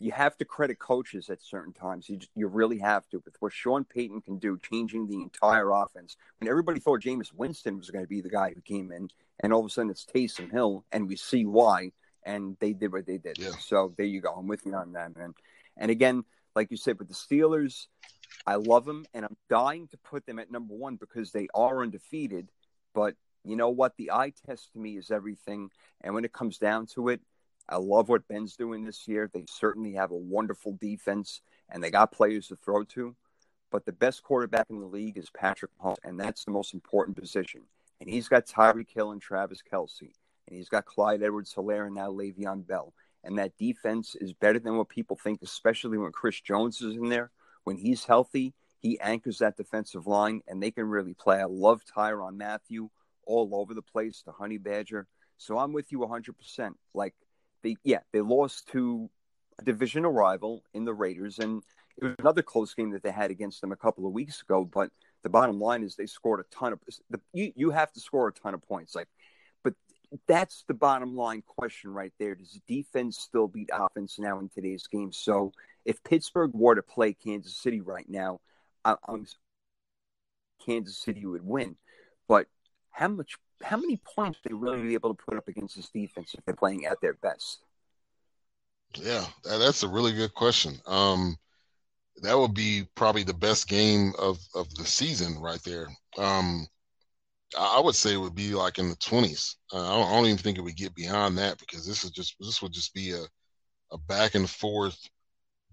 you 0.01 0.13
have 0.13 0.37
to 0.39 0.47
credit 0.47 0.79
coaches 0.79 1.29
at 1.29 1.43
certain 1.43 1.75
times. 1.75 2.09
You 2.09 2.19
you 2.35 2.49
really 2.49 2.79
have 2.79 3.07
to. 3.11 3.23
With 3.25 3.37
what 3.39 3.53
Sean 3.53 3.85
Payton 3.85 4.23
can 4.23 4.39
do, 4.39 4.59
changing 4.59 5.07
the 5.07 5.21
entire 5.21 5.71
offense. 5.71 6.17
When 6.39 6.49
everybody 6.49 6.81
thought 6.81 7.03
Jameis 7.03 7.35
Winston 7.35 7.77
was 7.77 7.91
going 7.91 8.05
to 8.05 8.09
be 8.09 8.23
the 8.23 8.31
guy 8.31 8.53
who 8.55 8.63
came 8.63 8.91
in, 8.91 9.09
and 9.41 9.53
all 9.53 9.61
of 9.61 9.67
a 9.67 9.69
sudden 9.69 9.91
it's 9.91 10.07
Taysom 10.07 10.51
Hill, 10.51 10.85
and 10.91 11.07
we 11.07 11.17
see 11.17 11.45
why. 11.45 11.93
And 12.25 12.57
they 12.61 12.73
did 12.73 12.93
what 12.93 13.07
they 13.07 13.19
did. 13.19 13.39
Yeah. 13.39 13.51
So 13.61 13.95
there 13.97 14.07
you 14.07 14.21
go. 14.21 14.33
I'm 14.33 14.47
with 14.47 14.67
you 14.67 14.75
on 14.75 14.93
that, 14.93 15.17
man. 15.17 15.35
And 15.77 15.91
again, 15.91 16.25
like 16.55 16.71
you 16.71 16.77
said, 16.77 16.99
with 16.99 17.09
the 17.09 17.15
Steelers, 17.15 17.87
I 18.47 18.57
love 18.57 18.85
them, 18.85 19.05
and 19.15 19.25
I'm 19.25 19.37
dying 19.49 19.87
to 19.89 19.99
put 19.99 20.27
them 20.27 20.39
at 20.39 20.51
number 20.51 20.75
one 20.75 20.97
because 20.97 21.33
they 21.33 21.49
are 21.55 21.83
undefeated. 21.83 22.51
But 22.95 23.15
you 23.45 23.57
know 23.57 23.71
what? 23.71 23.97
The 23.97 24.11
eye 24.11 24.33
test 24.47 24.73
to 24.73 24.79
me 24.79 24.97
is 24.97 25.11
everything. 25.11 25.71
And 26.03 26.15
when 26.15 26.25
it 26.25 26.33
comes 26.33 26.59
down 26.59 26.87
to 26.95 27.09
it, 27.09 27.21
I 27.71 27.77
love 27.77 28.09
what 28.09 28.27
Ben's 28.27 28.57
doing 28.57 28.85
this 28.85 29.07
year. 29.07 29.31
They 29.33 29.45
certainly 29.49 29.93
have 29.95 30.11
a 30.11 30.17
wonderful 30.17 30.77
defense 30.81 31.41
and 31.69 31.83
they 31.83 31.91
got 31.91 32.13
players 32.13 32.49
to 32.49 32.57
throw 32.57 32.85
to. 32.85 33.15
But 33.71 33.85
the 33.85 33.93
best 33.93 34.25
quarterback 34.25 34.67
in 34.71 34.81
the 34.81 34.87
league 34.87 35.17
is 35.17 35.31
Patrick 35.31 35.71
Mahomes, 35.81 35.97
and 36.03 36.19
that's 36.19 36.45
the 36.45 36.51
most 36.51 36.75
important 36.75 37.17
position. 37.17 37.61
And 38.01 38.11
he's 38.11 38.29
got 38.29 38.47
Tyreek 38.47 38.91
Hill 38.93 39.13
and 39.13 39.23
Travis 39.23 39.63
Kelce, 39.63 40.11
and 40.49 40.57
he's 40.57 40.69
got 40.69 40.87
Clyde 40.87 41.23
Edwards 41.23 41.55
Helaire 41.55 41.87
and 41.87 41.95
now 41.95 42.11
Le'Veon 42.11 42.67
Bell. 42.67 42.93
And 43.23 43.39
that 43.39 43.57
defense 43.59 44.17
is 44.21 44.33
better 44.33 44.59
than 44.59 44.77
what 44.77 44.89
people 44.89 45.17
think, 45.17 45.41
especially 45.43 45.99
when 45.99 46.11
Chris 46.11 46.41
Jones 46.41 46.81
is 46.81 46.97
in 46.97 47.11
there. 47.11 47.31
When 47.63 47.77
he's 47.77 48.05
healthy, 48.05 48.55
he 48.81 48.99
anchors 48.99 49.39
that 49.39 49.57
defensive 49.57 50.07
line, 50.07 50.41
and 50.49 50.61
they 50.61 50.71
can 50.73 50.87
really 50.87 51.15
play. 51.15 51.39
I 51.39 51.45
love 51.45 51.83
Tyrann 51.85 52.37
Mathieu 52.37 52.91
all 53.25 53.51
over 53.53 53.75
the 53.75 53.83
place, 53.83 54.23
the 54.25 54.33
Honey 54.33 54.59
Badger. 54.59 55.07
So 55.37 55.59
I'm 55.59 55.73
with 55.73 55.93
you 55.93 56.01
100%. 56.01 56.73
Like, 56.95 57.15
they 57.63 57.77
yeah 57.85 58.01
they 58.13 58.21
lost 58.21 58.69
to 58.69 59.11
a 59.59 59.65
divisional 59.65 60.13
rival 60.13 60.63
in 60.75 60.85
the 60.85 60.95
Raiders, 60.95 61.39
and 61.39 61.63
it 61.99 62.05
was 62.05 62.15
another 62.19 62.43
close 62.43 62.75
game 62.75 62.91
that 62.93 63.03
they 63.03 63.11
had 63.11 63.31
against 63.31 63.61
them 63.61 63.73
a 63.73 63.77
couple 63.77 64.07
of 64.07 64.13
weeks 64.13 64.43
ago. 64.43 64.65
But 64.65 64.91
the 65.23 65.29
bottom 65.29 65.61
line 65.61 65.83
is 65.83 65.97
they 65.97 66.07
scored 66.07 66.41
a 66.41 66.55
ton 66.55 66.73
of 66.73 66.81
the, 67.11 67.21
you 67.33 67.53
you 67.57 67.71
have 67.71 67.93
to 67.93 68.01
score 68.01 68.29
a 68.29 68.33
ton 68.33 68.55
of 68.55 68.63
points, 68.63 68.95
like. 68.95 69.09
But 69.63 69.75
that's 70.27 70.65
the 70.67 70.75
bottom 70.75 71.15
line 71.15 71.43
question 71.47 71.93
right 71.93 72.13
there. 72.19 72.35
Does 72.35 72.59
defense 72.67 73.19
still 73.19 73.47
beat 73.47 73.71
offense 73.73 74.19
now 74.19 74.39
in 74.39 74.49
today's 74.49 74.87
game? 74.87 75.13
So 75.13 75.53
if 75.85 76.03
Pittsburgh 76.03 76.53
were 76.55 76.75
to 76.75 76.83
play 76.83 77.13
Kansas 77.13 77.57
City 77.57 77.81
right 77.81 78.09
now, 78.09 78.41
I, 78.85 78.97
I'm 79.07 79.27
Kansas 80.65 80.97
City 80.97 81.27
would 81.27 81.45
win. 81.45 81.77
But 82.29 82.47
how 82.91 83.09
much 83.09 83.37
how 83.63 83.77
many 83.77 84.01
points 84.15 84.39
they 84.43 84.53
really 84.55 84.83
be 84.83 84.95
able 84.95 85.15
to 85.15 85.23
put 85.23 85.37
up 85.37 85.49
against 85.49 85.77
this 85.77 85.91
defense 85.91 86.35
if 86.35 86.45
they're 86.45 86.55
playing 86.55 86.87
at 86.87 87.01
their 87.01 87.15
best? 87.15 87.65
Yeah, 88.95 89.25
that's 89.45 89.83
a 89.83 89.89
really 89.89 90.13
good 90.13 90.35
question. 90.35 90.81
Um, 90.87 91.37
that 92.23 92.39
would 92.39 92.55
be 92.55 92.87
probably 92.95 93.23
the 93.23 93.35
best 93.35 93.69
game 93.69 94.13
of, 94.19 94.39
of 94.55 94.73
the 94.75 94.85
season 94.85 95.39
right 95.41 95.63
there. 95.63 95.89
Um, 96.19 96.67
I 97.59 97.81
would 97.81 97.95
say 97.95 98.15
it 98.15 98.21
would 98.21 98.35
be 98.35 98.55
like 98.55 98.79
in 98.79 98.89
the 98.89 98.97
twenties. 98.97 99.57
Uh, 99.73 99.83
I, 99.83 99.97
don't, 99.97 100.09
I, 100.09 100.13
don't, 100.13 100.27
even 100.27 100.39
think 100.39 100.59
it 100.59 100.63
would 100.63 100.77
get 100.77 100.95
beyond 100.95 101.37
that 101.39 101.59
because 101.59 101.87
this 101.87 102.05
is 102.05 102.11
just 102.11 102.37
this 102.39 102.63
would 102.63 102.73
just 102.73 102.95
be 102.95 103.13
a, 103.13 103.23
a 103.93 103.99
back 103.99 104.37
and 104.37 104.49
forth 104.49 105.09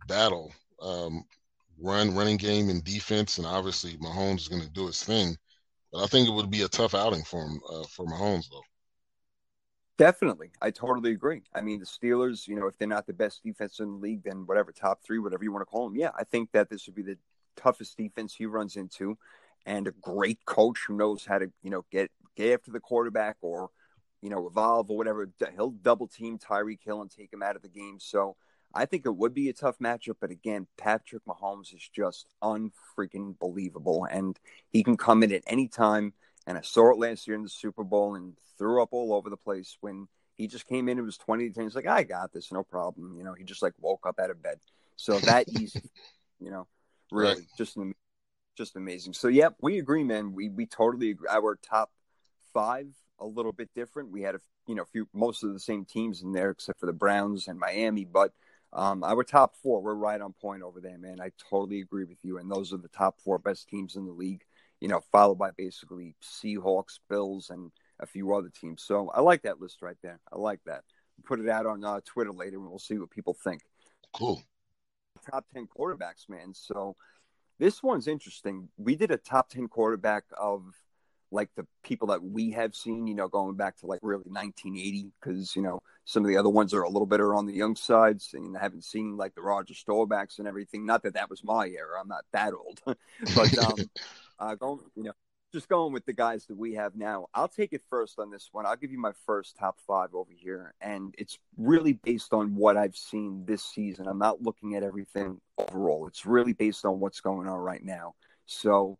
battle, 0.07 0.51
um, 0.81 1.23
run 1.79 2.15
running 2.15 2.37
game 2.37 2.69
and 2.69 2.83
defense, 2.83 3.37
and 3.37 3.45
obviously 3.45 3.95
Mahomes 3.97 4.39
is 4.39 4.47
going 4.47 4.61
to 4.61 4.69
do 4.69 4.87
his 4.87 5.03
thing. 5.03 5.37
But 5.91 6.03
I 6.03 6.07
think 6.07 6.27
it 6.27 6.33
would 6.33 6.51
be 6.51 6.63
a 6.63 6.67
tough 6.67 6.93
outing 6.93 7.23
for 7.23 7.41
him 7.41 7.59
uh, 7.69 7.83
for 7.83 8.05
Mahomes, 8.05 8.49
though. 8.49 8.63
Definitely, 9.97 10.51
I 10.61 10.69
totally 10.69 11.11
agree. 11.11 11.41
I 11.55 11.61
mean, 11.61 11.79
the 11.79 11.85
Steelers, 11.85 12.47
you 12.47 12.55
know, 12.55 12.67
if 12.67 12.77
they're 12.77 12.87
not 12.87 13.07
the 13.07 13.13
best 13.13 13.41
defense 13.43 13.79
in 13.79 13.93
the 13.93 13.97
league, 13.97 14.23
then 14.23 14.45
whatever 14.45 14.71
top 14.71 15.01
three, 15.03 15.17
whatever 15.17 15.43
you 15.43 15.51
want 15.51 15.61
to 15.61 15.65
call 15.65 15.89
them, 15.89 15.97
yeah, 15.97 16.11
I 16.15 16.23
think 16.23 16.51
that 16.51 16.69
this 16.69 16.85
would 16.85 16.93
be 16.95 17.01
the 17.01 17.17
toughest 17.55 17.97
defense 17.97 18.35
he 18.35 18.45
runs 18.45 18.75
into, 18.75 19.17
and 19.65 19.87
a 19.87 19.91
great 19.91 20.45
coach 20.45 20.83
who 20.87 20.95
knows 20.95 21.25
how 21.25 21.39
to, 21.39 21.51
you 21.63 21.71
know, 21.71 21.83
get 21.91 22.11
get 22.35 22.53
after 22.53 22.71
the 22.71 22.79
quarterback 22.79 23.37
or, 23.41 23.69
you 24.21 24.29
know, 24.29 24.45
evolve 24.45 24.91
or 24.91 24.97
whatever. 24.97 25.27
He'll 25.55 25.71
double 25.71 26.07
team 26.07 26.37
Tyreek 26.37 26.83
Hill 26.83 27.01
and 27.01 27.09
take 27.09 27.33
him 27.33 27.41
out 27.41 27.55
of 27.55 27.63
the 27.63 27.69
game. 27.69 27.97
So 27.99 28.35
I 28.73 28.85
think 28.85 29.05
it 29.05 29.15
would 29.15 29.33
be 29.33 29.49
a 29.49 29.53
tough 29.53 29.79
matchup, 29.79 30.17
but 30.19 30.31
again, 30.31 30.67
Patrick 30.77 31.23
Mahomes 31.25 31.73
is 31.73 31.89
just 31.93 32.27
unfreaking 32.43 33.39
believable, 33.39 34.05
and 34.05 34.37
he 34.69 34.83
can 34.83 34.97
come 34.97 35.23
in 35.23 35.31
at 35.31 35.43
any 35.47 35.67
time. 35.67 36.13
And 36.45 36.57
I 36.57 36.61
saw 36.61 36.91
it 36.91 36.99
last 36.99 37.27
year 37.27 37.35
in 37.35 37.43
the 37.43 37.49
Super 37.49 37.83
Bowl 37.83 38.15
and 38.15 38.33
threw 38.57 38.81
up 38.81 38.89
all 38.91 39.13
over 39.13 39.29
the 39.29 39.37
place 39.37 39.77
when 39.81 40.07
he 40.35 40.47
just 40.47 40.67
came 40.67 40.89
in. 40.89 40.99
It 40.99 41.03
was 41.03 41.17
twenty 41.17 41.49
to 41.49 41.53
ten. 41.53 41.63
He's 41.63 41.75
like, 41.75 41.87
I 41.87 42.03
got 42.03 42.31
this, 42.33 42.51
no 42.51 42.63
problem. 42.63 43.15
You 43.17 43.23
know, 43.23 43.33
he 43.33 43.43
just 43.43 43.61
like 43.61 43.73
woke 43.79 44.05
up 44.05 44.19
out 44.19 44.29
of 44.29 44.41
bed. 44.41 44.59
So 44.95 45.19
that 45.19 45.47
easy, 45.59 45.89
you 46.39 46.51
know, 46.51 46.67
really 47.11 47.35
right. 47.35 47.43
just 47.57 47.77
just 48.57 48.75
amazing. 48.75 49.13
So 49.13 49.27
yep, 49.27 49.55
we 49.61 49.79
agree, 49.79 50.03
man. 50.03 50.33
We 50.33 50.49
we 50.49 50.65
totally 50.65 51.11
agree. 51.11 51.27
Our 51.29 51.57
top 51.61 51.91
five 52.53 52.87
a 53.19 53.25
little 53.25 53.53
bit 53.53 53.69
different. 53.75 54.11
We 54.11 54.21
had 54.21 54.35
a 54.35 54.39
you 54.67 54.75
know 54.75 54.85
few 54.85 55.07
most 55.13 55.43
of 55.43 55.53
the 55.53 55.59
same 55.59 55.85
teams 55.85 56.21
in 56.21 56.31
there 56.33 56.51
except 56.51 56.79
for 56.79 56.85
the 56.85 56.93
Browns 56.93 57.47
and 57.47 57.59
Miami, 57.59 58.05
but 58.05 58.33
um, 58.73 59.03
our 59.03 59.23
top 59.23 59.55
four, 59.55 59.81
we're 59.81 59.93
right 59.93 60.19
on 60.19 60.33
point 60.33 60.63
over 60.63 60.79
there, 60.79 60.97
man. 60.97 61.21
I 61.21 61.31
totally 61.49 61.81
agree 61.81 62.03
with 62.03 62.17
you. 62.23 62.37
And 62.37 62.51
those 62.51 62.73
are 62.73 62.77
the 62.77 62.89
top 62.89 63.19
four 63.21 63.39
best 63.39 63.69
teams 63.69 63.95
in 63.95 64.05
the 64.05 64.11
league, 64.11 64.43
you 64.81 64.87
know, 64.87 65.01
followed 65.11 65.39
by 65.39 65.51
basically 65.51 66.15
Seahawks, 66.21 66.99
Bills, 67.09 67.49
and 67.49 67.71
a 67.99 68.05
few 68.05 68.33
other 68.35 68.49
teams. 68.49 68.83
So 68.83 69.09
I 69.13 69.21
like 69.21 69.43
that 69.43 69.61
list 69.61 69.81
right 69.81 69.97
there. 70.03 70.19
I 70.31 70.37
like 70.37 70.59
that. 70.65 70.83
Put 71.25 71.39
it 71.39 71.49
out 71.49 71.65
on 71.65 71.83
uh, 71.83 72.01
Twitter 72.05 72.31
later 72.31 72.57
and 72.57 72.69
we'll 72.69 72.79
see 72.79 72.97
what 72.97 73.09
people 73.09 73.33
think. 73.33 73.61
Cool. 74.13 74.43
Top 75.31 75.45
10 75.53 75.67
quarterbacks, 75.75 76.29
man. 76.29 76.53
So 76.53 76.95
this 77.59 77.81
one's 77.81 78.07
interesting. 78.07 78.69
We 78.77 78.95
did 78.95 79.11
a 79.11 79.17
top 79.17 79.49
10 79.49 79.67
quarterback 79.67 80.25
of 80.37 80.63
like 81.31 81.49
the 81.55 81.65
people 81.83 82.09
that 82.09 82.23
we 82.23 82.51
have 82.51 82.75
seen, 82.75 83.07
you 83.07 83.15
know, 83.15 83.27
going 83.27 83.55
back 83.55 83.77
to 83.77 83.87
like 83.87 83.99
really 84.03 84.23
1980, 84.27 85.11
because, 85.19 85.55
you 85.55 85.61
know, 85.61 85.79
some 86.07 86.23
of 86.23 86.29
the 86.29 86.37
other 86.37 86.47
ones 86.47 86.73
are 86.73 86.83
a 86.83 86.89
little 86.89 87.05
bit 87.05 87.19
on 87.19 87.45
the 87.45 87.53
young 87.53 87.75
sides 87.75 88.29
and 88.33 88.55
I 88.55 88.61
haven't 88.61 88.85
seen 88.85 89.17
like 89.17 89.35
the 89.35 89.41
Roger 89.41 89.73
Staubachs 89.73 90.39
and 90.39 90.47
everything. 90.47 90.85
Not 90.85 91.03
that 91.03 91.15
that 91.15 91.29
was 91.29 91.43
my 91.43 91.67
era. 91.67 91.99
I'm 91.99 92.07
not 92.07 92.23
that 92.31 92.53
old, 92.53 92.79
but, 93.35 93.57
um, 93.57 93.75
uh, 94.39 94.55
going, 94.55 94.79
you 94.95 95.03
know, 95.03 95.11
just 95.51 95.67
going 95.67 95.91
with 95.91 96.05
the 96.05 96.13
guys 96.13 96.45
that 96.45 96.55
we 96.55 96.75
have 96.75 96.95
now. 96.95 97.27
I'll 97.33 97.49
take 97.49 97.73
it 97.73 97.81
first 97.89 98.19
on 98.19 98.31
this 98.31 98.47
one. 98.53 98.65
I'll 98.65 98.77
give 98.77 98.89
you 98.89 98.97
my 98.97 99.11
first 99.25 99.57
top 99.57 99.79
five 99.85 100.15
over 100.15 100.31
here. 100.33 100.73
And 100.79 101.13
it's 101.17 101.39
really 101.57 101.91
based 101.91 102.31
on 102.31 102.55
what 102.55 102.77
I've 102.77 102.95
seen 102.95 103.43
this 103.45 103.65
season. 103.65 104.07
I'm 104.07 104.17
not 104.17 104.41
looking 104.41 104.75
at 104.75 104.83
everything 104.83 105.41
overall. 105.57 106.07
It's 106.07 106.25
really 106.25 106.53
based 106.53 106.85
on 106.85 107.01
what's 107.01 107.19
going 107.19 107.49
on 107.49 107.57
right 107.57 107.83
now. 107.83 108.15
So, 108.45 108.97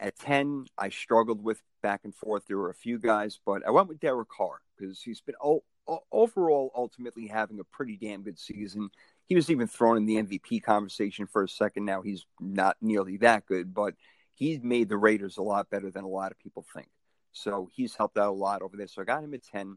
at 0.00 0.18
10, 0.18 0.66
I 0.78 0.88
struggled 0.88 1.44
with 1.44 1.62
back 1.82 2.00
and 2.04 2.14
forth. 2.14 2.46
There 2.46 2.56
were 2.56 2.70
a 2.70 2.74
few 2.74 2.98
guys, 2.98 3.40
but 3.44 3.66
I 3.66 3.70
went 3.70 3.88
with 3.88 4.00
Derek 4.00 4.28
Carr 4.30 4.62
because 4.78 5.02
he's 5.02 5.20
been 5.20 5.34
oh, 5.42 5.62
overall 6.10 6.72
ultimately 6.74 7.26
having 7.26 7.60
a 7.60 7.64
pretty 7.64 7.96
damn 7.96 8.22
good 8.22 8.38
season. 8.38 8.90
He 9.26 9.34
was 9.34 9.50
even 9.50 9.66
thrown 9.66 9.96
in 9.96 10.06
the 10.06 10.22
MVP 10.22 10.62
conversation 10.62 11.26
for 11.26 11.42
a 11.42 11.48
second. 11.48 11.84
Now 11.84 12.02
he's 12.02 12.26
not 12.40 12.76
nearly 12.80 13.16
that 13.18 13.46
good, 13.46 13.74
but 13.74 13.94
he's 14.34 14.62
made 14.62 14.88
the 14.88 14.96
Raiders 14.96 15.36
a 15.36 15.42
lot 15.42 15.70
better 15.70 15.90
than 15.90 16.04
a 16.04 16.08
lot 16.08 16.32
of 16.32 16.38
people 16.38 16.64
think. 16.74 16.88
So 17.32 17.68
he's 17.74 17.94
helped 17.94 18.18
out 18.18 18.30
a 18.30 18.32
lot 18.32 18.62
over 18.62 18.76
there. 18.76 18.88
So 18.88 19.02
I 19.02 19.04
got 19.04 19.24
him 19.24 19.34
at 19.34 19.44
10. 19.44 19.76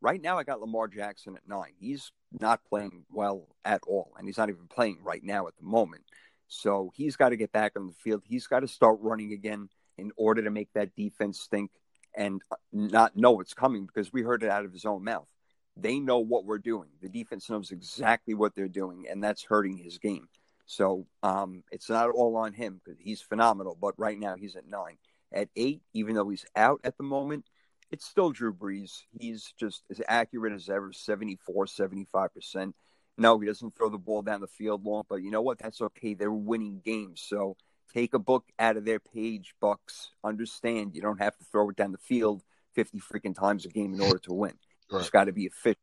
Right 0.00 0.20
now, 0.20 0.38
I 0.38 0.44
got 0.44 0.60
Lamar 0.60 0.88
Jackson 0.88 1.36
at 1.36 1.48
nine. 1.48 1.72
He's 1.78 2.12
not 2.38 2.64
playing 2.68 3.04
well 3.10 3.48
at 3.64 3.80
all, 3.86 4.12
and 4.18 4.26
he's 4.26 4.38
not 4.38 4.50
even 4.50 4.66
playing 4.68 4.98
right 5.02 5.22
now 5.24 5.46
at 5.46 5.56
the 5.56 5.64
moment. 5.64 6.04
So 6.48 6.92
he's 6.94 7.16
got 7.16 7.30
to 7.30 7.36
get 7.36 7.52
back 7.52 7.72
on 7.76 7.86
the 7.86 7.92
field. 7.92 8.22
He's 8.24 8.46
got 8.46 8.60
to 8.60 8.68
start 8.68 8.98
running 9.00 9.32
again 9.32 9.68
in 9.98 10.12
order 10.16 10.42
to 10.42 10.50
make 10.50 10.72
that 10.74 10.94
defense 10.94 11.40
stink 11.40 11.70
and 12.14 12.42
uh, 12.50 12.56
not 12.72 13.16
know 13.16 13.32
what's 13.32 13.54
coming 13.54 13.86
because 13.86 14.12
we 14.12 14.22
heard 14.22 14.42
it 14.42 14.50
out 14.50 14.64
of 14.64 14.72
his 14.72 14.84
own 14.84 15.04
mouth. 15.04 15.28
They 15.76 15.98
know 15.98 16.18
what 16.18 16.44
we're 16.44 16.58
doing. 16.58 16.88
The 17.02 17.08
defense 17.08 17.50
knows 17.50 17.70
exactly 17.70 18.34
what 18.34 18.54
they're 18.54 18.68
doing, 18.68 19.04
and 19.10 19.22
that's 19.22 19.44
hurting 19.44 19.76
his 19.76 19.98
game. 19.98 20.28
So 20.66 21.06
um, 21.22 21.62
it's 21.70 21.88
not 21.88 22.10
all 22.10 22.36
on 22.36 22.52
him 22.52 22.80
because 22.84 22.98
he's 22.98 23.20
phenomenal. 23.20 23.76
But 23.80 23.94
right 23.98 24.18
now 24.18 24.36
he's 24.36 24.56
at 24.56 24.66
nine. 24.66 24.96
At 25.32 25.48
eight, 25.56 25.82
even 25.92 26.14
though 26.14 26.28
he's 26.28 26.46
out 26.56 26.80
at 26.84 26.96
the 26.96 27.04
moment, 27.04 27.44
it's 27.90 28.06
still 28.06 28.30
Drew 28.30 28.52
Brees. 28.52 29.02
He's 29.18 29.52
just 29.58 29.84
as 29.90 30.00
accurate 30.08 30.52
as 30.52 30.68
ever 30.68 30.92
74, 30.92 31.66
75%. 31.66 32.72
No, 33.18 33.38
he 33.38 33.46
doesn't 33.46 33.76
throw 33.76 33.88
the 33.88 33.98
ball 33.98 34.22
down 34.22 34.40
the 34.40 34.46
field 34.46 34.84
long, 34.84 35.04
but 35.08 35.16
you 35.16 35.30
know 35.30 35.40
what? 35.40 35.58
That's 35.58 35.80
okay. 35.80 36.14
They're 36.14 36.30
winning 36.30 36.80
games. 36.84 37.22
So 37.26 37.56
take 37.92 38.12
a 38.14 38.18
book 38.18 38.44
out 38.58 38.76
of 38.76 38.84
their 38.84 39.00
page, 39.00 39.54
Bucs. 39.62 40.08
Understand 40.22 40.94
you 40.94 41.00
don't 41.00 41.20
have 41.20 41.36
to 41.38 41.44
throw 41.44 41.70
it 41.70 41.76
down 41.76 41.92
the 41.92 41.98
field 41.98 42.42
50 42.74 43.00
freaking 43.00 43.34
times 43.34 43.64
a 43.64 43.68
game 43.68 43.94
in 43.94 44.00
order 44.00 44.18
to 44.18 44.34
win. 44.34 44.54
Right. 44.90 45.00
It's 45.00 45.10
got 45.10 45.24
to 45.24 45.32
be 45.32 45.46
efficient. 45.46 45.78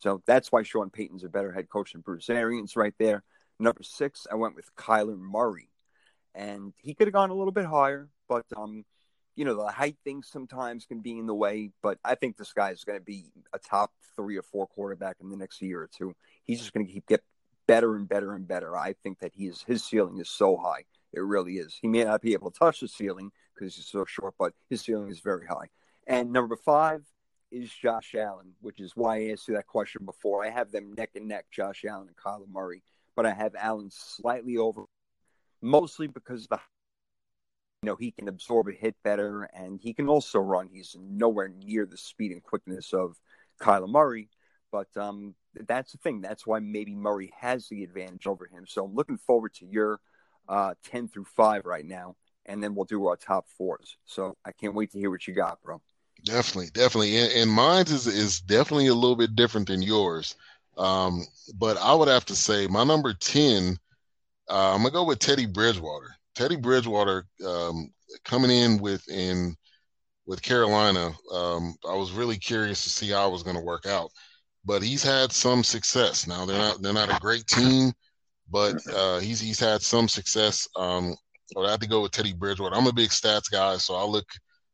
So 0.00 0.22
that's 0.26 0.52
why 0.52 0.62
Sean 0.62 0.90
Payton's 0.90 1.24
a 1.24 1.28
better 1.28 1.52
head 1.52 1.68
coach 1.68 1.92
than 1.92 2.02
Bruce 2.02 2.30
Arians 2.30 2.76
right 2.76 2.94
there. 2.98 3.24
Number 3.58 3.82
six, 3.82 4.26
I 4.30 4.36
went 4.36 4.54
with 4.54 4.74
Kyler 4.76 5.18
Murray. 5.18 5.70
And 6.34 6.72
he 6.76 6.94
could 6.94 7.08
have 7.08 7.14
gone 7.14 7.30
a 7.30 7.34
little 7.34 7.52
bit 7.52 7.64
higher, 7.64 8.08
but 8.28 8.44
um, 8.56 8.84
you 9.34 9.44
know, 9.44 9.56
the 9.56 9.72
height 9.72 9.96
thing 10.04 10.22
sometimes 10.22 10.86
can 10.86 11.00
be 11.00 11.18
in 11.18 11.26
the 11.26 11.34
way, 11.34 11.70
but 11.82 11.98
I 12.04 12.14
think 12.14 12.36
this 12.36 12.52
guy 12.52 12.70
is 12.70 12.84
going 12.84 12.98
to 12.98 13.04
be 13.04 13.32
a 13.52 13.58
top 13.58 13.90
three 14.14 14.36
or 14.36 14.42
four 14.42 14.68
quarterback 14.68 15.16
in 15.20 15.30
the 15.30 15.36
next 15.36 15.60
year 15.60 15.80
or 15.80 15.88
two 15.92 16.14
he's 16.48 16.58
just 16.58 16.72
going 16.72 16.84
to 16.84 16.92
keep 16.92 17.06
get 17.06 17.22
better 17.68 17.94
and 17.94 18.08
better 18.08 18.34
and 18.34 18.48
better. 18.48 18.76
I 18.76 18.94
think 19.04 19.20
that 19.20 19.32
he 19.36 19.46
is 19.46 19.62
his 19.62 19.84
ceiling 19.84 20.18
is 20.18 20.28
so 20.28 20.56
high. 20.56 20.84
It 21.12 21.20
really 21.20 21.54
is. 21.58 21.78
He 21.80 21.86
may 21.86 22.02
not 22.02 22.20
be 22.20 22.32
able 22.32 22.50
to 22.50 22.58
touch 22.58 22.80
the 22.80 22.88
ceiling 22.88 23.30
because 23.54 23.76
he's 23.76 23.86
so 23.86 24.04
short, 24.06 24.34
but 24.38 24.54
his 24.68 24.80
ceiling 24.80 25.10
is 25.10 25.20
very 25.20 25.46
high. 25.46 25.68
And 26.06 26.32
number 26.32 26.56
five 26.56 27.04
is 27.50 27.72
Josh 27.72 28.14
Allen, 28.14 28.52
which 28.60 28.80
is 28.80 28.92
why 28.94 29.16
I 29.16 29.30
asked 29.30 29.48
you 29.48 29.54
that 29.54 29.66
question 29.66 30.04
before. 30.04 30.44
I 30.44 30.50
have 30.50 30.70
them 30.70 30.94
neck 30.94 31.10
and 31.14 31.28
neck, 31.28 31.46
Josh 31.50 31.84
Allen 31.88 32.08
and 32.08 32.16
Kyler 32.16 32.48
Murray, 32.50 32.82
but 33.16 33.26
I 33.26 33.32
have 33.32 33.54
Allen 33.58 33.90
slightly 33.90 34.56
over, 34.56 34.84
mostly 35.62 36.06
because 36.06 36.46
the 36.46 36.58
you 37.82 37.86
know 37.86 37.96
he 37.96 38.10
can 38.10 38.28
absorb 38.28 38.68
a 38.68 38.72
hit 38.72 38.96
better 39.04 39.44
and 39.54 39.80
he 39.80 39.92
can 39.92 40.08
also 40.08 40.40
run. 40.40 40.68
He's 40.72 40.96
nowhere 41.00 41.48
near 41.48 41.86
the 41.86 41.96
speed 41.96 42.32
and 42.32 42.42
quickness 42.42 42.92
of 42.92 43.16
Kyler 43.60 43.88
Murray, 43.88 44.28
but 44.70 44.88
um, 44.96 45.34
that's 45.66 45.92
the 45.92 45.98
thing. 45.98 46.20
That's 46.20 46.46
why 46.46 46.60
maybe 46.60 46.94
Murray 46.94 47.32
has 47.38 47.68
the 47.68 47.84
advantage 47.84 48.26
over 48.26 48.46
him. 48.46 48.64
So 48.66 48.84
I'm 48.84 48.94
looking 48.94 49.18
forward 49.18 49.54
to 49.54 49.66
your 49.66 50.00
uh, 50.48 50.74
10 50.84 51.08
through 51.08 51.26
5 51.36 51.66
right 51.66 51.84
now, 51.84 52.16
and 52.46 52.62
then 52.62 52.74
we'll 52.74 52.84
do 52.84 53.06
our 53.06 53.16
top 53.16 53.46
fours. 53.56 53.96
So 54.06 54.36
I 54.44 54.52
can't 54.52 54.74
wait 54.74 54.92
to 54.92 54.98
hear 54.98 55.10
what 55.10 55.26
you 55.26 55.34
got, 55.34 55.62
bro. 55.62 55.80
Definitely, 56.24 56.70
definitely. 56.72 57.16
And, 57.16 57.32
and 57.32 57.50
mine 57.50 57.86
is, 57.88 58.06
is 58.06 58.40
definitely 58.40 58.88
a 58.88 58.94
little 58.94 59.16
bit 59.16 59.36
different 59.36 59.68
than 59.68 59.82
yours. 59.82 60.34
Um, 60.76 61.24
but 61.56 61.76
I 61.78 61.94
would 61.94 62.08
have 62.08 62.24
to 62.26 62.36
say 62.36 62.66
my 62.66 62.84
number 62.84 63.12
10, 63.12 63.78
uh, 64.48 64.74
I'm 64.74 64.78
to 64.84 64.90
go 64.90 65.04
with 65.04 65.18
Teddy 65.18 65.46
Bridgewater. 65.46 66.14
Teddy 66.34 66.56
Bridgewater 66.56 67.26
um, 67.46 67.90
coming 68.24 68.50
in 68.50 68.78
with 68.78 69.08
in 69.08 69.56
with 70.26 70.42
Carolina, 70.42 71.10
um, 71.32 71.74
I 71.88 71.94
was 71.94 72.12
really 72.12 72.36
curious 72.36 72.84
to 72.84 72.90
see 72.90 73.10
how 73.10 73.28
it 73.28 73.32
was 73.32 73.42
to 73.42 73.62
work 73.62 73.86
out 73.86 74.10
but 74.68 74.82
he's 74.82 75.02
had 75.02 75.32
some 75.32 75.64
success. 75.64 76.26
Now 76.26 76.44
they're 76.44 76.58
not 76.58 76.82
they're 76.82 76.92
not 76.92 77.14
a 77.14 77.18
great 77.20 77.46
team, 77.46 77.92
but 78.50 78.76
uh, 78.94 79.18
he's 79.18 79.40
he's 79.40 79.58
had 79.58 79.80
some 79.80 80.08
success. 80.08 80.68
Um, 80.76 81.14
I 81.56 81.70
have 81.70 81.80
to 81.80 81.88
go 81.88 82.02
with 82.02 82.12
Teddy 82.12 82.34
Bridgewater. 82.34 82.76
I'm 82.76 82.86
a 82.86 82.92
big 82.92 83.08
stats 83.08 83.50
guy, 83.50 83.78
so 83.78 83.94
I 83.94 84.04
look 84.04 84.26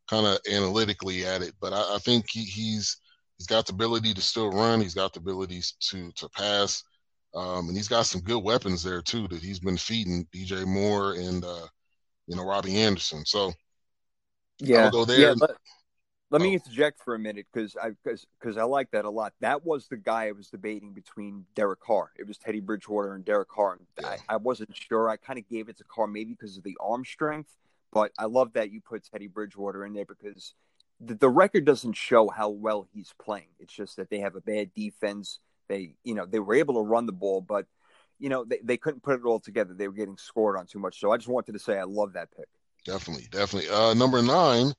kind 0.09 0.27
of 0.27 0.39
analytically 0.51 1.27
at 1.27 1.43
it. 1.43 1.55
But 1.61 1.73
I, 1.73 1.97
I 1.97 1.99
think 1.99 2.27
he, 2.31 2.45
he's 2.45 2.97
he's 3.39 3.47
got 3.47 3.67
the 3.67 3.73
ability 3.73 4.15
to 4.15 4.21
still 4.21 4.51
run. 4.51 4.81
He's 4.81 4.95
got 4.95 5.13
the 5.13 5.21
abilities 5.21 5.75
to 5.91 6.11
to 6.13 6.29
pass, 6.31 6.83
um, 7.35 7.69
and 7.69 7.77
he's 7.77 7.89
got 7.89 8.07
some 8.07 8.21
good 8.21 8.43
weapons 8.43 8.83
there 8.83 9.03
too 9.03 9.29
that 9.29 9.43
he's 9.43 9.61
been 9.61 9.77
feeding 9.77 10.27
DJ 10.35 10.67
Moore 10.67 11.15
and 11.15 11.45
uh, 11.45 11.67
you 12.27 12.37
know 12.37 12.45
Robbie 12.45 12.81
Anderson. 12.81 13.25
So 13.25 13.53
yeah, 14.59 14.91
go 14.91 15.05
there. 15.05 15.21
Yeah, 15.21 15.35
but- 15.39 15.57
let 16.35 16.43
me 16.43 16.51
oh. 16.51 16.55
interject 16.55 17.01
for 17.01 17.15
a 17.15 17.19
minute 17.19 17.47
because 17.53 17.77
I 17.77 17.91
because 18.03 18.57
I 18.57 18.65
like 18.65 18.91
that 18.91 19.05
a 19.05 19.11
lot. 19.11 19.35
That 19.41 19.65
was 19.65 19.87
the 19.87 19.97
guy 19.97 20.27
I 20.27 20.33
was 20.33 20.49
debating 20.49 20.93
between 20.93 21.45
Derek 21.55 21.79
Carr. 21.79 22.11
It 22.19 22.27
was 22.27 22.39
Teddy 22.39 22.59
Bridgewater 22.59 23.15
and 23.15 23.25
Derek 23.25 23.49
Carr. 23.49 23.79
Yeah. 24.01 24.17
I, 24.29 24.35
I, 24.35 24.37
wasn't 24.39 24.75
sure. 24.77 25.09
I 25.09 25.17
kind 25.17 25.39
of 25.39 25.49
gave 25.49 25.69
it 25.69 25.77
to 25.79 25.85
Carr 25.85 26.09
maybe 26.09 26.33
because 26.33 26.57
of 26.57 26.65
the 26.65 26.77
arm 26.81 27.05
strength, 27.05 27.51
but 27.95 28.13
I 28.19 28.25
love 28.25 28.53
that 28.55 28.73
you 28.73 28.81
put 28.83 29.05
Teddy 29.05 29.29
Bridgewater 29.29 29.87
in 29.87 29.95
there 29.95 30.05
because 30.05 30.53
the, 31.01 31.15
the 31.15 31.29
record 31.29 31.65
doesn't 31.65 31.95
show 31.95 32.29
how 32.29 32.51
well 32.51 32.87
he's 32.93 33.15
playing. 33.23 33.47
It's 33.61 33.73
just 33.73 33.97
that 33.97 34.11
they 34.11 34.19
have 34.19 34.35
a 34.35 34.41
bad 34.41 34.75
defense. 34.75 35.39
They 35.69 35.95
you 36.03 36.15
know 36.15 36.27
they 36.27 36.41
were 36.41 36.57
able 36.57 36.75
to 36.75 36.81
run 36.81 37.07
the 37.07 37.13
ball, 37.13 37.41
but 37.41 37.67
you 38.19 38.29
know 38.29 38.45
they, 38.45 38.59
they 38.63 38.77
couldn't 38.77 39.03
put 39.03 39.19
it 39.19 39.25
all 39.25 39.41
together. 39.41 39.73
They 39.73 39.89
were 39.89 39.95
getting 39.95 40.19
scored 40.19 40.59
on 40.59 40.67
too 40.67 40.81
much. 40.81 41.01
So 41.01 41.13
I 41.13 41.17
just 41.17 41.29
wanted 41.29 41.53
to 41.53 41.59
say 41.59 41.79
I 41.79 41.85
love 41.85 42.13
that 42.15 42.29
pick. 42.37 42.49
Definitely, 42.85 43.29
definitely. 43.31 43.71
Uh, 43.71 43.95
number 43.95 44.21
nine. 44.21 44.75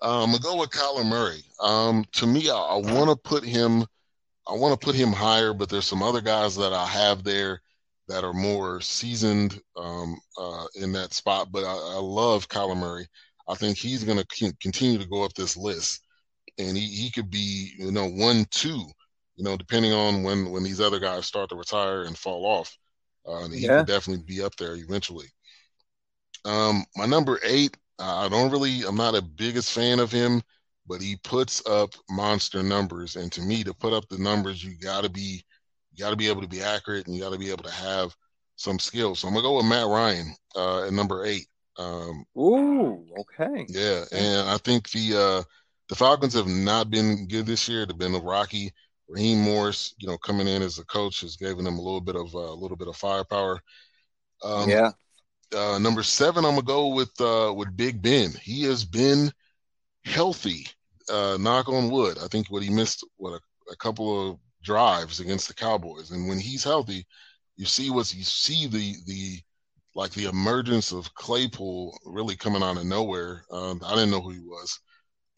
Um, 0.00 0.22
I'm 0.22 0.30
gonna 0.30 0.42
go 0.42 0.56
with 0.56 0.70
Kyler 0.70 1.06
Murray. 1.06 1.42
Um, 1.60 2.04
to 2.12 2.26
me, 2.26 2.48
I, 2.48 2.54
I 2.54 2.76
want 2.76 3.10
to 3.10 3.16
put 3.16 3.44
him. 3.44 3.84
I 4.48 4.54
want 4.54 4.80
to 4.80 4.84
put 4.84 4.94
him 4.94 5.12
higher, 5.12 5.52
but 5.52 5.68
there's 5.68 5.86
some 5.86 6.02
other 6.02 6.20
guys 6.20 6.56
that 6.56 6.72
I 6.72 6.86
have 6.86 7.22
there 7.24 7.60
that 8.08 8.24
are 8.24 8.32
more 8.32 8.80
seasoned 8.80 9.60
um, 9.76 10.18
uh, 10.38 10.66
in 10.74 10.92
that 10.92 11.14
spot. 11.14 11.52
But 11.52 11.64
I, 11.64 11.72
I, 11.72 11.98
love 11.98 12.48
Kyler 12.48 12.76
Murray. 12.76 13.06
I 13.48 13.54
think 13.54 13.78
he's 13.78 14.04
going 14.04 14.18
to 14.18 14.54
continue 14.60 14.98
to 14.98 15.08
go 15.08 15.22
up 15.24 15.34
this 15.34 15.56
list, 15.56 16.00
and 16.58 16.76
he, 16.76 16.86
he 16.86 17.10
could 17.10 17.30
be, 17.30 17.72
you 17.78 17.92
know, 17.92 18.08
one, 18.08 18.44
two 18.50 18.84
you 19.36 19.44
know, 19.44 19.56
depending 19.56 19.92
on 19.92 20.22
when 20.22 20.50
when 20.50 20.62
these 20.62 20.80
other 20.80 20.98
guys 20.98 21.26
start 21.26 21.48
to 21.50 21.56
retire 21.56 22.02
and 22.02 22.16
fall 22.16 22.44
off, 22.44 22.76
uh, 23.26 23.48
he 23.48 23.62
Yeah. 23.62 23.78
could 23.78 23.86
definitely 23.86 24.24
be 24.24 24.42
up 24.42 24.54
there 24.56 24.74
eventually. 24.74 25.26
Um, 26.44 26.84
my 26.96 27.06
number 27.06 27.40
eight, 27.44 27.76
I 27.98 28.28
don't 28.28 28.50
really, 28.50 28.82
I'm 28.82 28.96
not 28.96 29.14
a 29.14 29.22
biggest 29.22 29.72
fan 29.72 30.00
of 30.00 30.10
him, 30.10 30.42
but 30.86 31.00
he 31.00 31.16
puts 31.16 31.64
up 31.66 31.94
monster 32.10 32.62
numbers, 32.62 33.16
and 33.16 33.30
to 33.32 33.42
me, 33.42 33.62
to 33.64 33.72
put 33.74 33.92
up 33.92 34.08
the 34.08 34.18
numbers, 34.18 34.62
you 34.62 34.76
got 34.78 35.04
to 35.04 35.08
be, 35.10 35.44
you 35.94 36.04
got 36.04 36.10
to 36.10 36.16
be 36.16 36.28
able 36.28 36.42
to 36.42 36.48
be 36.48 36.62
accurate, 36.62 37.06
and 37.06 37.14
you 37.14 37.22
got 37.22 37.32
to 37.32 37.38
be 37.38 37.50
able 37.50 37.64
to 37.64 37.70
have 37.70 38.14
some 38.56 38.78
skill. 38.78 39.14
So 39.14 39.28
I'm 39.28 39.34
gonna 39.34 39.46
go 39.46 39.56
with 39.56 39.66
Matt 39.66 39.86
Ryan 39.86 40.34
uh, 40.56 40.86
at 40.86 40.92
number 40.92 41.24
eight. 41.24 41.46
Um, 41.78 42.24
Ooh, 42.38 43.06
okay. 43.18 43.66
yeah, 43.68 44.04
and 44.12 44.48
I 44.48 44.58
think 44.58 44.90
the 44.90 45.16
uh, 45.16 45.42
the 45.88 45.94
Falcons 45.94 46.34
have 46.34 46.46
not 46.46 46.90
been 46.90 47.26
good 47.28 47.46
this 47.46 47.68
year. 47.68 47.86
They've 47.86 47.96
been 47.96 48.12
rocky. 48.12 48.72
Raheem 49.08 49.40
Morris, 49.40 49.94
you 49.98 50.08
know, 50.08 50.16
coming 50.16 50.48
in 50.48 50.62
as 50.62 50.78
a 50.78 50.84
coach 50.86 51.20
has 51.20 51.36
given 51.36 51.64
them 51.64 51.78
a 51.78 51.82
little 51.82 52.00
bit 52.00 52.16
of 52.16 52.34
uh, 52.34 52.38
a 52.38 52.54
little 52.54 52.76
bit 52.76 52.88
of 52.88 52.96
firepower. 52.96 53.60
Um, 54.42 54.70
yeah. 54.70 54.90
uh, 55.54 55.78
number 55.78 56.02
seven, 56.02 56.44
I'm 56.44 56.52
gonna 56.52 56.62
go 56.62 56.88
with 56.88 57.20
uh, 57.20 57.52
with 57.54 57.76
Big 57.76 58.00
Ben. 58.00 58.30
He 58.42 58.64
has 58.64 58.84
been 58.84 59.30
healthy. 60.04 60.66
Uh, 61.10 61.36
knock 61.38 61.68
on 61.68 61.90
wood. 61.90 62.16
I 62.22 62.28
think 62.28 62.48
what 62.48 62.62
he 62.62 62.70
missed 62.70 63.04
what 63.16 63.32
a, 63.32 63.72
a 63.72 63.76
couple 63.76 64.30
of 64.30 64.38
drives 64.62 65.20
against 65.20 65.48
the 65.48 65.54
Cowboys, 65.54 66.10
and 66.10 66.28
when 66.28 66.38
he's 66.38 66.64
healthy, 66.64 67.06
you 67.56 67.66
see 67.66 67.90
what's 67.90 68.14
you 68.14 68.24
see 68.24 68.66
the 68.66 68.94
the 69.06 69.40
like 69.94 70.12
the 70.12 70.28
emergence 70.28 70.92
of 70.92 71.12
Claypool 71.14 71.98
really 72.06 72.36
coming 72.36 72.62
out 72.62 72.78
of 72.78 72.86
nowhere. 72.86 73.44
Um, 73.50 73.80
I 73.84 73.94
didn't 73.94 74.10
know 74.10 74.20
who 74.20 74.30
he 74.30 74.40
was. 74.40 74.80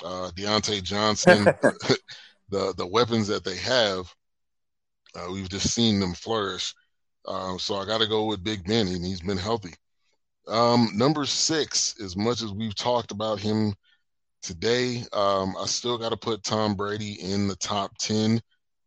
Uh, 0.05 0.31
Diontae 0.37 0.83
Johnson, 0.83 1.45
the 2.51 2.75
the 2.77 2.87
weapons 2.87 3.27
that 3.29 3.45
they 3.45 3.57
have, 3.57 4.13
uh, 5.15 5.29
we've 5.33 5.49
just 5.49 5.71
seen 5.71 6.01
them 6.01 6.15
flourish. 6.15 6.75
Um, 7.27 7.59
so 7.59 7.77
I 7.77 7.87
got 7.87 8.01
to 8.01 8.07
go 8.07 8.27
with 8.27 8.45
Big 8.45 8.65
Ben, 8.67 8.87
and 8.89 9.05
he's 9.05 9.21
been 9.21 9.39
healthy. 9.39 9.75
Um, 10.47 10.91
number 10.95 11.25
six, 11.25 11.95
as 12.03 12.17
much 12.17 12.43
as 12.43 12.53
we've 12.53 12.75
talked 12.75 13.13
about 13.13 13.41
him 13.41 13.75
today, 14.43 15.03
um, 15.13 15.57
I 15.59 15.67
still 15.67 15.97
got 15.97 16.11
to 16.11 16.17
put 16.17 16.45
Tom 16.45 16.75
Brady 16.75 17.15
in 17.15 17.49
the 17.49 17.57
top 17.57 17.97
ten, 17.99 18.41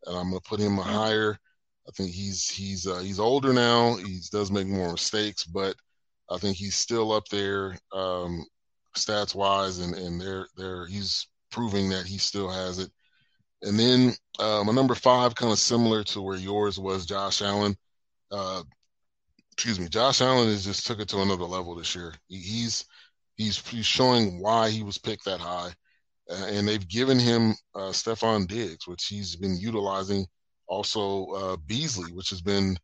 and 0.06 0.18
I'm 0.18 0.30
going 0.30 0.42
to 0.42 0.50
put 0.50 0.60
him 0.60 0.78
higher. 0.78 1.38
I 1.88 1.92
think 1.92 2.12
he's 2.12 2.50
he's 2.50 2.86
uh, 2.86 3.00
he's 3.00 3.20
older 3.20 3.54
now. 3.54 3.96
He 3.96 4.20
does 4.32 4.52
make 4.52 4.68
more 4.68 4.92
mistakes, 4.92 5.46
but 5.46 5.76
I 6.30 6.38
think 6.38 6.58
he's 6.58 6.76
still 6.76 7.14
up 7.14 7.28
there 7.30 7.78
um, 7.94 8.46
stats 8.96 9.34
wise, 9.34 9.80
and 9.80 9.96
and 9.96 10.20
they're 10.20 10.48
they're 10.58 10.86
he's 10.86 11.28
proving 11.50 11.90
that 11.90 12.06
he 12.06 12.18
still 12.18 12.50
has 12.50 12.80
it. 12.80 12.92
And 13.62 13.80
then 13.80 14.14
uh, 14.40 14.64
my 14.66 14.74
number 14.74 14.96
five, 14.96 15.34
kind 15.36 15.52
of 15.52 15.60
similar 15.60 16.04
to 16.06 16.22
where 16.22 16.38
yours 16.38 16.78
was, 16.78 17.06
Josh 17.06 17.42
Allen. 17.42 17.76
Uh, 18.32 18.64
excuse 19.54 19.80
me, 19.80 19.88
Josh 19.88 20.22
Allen 20.22 20.50
has 20.50 20.66
just 20.66 20.86
took 20.86 21.00
it 21.00 21.08
to 21.10 21.22
another 21.22 21.46
level 21.46 21.74
this 21.76 21.96
year. 21.96 22.14
He, 22.28 22.38
he's 22.38 22.86
he's 23.36 23.66
he's 23.68 23.86
showing 23.86 24.40
why 24.40 24.70
he 24.70 24.84
was 24.84 24.98
picked 24.98 25.26
that 25.26 25.40
high, 25.40 25.72
uh, 26.30 26.46
and 26.48 26.68
they've 26.68 26.88
given 26.88 27.20
him 27.20 27.56
uh, 27.76 27.92
Stefon 27.92 28.48
Diggs, 28.48 28.88
which 28.88 29.06
he's 29.06 29.36
been 29.36 29.58
utilizing. 29.58 30.26
Also, 30.68 31.28
uh, 31.32 31.58
Beasley, 31.68 32.12
which 32.14 32.30
has 32.30 32.42
been 32.42 32.78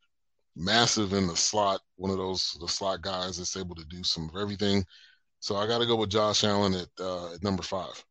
massive 0.56 1.14
in 1.14 1.28
the 1.28 1.36
slot, 1.38 1.82
one 1.98 2.12
of 2.12 2.18
those 2.18 2.58
the 2.62 2.68
slot 2.68 3.02
guys 3.02 3.38
that's 3.38 3.58
able 3.58 3.76
to 3.76 3.86
do 3.86 4.04
some 4.04 4.30
of 4.30 4.42
everything. 4.42 4.86
So 5.42 5.56
I 5.58 5.68
got 5.68 5.80
to 5.80 5.88
go 5.88 5.98
with 5.98 6.10
Josh 6.12 6.44
Allen 6.44 6.74
at, 6.76 6.90
uh, 7.00 7.34
at 7.34 7.44
number 7.44 7.64
five. 7.64 8.04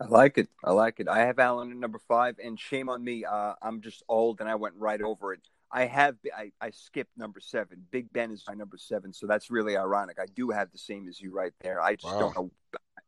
I 0.00 0.06
like 0.06 0.38
it. 0.38 0.48
I 0.64 0.72
like 0.72 0.98
it. 1.00 1.08
I 1.08 1.20
have 1.26 1.38
Allen 1.38 1.70
at 1.70 1.76
number 1.76 1.98
five, 2.08 2.36
and 2.42 2.58
shame 2.58 2.88
on 2.88 3.04
me. 3.04 3.24
Uh, 3.24 3.54
I'm 3.60 3.82
just 3.82 4.02
old, 4.08 4.40
and 4.40 4.48
I 4.48 4.54
went 4.54 4.74
right 4.76 5.00
over 5.00 5.34
it. 5.34 5.40
I 5.70 5.84
have 5.84 6.16
I, 6.34 6.52
I 6.60 6.70
skipped 6.70 7.16
number 7.16 7.38
seven. 7.38 7.84
Big 7.90 8.12
Ben 8.12 8.30
is 8.32 8.44
my 8.48 8.54
number 8.54 8.78
seven, 8.78 9.12
so 9.12 9.26
that's 9.26 9.50
really 9.50 9.76
ironic. 9.76 10.18
I 10.18 10.26
do 10.34 10.50
have 10.50 10.72
the 10.72 10.78
same 10.78 11.06
as 11.08 11.20
you 11.20 11.32
right 11.32 11.52
there. 11.60 11.80
I 11.80 11.96
just 11.96 12.04
Wow. 12.04 12.18
don't 12.18 12.34
know. 12.34 12.50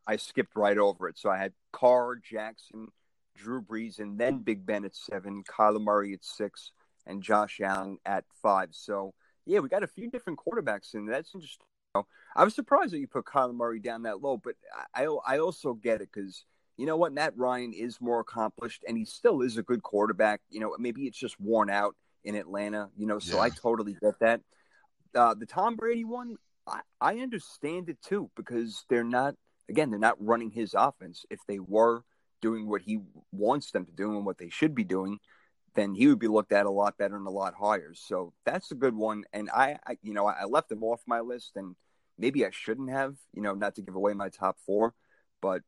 I 0.07 0.17
skipped 0.17 0.57
right 0.57 0.79
over 0.79 1.09
it. 1.09 1.19
So 1.19 1.31
I 1.31 1.39
had 1.39 1.53
Carr, 1.73 2.17
Jackson, 2.17 2.89
Drew 3.37 3.63
Brees, 3.63 3.99
and 3.99 4.19
then 4.19 4.39
Big 4.39 4.67
Ben 4.67 4.85
at 4.85 4.95
seven, 4.97 5.45
Kyler 5.45 5.81
Murray 5.81 6.13
at 6.13 6.25
six, 6.25 6.73
and 7.07 7.23
Josh 7.23 7.61
Allen 7.61 7.99
at 8.05 8.25
five. 8.43 8.71
So 8.73 9.15
yeah, 9.47 9.61
we 9.61 9.69
got 9.69 9.83
a 9.83 9.89
few 9.89 10.11
different 10.11 10.39
quarterbacks 10.39 10.95
in 10.95 11.07
there. 11.07 11.17
That's 11.17 11.35
interesting. 11.35 11.67
I 12.35 12.45
was 12.45 12.55
surprised 12.55 12.93
that 12.95 13.01
you 13.01 13.07
put 13.07 13.27
Kyler 13.27 13.55
Murray 13.55 13.79
down 13.79 14.03
that 14.05 14.23
low, 14.23 14.39
but 14.39 14.55
I 14.95 15.05
I 15.27 15.39
also 15.39 15.75
get 15.75 16.01
it 16.01 16.09
because 16.13 16.45
you 16.79 16.87
know 16.87 16.97
what, 16.97 17.13
Matt 17.13 17.37
Ryan 17.37 17.73
is 17.75 18.01
more 18.01 18.21
accomplished, 18.21 18.83
and 18.89 18.97
he 18.97 19.05
still 19.05 19.43
is 19.43 19.59
a 19.59 19.63
good 19.63 19.83
quarterback. 19.83 20.41
You 20.51 20.61
know, 20.61 20.75
maybe 20.79 21.03
it's 21.03 21.19
just 21.19 21.39
worn 21.39 21.69
out 21.71 21.95
in 22.25 22.35
Atlanta. 22.35 22.89
You 22.97 23.07
know, 23.07 23.19
so 23.19 23.37
Yeah. 23.37 23.43
I 23.43 23.51
totally 23.51 23.95
get 24.01 24.19
that. 24.21 24.41
Uh, 25.15 25.35
the 25.35 25.45
Tom 25.45 25.77
Brady 25.77 26.05
one, 26.05 26.37
I, 26.67 26.81
I 27.01 27.19
understand 27.19 27.91
it 27.91 28.01
too 28.01 28.31
because 28.35 28.87
they're 28.89 29.05
not 29.05 29.35
again 29.73 29.91
they're 29.91 29.99
not 29.99 30.25
running 30.25 30.51
his 30.51 30.75
offense. 30.75 31.25
If 31.31 31.41
they 31.49 31.59
were 31.59 32.05
doing 32.41 32.69
what 32.69 32.83
he 32.83 33.01
wants 33.33 33.71
them 33.71 33.87
to 33.87 33.93
do 33.93 34.17
and 34.17 34.27
what 34.27 34.39
they 34.39 34.51
should 34.51 34.75
be 34.75 34.85
doing, 34.85 35.19
then 35.75 35.95
he 35.95 36.07
would 36.09 36.19
be 36.19 36.29
looked 36.29 36.53
at 36.53 36.67
a 36.67 36.71
lot 36.71 36.99
better 36.99 37.17
and 37.17 37.27
a 37.27 37.31
lot 37.31 37.55
higher. 37.55 37.95
So 37.95 38.35
that's 38.45 38.71
a 38.71 38.75
good 38.75 38.95
one. 38.95 39.25
And 39.33 39.49
I, 39.51 39.79
I 39.87 39.97
you 40.03 40.13
know, 40.13 40.27
I 40.27 40.45
left 40.45 40.71
him 40.71 40.85
off 40.85 41.01
my 41.07 41.21
list, 41.21 41.53
and 41.57 41.75
maybe 42.19 42.45
I 42.45 42.51
shouldn't 42.51 42.91
have. 42.91 43.17
You 43.35 43.43
know, 43.43 43.55
not 43.55 43.75
to 43.77 43.83
give 43.83 43.95
away 43.95 44.13
my 44.13 44.29
top 44.29 44.59
four, 44.67 44.95
but 45.41 45.63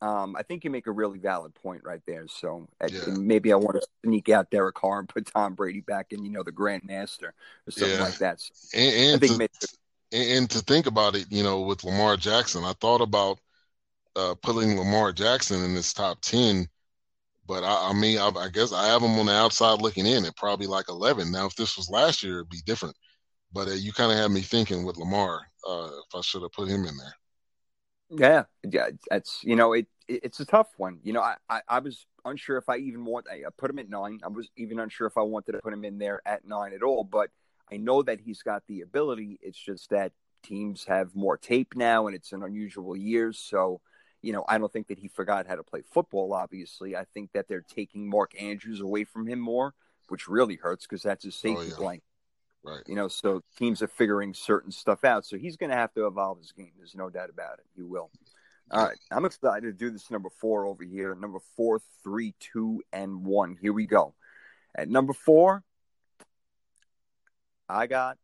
um, 0.00 0.34
I 0.34 0.42
think 0.42 0.64
you 0.64 0.70
make 0.70 0.86
a 0.86 0.92
really 0.92 1.18
valid 1.18 1.54
point 1.54 1.82
right 1.84 2.00
there. 2.06 2.26
So 2.28 2.68
Yeah. 2.88 3.04
maybe 3.08 3.52
I 3.52 3.56
want 3.56 3.76
to 3.76 3.86
sneak 4.02 4.30
out 4.30 4.50
Derek 4.50 4.76
Carr 4.76 5.00
and 5.00 5.08
put 5.08 5.26
Tom 5.26 5.54
Brady 5.54 5.82
back 5.82 6.06
in, 6.12 6.24
you 6.24 6.30
know, 6.30 6.42
the 6.42 6.52
Grand 6.52 6.84
Master 6.84 7.34
or 7.66 7.70
something 7.70 7.98
Yeah. 7.98 8.04
like 8.04 8.18
that. 8.18 8.40
So 8.40 8.78
And, 8.78 8.94
and 9.12 9.22
to, 9.22 9.36
maybe, 9.36 9.48
and, 10.12 10.30
and 10.38 10.50
to 10.50 10.60
think 10.60 10.86
about 10.86 11.16
it, 11.16 11.26
you 11.30 11.42
know, 11.42 11.60
with 11.60 11.84
Lamar 11.84 12.16
Jackson, 12.16 12.64
I 12.64 12.72
thought 12.80 13.02
about 13.02 13.40
uh, 14.20 14.34
putting 14.42 14.78
Lamar 14.78 15.12
Jackson 15.12 15.64
in 15.64 15.74
this 15.74 15.92
top 15.92 16.20
ten, 16.20 16.68
but 17.46 17.64
I, 17.64 17.90
I 17.90 17.92
mean, 17.94 18.18
I, 18.18 18.28
I 18.36 18.48
guess 18.48 18.72
I 18.72 18.86
have 18.88 19.02
him 19.02 19.18
on 19.18 19.26
the 19.26 19.32
outside 19.32 19.80
looking 19.82 20.06
in 20.06 20.24
at 20.24 20.36
probably 20.36 20.66
like 20.66 20.88
eleven. 20.88 21.30
Now, 21.30 21.46
if 21.46 21.56
this 21.56 21.76
was 21.76 21.90
last 21.90 22.22
year, 22.22 22.36
it'd 22.36 22.50
be 22.50 22.62
different. 22.66 22.96
But 23.52 23.68
uh, 23.68 23.72
you 23.72 23.92
kind 23.92 24.12
of 24.12 24.18
had 24.18 24.30
me 24.30 24.42
thinking 24.42 24.84
with 24.84 24.96
Lamar 24.98 25.40
uh, 25.68 25.90
if 26.08 26.14
I 26.14 26.20
should 26.22 26.42
have 26.42 26.52
put 26.52 26.68
him 26.68 26.84
in 26.84 26.96
there. 26.96 27.14
yeah, 28.10 28.44
yeah, 28.68 28.90
that's 29.10 29.40
you 29.42 29.56
know, 29.56 29.72
it, 29.72 29.86
it 30.08 30.20
it's 30.24 30.40
a 30.40 30.44
tough 30.44 30.68
one. 30.76 30.98
You 31.02 31.12
know, 31.12 31.22
I, 31.22 31.36
I, 31.48 31.60
I 31.68 31.78
was 31.78 32.06
unsure 32.24 32.58
if 32.58 32.68
I 32.68 32.76
even 32.78 33.04
want 33.04 33.26
I 33.30 33.42
put 33.56 33.70
him 33.70 33.78
at 33.78 33.88
nine. 33.88 34.20
I 34.24 34.28
was 34.28 34.48
even 34.56 34.80
unsure 34.80 35.06
if 35.06 35.16
I 35.16 35.22
wanted 35.22 35.52
to 35.52 35.60
put 35.60 35.72
him 35.72 35.84
in 35.84 35.98
there 35.98 36.20
at 36.26 36.44
nine 36.46 36.72
at 36.74 36.82
all. 36.82 37.04
But 37.04 37.30
I 37.70 37.76
know 37.76 38.02
that 38.02 38.20
he's 38.20 38.42
got 38.42 38.62
the 38.66 38.80
ability. 38.80 39.38
It's 39.42 39.58
just 39.58 39.90
that 39.90 40.12
teams 40.42 40.84
have 40.86 41.14
more 41.14 41.36
tape 41.36 41.74
now, 41.76 42.06
and 42.06 42.16
it's 42.16 42.32
an 42.32 42.42
unusual 42.42 42.96
year. 42.96 43.32
So, 43.32 43.80
you 44.22 44.32
know, 44.32 44.44
I 44.48 44.58
don't 44.58 44.72
think 44.72 44.88
that 44.88 44.98
he 44.98 45.08
forgot 45.08 45.46
how 45.46 45.56
to 45.56 45.62
play 45.62 45.82
football. 45.82 46.32
Obviously, 46.32 46.96
I 46.96 47.04
think 47.04 47.32
that 47.32 47.48
they're 47.48 47.64
taking 47.74 48.08
Mark 48.08 48.32
Andrews 48.40 48.80
away 48.80 49.04
from 49.04 49.26
him 49.26 49.40
more, 49.40 49.74
which 50.08 50.28
really 50.28 50.56
hurts 50.56 50.86
because 50.86 51.02
that's 51.02 51.24
his 51.24 51.34
oh, 51.36 51.48
safety 51.48 51.70
yeah. 51.70 51.76
blanket. 51.76 52.04
Right. 52.62 52.82
You 52.86 52.94
know, 52.94 53.08
so 53.08 53.42
teams 53.56 53.80
are 53.80 53.88
figuring 53.88 54.34
certain 54.34 54.70
stuff 54.70 55.04
out. 55.04 55.24
So 55.24 55.38
he's 55.38 55.56
going 55.56 55.70
to 55.70 55.76
have 55.76 55.94
to 55.94 56.06
evolve 56.06 56.38
his 56.38 56.52
game. 56.52 56.72
There's 56.76 56.94
no 56.94 57.08
doubt 57.08 57.30
about 57.30 57.58
it. 57.58 57.64
He 57.74 57.82
will. 57.82 58.10
All 58.70 58.84
right. 58.84 58.98
I'm 59.10 59.24
excited 59.24 59.62
to 59.62 59.72
do 59.72 59.90
this 59.90 60.10
number 60.10 60.28
four 60.28 60.66
over 60.66 60.84
here. 60.84 61.14
Number 61.14 61.38
four, 61.56 61.80
three, 62.04 62.34
two, 62.38 62.82
and 62.92 63.24
one. 63.24 63.56
Here 63.60 63.72
we 63.72 63.86
go. 63.86 64.14
At 64.74 64.88
number 64.88 65.14
four, 65.14 65.64
I 67.68 67.86
got. 67.86 68.18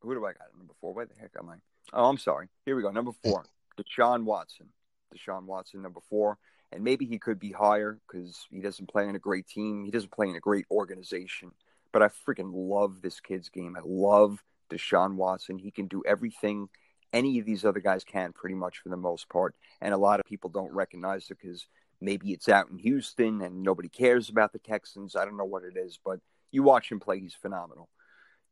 Who 0.00 0.14
do 0.14 0.24
I 0.24 0.32
got 0.32 0.46
at 0.52 0.58
number 0.58 0.74
four? 0.80 0.92
Where 0.92 1.06
the 1.06 1.14
heck 1.14 1.30
am 1.38 1.48
I? 1.48 1.56
Oh, 1.92 2.08
I'm 2.08 2.18
sorry. 2.18 2.48
Here 2.64 2.74
we 2.74 2.82
go. 2.82 2.90
Number 2.90 3.12
four, 3.22 3.44
Deshaun 3.78 4.24
Watson. 4.24 4.68
Deshaun 5.14 5.44
Watson, 5.44 5.82
number 5.82 6.00
four. 6.08 6.38
And 6.72 6.84
maybe 6.84 7.04
he 7.04 7.18
could 7.18 7.38
be 7.38 7.50
higher 7.50 7.98
because 8.06 8.46
he 8.50 8.60
doesn't 8.60 8.88
play 8.88 9.08
in 9.08 9.16
a 9.16 9.20
great 9.20 9.46
team. 9.48 9.84
He 9.84 9.90
doesn't 9.90 10.12
play 10.12 10.28
in 10.28 10.36
a 10.36 10.40
great 10.40 10.66
organization 10.70 11.50
but 11.92 12.02
I 12.02 12.08
freaking 12.08 12.50
love 12.52 13.02
this 13.02 13.20
kid's 13.20 13.48
game. 13.48 13.76
I 13.76 13.82
love 13.84 14.42
Deshaun 14.70 15.14
Watson. 15.14 15.58
He 15.58 15.70
can 15.70 15.86
do 15.86 16.02
everything 16.06 16.68
any 17.12 17.38
of 17.40 17.46
these 17.46 17.64
other 17.64 17.80
guys 17.80 18.04
can, 18.04 18.32
pretty 18.32 18.54
much 18.54 18.78
for 18.78 18.88
the 18.88 18.96
most 18.96 19.28
part. 19.28 19.54
And 19.80 19.92
a 19.92 19.98
lot 19.98 20.20
of 20.20 20.26
people 20.26 20.50
don't 20.50 20.72
recognize 20.72 21.28
it 21.30 21.38
because 21.40 21.66
maybe 22.00 22.32
it's 22.32 22.48
out 22.48 22.70
in 22.70 22.78
Houston 22.78 23.42
and 23.42 23.62
nobody 23.62 23.88
cares 23.88 24.28
about 24.28 24.52
the 24.52 24.60
Texans. 24.60 25.16
I 25.16 25.24
don't 25.24 25.36
know 25.36 25.44
what 25.44 25.64
it 25.64 25.76
is, 25.76 25.98
but 26.04 26.20
you 26.52 26.62
watch 26.62 26.90
him 26.90 27.00
play, 27.00 27.20
he's 27.20 27.34
phenomenal. 27.34 27.88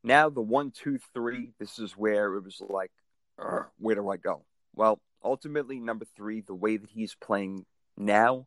Now, 0.02 0.28
the 0.28 0.40
one, 0.40 0.70
two, 0.70 0.98
three, 1.14 1.52
this 1.58 1.78
is 1.78 1.92
where 1.92 2.34
it 2.34 2.42
was 2.42 2.60
like, 2.68 2.92
where 3.78 3.94
do 3.94 4.08
I 4.08 4.16
go? 4.16 4.44
Well, 4.74 5.00
ultimately, 5.22 5.80
number 5.80 6.06
three, 6.16 6.40
the 6.40 6.54
way 6.54 6.76
that 6.76 6.90
he's 6.90 7.14
playing 7.14 7.66
now, 7.96 8.46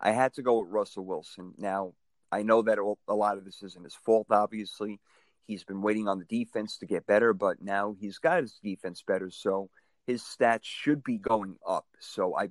I 0.00 0.12
had 0.12 0.34
to 0.34 0.42
go 0.42 0.60
with 0.60 0.70
Russell 0.70 1.04
Wilson. 1.04 1.54
Now, 1.58 1.94
I 2.32 2.42
know 2.42 2.62
that 2.62 2.78
a 3.08 3.14
lot 3.14 3.38
of 3.38 3.44
this 3.44 3.62
isn't 3.62 3.84
his 3.84 3.94
fault, 3.94 4.28
obviously. 4.30 5.00
He's 5.46 5.64
been 5.64 5.82
waiting 5.82 6.06
on 6.06 6.18
the 6.18 6.24
defense 6.24 6.78
to 6.78 6.86
get 6.86 7.06
better, 7.06 7.32
but 7.32 7.60
now 7.60 7.94
he's 7.98 8.18
got 8.18 8.42
his 8.42 8.58
defense 8.62 9.02
better, 9.06 9.30
so 9.30 9.68
his 10.06 10.22
stats 10.22 10.64
should 10.64 11.02
be 11.02 11.18
going 11.18 11.56
up. 11.66 11.86
So 11.98 12.36
I 12.36 12.50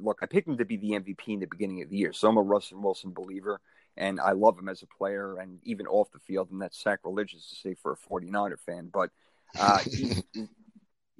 look, 0.00 0.18
I 0.22 0.26
picked 0.26 0.48
him 0.48 0.58
to 0.58 0.64
be 0.64 0.76
the 0.76 0.92
MVP 0.92 1.28
in 1.28 1.40
the 1.40 1.46
beginning 1.46 1.82
of 1.82 1.90
the 1.90 1.96
year, 1.96 2.12
so 2.12 2.28
I'm 2.28 2.36
a 2.36 2.42
Russell 2.42 2.80
Wilson 2.80 3.12
believer. 3.12 3.60
and 3.96 4.20
I 4.20 4.32
love 4.32 4.58
him 4.58 4.68
as 4.68 4.82
a 4.82 4.86
player 4.86 5.36
and 5.38 5.58
even 5.64 5.86
off 5.86 6.10
the 6.12 6.18
field, 6.20 6.50
and 6.50 6.60
that's 6.60 6.82
sacrilegious 6.82 7.48
to 7.50 7.56
say 7.56 7.74
for 7.74 7.92
a 7.92 7.96
49er 7.96 8.58
fan, 8.58 8.90
but 8.92 9.10
uh, 9.58 9.78
he, 9.78 10.12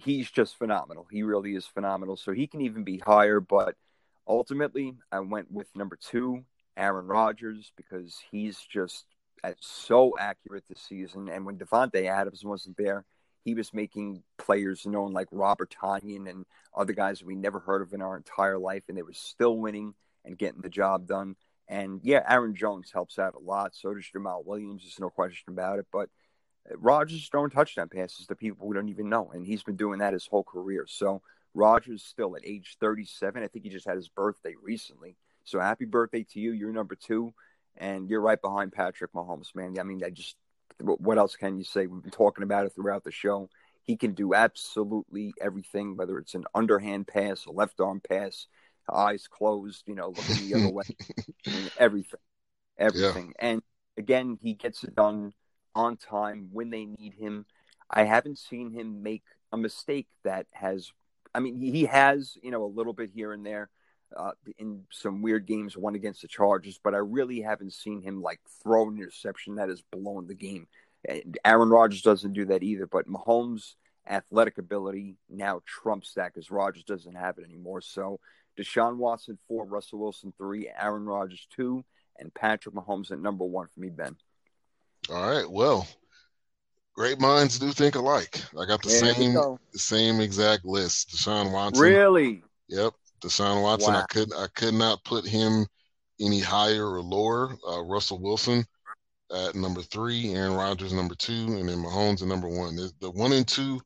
he's 0.02 0.30
just 0.30 0.58
phenomenal. 0.58 1.06
He 1.10 1.22
really 1.22 1.54
is 1.54 1.66
phenomenal. 1.66 2.16
So 2.16 2.32
he 2.32 2.46
can 2.46 2.60
even 2.60 2.84
be 2.84 2.98
higher, 2.98 3.40
but 3.40 3.76
ultimately, 4.26 4.96
I 5.10 5.20
went 5.20 5.50
with 5.50 5.68
number 5.74 5.96
two, 5.96 6.44
Aaron 6.76 7.06
Rodgers, 7.06 7.72
because 7.76 8.18
he's 8.30 8.58
just 8.58 9.04
uh, 9.42 9.52
so 9.60 10.14
accurate 10.18 10.64
this 10.68 10.82
season. 10.82 11.28
And 11.28 11.44
when 11.44 11.58
Davante 11.58 12.06
Adams 12.06 12.44
wasn't 12.44 12.76
there, 12.76 13.04
he 13.44 13.54
was 13.54 13.72
making 13.72 14.22
players 14.38 14.86
known 14.86 15.12
like 15.12 15.28
Robert 15.30 15.74
Tonyan 15.82 16.28
and 16.28 16.44
other 16.76 16.92
guys 16.92 17.24
we 17.24 17.34
never 17.34 17.58
heard 17.58 17.82
of 17.82 17.92
in 17.92 18.02
our 18.02 18.16
entire 18.16 18.58
life, 18.58 18.84
and 18.88 18.96
they 18.96 19.02
were 19.02 19.12
still 19.12 19.56
winning 19.56 19.94
and 20.24 20.38
getting 20.38 20.60
the 20.60 20.68
job 20.68 21.06
done. 21.06 21.36
And 21.68 22.00
yeah, 22.02 22.22
Aaron 22.28 22.54
Jones 22.54 22.90
helps 22.92 23.18
out 23.18 23.34
a 23.34 23.38
lot. 23.38 23.74
So 23.74 23.94
does 23.94 24.04
Jamaal 24.14 24.44
Williams. 24.44 24.82
There's 24.82 25.00
no 25.00 25.08
question 25.08 25.52
about 25.52 25.78
it. 25.78 25.86
But 25.92 26.10
Rodgers 26.76 27.28
throwing 27.28 27.50
touchdown 27.50 27.88
passes 27.88 28.26
to 28.26 28.34
people 28.34 28.66
we 28.66 28.74
don't 28.74 28.88
even 28.88 29.08
know, 29.08 29.30
and 29.32 29.46
he's 29.46 29.62
been 29.62 29.76
doing 29.76 29.98
that 29.98 30.12
his 30.12 30.26
whole 30.26 30.44
career. 30.44 30.86
So 30.88 31.22
Rodgers 31.54 32.02
still 32.02 32.36
at 32.36 32.44
age 32.44 32.76
37. 32.80 33.42
I 33.42 33.48
think 33.48 33.64
he 33.64 33.70
just 33.70 33.86
had 33.86 33.96
his 33.96 34.08
birthday 34.08 34.54
recently. 34.62 35.16
So 35.44 35.58
happy 35.58 35.84
birthday 35.84 36.24
to 36.32 36.40
you. 36.40 36.52
You're 36.52 36.72
number 36.72 36.94
two, 36.94 37.32
and 37.76 38.08
you're 38.08 38.20
right 38.20 38.40
behind 38.40 38.72
Patrick 38.72 39.12
Mahomes, 39.12 39.54
man. 39.54 39.76
I 39.78 39.82
mean, 39.82 40.02
I 40.04 40.10
just 40.10 40.36
what 40.82 41.18
else 41.18 41.36
can 41.36 41.58
you 41.58 41.64
say? 41.64 41.86
We've 41.86 42.02
been 42.02 42.10
talking 42.10 42.44
about 42.44 42.66
it 42.66 42.72
throughout 42.74 43.04
the 43.04 43.10
show. 43.10 43.50
He 43.82 43.96
can 43.96 44.12
do 44.12 44.34
absolutely 44.34 45.34
everything, 45.40 45.96
whether 45.96 46.18
it's 46.18 46.34
an 46.34 46.44
underhand 46.54 47.06
pass, 47.06 47.44
a 47.46 47.50
left 47.50 47.80
arm 47.80 48.00
pass, 48.00 48.46
eyes 48.92 49.26
closed, 49.28 49.84
you 49.86 49.94
know, 49.94 50.08
looking 50.08 50.48
the 50.48 50.54
other 50.54 50.68
way, 50.72 50.84
I 51.46 51.50
mean, 51.50 51.70
everything, 51.78 52.20
everything. 52.78 53.34
Yeah. 53.38 53.48
And 53.48 53.62
again, 53.96 54.38
he 54.40 54.54
gets 54.54 54.84
it 54.84 54.94
done 54.94 55.32
on 55.74 55.96
time 55.96 56.48
when 56.52 56.70
they 56.70 56.84
need 56.84 57.14
him. 57.14 57.46
I 57.90 58.04
haven't 58.04 58.38
seen 58.38 58.70
him 58.70 59.02
make 59.02 59.22
a 59.52 59.56
mistake 59.56 60.08
that 60.24 60.46
has. 60.52 60.92
I 61.34 61.40
mean, 61.40 61.58
he 61.58 61.84
has, 61.84 62.36
you 62.42 62.50
know, 62.50 62.64
a 62.64 62.66
little 62.66 62.92
bit 62.92 63.10
here 63.14 63.32
and 63.32 63.44
there 63.44 63.70
uh, 64.16 64.32
in 64.58 64.84
some 64.90 65.22
weird 65.22 65.46
games, 65.46 65.76
one 65.76 65.94
against 65.94 66.22
the 66.22 66.28
Chargers, 66.28 66.80
but 66.82 66.94
I 66.94 66.98
really 66.98 67.40
haven't 67.40 67.72
seen 67.72 68.02
him 68.02 68.22
like 68.22 68.40
throw 68.62 68.88
an 68.88 68.96
interception 68.96 69.56
that 69.56 69.68
has 69.68 69.82
blown 69.82 70.26
the 70.26 70.34
game. 70.34 70.66
And 71.08 71.38
Aaron 71.44 71.70
Rodgers 71.70 72.02
doesn't 72.02 72.32
do 72.32 72.46
that 72.46 72.62
either, 72.62 72.86
but 72.86 73.08
Mahomes' 73.08 73.74
athletic 74.08 74.58
ability 74.58 75.16
now 75.28 75.62
trumps 75.64 76.14
that 76.14 76.34
because 76.34 76.50
Rodgers 76.50 76.84
doesn't 76.84 77.14
have 77.14 77.38
it 77.38 77.44
anymore. 77.44 77.80
So 77.80 78.18
Deshaun 78.58 78.96
Watson 78.96 79.38
four, 79.46 79.64
Russell 79.64 80.00
Wilson 80.00 80.32
three, 80.36 80.68
Aaron 80.78 81.04
Rodgers 81.04 81.46
two, 81.54 81.84
and 82.18 82.34
Patrick 82.34 82.74
Mahomes 82.74 83.12
at 83.12 83.20
number 83.20 83.44
one 83.44 83.68
for 83.72 83.80
me, 83.80 83.88
Ben. 83.88 84.16
All 85.10 85.28
right. 85.28 85.50
Well, 85.50 85.86
great 86.94 87.20
minds 87.20 87.58
do 87.58 87.72
think 87.72 87.96
alike. 87.96 88.42
I 88.58 88.66
got 88.66 88.82
the 88.82 88.88
there 88.88 89.14
same 89.14 89.34
the 89.34 89.78
same 89.78 90.20
exact 90.20 90.64
list. 90.64 91.10
Deshaun 91.10 91.52
Watson. 91.52 91.84
Really? 91.84 92.42
Yep. 92.68 92.92
Deshaun 93.20 93.62
Watson. 93.62 93.94
Wow. 93.94 94.00
I 94.00 94.12
could 94.12 94.32
I 94.34 94.46
could 94.54 94.74
not 94.74 95.04
put 95.04 95.26
him 95.26 95.66
any 96.20 96.40
higher 96.40 96.86
or 96.86 97.00
lower. 97.00 97.56
Uh, 97.68 97.82
Russell 97.82 98.20
Wilson 98.20 98.64
at 99.32 99.54
number 99.54 99.82
three, 99.82 100.34
Aaron 100.34 100.54
Rodgers 100.54 100.92
number 100.92 101.14
two, 101.14 101.46
and 101.58 101.68
then 101.68 101.78
Mahomes 101.78 102.22
at 102.22 102.28
number 102.28 102.48
one. 102.48 102.76
The, 102.76 102.90
the 103.00 103.10
one 103.10 103.32
and 103.32 103.46
two, 103.46 103.80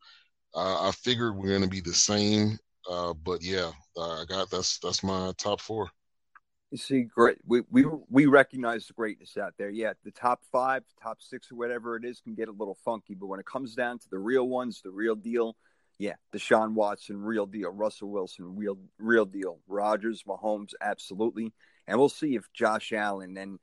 uh, 0.55 0.88
I 0.88 0.90
figured 0.92 1.36
we're 1.36 1.48
going 1.48 1.62
to 1.62 1.68
be 1.68 1.80
the 1.80 1.94
same. 1.94 2.59
Uh, 2.90 3.14
but 3.14 3.42
yeah, 3.42 3.70
I 3.98 4.24
got 4.28 4.51
that's 4.51 4.78
that's 4.78 5.02
my 5.02 5.32
top 5.38 5.60
four. 5.60 5.88
You 6.74 6.78
see, 6.78 7.02
great. 7.02 7.38
We 7.46 7.62
we 7.70 7.84
we 8.10 8.26
recognize 8.26 8.88
the 8.88 8.94
greatness 8.94 9.36
out 9.36 9.55
there. 9.56 9.70
Yeah, 9.70 9.92
the 10.02 10.10
top 10.10 10.40
five, 10.51 10.82
top 11.01 11.22
six, 11.22 11.52
or 11.52 11.55
whatever 11.55 11.94
it 11.94 12.05
is, 12.05 12.18
can 12.18 12.34
get 12.34 12.48
a 12.48 12.51
little 12.51 12.76
funky. 12.84 13.14
But 13.14 13.28
when 13.28 13.38
it 13.38 13.46
comes 13.46 13.76
down 13.76 14.01
to 14.01 14.10
the 14.10 14.18
real 14.18 14.48
ones, 14.48 14.80
the 14.82 14.90
real 14.90 15.14
deal, 15.14 15.55
yeah, 16.01 16.14
Deshaun 16.32 16.72
Watson, 16.72 17.22
real 17.22 17.46
deal. 17.46 17.70
Russell 17.70 18.10
Wilson, 18.10 18.56
real 18.56 18.76
real 18.98 19.24
deal. 19.24 19.60
Rodgers, 19.68 20.24
Mahomes, 20.24 20.72
absolutely. 20.80 21.52
And 21.86 21.96
we'll 21.96 22.09
see 22.09 22.34
if 22.34 22.52
Josh 22.52 22.92
Allen 22.92 23.36
and 23.36 23.60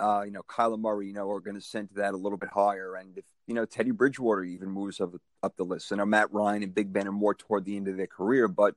uh, 0.00 0.22
you 0.24 0.32
know 0.32 0.42
Kyler 0.42 0.80
Murray, 0.80 1.06
you 1.06 1.12
know, 1.12 1.30
are 1.30 1.38
going 1.38 1.54
to 1.54 1.60
send 1.60 1.90
that 1.94 2.12
a 2.12 2.16
little 2.16 2.38
bit 2.38 2.50
higher. 2.52 2.96
And 2.96 3.16
if 3.18 3.24
you 3.46 3.54
know 3.54 3.66
Teddy 3.66 3.92
Bridgewater 3.92 4.42
even 4.42 4.68
moves 4.68 5.00
up 5.00 5.14
up 5.44 5.56
the 5.56 5.62
list. 5.62 5.92
and 5.92 6.00
I 6.00 6.02
know 6.02 6.08
Matt 6.08 6.32
Ryan 6.32 6.64
and 6.64 6.74
Big 6.74 6.92
Ben 6.92 7.06
are 7.06 7.12
more 7.12 7.34
toward 7.34 7.64
the 7.64 7.76
end 7.76 7.86
of 7.86 7.96
their 7.96 8.08
career, 8.08 8.48
but 8.48 8.74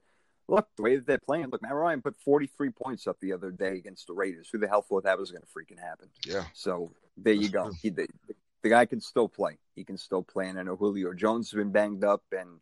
look, 0.47 0.67
the 0.75 0.83
way 0.83 0.95
that 0.95 1.05
they're 1.05 1.19
playing, 1.19 1.47
look, 1.49 1.61
Matt 1.61 1.73
Ryan 1.73 2.01
put 2.01 2.15
43 2.23 2.69
points 2.71 3.07
up 3.07 3.17
the 3.19 3.33
other 3.33 3.51
day 3.51 3.77
against 3.77 4.07
the 4.07 4.13
Raiders. 4.13 4.49
Who 4.51 4.57
the 4.57 4.67
hell 4.67 4.81
thought 4.81 5.03
that 5.03 5.17
was 5.17 5.31
going 5.31 5.41
to 5.41 5.47
freaking 5.47 5.79
happen? 5.79 6.09
Yeah. 6.25 6.43
So 6.53 6.91
there 7.17 7.33
you 7.33 7.49
go. 7.49 7.71
He, 7.81 7.89
the, 7.89 8.07
the, 8.61 8.69
guy 8.69 8.85
can 8.85 9.01
still 9.01 9.27
play. 9.27 9.57
He 9.75 9.83
can 9.83 9.97
still 9.97 10.23
play. 10.23 10.47
And 10.47 10.59
I 10.59 10.63
know 10.63 10.75
Julio 10.75 11.13
Jones 11.13 11.51
has 11.51 11.57
been 11.57 11.71
banged 11.71 12.03
up, 12.03 12.23
and, 12.31 12.59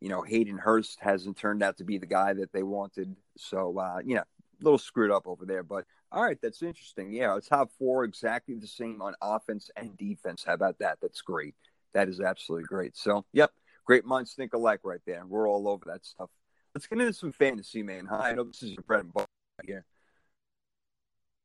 you 0.00 0.08
know, 0.08 0.22
Hayden 0.22 0.58
Hurst 0.58 0.98
hasn't 1.00 1.36
turned 1.36 1.62
out 1.62 1.78
to 1.78 1.84
be 1.84 1.98
the 1.98 2.06
guy 2.06 2.32
that 2.34 2.52
they 2.52 2.62
wanted. 2.62 3.16
So, 3.36 3.78
uh, 3.78 3.98
you 4.04 4.16
know, 4.16 4.22
a 4.22 4.64
little 4.64 4.78
screwed 4.78 5.10
up 5.10 5.26
over 5.26 5.44
there. 5.44 5.62
But 5.62 5.84
all 6.12 6.22
right, 6.22 6.38
that's 6.40 6.62
interesting. 6.62 7.12
Yeah, 7.12 7.38
top 7.46 7.70
four 7.78 8.04
exactly 8.04 8.56
the 8.56 8.66
same 8.66 9.00
on 9.00 9.14
offense 9.22 9.70
and 9.76 9.96
defense. 9.96 10.44
How 10.46 10.54
about 10.54 10.78
that? 10.78 10.98
That's 11.00 11.22
great. 11.22 11.54
That 11.94 12.08
is 12.08 12.20
absolutely 12.20 12.66
great. 12.66 12.96
So, 12.96 13.24
yep, 13.32 13.50
great 13.84 14.04
minds 14.04 14.34
think 14.34 14.54
alike 14.54 14.80
right 14.84 15.00
there. 15.06 15.24
We're 15.26 15.48
all 15.48 15.68
over 15.68 15.84
that 15.86 16.04
stuff 16.04 16.30
let's 16.74 16.86
get 16.86 17.00
into 17.00 17.12
some 17.12 17.32
fantasy, 17.32 17.82
man. 17.82 18.06
Hi, 18.06 18.30
I 18.30 18.32
know 18.34 18.44
this 18.44 18.62
is 18.62 18.72
your 18.72 18.82
bread 18.82 19.00
and 19.00 19.12
butter 19.12 19.26
here. 19.64 19.84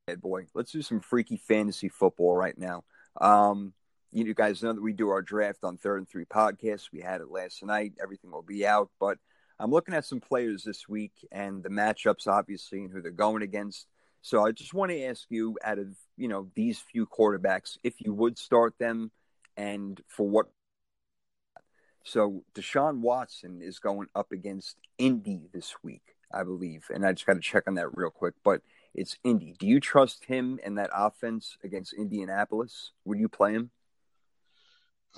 Hey, 0.08 0.16
boy, 0.16 0.46
let's 0.54 0.72
do 0.72 0.82
some 0.82 1.02
freaky 1.02 1.38
fantasy 1.38 1.90
football 1.90 2.36
right 2.36 2.58
now. 2.58 2.84
Um, 3.20 3.74
you 4.12 4.34
guys 4.34 4.64
know 4.64 4.72
that 4.72 4.82
we 4.82 4.94
do 4.94 5.10
our 5.10 5.22
draft 5.22 5.60
on 5.64 5.78
Third 5.78 5.98
and 5.98 6.10
Three 6.10 6.26
podcasts. 6.26 6.92
We 6.94 7.02
had 7.02 7.20
it 7.20 7.30
last 7.30 7.64
night. 7.64 7.94
Everything 8.02 8.32
will 8.32 8.42
be 8.42 8.66
out, 8.66 8.90
but 9.00 9.18
I'm 9.60 9.72
looking 9.72 9.94
at 9.94 10.06
some 10.06 10.22
players 10.22 10.64
this 10.64 10.88
week 10.88 11.12
and 11.32 11.62
the 11.62 11.70
matchups, 11.70 12.28
obviously, 12.28 12.84
and 12.84 12.92
who 12.92 13.02
they're 13.02 13.12
going 13.12 13.42
against. 13.42 13.88
So 14.22 14.46
I 14.46 14.52
just 14.52 14.74
want 14.74 14.92
to 14.92 15.04
ask 15.04 15.26
you, 15.30 15.58
out 15.64 15.78
of 15.78 15.88
you 16.16 16.30
know 16.30 16.48
these 16.56 16.80
few 16.80 17.06
quarterbacks, 17.06 17.78
if 17.84 17.96
you 18.00 18.14
would 18.14 18.38
start 18.38 18.76
them, 18.80 19.12
and 19.58 20.00
for 20.08 20.28
what 20.28 20.48
so 22.08 22.44
Deshaun 22.56 23.00
Watson 23.00 23.62
is 23.62 23.80
going 23.80 24.08
up 24.16 24.32
against 24.32 24.78
Indy 24.98 25.50
this 25.54 25.76
week, 25.84 26.16
I 26.34 26.44
believe, 26.44 26.86
and 26.94 27.06
I 27.06 27.12
just 27.12 27.26
got 27.26 27.34
to 27.34 27.42
check 27.42 27.64
on 27.68 27.76
that 27.76 27.96
real 27.98 28.10
quick. 28.10 28.34
But 28.46 28.62
it's 28.96 29.18
Indy. 29.26 29.56
Do 29.60 29.68
you 29.68 29.80
trust 29.82 30.24
him 30.24 30.60
and 30.64 30.78
that 30.78 30.90
offense 30.94 31.58
against 31.64 31.94
Indianapolis? 31.94 32.92
Would 33.06 33.20
you 33.20 33.28
play 33.28 33.54
him? 33.54 33.72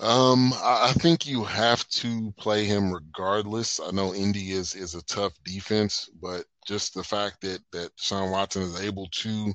Um, 0.00 0.52
I 0.64 0.92
think 0.96 1.26
you 1.26 1.44
have 1.44 1.86
to 1.88 2.32
play 2.38 2.64
him 2.64 2.92
regardless. 2.92 3.78
I 3.80 3.90
know 3.90 4.14
Indy 4.14 4.52
is 4.52 4.74
is 4.74 4.94
a 4.94 5.04
tough 5.04 5.32
defense, 5.44 6.10
but 6.20 6.44
just 6.66 6.94
the 6.94 7.04
fact 7.04 7.42
that 7.42 7.60
that 7.72 7.94
Deshaun 7.96 8.32
Watson 8.32 8.62
is 8.62 8.80
able 8.80 9.08
to 9.12 9.54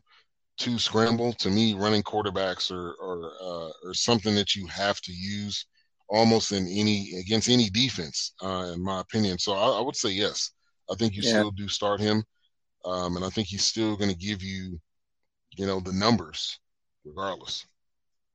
to 0.60 0.80
scramble 0.80 1.34
to 1.34 1.50
me, 1.50 1.74
running 1.74 2.04
quarterbacks 2.04 2.72
are 2.72 2.96
uh, 3.02 3.72
are 3.88 3.94
something 3.94 4.36
that 4.36 4.56
you 4.56 4.68
have 4.68 5.02
to 5.02 5.12
use 5.12 5.66
almost 6.08 6.52
in 6.52 6.68
any 6.68 7.14
against 7.20 7.50
any 7.50 7.70
defense, 7.70 8.34
uh, 8.44 8.72
in 8.74 8.84
my 8.84 9.02
opinion. 9.02 9.38
So 9.38 9.54
I, 9.54 9.78
I, 9.78 9.82
would 9.82 9.96
say 9.96 10.10
yes. 10.10 10.52
I 10.90 10.96
think 10.96 11.16
you 11.16 11.22
yeah. 11.24 11.32
still 11.32 11.52
do 11.52 11.68
start 11.68 12.00
him, 12.00 12.24
um, 12.84 13.16
and 13.16 13.26
I 13.26 13.30
think 13.30 13.48
he's 13.48 13.66
still 13.66 13.96
going 13.96 14.12
to 14.12 14.18
give 14.18 14.44
you, 14.44 14.80
you 15.58 15.66
know, 15.66 15.80
the 15.80 15.94
numbers 15.94 16.60
regardless. 17.04 17.66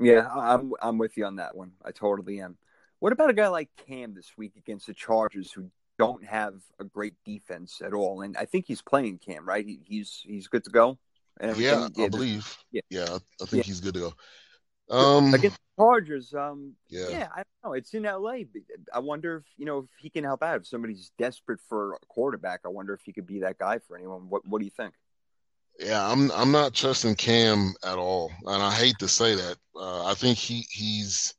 Yeah, 0.01 0.29
I'm 0.35 0.73
I'm 0.81 0.99
with 0.99 1.17
you 1.17 1.27
on 1.27 1.37
that 1.37 1.57
one. 1.57 1.73
I 1.85 1.91
totally 1.91 2.41
am. 2.41 2.57
What 3.01 3.13
about 3.13 3.31
a 3.31 3.35
guy 3.35 3.49
like 3.49 3.69
Cam 3.87 4.15
this 4.15 4.33
week 4.37 4.53
against 4.57 4.87
the 4.87 4.95
Chargers, 4.95 5.53
who 5.53 5.71
don't 5.99 6.25
have 6.25 6.55
a 6.79 6.85
great 6.85 7.15
defense 7.25 7.81
at 7.85 7.93
all? 7.93 8.23
And 8.23 8.37
I 8.37 8.47
think 8.47 8.67
he's 8.67 8.83
playing 8.83 9.19
Cam, 9.19 9.47
right? 9.47 9.65
He, 9.65 9.81
he's 9.85 10.23
he's 10.25 10.49
good 10.49 10.65
to 10.65 10.71
go. 10.71 10.99
yeah, 11.57 11.89
I 11.99 12.09
believe. 12.09 12.57
Yeah, 12.73 12.81
yeah 12.91 13.07
I, 13.11 13.19
I 13.43 13.47
think 13.47 13.53
yeah. 13.53 13.63
he's 13.63 13.81
good 13.81 13.95
to 13.95 14.01
go. 14.01 14.13
Um, 14.91 15.33
against 15.35 15.57
the 15.57 15.83
Chargers, 15.83 16.35
um, 16.35 16.75
yeah. 16.89 17.09
yeah, 17.09 17.29
I 17.33 17.37
don't 17.37 17.47
know. 17.65 17.73
It's 17.75 17.95
in 17.95 18.03
LA. 18.03 18.41
I 18.93 18.99
wonder 18.99 19.37
if 19.37 19.45
you 19.57 19.67
know 19.67 19.79
if 19.79 19.87
he 20.01 20.11
can 20.11 20.25
help 20.25 20.43
out. 20.43 20.61
If 20.61 20.67
somebody's 20.67 21.13
desperate 21.19 21.61
for 21.69 21.95
a 21.95 21.99
quarterback, 22.09 22.61
I 22.65 22.69
wonder 22.69 22.93
if 22.95 23.03
he 23.03 23.13
could 23.13 23.27
be 23.27 23.41
that 23.41 23.59
guy 23.59 23.79
for 23.79 23.97
anyone. 23.97 24.29
What 24.29 24.47
What 24.47 24.59
do 24.59 24.65
you 24.65 24.71
think? 24.71 24.95
Yeah, 25.79 26.07
I'm 26.07 26.31
I'm 26.33 26.53
not 26.53 26.75
trusting 26.75 27.15
Cam 27.15 27.75
at 27.85 27.97
all, 27.97 28.31
and 28.47 28.63
I 28.63 28.73
hate 28.73 28.99
to 28.99 29.09
say 29.09 29.35
that. 29.35 29.57
Uh, 29.75 30.05
I 30.07 30.15
think 30.15 30.37
he 30.37 30.67
he's 30.71 31.35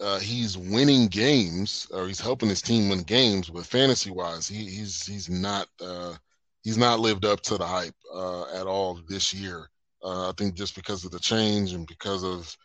uh, 0.00 0.18
he's 0.18 0.58
winning 0.58 1.08
games, 1.08 1.88
or 1.92 2.06
he's 2.06 2.20
helping 2.20 2.48
his 2.48 2.62
team 2.62 2.88
win 2.88 3.02
games, 3.02 3.50
but 3.50 3.66
fantasy 3.66 4.10
wise, 4.10 4.46
he, 4.46 4.64
he's 4.64 5.06
he's 5.06 5.28
not 5.28 5.68
uh, 5.80 6.14
he's 6.62 6.78
not 6.78 7.00
lived 7.00 7.24
up 7.24 7.40
to 7.42 7.56
the 7.56 7.66
hype 7.66 7.94
uh, 8.12 8.42
at 8.54 8.66
all 8.66 9.00
this 9.08 9.32
year. 9.32 9.68
Uh, 10.02 10.28
I 10.28 10.32
think 10.36 10.54
just 10.54 10.74
because 10.74 11.04
of 11.04 11.10
the 11.10 11.18
change 11.18 11.72
and 11.72 11.86
because 11.86 12.24
of, 12.24 12.56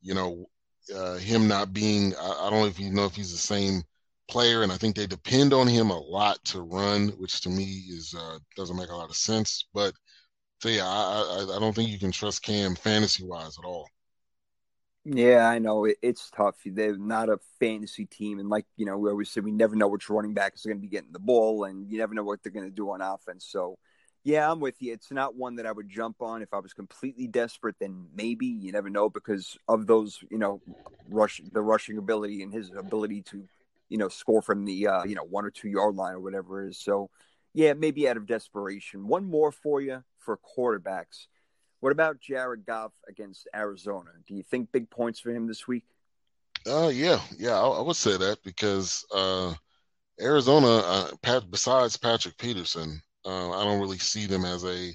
you 0.00 0.14
know, 0.14 0.46
uh, 0.94 1.16
him 1.16 1.48
not 1.48 1.72
being, 1.72 2.14
I, 2.14 2.46
I, 2.46 2.50
don't 2.50 2.60
know 2.60 2.66
if 2.66 2.78
you 2.78 2.90
know 2.90 3.04
if 3.04 3.14
he's 3.14 3.32
the 3.32 3.38
same 3.38 3.82
player, 4.28 4.62
and 4.62 4.72
I 4.72 4.76
think 4.76 4.96
they 4.96 5.06
depend 5.06 5.52
on 5.52 5.66
him 5.66 5.90
a 5.90 5.98
lot 5.98 6.42
to 6.46 6.62
run, 6.62 7.08
which 7.18 7.40
to 7.42 7.50
me 7.50 7.64
is 7.64 8.14
uh, 8.16 8.38
doesn't 8.56 8.76
make 8.76 8.90
a 8.90 8.96
lot 8.96 9.10
of 9.10 9.16
sense. 9.16 9.66
But 9.74 9.92
so 10.60 10.68
yeah, 10.68 10.86
I, 10.86 11.46
I, 11.50 11.56
I 11.56 11.60
don't 11.60 11.74
think 11.74 11.90
you 11.90 11.98
can 11.98 12.12
trust 12.12 12.42
Cam 12.42 12.74
fantasy 12.74 13.24
wise 13.24 13.58
at 13.58 13.64
all. 13.64 13.88
Yeah, 15.04 15.48
I 15.48 15.58
know 15.58 15.84
it, 15.86 15.96
it's 16.02 16.30
tough. 16.30 16.56
They're 16.66 16.98
not 16.98 17.28
a 17.30 17.38
fantasy 17.60 18.04
team, 18.04 18.38
and 18.38 18.48
like 18.48 18.66
you 18.76 18.84
know, 18.84 18.98
we 18.98 19.08
always 19.08 19.30
say 19.30 19.40
we 19.40 19.52
never 19.52 19.76
know 19.76 19.88
which 19.88 20.10
running 20.10 20.34
back 20.34 20.54
is 20.54 20.62
going 20.62 20.76
to 20.76 20.82
be 20.82 20.88
getting 20.88 21.12
the 21.12 21.18
ball, 21.18 21.64
and 21.64 21.90
you 21.90 21.98
never 21.98 22.14
know 22.14 22.24
what 22.24 22.42
they're 22.42 22.52
going 22.52 22.66
to 22.68 22.74
do 22.74 22.90
on 22.90 23.00
offense. 23.00 23.46
So, 23.48 23.78
yeah, 24.28 24.52
I'm 24.52 24.60
with 24.60 24.74
you. 24.80 24.92
It's 24.92 25.10
not 25.10 25.36
one 25.36 25.56
that 25.56 25.64
I 25.64 25.72
would 25.72 25.88
jump 25.88 26.20
on 26.20 26.42
if 26.42 26.52
I 26.52 26.58
was 26.58 26.74
completely 26.74 27.26
desperate. 27.26 27.76
Then 27.80 28.08
maybe 28.14 28.44
you 28.44 28.72
never 28.72 28.90
know 28.90 29.08
because 29.08 29.56
of 29.68 29.86
those, 29.86 30.22
you 30.30 30.36
know, 30.36 30.60
rush 31.08 31.40
the 31.50 31.62
rushing 31.62 31.96
ability 31.96 32.42
and 32.42 32.52
his 32.52 32.70
ability 32.76 33.22
to, 33.22 33.48
you 33.88 33.96
know, 33.96 34.08
score 34.08 34.42
from 34.42 34.66
the 34.66 34.86
uh, 34.86 35.04
you 35.04 35.14
know 35.14 35.22
one 35.22 35.46
or 35.46 35.50
two 35.50 35.70
yard 35.70 35.94
line 35.94 36.12
or 36.12 36.20
whatever 36.20 36.62
it 36.62 36.68
is. 36.68 36.78
So, 36.78 37.08
yeah, 37.54 37.72
maybe 37.72 38.06
out 38.06 38.18
of 38.18 38.26
desperation. 38.26 39.08
One 39.08 39.24
more 39.24 39.50
for 39.50 39.80
you 39.80 40.04
for 40.18 40.38
quarterbacks. 40.38 41.26
What 41.80 41.92
about 41.92 42.20
Jared 42.20 42.66
Goff 42.66 42.92
against 43.08 43.48
Arizona? 43.56 44.10
Do 44.26 44.34
you 44.34 44.42
think 44.42 44.70
big 44.72 44.90
points 44.90 45.20
for 45.20 45.30
him 45.30 45.46
this 45.46 45.66
week? 45.66 45.84
Uh, 46.66 46.90
yeah, 46.92 47.18
yeah, 47.38 47.58
I, 47.58 47.66
I 47.66 47.80
would 47.80 47.96
say 47.96 48.18
that 48.18 48.42
because 48.44 49.06
uh, 49.10 49.54
Arizona, 50.20 50.82
uh, 50.84 51.10
Pat, 51.22 51.50
besides 51.50 51.96
Patrick 51.96 52.36
Peterson, 52.36 53.00
uh, 53.24 53.50
I 53.50 53.64
don't 53.64 53.80
really 53.80 53.98
see 53.98 54.26
them 54.26 54.44
as 54.44 54.64
a, 54.64 54.92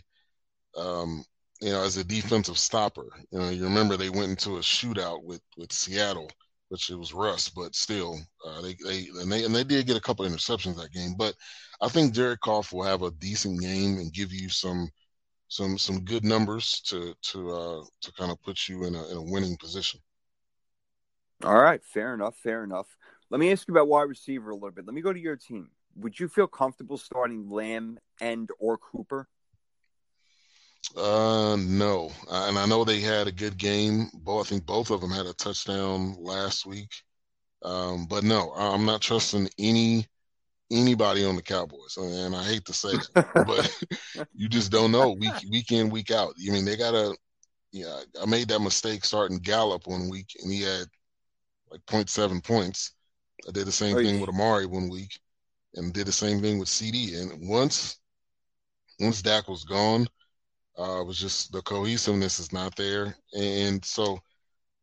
um, 0.78 1.24
you 1.62 1.72
know, 1.72 1.84
as 1.84 1.98
a 1.98 2.04
defensive 2.04 2.58
stopper. 2.58 3.08
You 3.32 3.40
know, 3.40 3.50
you 3.50 3.64
remember 3.64 3.98
they 3.98 4.10
went 4.10 4.32
into 4.32 4.58
a 4.58 4.62
shootout 4.62 5.24
with 5.24 5.42
with 5.58 5.72
Seattle, 5.72 6.30
which 6.70 6.90
it 6.90 6.96
was 6.96 7.14
Russ, 7.14 7.50
but 7.50 7.76
still, 7.76 8.20
uh, 8.46 8.62
they 8.62 8.76
they 8.86 9.08
and 9.22 9.32
they 9.32 9.46
and 9.46 9.56
they 9.56 9.64
did 9.64 9.88
get 9.88 9.98
a 9.98 10.02
couple 10.02 10.26
interceptions 10.26 10.78
that 10.78 10.92
game. 10.92 11.16
But 11.18 11.36
I 11.82 11.90
think 11.90 12.14
Jared 12.14 12.40
Goff 12.42 12.74
will 12.74 12.84
have 12.84 13.04
a 13.04 13.12
decent 13.12 13.62
game 13.62 13.98
and 13.98 14.14
give 14.14 14.32
you 14.34 14.50
some 14.50 14.90
some 15.50 15.78
some 15.78 16.04
good 16.04 16.24
numbers 16.26 16.82
to 16.82 17.14
to 17.22 17.52
uh, 17.52 17.84
to 18.02 18.12
kind 18.14 18.32
of 18.32 18.42
put 18.42 18.68
you 18.68 18.86
in 18.86 18.96
a 18.96 19.08
in 19.10 19.18
a 19.18 19.22
winning 19.24 19.58
position. 19.58 20.00
All 21.44 21.56
right, 21.62 21.84
fair 21.84 22.14
enough, 22.14 22.36
fair 22.38 22.64
enough. 22.64 22.88
Let 23.30 23.40
me 23.40 23.52
ask 23.52 23.68
you 23.68 23.74
about 23.74 23.88
wide 23.88 24.04
receiver 24.04 24.50
a 24.52 24.56
little 24.56 24.72
bit. 24.72 24.86
Let 24.86 24.94
me 24.96 25.02
go 25.02 25.14
to 25.14 25.20
your 25.20 25.36
team. 25.36 25.70
Would 25.96 26.20
you 26.20 26.28
feel 26.28 26.48
comfortable 26.48 26.98
starting 26.98 27.50
Lamb 27.50 28.00
and 28.20 28.50
or 28.60 28.78
Cooper? 28.78 29.28
Uh, 30.96 31.56
no, 31.60 32.12
and 32.30 32.58
I 32.58 32.66
know 32.66 32.84
they 32.84 33.00
had 33.00 33.28
a 33.28 33.32
good 33.32 33.58
game. 33.58 34.10
Both 34.14 34.48
I 34.48 34.50
think 34.50 34.66
both 34.66 34.92
of 34.92 35.02
them 35.02 35.12
had 35.12 35.26
a 35.26 35.34
touchdown 35.34 36.16
last 36.20 36.66
week. 36.66 36.92
Um, 37.64 38.06
but 38.06 38.24
no, 38.24 38.52
I'm 38.56 38.86
not 38.86 39.02
trusting 39.02 39.50
any 39.58 40.06
anybody 40.72 41.26
on 41.26 41.36
the 41.36 41.42
Cowboys. 41.42 41.98
And 41.98 42.36
I 42.36 42.44
hate 42.44 42.66
to 42.66 42.74
say 42.74 42.90
it, 42.90 43.08
but 43.48 43.86
you 44.36 44.50
just 44.50 44.72
don't 44.72 44.92
know 44.92 45.12
week 45.12 45.34
week 45.50 45.72
in 45.72 45.90
week 45.90 46.12
out. 46.12 46.34
I 46.38 46.52
mean, 46.52 46.66
they 46.66 46.76
gotta. 46.76 47.16
Yeah, 47.72 48.02
I 48.22 48.28
made 48.28 48.50
that 48.50 48.60
mistake 48.60 49.04
starting 49.04 49.40
Gallup 49.40 49.88
one 49.88 50.08
week, 50.08 50.28
and 50.44 50.52
he 50.52 50.62
had 50.62 50.86
like 51.72 51.84
0.7 51.88 52.44
points. 52.44 52.94
I 53.48 53.52
did 53.52 53.66
the 53.66 53.72
same 53.72 53.96
thing 53.96 54.20
with 54.20 54.30
Amari 54.30 54.68
one 54.68 54.90
week, 54.90 55.20
and 55.76 55.94
did 55.94 56.08
the 56.08 56.12
same 56.12 56.42
thing 56.42 56.60
with 56.60 56.70
CD. 56.70 57.16
And 57.16 57.48
once 57.48 58.00
once 59.00 59.22
Dak 59.22 59.48
was 59.48 59.64
gone, 59.64 60.08
uh, 60.78 61.02
it 61.02 61.08
was 61.08 61.20
just 61.20 61.52
the 61.52 61.62
cohesiveness 61.62 62.40
is 62.40 62.54
not 62.54 62.76
there, 62.76 63.16
and 63.34 63.84
so 63.84 64.20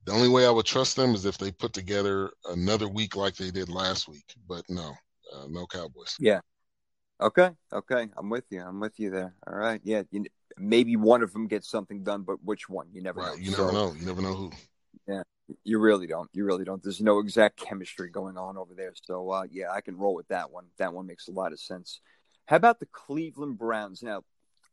the 0.04 0.12
only 0.12 0.28
way 0.28 0.46
I 0.46 0.50
would 0.50 0.66
trust 0.66 0.96
them 0.96 1.14
is 1.14 1.26
if 1.26 1.38
they 1.38 1.52
put 1.52 1.72
together 1.72 2.30
another 2.46 2.88
week 2.88 3.16
like 3.16 3.36
they 3.36 3.50
did 3.50 3.68
last 3.68 4.08
week. 4.08 4.24
But 4.48 4.64
no, 4.68 4.94
uh, 5.34 5.46
no 5.48 5.66
Cowboys. 5.66 6.16
Yeah. 6.18 6.40
Okay. 7.20 7.50
Okay. 7.72 8.08
I'm 8.16 8.30
with 8.30 8.44
you. 8.50 8.62
I'm 8.62 8.80
with 8.80 8.98
you 8.98 9.10
there. 9.10 9.34
All 9.46 9.54
right. 9.54 9.80
Yeah. 9.84 10.02
You, 10.10 10.24
maybe 10.56 10.96
one 10.96 11.22
of 11.22 11.32
them 11.32 11.46
gets 11.46 11.68
something 11.68 12.02
done, 12.02 12.22
but 12.22 12.42
which 12.42 12.68
one? 12.68 12.88
You 12.92 13.02
never 13.02 13.20
right. 13.20 13.36
know. 13.36 13.42
You 13.42 13.50
never 13.50 13.68
so, 13.68 13.72
know. 13.72 13.94
You 13.94 14.06
never 14.06 14.22
know 14.22 14.34
who. 14.34 14.50
You 15.64 15.78
really 15.78 16.06
don't. 16.06 16.28
You 16.32 16.44
really 16.44 16.64
don't. 16.64 16.82
There's 16.82 17.00
no 17.00 17.18
exact 17.18 17.56
chemistry 17.56 18.10
going 18.10 18.36
on 18.36 18.56
over 18.56 18.74
there. 18.74 18.92
So, 19.02 19.30
uh, 19.30 19.44
yeah, 19.50 19.72
I 19.72 19.80
can 19.80 19.96
roll 19.96 20.14
with 20.14 20.28
that 20.28 20.50
one. 20.50 20.66
That 20.78 20.92
one 20.92 21.06
makes 21.06 21.28
a 21.28 21.32
lot 21.32 21.52
of 21.52 21.60
sense. 21.60 22.00
How 22.46 22.56
about 22.56 22.80
the 22.80 22.86
Cleveland 22.86 23.58
Browns? 23.58 24.02
Now, 24.02 24.22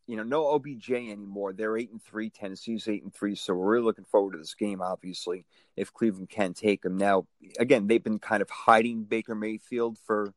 you 0.07 0.15
know, 0.15 0.23
no 0.23 0.53
OBJ 0.53 0.91
anymore. 0.91 1.53
They're 1.53 1.77
eight 1.77 1.91
and 1.91 2.01
three. 2.01 2.29
Tennessee's 2.29 2.87
eight 2.87 3.03
and 3.03 3.13
three. 3.13 3.35
So 3.35 3.53
we're 3.53 3.73
really 3.73 3.85
looking 3.85 4.05
forward 4.05 4.31
to 4.31 4.37
this 4.37 4.55
game. 4.55 4.81
Obviously, 4.81 5.45
if 5.75 5.93
Cleveland 5.93 6.29
can 6.29 6.53
take 6.53 6.81
them 6.81 6.97
now, 6.97 7.27
again, 7.59 7.87
they've 7.87 8.03
been 8.03 8.19
kind 8.19 8.41
of 8.41 8.49
hiding 8.49 9.03
Baker 9.03 9.35
Mayfield 9.35 9.97
for 10.05 10.33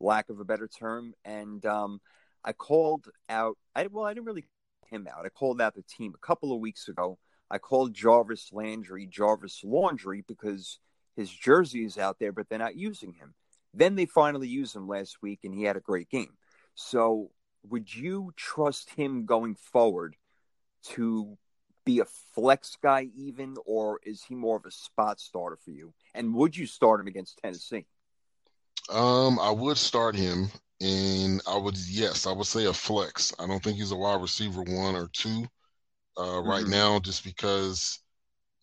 lack 0.00 0.30
of 0.30 0.38
a 0.38 0.44
better 0.44 0.68
term. 0.68 1.14
And 1.24 1.64
um, 1.66 2.00
I 2.44 2.52
called 2.52 3.08
out. 3.28 3.58
I 3.74 3.88
well, 3.88 4.04
I 4.04 4.14
didn't 4.14 4.26
really 4.26 4.44
him 4.88 5.08
out. 5.12 5.26
I 5.26 5.28
called 5.28 5.60
out 5.60 5.74
the 5.74 5.82
team 5.82 6.14
a 6.14 6.26
couple 6.26 6.52
of 6.52 6.60
weeks 6.60 6.88
ago. 6.88 7.18
I 7.50 7.58
called 7.58 7.94
Jarvis 7.94 8.50
Landry 8.52 9.06
Jarvis 9.06 9.62
Laundry 9.64 10.22
because 10.26 10.78
his 11.16 11.30
jersey 11.30 11.84
is 11.84 11.98
out 11.98 12.18
there, 12.18 12.32
but 12.32 12.48
they're 12.48 12.58
not 12.58 12.76
using 12.76 13.12
him. 13.12 13.34
Then 13.74 13.96
they 13.96 14.06
finally 14.06 14.48
used 14.48 14.76
him 14.76 14.88
last 14.88 15.22
week, 15.22 15.40
and 15.44 15.54
he 15.54 15.64
had 15.64 15.76
a 15.76 15.80
great 15.80 16.08
game. 16.08 16.36
So, 16.74 17.30
would 17.68 17.94
you 17.94 18.32
trust 18.36 18.90
him 18.90 19.26
going 19.26 19.56
forward 19.56 20.16
to 20.84 21.36
be 21.84 22.00
a 22.00 22.04
flex 22.34 22.76
guy, 22.82 23.08
even, 23.16 23.56
or 23.66 23.98
is 24.04 24.22
he 24.22 24.34
more 24.34 24.56
of 24.56 24.64
a 24.64 24.70
spot 24.70 25.18
starter 25.20 25.58
for 25.64 25.70
you? 25.70 25.92
And 26.14 26.34
would 26.34 26.56
you 26.56 26.66
start 26.66 27.00
him 27.00 27.06
against 27.06 27.38
Tennessee? 27.38 27.86
Um, 28.90 29.38
I 29.38 29.50
would 29.50 29.76
start 29.76 30.14
him, 30.14 30.48
and 30.80 31.42
I 31.46 31.56
would 31.56 31.76
yes, 31.76 32.26
I 32.26 32.32
would 32.32 32.46
say 32.46 32.66
a 32.66 32.72
flex. 32.72 33.34
I 33.38 33.46
don't 33.46 33.62
think 33.62 33.76
he's 33.76 33.92
a 33.92 33.96
wide 33.96 34.20
receiver 34.20 34.62
one 34.62 34.94
or 34.94 35.08
two 35.12 35.46
uh, 36.18 36.22
mm-hmm. 36.22 36.48
right 36.48 36.66
now, 36.66 36.98
just 36.98 37.24
because 37.24 38.00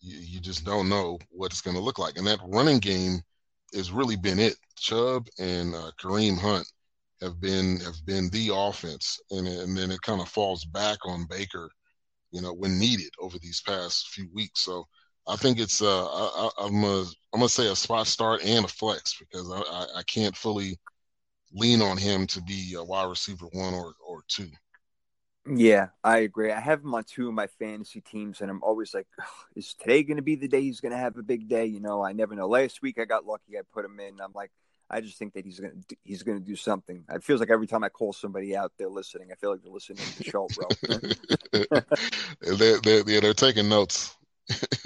you, 0.02 0.18
you 0.20 0.40
just 0.40 0.66
don't 0.66 0.90
know 0.90 1.18
what 1.32 1.52
it's 1.52 1.62
going 1.62 1.76
to 1.76 1.82
look 1.82 1.98
like. 1.98 2.18
And 2.18 2.28
that 2.28 2.40
running 2.46 2.80
game 2.80 3.22
has 3.74 3.92
really 3.92 4.16
been 4.16 4.40
it. 4.40 4.56
Chubb 4.78 5.28
and 5.40 5.74
uh, 5.74 5.92
Kareem 6.00 6.38
Hunt 6.38 6.68
have 7.22 7.40
been 7.40 7.80
have 7.80 8.06
been 8.06 8.30
the 8.30 8.52
offense, 8.54 9.20
and 9.32 9.48
and 9.48 9.78
then 9.78 9.90
it 9.90 10.02
kind 10.02 10.22
of 10.22 10.28
falls 10.28 10.66
back 10.66 11.00
on 11.06 11.26
Baker, 11.30 11.70
you 12.32 12.42
know, 12.42 12.54
when 12.54 12.78
needed 12.78 13.12
over 13.20 13.40
these 13.40 13.62
past 13.62 14.10
few 14.10 14.28
weeks. 14.34 14.62
So 14.62 14.86
I 15.28 15.36
think 15.38 15.60
it's 15.60 15.82
uh 15.82 16.06
I, 16.06 16.50
am 16.60 16.84
a 16.84 17.02
I'm 17.34 17.40
gonna 17.40 17.50
say 17.50 17.68
a 17.68 17.76
spot 17.76 18.08
start 18.08 18.44
and 18.44 18.66
a 18.66 18.68
flex 18.68 19.16
because 19.18 19.50
I, 19.50 19.60
I, 19.60 19.86
I 20.00 20.04
can't 20.04 20.36
fully 20.36 20.78
lean 21.54 21.82
on 21.82 21.98
him 21.98 22.28
to 22.28 22.42
be 22.42 22.76
a 22.78 22.84
wide 22.84 23.10
receiver 23.10 23.48
one 23.54 23.74
or 23.74 23.94
or 24.06 24.24
two. 24.28 24.50
Yeah, 25.48 25.90
I 26.04 26.20
agree. 26.20 26.52
I 26.52 26.60
have 26.60 26.82
him 26.82 26.96
on 26.96 27.04
two 27.04 27.28
of 27.28 27.34
my 27.34 27.48
fantasy 27.48 28.02
teams, 28.02 28.42
and 28.42 28.50
I'm 28.50 28.64
always 28.64 28.94
like, 28.94 29.08
is 29.56 29.76
today 29.76 30.02
going 30.04 30.18
to 30.18 30.24
be 30.24 30.36
the 30.36 30.48
day 30.48 30.62
he's 30.62 30.82
going 30.82 30.92
to 30.92 30.98
have 30.98 31.18
a 31.18 31.24
big 31.24 31.48
day? 31.48 31.66
You 31.66 31.80
know, 31.80 32.04
I 32.04 32.14
never 32.14 32.36
know. 32.36 32.48
Last 32.48 32.82
week 32.82 32.98
I 33.00 33.06
got 33.06 33.26
lucky; 33.26 33.58
I 33.58 33.62
put 33.72 33.86
him 33.86 34.00
in. 34.00 34.20
I'm 34.20 34.32
like, 34.34 34.52
I 34.90 35.02
just 35.02 35.20
think 35.20 35.34
that 35.34 35.46
he's 35.46 35.60
going 35.60 35.84
to 35.88 35.98
he's 36.04 36.24
going 36.24 36.40
to 36.40 36.44
do 36.44 36.56
something. 36.56 37.04
It 37.10 37.24
feels 37.24 37.40
like 37.40 37.52
every 37.52 37.68
time 37.68 37.84
I 37.84 37.90
call 37.90 38.12
somebody 38.12 38.56
out, 38.56 38.72
they're 38.78 38.90
listening. 38.90 39.30
I 39.32 39.36
feel 39.36 39.52
like 39.52 39.62
they're 39.62 39.72
listening 39.72 40.04
to 40.04 40.18
the 40.18 40.24
show, 40.24 40.48
bro. 40.56 40.68
they're, 42.58 42.80
they're, 42.80 43.04
yeah, 43.08 43.20
they're 43.20 43.34
taking 43.34 43.70
notes 43.70 44.16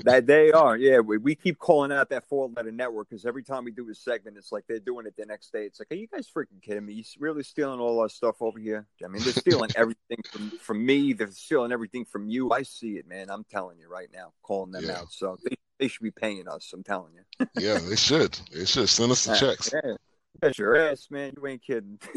that 0.04 0.26
they 0.26 0.52
are, 0.52 0.78
yeah. 0.78 1.00
We, 1.00 1.18
we 1.18 1.36
keep 1.36 1.60
calling 1.60 1.92
out 1.92 2.10
that 2.10 2.28
four 2.28 2.50
letter 2.56 2.72
network 2.72 3.10
because 3.10 3.26
every 3.26 3.44
time 3.44 3.66
we 3.66 3.72
do 3.72 3.90
a 3.90 3.94
segment, 3.94 4.38
it's 4.38 4.52
like 4.52 4.66
they're 4.68 4.80
doing 4.80 5.06
it 5.06 5.16
the 5.18 5.26
next 5.26 5.52
day. 5.52 5.66
It's 5.66 5.80
like, 5.80 5.92
are 5.92 5.96
you 5.96 6.08
guys 6.08 6.28
freaking 6.36 6.62
kidding 6.62 6.86
me? 6.86 6.94
You 6.94 7.04
really 7.20 7.44
stealing 7.44 7.80
all 7.80 8.00
our 8.00 8.10
stuff 8.10 8.42
over 8.42 8.60
here? 8.60 8.88
I 9.04 9.08
mean, 9.08 9.24
they're 9.24 9.34
stealing 9.34 9.72
everything 9.76 10.20
from, 10.32 10.50
from 10.52 10.86
me. 10.86 11.14
They're 11.14 11.32
stealing 11.32 11.72
everything 11.72 12.06
from 12.06 12.30
you. 12.30 12.52
I 12.52 12.64
see 12.64 12.92
it, 12.92 13.08
man. 13.08 13.30
I'm 13.30 13.44
telling 13.44 13.80
you 13.80 13.90
right 13.90 14.10
now, 14.14 14.34
calling 14.44 14.72
them 14.72 14.86
yeah. 14.86 15.00
out. 15.00 15.12
So 15.12 15.38
they, 15.44 15.56
they 15.80 15.88
should 15.88 16.04
be 16.04 16.12
paying 16.12 16.48
us. 16.48 16.72
I'm 16.74 16.84
telling 16.84 17.14
you. 17.14 17.48
yeah, 17.60 17.80
they 17.80 17.96
should. 17.96 18.40
They 18.54 18.66
should 18.66 18.90
send 18.90 19.12
us 19.12 19.26
the 19.26 19.36
checks. 19.40 19.72
Yeah. 19.74 19.96
That's 20.42 20.58
your 20.58 20.76
ass, 20.76 21.08
man. 21.10 21.34
You 21.36 21.48
ain't 21.48 21.62
kidding. 21.62 22.00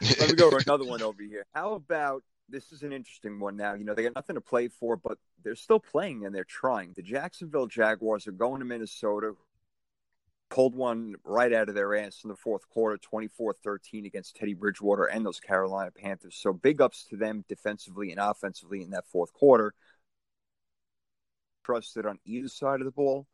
Let 0.00 0.28
me 0.28 0.34
go 0.34 0.50
for 0.50 0.58
another 0.58 0.84
one 0.84 1.02
over 1.02 1.22
here. 1.22 1.46
How 1.54 1.74
about 1.74 2.22
this 2.48 2.72
is 2.72 2.82
an 2.82 2.92
interesting 2.92 3.40
one 3.40 3.56
now. 3.56 3.74
You 3.74 3.84
know, 3.84 3.94
they 3.94 4.02
got 4.02 4.14
nothing 4.14 4.34
to 4.34 4.40
play 4.40 4.68
for, 4.68 4.96
but 4.96 5.18
they're 5.42 5.54
still 5.54 5.80
playing 5.80 6.24
and 6.24 6.34
they're 6.34 6.44
trying. 6.44 6.92
The 6.94 7.02
Jacksonville 7.02 7.66
Jaguars 7.66 8.26
are 8.26 8.32
going 8.32 8.60
to 8.60 8.66
Minnesota, 8.66 9.34
pulled 10.50 10.74
one 10.74 11.14
right 11.24 11.52
out 11.52 11.68
of 11.68 11.74
their 11.74 11.94
ass 11.96 12.20
in 12.22 12.28
the 12.28 12.36
fourth 12.36 12.68
quarter, 12.68 12.96
24 12.98 13.54
13 13.54 14.06
against 14.06 14.36
Teddy 14.36 14.54
Bridgewater 14.54 15.04
and 15.04 15.24
those 15.24 15.40
Carolina 15.40 15.90
Panthers. 15.90 16.36
So 16.36 16.52
big 16.52 16.80
ups 16.80 17.04
to 17.10 17.16
them 17.16 17.44
defensively 17.48 18.10
and 18.10 18.20
offensively 18.20 18.82
in 18.82 18.90
that 18.90 19.06
fourth 19.06 19.32
quarter. 19.32 19.74
Trusted 21.64 22.06
on 22.06 22.18
either 22.24 22.48
side 22.48 22.80
of 22.80 22.84
the 22.84 22.92
ball. 22.92 23.26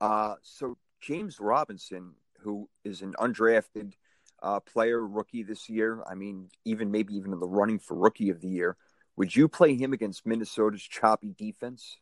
Uh, 0.00 0.34
so 0.42 0.76
James 1.00 1.38
Robinson, 1.40 2.14
who 2.40 2.68
is 2.84 3.02
an 3.02 3.14
undrafted 3.18 3.92
uh, 4.42 4.60
player 4.60 5.06
rookie 5.06 5.42
this 5.42 5.68
year. 5.68 6.02
I 6.08 6.14
mean, 6.14 6.48
even 6.64 6.90
maybe 6.90 7.14
even 7.14 7.32
in 7.32 7.40
the 7.40 7.46
running 7.46 7.78
for 7.78 7.96
rookie 7.96 8.30
of 8.30 8.40
the 8.40 8.48
year. 8.48 8.76
Would 9.16 9.34
you 9.34 9.48
play 9.48 9.74
him 9.76 9.92
against 9.92 10.26
Minnesota's 10.26 10.82
choppy 10.82 11.34
defense? 11.36 11.96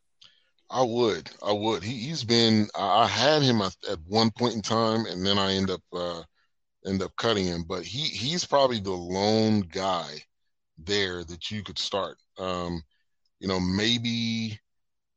I 0.71 0.83
would. 0.83 1.31
I 1.47 1.53
would. 1.53 1.83
He, 1.83 2.09
has 2.09 2.25
been. 2.25 2.69
I 2.75 3.07
had 3.07 3.43
him 3.43 3.61
at, 3.61 3.77
at, 3.89 3.99
one 4.09 4.31
point 4.31 4.55
in 4.55 4.63
time, 4.63 5.07
and 5.07 5.25
then 5.25 5.39
I 5.39 5.53
end 5.53 5.71
up 5.71 5.83
uh, 5.93 6.23
end 6.87 7.03
up 7.03 7.15
cutting 7.17 7.47
him. 7.47 7.65
But 7.69 7.85
he 7.85 8.01
he's 8.01 8.45
probably 8.45 8.81
the 8.81 8.91
lone 8.91 9.61
guy 9.61 10.23
there 10.79 11.23
that 11.25 11.51
you 11.51 11.63
could 11.63 11.79
start. 11.79 12.17
Um, 12.39 12.83
you 13.39 13.47
know, 13.47 13.61
maybe 13.61 14.59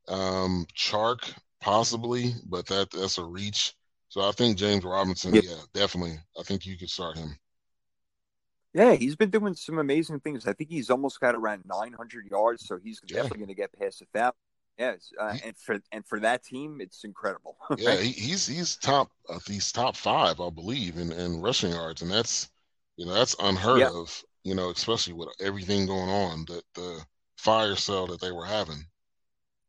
um, 0.07 0.67
Chark 0.75 1.33
possibly, 1.61 2.33
but 2.45 2.67
that 2.67 2.91
that's 2.91 3.17
a 3.17 3.23
reach. 3.23 3.73
So 4.17 4.27
I 4.27 4.31
think 4.31 4.57
James 4.57 4.83
Robinson, 4.83 5.35
yeah. 5.35 5.41
yeah, 5.43 5.61
definitely. 5.75 6.17
I 6.39 6.41
think 6.41 6.65
you 6.65 6.75
could 6.75 6.89
start 6.89 7.19
him. 7.19 7.37
Yeah, 8.73 8.95
he's 8.95 9.15
been 9.15 9.29
doing 9.29 9.53
some 9.53 9.77
amazing 9.77 10.21
things. 10.21 10.47
I 10.47 10.53
think 10.53 10.71
he's 10.71 10.89
almost 10.89 11.19
got 11.19 11.35
around 11.35 11.61
900 11.67 12.25
yards, 12.25 12.65
so 12.65 12.79
he's 12.83 12.99
yeah. 13.05 13.17
definitely 13.17 13.37
going 13.37 13.49
to 13.49 13.53
get 13.53 13.79
past 13.79 14.01
a 14.01 14.05
thousand. 14.05 14.33
Yes, 14.79 15.11
uh, 15.21 15.37
and 15.45 15.55
for 15.55 15.79
and 15.91 16.03
for 16.03 16.19
that 16.21 16.43
team, 16.43 16.79
it's 16.81 17.03
incredible. 17.03 17.57
yeah, 17.77 17.95
he, 17.97 18.11
he's 18.11 18.47
he's 18.47 18.75
top 18.77 19.11
uh, 19.29 19.37
he's 19.45 19.71
top 19.71 19.95
five, 19.95 20.41
I 20.41 20.49
believe, 20.49 20.97
in, 20.97 21.11
in 21.11 21.39
rushing 21.39 21.73
yards, 21.73 22.01
and 22.01 22.09
that's 22.09 22.49
you 22.95 23.05
know 23.05 23.13
that's 23.13 23.35
unheard 23.39 23.81
yep. 23.81 23.91
of. 23.91 24.23
You 24.43 24.55
know, 24.55 24.71
especially 24.71 25.13
with 25.13 25.29
everything 25.39 25.85
going 25.85 26.09
on, 26.09 26.45
that 26.45 26.63
the 26.73 27.05
fire 27.37 27.75
sale 27.75 28.07
that 28.07 28.21
they 28.21 28.31
were 28.31 28.45
having. 28.45 28.83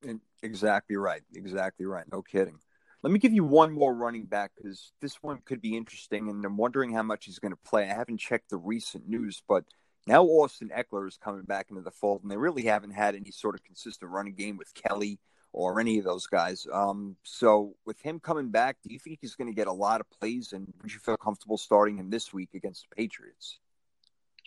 And 0.06 0.20
exactly 0.42 0.96
right, 0.96 1.22
exactly 1.34 1.84
right. 1.84 2.06
No 2.10 2.22
kidding. 2.22 2.58
Let 3.02 3.12
me 3.12 3.18
give 3.20 3.32
you 3.32 3.44
one 3.44 3.72
more 3.72 3.94
running 3.94 4.24
back 4.24 4.52
because 4.56 4.92
this 5.00 5.22
one 5.22 5.38
could 5.44 5.60
be 5.60 5.76
interesting, 5.76 6.28
and 6.28 6.44
I'm 6.44 6.56
wondering 6.56 6.92
how 6.92 7.04
much 7.04 7.26
he's 7.26 7.38
going 7.38 7.52
to 7.52 7.58
play. 7.64 7.84
I 7.84 7.94
haven't 7.94 8.18
checked 8.18 8.50
the 8.50 8.56
recent 8.56 9.08
news, 9.08 9.40
but 9.48 9.64
now 10.06 10.24
Austin 10.24 10.70
Ekeler 10.76 11.06
is 11.06 11.16
coming 11.16 11.42
back 11.42 11.66
into 11.70 11.82
the 11.82 11.92
fold, 11.92 12.22
and 12.22 12.30
they 12.30 12.36
really 12.36 12.62
haven't 12.62 12.90
had 12.90 13.14
any 13.14 13.30
sort 13.30 13.54
of 13.54 13.62
consistent 13.62 14.10
running 14.10 14.34
game 14.34 14.56
with 14.56 14.74
Kelly 14.74 15.20
or 15.52 15.80
any 15.80 15.98
of 15.98 16.04
those 16.04 16.26
guys. 16.26 16.66
Um, 16.72 17.16
so 17.22 17.74
with 17.86 18.00
him 18.00 18.18
coming 18.18 18.50
back, 18.50 18.78
do 18.82 18.92
you 18.92 18.98
think 18.98 19.18
he's 19.20 19.36
going 19.36 19.48
to 19.48 19.54
get 19.54 19.68
a 19.68 19.72
lot 19.72 20.00
of 20.00 20.10
plays, 20.10 20.52
and 20.52 20.66
would 20.82 20.92
you 20.92 20.98
feel 20.98 21.16
comfortable 21.16 21.56
starting 21.56 21.98
him 21.98 22.10
this 22.10 22.32
week 22.32 22.50
against 22.54 22.86
the 22.88 22.96
Patriots? 22.96 23.60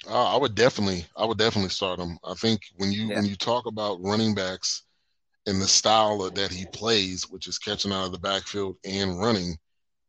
Uh, 0.10 0.36
I 0.36 0.38
would 0.38 0.56
definitely, 0.56 1.06
I 1.16 1.26
would 1.26 1.38
definitely 1.38 1.70
start 1.70 2.00
him. 2.00 2.18
I 2.24 2.34
think 2.34 2.62
when 2.78 2.92
you 2.92 3.08
yeah. 3.08 3.16
when 3.16 3.26
you 3.26 3.36
talk 3.36 3.66
about 3.66 4.02
running 4.02 4.34
backs 4.34 4.84
in 5.46 5.60
the 5.60 5.68
style 5.68 6.30
that 6.30 6.52
he 6.52 6.66
plays, 6.68 7.24
which 7.30 7.48
is 7.48 7.58
catching 7.58 7.92
out 7.92 8.06
of 8.06 8.12
the 8.12 8.20
backfield 8.20 8.78
and 8.86 9.20
running, 9.20 9.58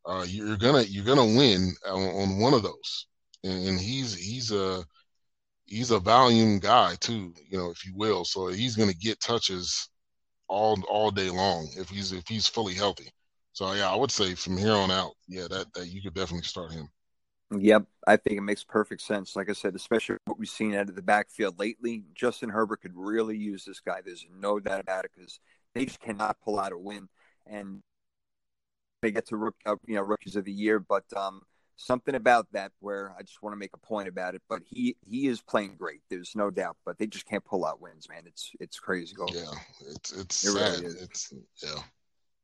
uh, 0.05 0.25
you're 0.29 0.57
gonna 0.57 0.83
you're 0.83 1.05
gonna 1.05 1.25
win 1.25 1.75
on, 1.89 2.03
on 2.03 2.39
one 2.39 2.55
of 2.55 2.63
those. 2.63 3.07
And, 3.45 3.69
and, 3.69 3.81
he's 3.81 4.15
he's 4.15 4.53
a 4.53 4.85
he's 5.67 5.91
a 5.91 5.99
volume 5.99 6.59
guy 6.59 6.97
too, 7.01 7.35
you 7.49 7.57
know, 7.59 7.71
if 7.71 7.85
you 7.87 7.93
will. 7.97 8.25
So 8.25 8.49
he's 8.49 8.77
gonna 8.77 8.95
get 8.95 9.21
touches 9.21 9.89
all 10.49 10.79
all 10.89 11.11
day 11.11 11.31
long 11.31 11.69
if 11.77 11.89
he's 11.89 12.13
if 12.13 12.27
he's 12.29 12.47
fully 12.47 12.75
healthy. 12.75 13.11
So 13.53 13.73
yeah, 13.73 13.91
I 13.91 13.97
would 13.97 14.11
say 14.11 14.35
from 14.35 14.57
here 14.57 14.73
on 14.73 14.91
out, 14.91 15.13
yeah, 15.29 15.47
that 15.49 15.73
that 15.75 15.89
you 15.89 16.03
could 16.03 16.15
definitely 16.15 16.47
start 16.47 16.73
him. 16.73 16.89
Yep, 17.59 17.85
I 18.07 18.17
think 18.17 18.39
it 18.39 18.43
makes 18.43 18.65
perfect 18.65 19.03
sense. 19.03 19.37
Like 19.37 19.51
I 19.51 19.53
said, 19.53 19.75
especially 19.75 20.17
what 20.25 20.39
we've 20.39 20.49
seen 20.49 20.75
out 20.75 20.89
of 20.89 20.95
the 20.95 21.03
backfield 21.03 21.59
lately, 21.59 22.05
Justin 22.15 22.49
Herbert 22.49 22.81
could 22.81 22.93
really 22.95 23.37
use 23.37 23.65
this 23.65 23.81
guy. 23.81 24.01
There's 24.05 24.27
no 24.35 24.59
doubt 24.59 24.81
about 24.81 25.05
it 25.05 25.11
because 25.15 25.39
they 25.75 25.85
just 25.85 26.01
cannot 26.01 26.41
pull 26.43 26.59
out 26.59 26.73
a 26.73 26.79
win, 26.79 27.09
and 27.47 27.81
they 29.03 29.11
get 29.11 29.27
to 29.29 29.37
rook, 29.37 29.57
uh, 29.67 29.77
you 29.87 29.97
know 29.97 30.03
rookies 30.03 30.37
of 30.37 30.45
the 30.45 30.53
year. 30.53 30.79
But 30.79 31.05
um, 31.15 31.43
something 31.77 32.15
about 32.15 32.47
that 32.53 32.73
where 32.81 33.15
I 33.19 33.23
just 33.23 33.43
want 33.43 33.53
to 33.53 33.59
make 33.59 33.75
a 33.75 33.87
point 33.87 34.09
about 34.09 34.35
it. 34.35 34.43
But 34.49 34.63
he 34.65 34.97
he 35.05 35.27
is 35.27 35.43
playing 35.43 35.77
great. 35.79 36.01
There's 36.09 36.35
no 36.35 36.51
doubt. 36.51 36.77
But 36.87 36.99
they 36.99 37.07
just 37.07 37.27
can't 37.27 37.45
pull 37.45 37.67
out 37.67 37.81
wins, 37.81 38.09
man. 38.09 38.23
It's 38.27 38.53
it's 38.61 38.79
crazy. 38.79 39.15
Yeah, 39.19 39.45
it's 39.91 40.13
it's 40.13 40.45
it 40.45 40.53
sad. 40.53 40.81
Really 40.81 40.97
it's 41.01 41.35
yeah, 41.63 41.83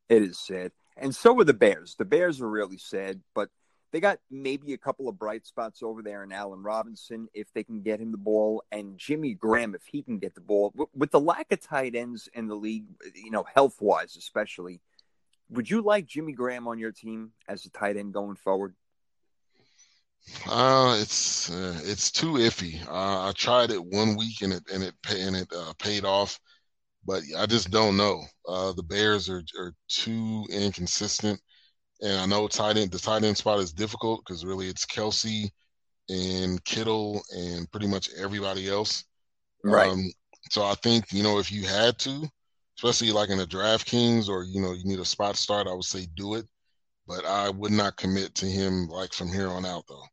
it 0.08 0.22
is 0.22 0.38
sad. 0.38 0.72
And 0.96 1.14
so 1.14 1.38
are 1.38 1.44
the 1.44 1.54
Bears. 1.54 1.94
The 1.96 2.04
Bears 2.04 2.40
are 2.40 2.50
really 2.50 2.78
sad, 2.78 3.20
but 3.34 3.48
they 3.90 4.00
got 4.00 4.18
maybe 4.30 4.74
a 4.74 4.78
couple 4.78 5.08
of 5.08 5.18
bright 5.18 5.46
spots 5.46 5.82
over 5.82 6.02
there 6.02 6.22
in 6.22 6.32
Allen 6.32 6.62
Robinson 6.62 7.28
if 7.32 7.52
they 7.52 7.64
can 7.64 7.82
get 7.82 8.00
him 8.00 8.12
the 8.12 8.18
ball, 8.18 8.62
and 8.70 8.98
Jimmy 8.98 9.34
Graham 9.34 9.74
if 9.74 9.86
he 9.86 10.02
can 10.02 10.18
get 10.18 10.34
the 10.34 10.40
ball. 10.40 10.74
With 10.94 11.10
the 11.10 11.20
lack 11.20 11.50
of 11.52 11.60
tight 11.60 11.94
ends 11.94 12.28
in 12.34 12.48
the 12.48 12.54
league, 12.54 12.86
you 13.14 13.30
know, 13.30 13.44
health 13.54 13.80
wise 13.80 14.16
especially, 14.16 14.80
would 15.50 15.70
you 15.70 15.80
like 15.80 16.06
Jimmy 16.06 16.32
Graham 16.32 16.68
on 16.68 16.78
your 16.78 16.92
team 16.92 17.32
as 17.48 17.64
a 17.64 17.70
tight 17.70 17.96
end 17.96 18.12
going 18.12 18.36
forward? 18.36 18.74
Uh, 20.46 20.98
it's 21.00 21.50
uh, 21.50 21.80
it's 21.84 22.10
too 22.10 22.34
iffy. 22.34 22.86
Uh, 22.86 23.28
I 23.28 23.32
tried 23.34 23.70
it 23.70 23.82
one 23.82 24.16
week 24.16 24.42
and 24.42 24.52
it 24.52 24.62
and 24.72 24.82
it 24.82 24.94
and 25.08 25.36
it 25.36 25.48
uh, 25.56 25.72
paid 25.78 26.04
off, 26.04 26.38
but 27.06 27.22
I 27.36 27.46
just 27.46 27.70
don't 27.70 27.96
know. 27.96 28.22
Uh, 28.46 28.72
the 28.72 28.82
Bears 28.82 29.30
are 29.30 29.42
are 29.58 29.72
too 29.88 30.44
inconsistent. 30.50 31.40
And 32.00 32.20
I 32.20 32.26
know 32.26 32.46
tight 32.48 32.76
end 32.76 32.92
the 32.92 32.98
tight 32.98 33.24
end 33.24 33.36
spot 33.36 33.58
is 33.58 33.72
difficult 33.72 34.22
because 34.24 34.44
really 34.44 34.68
it's 34.68 34.86
Kelce 34.86 35.50
and 36.08 36.62
Kittle 36.64 37.22
and 37.36 37.70
pretty 37.70 37.88
much 37.88 38.10
everybody 38.16 38.68
else. 38.68 39.04
Right. 39.64 39.90
Um, 39.90 40.10
so 40.50 40.64
I 40.64 40.74
think 40.74 41.12
you 41.12 41.22
know 41.22 41.38
if 41.38 41.50
you 41.50 41.64
had 41.64 41.98
to, 42.00 42.28
especially 42.78 43.12
like 43.12 43.30
in 43.30 43.40
a 43.40 43.46
DraftKings 43.46 44.28
or 44.28 44.44
you 44.44 44.60
know 44.60 44.72
you 44.72 44.84
need 44.84 45.00
a 45.00 45.04
spot 45.04 45.36
start, 45.36 45.66
I 45.66 45.74
would 45.74 45.84
say 45.84 46.06
do 46.14 46.34
it. 46.34 46.46
But 47.06 47.24
I 47.24 47.48
would 47.50 47.72
not 47.72 47.96
commit 47.96 48.34
to 48.36 48.46
him 48.46 48.86
like 48.88 49.12
from 49.12 49.32
here 49.32 49.48
on 49.48 49.64
out 49.64 49.84
though. 49.88 50.04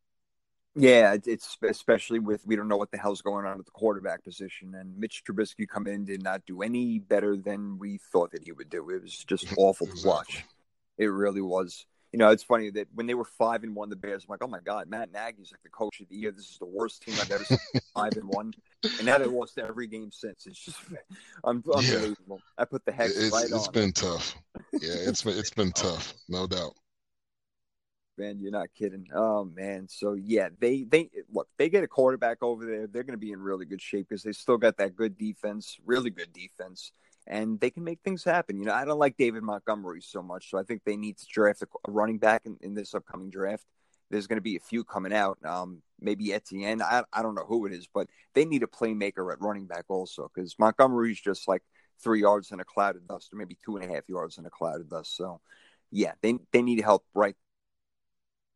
Yeah, 0.78 1.16
it's 1.24 1.56
especially 1.62 2.18
with 2.18 2.46
we 2.46 2.54
don't 2.54 2.68
know 2.68 2.76
what 2.76 2.90
the 2.90 2.98
hell's 2.98 3.22
going 3.22 3.46
on 3.46 3.58
at 3.58 3.64
the 3.64 3.70
quarterback 3.70 4.22
position, 4.22 4.74
and 4.74 4.96
Mitch 4.98 5.22
Trubisky 5.24 5.66
come 5.66 5.86
in 5.86 6.04
did 6.04 6.22
not 6.22 6.44
do 6.44 6.60
any 6.62 6.98
better 6.98 7.36
than 7.36 7.78
we 7.78 7.98
thought 8.12 8.30
that 8.32 8.44
he 8.44 8.52
would 8.52 8.68
do. 8.68 8.90
It 8.90 9.02
was 9.02 9.24
just 9.24 9.46
awful 9.56 9.86
exactly. 9.86 10.02
to 10.02 10.08
watch. 10.08 10.44
It 10.98 11.06
really 11.06 11.42
was. 11.42 11.86
You 12.12 12.18
know, 12.18 12.30
it's 12.30 12.44
funny 12.44 12.70
that 12.70 12.88
when 12.94 13.06
they 13.06 13.14
were 13.14 13.24
five 13.24 13.62
and 13.62 13.74
one, 13.74 13.90
the 13.90 13.96
Bears, 13.96 14.24
I'm 14.24 14.30
like, 14.30 14.42
oh 14.42 14.46
my 14.46 14.60
god, 14.64 14.88
Matt 14.88 15.12
Nagy's 15.12 15.52
like 15.52 15.62
the 15.62 15.68
coach 15.68 16.00
of 16.00 16.08
the 16.08 16.16
year. 16.16 16.30
This 16.30 16.48
is 16.48 16.58
the 16.58 16.66
worst 16.66 17.02
team 17.02 17.14
I've 17.20 17.30
ever 17.30 17.44
seen. 17.44 17.58
five 17.94 18.16
and 18.16 18.28
one, 18.28 18.54
and 18.82 19.04
now 19.04 19.18
they 19.18 19.26
lost 19.26 19.58
every 19.58 19.86
game 19.86 20.10
since. 20.12 20.46
It's 20.46 20.64
just 20.64 20.78
unbelievable. 21.44 22.40
Yeah. 22.40 22.62
I 22.62 22.64
put 22.64 22.84
the 22.86 22.92
heck 22.92 23.10
it's, 23.10 23.32
right 23.32 23.44
it's 23.44 23.52
on. 23.52 23.58
It's 23.58 23.68
been 23.68 23.92
tough. 23.92 24.34
Yeah, 24.72 24.94
it's 24.94 25.22
been 25.22 25.36
it's 25.36 25.50
been 25.50 25.72
oh. 25.76 25.82
tough, 25.82 26.14
no 26.28 26.46
doubt. 26.46 26.72
Man, 28.16 28.38
you're 28.40 28.52
not 28.52 28.68
kidding. 28.74 29.08
Oh 29.14 29.44
man, 29.44 29.86
so 29.90 30.14
yeah, 30.14 30.48
they 30.58 30.84
they 30.84 31.10
look. 31.30 31.48
They 31.58 31.68
get 31.68 31.84
a 31.84 31.88
quarterback 31.88 32.38
over 32.40 32.64
there. 32.64 32.86
They're 32.86 33.02
going 33.02 33.18
to 33.18 33.18
be 33.18 33.32
in 33.32 33.42
really 33.42 33.66
good 33.66 33.82
shape 33.82 34.06
because 34.08 34.22
they 34.22 34.32
still 34.32 34.56
got 34.56 34.78
that 34.78 34.96
good 34.96 35.18
defense, 35.18 35.76
really 35.84 36.08
good 36.08 36.32
defense 36.32 36.92
and 37.26 37.58
they 37.60 37.70
can 37.70 37.84
make 37.84 38.00
things 38.04 38.24
happen. 38.24 38.58
You 38.58 38.66
know, 38.66 38.72
I 38.74 38.84
don't 38.84 38.98
like 38.98 39.16
David 39.16 39.42
Montgomery 39.42 40.00
so 40.00 40.22
much, 40.22 40.50
so 40.50 40.58
I 40.58 40.62
think 40.62 40.82
they 40.84 40.96
need 40.96 41.18
to 41.18 41.26
draft 41.26 41.62
a 41.62 41.90
running 41.90 42.18
back 42.18 42.42
in, 42.44 42.56
in 42.60 42.74
this 42.74 42.94
upcoming 42.94 43.30
draft. 43.30 43.64
There's 44.10 44.26
going 44.28 44.36
to 44.36 44.42
be 44.42 44.56
a 44.56 44.60
few 44.60 44.84
coming 44.84 45.12
out, 45.12 45.38
um, 45.44 45.82
maybe 46.00 46.32
Etienne. 46.32 46.80
I, 46.80 47.02
I 47.12 47.22
don't 47.22 47.34
know 47.34 47.44
who 47.46 47.66
it 47.66 47.72
is, 47.72 47.88
but 47.92 48.08
they 48.34 48.44
need 48.44 48.62
a 48.62 48.68
playmaker 48.68 49.32
at 49.32 49.40
running 49.40 49.66
back 49.66 49.84
also 49.88 50.30
because 50.32 50.56
Montgomery's 50.58 51.20
just 51.20 51.48
like 51.48 51.62
three 52.00 52.20
yards 52.20 52.52
in 52.52 52.60
a 52.60 52.64
cloud 52.64 52.94
of 52.94 53.06
dust, 53.08 53.32
or 53.32 53.36
maybe 53.36 53.58
two 53.64 53.76
and 53.76 53.84
a 53.84 53.92
half 53.92 54.08
yards 54.08 54.38
in 54.38 54.46
a 54.46 54.50
cloud 54.50 54.80
of 54.80 54.88
dust. 54.88 55.16
So, 55.16 55.40
yeah, 55.90 56.12
they 56.22 56.38
they 56.52 56.62
need 56.62 56.80
help 56.80 57.04
right 57.14 57.34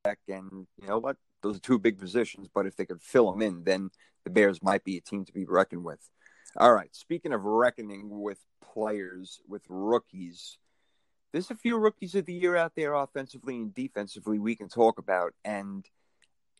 back, 0.05 0.19
and 0.29 0.69
you 0.81 0.87
know 0.87 0.99
what? 0.99 1.17
Those 1.43 1.57
are 1.57 1.61
two 1.61 1.79
big 1.79 1.99
positions, 1.99 2.49
but 2.55 2.67
if 2.67 2.77
they 2.77 2.87
could 2.87 3.03
fill 3.03 3.33
them 3.33 3.43
in, 3.43 3.65
then 3.65 3.91
the 4.25 4.31
Bears 4.31 4.63
might 4.63 4.85
be 4.85 4.99
a 4.99 5.01
team 5.01 5.25
to 5.25 5.33
be 5.33 5.47
reckoned 5.47 5.85
with. 5.85 6.11
All 6.57 6.73
right. 6.73 6.95
Speaking 6.95 7.33
of 7.33 7.45
reckoning 7.45 8.21
with 8.21 8.39
players, 8.73 9.41
with 9.49 9.63
rookies, 9.69 10.59
there's 11.33 11.51
a 11.51 11.57
few 11.57 11.79
rookies 11.79 12.15
of 12.15 12.27
the 12.27 12.35
year 12.35 12.57
out 12.57 12.73
there, 12.75 12.95
offensively 12.95 13.57
and 13.57 13.75
defensively, 13.75 14.39
we 14.39 14.57
can 14.57 14.69
talk 14.69 14.99
about. 14.99 15.33
And 15.45 15.87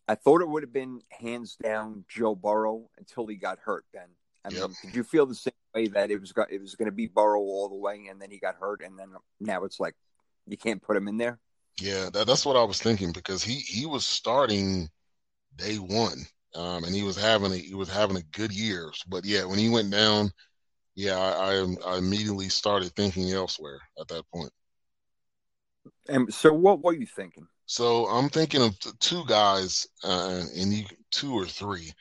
I 0.07 0.15
thought 0.15 0.43
it 0.43 0.49
would 0.49 0.63
have 0.63 0.73
been 0.73 1.01
hands 1.11 1.57
down 1.61 2.05
Joe 2.09 2.35
Burrow 2.35 2.89
until 2.99 3.27
he 3.27 3.37
got 3.37 3.59
hurt. 3.59 3.85
Ben, 3.93 4.09
I 4.45 4.51
mean, 4.51 4.59
yep. 4.59 4.71
did 4.83 4.95
you 4.95 5.05
feel 5.05 5.27
the 5.27 5.35
same 5.35 5.53
way 5.75 5.89
that 5.89 6.11
it 6.11 6.21
was 6.21 6.33
it 6.51 6.61
was 6.61 6.77
going 6.77 6.87
to 6.87 6.93
be 6.93 7.07
Burrow 7.07 7.41
all 7.41 7.69
the 7.69 7.77
way, 7.77 8.07
and 8.09 8.21
then 8.21 8.31
he 8.31 8.39
got 8.39 8.57
hurt, 8.57 8.83
and 8.85 8.99
then 8.99 9.09
now 9.41 9.65
it's 9.65 9.81
like 9.81 9.95
you 10.47 10.57
can't 10.57 10.83
put 10.83 10.97
him 10.97 11.09
in 11.09 11.17
there? 11.17 11.39
Yeah, 11.81 12.11
that, 12.11 12.27
that's 12.27 12.47
what 12.47 12.57
I 12.57 12.65
was 12.65 12.81
thinking 12.81 13.13
because 13.13 13.43
he 13.43 13.55
he 13.55 13.87
was 13.87 14.07
starting 14.07 14.89
day 15.57 15.77
one 15.77 16.27
um, 16.55 16.85
and 16.85 16.95
he 16.95 17.03
was 17.03 17.17
having 17.17 17.53
a 17.53 17.57
he 17.57 17.75
was 17.75 17.89
having 17.89 18.17
a 18.17 18.23
good 18.33 18.53
year. 18.53 18.93
But 19.09 19.25
yeah, 19.25 19.45
when 19.45 19.59
he 19.59 19.69
went 19.69 19.91
down, 19.91 20.31
yeah, 20.95 21.19
I, 21.19 21.63
I, 21.63 21.95
I 21.95 21.99
immediately 21.99 22.49
started 22.49 22.93
thinking 22.95 23.31
elsewhere 23.31 23.81
at 24.01 24.09
that 24.09 24.25
point. 24.33 24.53
And 26.09 26.33
so, 26.33 26.53
what 26.53 26.83
were 26.83 26.95
you 26.95 27.07
thinking? 27.07 27.47
So 27.67 28.07
I'm 28.07 28.29
thinking 28.29 28.63
of 28.63 28.77
two 28.99 29.25
guys, 29.27 29.87
uh, 30.03 30.43
and 30.57 30.75
you, 30.75 30.85
two 31.13 31.33
or 31.33 31.47
three. 31.47 31.93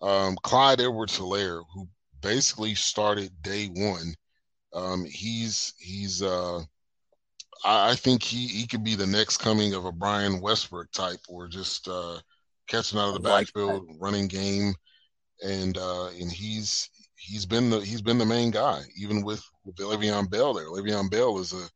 Um, 0.00 0.36
Clyde 0.42 0.80
Edwards-Helaire, 0.80 1.64
who 1.74 1.88
basically 2.20 2.74
started 2.74 3.30
day 3.42 3.66
one. 3.66 4.14
Um, 4.72 5.04
he's 5.04 5.74
he's 5.78 6.22
uh, 6.22 6.60
I, 7.64 7.90
I, 7.90 7.94
think 7.96 8.22
he 8.22 8.46
he 8.46 8.66
could 8.66 8.84
be 8.84 8.94
the 8.94 9.06
next 9.06 9.38
coming 9.38 9.74
of 9.74 9.84
a 9.84 9.92
Brian 9.92 10.40
Westbrook 10.40 10.92
type, 10.92 11.20
or 11.28 11.48
just 11.48 11.88
uh, 11.88 12.18
catching 12.66 12.98
out 12.98 13.08
of 13.08 13.14
the 13.14 13.20
backfield, 13.20 13.88
running 14.00 14.28
game, 14.28 14.74
and 15.42 15.76
uh, 15.78 16.08
and 16.08 16.30
he's 16.30 16.88
he's 17.16 17.46
been 17.46 17.70
the 17.70 17.80
he's 17.80 18.02
been 18.02 18.18
the 18.18 18.26
main 18.26 18.50
guy, 18.50 18.82
even 18.98 19.22
with 19.22 19.42
with 19.64 19.76
Le'Veon 19.76 20.30
Bell 20.30 20.54
there. 20.54 20.66
Le'Veon 20.66 21.10
Bell 21.10 21.38
is 21.38 21.52
a 21.52 21.68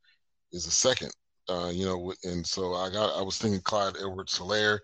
is 0.53 0.67
a 0.67 0.71
second, 0.71 1.13
uh, 1.49 1.71
you 1.73 1.85
know, 1.85 2.13
and 2.25 2.47
so 2.47 2.75
I 2.75 2.91
got 2.91 3.19
I 3.19 3.23
was 3.23 3.39
thinking 3.39 3.61
Clyde 3.63 3.97
Edwards 3.99 4.39
Helaire, 4.39 4.79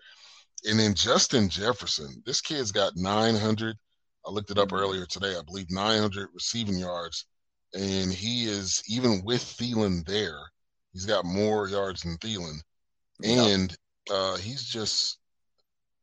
and 0.65 0.79
then 0.79 0.93
Justin 0.93 1.49
Jefferson. 1.49 2.21
This 2.25 2.41
kid's 2.41 2.71
got 2.71 2.95
900, 2.95 3.75
I 4.27 4.31
looked 4.31 4.51
it 4.51 4.57
up 4.57 4.69
mm-hmm. 4.69 4.83
earlier 4.83 5.05
today. 5.05 5.35
I 5.37 5.41
believe 5.45 5.71
900 5.71 6.29
receiving 6.33 6.77
yards, 6.77 7.25
and 7.73 8.11
he 8.11 8.45
is 8.45 8.83
even 8.89 9.23
with 9.23 9.41
Thielen 9.41 10.05
there. 10.05 10.39
He's 10.91 11.05
got 11.05 11.25
more 11.25 11.69
yards 11.69 12.01
than 12.01 12.17
Thielen, 12.17 12.59
and 13.23 13.75
uh, 14.11 14.37
he's 14.37 14.63
just 14.63 15.19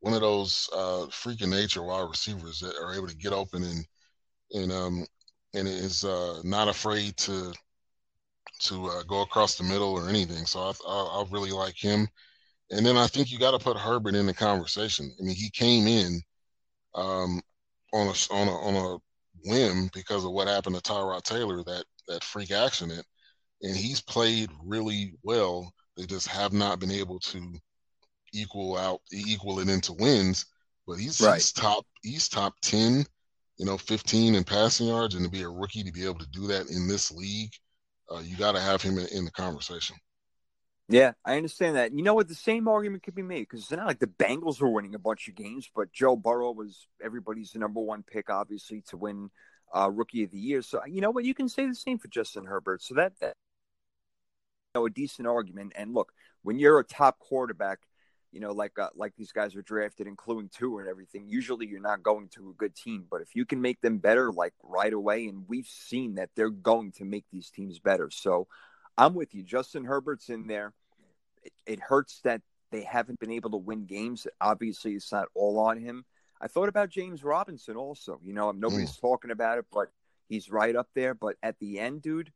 one 0.05 0.13
of 0.13 0.21
those 0.21 0.69
uh, 0.75 1.07
freaking 1.09 1.49
nature 1.49 1.83
wide 1.83 2.07
receivers 2.07 2.61
that 2.61 2.77
are 2.77 2.93
able 2.93 3.07
to 3.07 3.17
get 3.17 3.33
open 3.33 3.63
and 3.65 3.87
and 4.53 4.71
um 4.71 5.07
and 5.55 5.67
is 5.67 6.05
uh, 6.05 6.43
not 6.45 6.69
afraid 6.69 7.17
to 7.17 7.55
to 8.61 8.87
uh, 8.87 9.03
go 9.05 9.23
across 9.23 9.57
the 9.57 9.65
middle 9.65 9.95
or 9.95 10.11
anything. 10.11 10.45
So 10.45 10.61
I, 10.61 10.73
I, 10.87 11.23
I 11.23 11.25
really 11.31 11.53
like 11.53 11.77
him. 11.77 12.07
And 12.71 12.85
then 12.85 12.99
I 12.99 13.07
think 13.07 13.33
you 13.33 13.39
got 13.39 13.53
to 13.53 13.59
put 13.59 13.79
Herbert 13.79 14.15
in 14.15 14.27
the 14.27 14.35
conversation. 14.35 15.11
I 15.19 15.23
mean, 15.23 15.35
he 15.35 15.49
came 15.49 15.87
in 15.87 16.21
um, 16.95 17.41
on 17.95 18.09
a 18.09 18.35
on 18.35 18.49
a 18.49 18.57
on 18.59 18.75
a 18.75 19.49
whim 19.49 19.89
because 19.95 20.27
of 20.27 20.33
what 20.33 20.49
happened 20.49 20.77
to 20.77 20.83
Tyrod 20.83 21.23
Taylor 21.23 21.65
that 21.65 21.85
that 22.09 22.25
freak 22.25 22.51
accident, 22.51 23.07
and 23.63 23.75
he's 23.75 24.03
played 24.03 24.51
really 24.63 25.15
well. 25.23 25.73
They 25.97 26.05
just 26.05 26.29
have 26.29 26.53
not 26.53 26.79
been 26.79 26.91
able 26.91 27.21
to 27.21 27.59
equal 28.35 28.77
out 28.77 29.01
equal 29.13 29.61
it 29.61 29.69
into 29.69 29.93
wins. 29.95 30.47
But 30.87 30.99
he's, 30.99 31.21
right. 31.21 31.37
he's 31.37 31.53
top 31.53 31.87
he's 32.03 32.29
top 32.29 32.55
ten, 32.61 33.07
you 33.57 33.65
know, 33.65 33.79
fifteen 33.79 34.35
in 34.35 34.45
passing 34.45 34.89
yards, 34.89 35.15
and 35.15 35.25
to 35.25 35.31
be 35.31 35.43
a 35.43 35.49
rookie 35.49 35.83
to 35.83 35.93
be 35.93 36.05
able 36.05 36.19
to 36.19 36.29
do 36.29 36.47
that 36.49 36.69
in 36.71 36.87
this 36.87 37.11
league, 37.11 37.53
uh, 38.11 38.21
you 38.21 38.37
got 38.37 38.53
to 38.53 38.61
have 38.61 38.83
him 38.83 38.99
in, 38.99 39.07
in 39.09 39.25
the 39.25 39.31
conversation. 39.31 39.97
Yeah, 40.91 41.13
I 41.25 41.39
understand 41.39 41.77
that. 41.77 41.95
You 41.95 42.03
know 42.03 42.13
what? 42.13 42.29
The 42.29 42.35
same 42.35 42.69
argument 42.69 43.03
could 43.03 43.15
be 43.15 43.23
made 43.23 43.41
because 43.41 43.61
it's 43.61 43.71
not 43.71 43.87
like 43.87 44.01
the 44.01 44.07
Bengals 44.07 44.61
were 44.61 44.69
winning 44.69 44.95
a 44.95 44.99
bunch 44.99 45.29
of 45.29 45.35
games, 45.35 45.71
but 45.75 45.93
Joe 45.93 46.15
Burrow 46.15 46.53
was 46.53 46.87
everybody's 47.03 47.55
number 47.55 47.81
one 47.81 48.03
pick, 48.03 48.29
obviously, 48.29 48.83
to 48.89 48.99
win 48.99 49.31
uh, 49.75 49.91
Rookie 49.91 50.25
of 50.25 50.31
the 50.31 50.39
Year. 50.39 50.61
So 50.61 50.83
you 50.87 51.01
know 51.01 51.11
what? 51.11 51.25
You 51.25 51.33
can 51.33 51.49
say 51.49 51.67
the 51.67 51.75
same 51.75 51.99
for 51.99 52.09
Justin 52.09 52.45
Herbert. 52.45 52.83
So 52.83 52.95
that 52.97 53.19
that 53.21 53.37
you 54.75 54.81
know 54.81 54.87
a 54.87 54.91
decent 54.91 55.27
argument. 55.27 55.73
And 55.75 55.95
look, 55.95 56.13
when 56.43 56.59
you're 56.59 56.79
a 56.79 56.85
top 56.85 57.19
quarterback, 57.19 57.79
you 58.35 58.41
know, 58.41 58.51
like 58.51 58.77
uh, 58.81 58.89
like 58.97 59.15
these 59.17 59.31
guys 59.31 59.55
are 59.55 59.63
drafted, 59.63 60.09
including 60.09 60.51
two 60.53 60.79
and 60.79 60.89
everything. 60.89 61.29
Usually, 61.29 61.69
you're 61.69 61.81
not 61.81 62.03
going 62.03 62.29
to 62.31 62.51
a 62.51 62.55
good 62.55 62.75
team, 62.75 63.07
but 63.09 63.21
if 63.21 63.37
you 63.37 63.47
can 63.47 63.61
make 63.61 63.81
them 63.81 63.99
better, 63.99 64.33
like 64.33 64.53
right 64.61 64.93
away, 64.93 65.29
and 65.29 65.45
we've 65.47 65.69
seen 65.69 66.17
that 66.17 66.31
they're 66.35 66.51
going 66.51 66.91
to 66.93 67.05
make 67.05 67.25
these 67.31 67.49
teams 67.49 67.79
better. 67.79 68.11
So 68.11 68.49
I'm 68.99 69.15
with 69.15 69.37
you. 69.37 69.45
Justin 69.45 69.85
Herbert's 69.85 70.31
in 70.31 70.49
there. 70.49 70.73
It, 71.45 71.53
it, 71.65 71.81
hurts 71.81 72.23
that 72.25 72.43
they 72.73 72.83
haven't 72.83 73.21
been 73.21 73.31
able 73.31 73.51
to 73.51 73.57
win 73.57 73.87
games. 73.87 74.27
Obviously, 74.41 74.95
it's 74.95 75.13
not 75.13 75.29
all 75.37 75.61
on 75.61 75.79
him. 75.79 76.05
I 76.41 76.49
thought 76.49 76.69
about 76.69 76.91
James 76.91 77.23
Robinson 77.23 77.77
also. 77.77 78.19
You 78.25 78.33
know, 78.33 78.51
nobody's 78.51 78.97
mm. 78.97 79.01
talking 79.01 79.31
about 79.31 79.59
it, 79.59 79.67
but 79.73 79.91
he's 80.29 80.51
right 80.51 80.75
up 80.75 80.89
there. 80.97 81.15
But 81.15 81.37
at 81.41 81.61
the 81.61 81.79
end, 81.79 82.03
dude, 82.03 82.33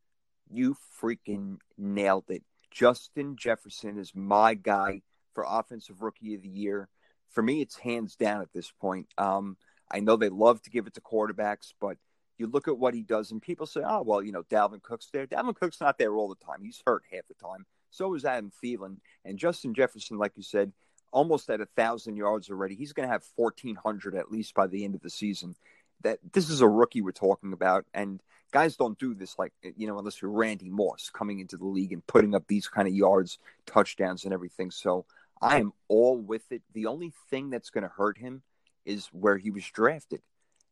you 0.48 0.76
freaking 1.02 1.56
nailed 1.76 2.26
it. 2.28 2.44
Justin 2.70 3.34
Jefferson 3.36 3.98
is 3.98 4.12
my 4.14 4.54
guy 4.54 5.02
for 5.34 5.44
Offensive 5.46 6.02
Rookie 6.02 6.34
of 6.34 6.42
the 6.42 6.48
Year. 6.48 6.88
For 7.30 7.42
me, 7.42 7.60
it's 7.60 7.76
hands 7.76 8.16
down 8.16 8.40
at 8.40 8.52
this 8.52 8.70
point. 8.70 9.08
Um, 9.18 9.56
I 9.90 10.00
know 10.00 10.16
they 10.16 10.28
love 10.28 10.62
to 10.62 10.70
give 10.70 10.86
it 10.86 10.94
to 10.94 11.00
quarterbacks, 11.00 11.72
but 11.80 11.96
you 12.38 12.46
look 12.46 12.68
at 12.68 12.78
what 12.78 12.94
he 12.94 13.02
does, 13.02 13.30
and 13.30 13.42
people 13.42 13.66
say, 13.66 13.82
"Oh, 13.84 14.02
well, 14.02 14.22
you 14.22 14.32
know, 14.32 14.44
Dalvin 14.44 14.82
Cook's 14.82 15.08
there. 15.12 15.26
Dalvin 15.26 15.56
Cook's 15.56 15.80
not 15.80 15.98
there 15.98 16.14
all 16.14 16.28
the 16.28 16.44
time. 16.44 16.62
He's 16.62 16.82
hurt 16.86 17.02
half 17.10 17.26
the 17.28 17.34
time. 17.34 17.66
So 17.90 18.14
is 18.14 18.24
Adam 18.24 18.52
Thielen 18.62 18.98
and 19.24 19.38
Justin 19.38 19.74
Jefferson. 19.74 20.18
Like 20.18 20.32
you 20.36 20.42
said, 20.42 20.72
almost 21.10 21.50
at 21.50 21.60
a 21.60 21.66
thousand 21.66 22.16
yards 22.16 22.50
already. 22.50 22.74
He's 22.74 22.92
going 22.92 23.08
to 23.08 23.12
have 23.12 23.24
fourteen 23.24 23.76
hundred 23.76 24.14
at 24.14 24.30
least 24.30 24.54
by 24.54 24.66
the 24.66 24.84
end 24.84 24.94
of 24.94 25.02
the 25.02 25.10
season. 25.10 25.56
That 26.02 26.20
this 26.32 26.48
is 26.48 26.60
a 26.60 26.68
rookie 26.68 27.00
we're 27.00 27.12
talking 27.12 27.52
about, 27.52 27.84
and 27.92 28.22
guys 28.52 28.76
don't 28.76 28.98
do 28.98 29.14
this 29.14 29.38
like 29.38 29.52
you 29.76 29.86
know 29.86 29.98
unless 29.98 30.22
you're 30.22 30.30
Randy 30.30 30.70
Moss 30.70 31.10
coming 31.12 31.40
into 31.40 31.56
the 31.56 31.66
league 31.66 31.92
and 31.92 32.06
putting 32.06 32.34
up 32.34 32.46
these 32.46 32.68
kind 32.68 32.86
of 32.86 32.94
yards, 32.94 33.38
touchdowns, 33.66 34.24
and 34.24 34.32
everything. 34.32 34.70
So 34.70 35.06
I 35.40 35.58
am 35.58 35.72
all 35.88 36.18
with 36.18 36.50
it. 36.50 36.62
The 36.72 36.86
only 36.86 37.12
thing 37.30 37.50
that's 37.50 37.70
going 37.70 37.82
to 37.82 37.88
hurt 37.88 38.18
him 38.18 38.42
is 38.84 39.06
where 39.12 39.36
he 39.36 39.50
was 39.50 39.64
drafted. 39.64 40.22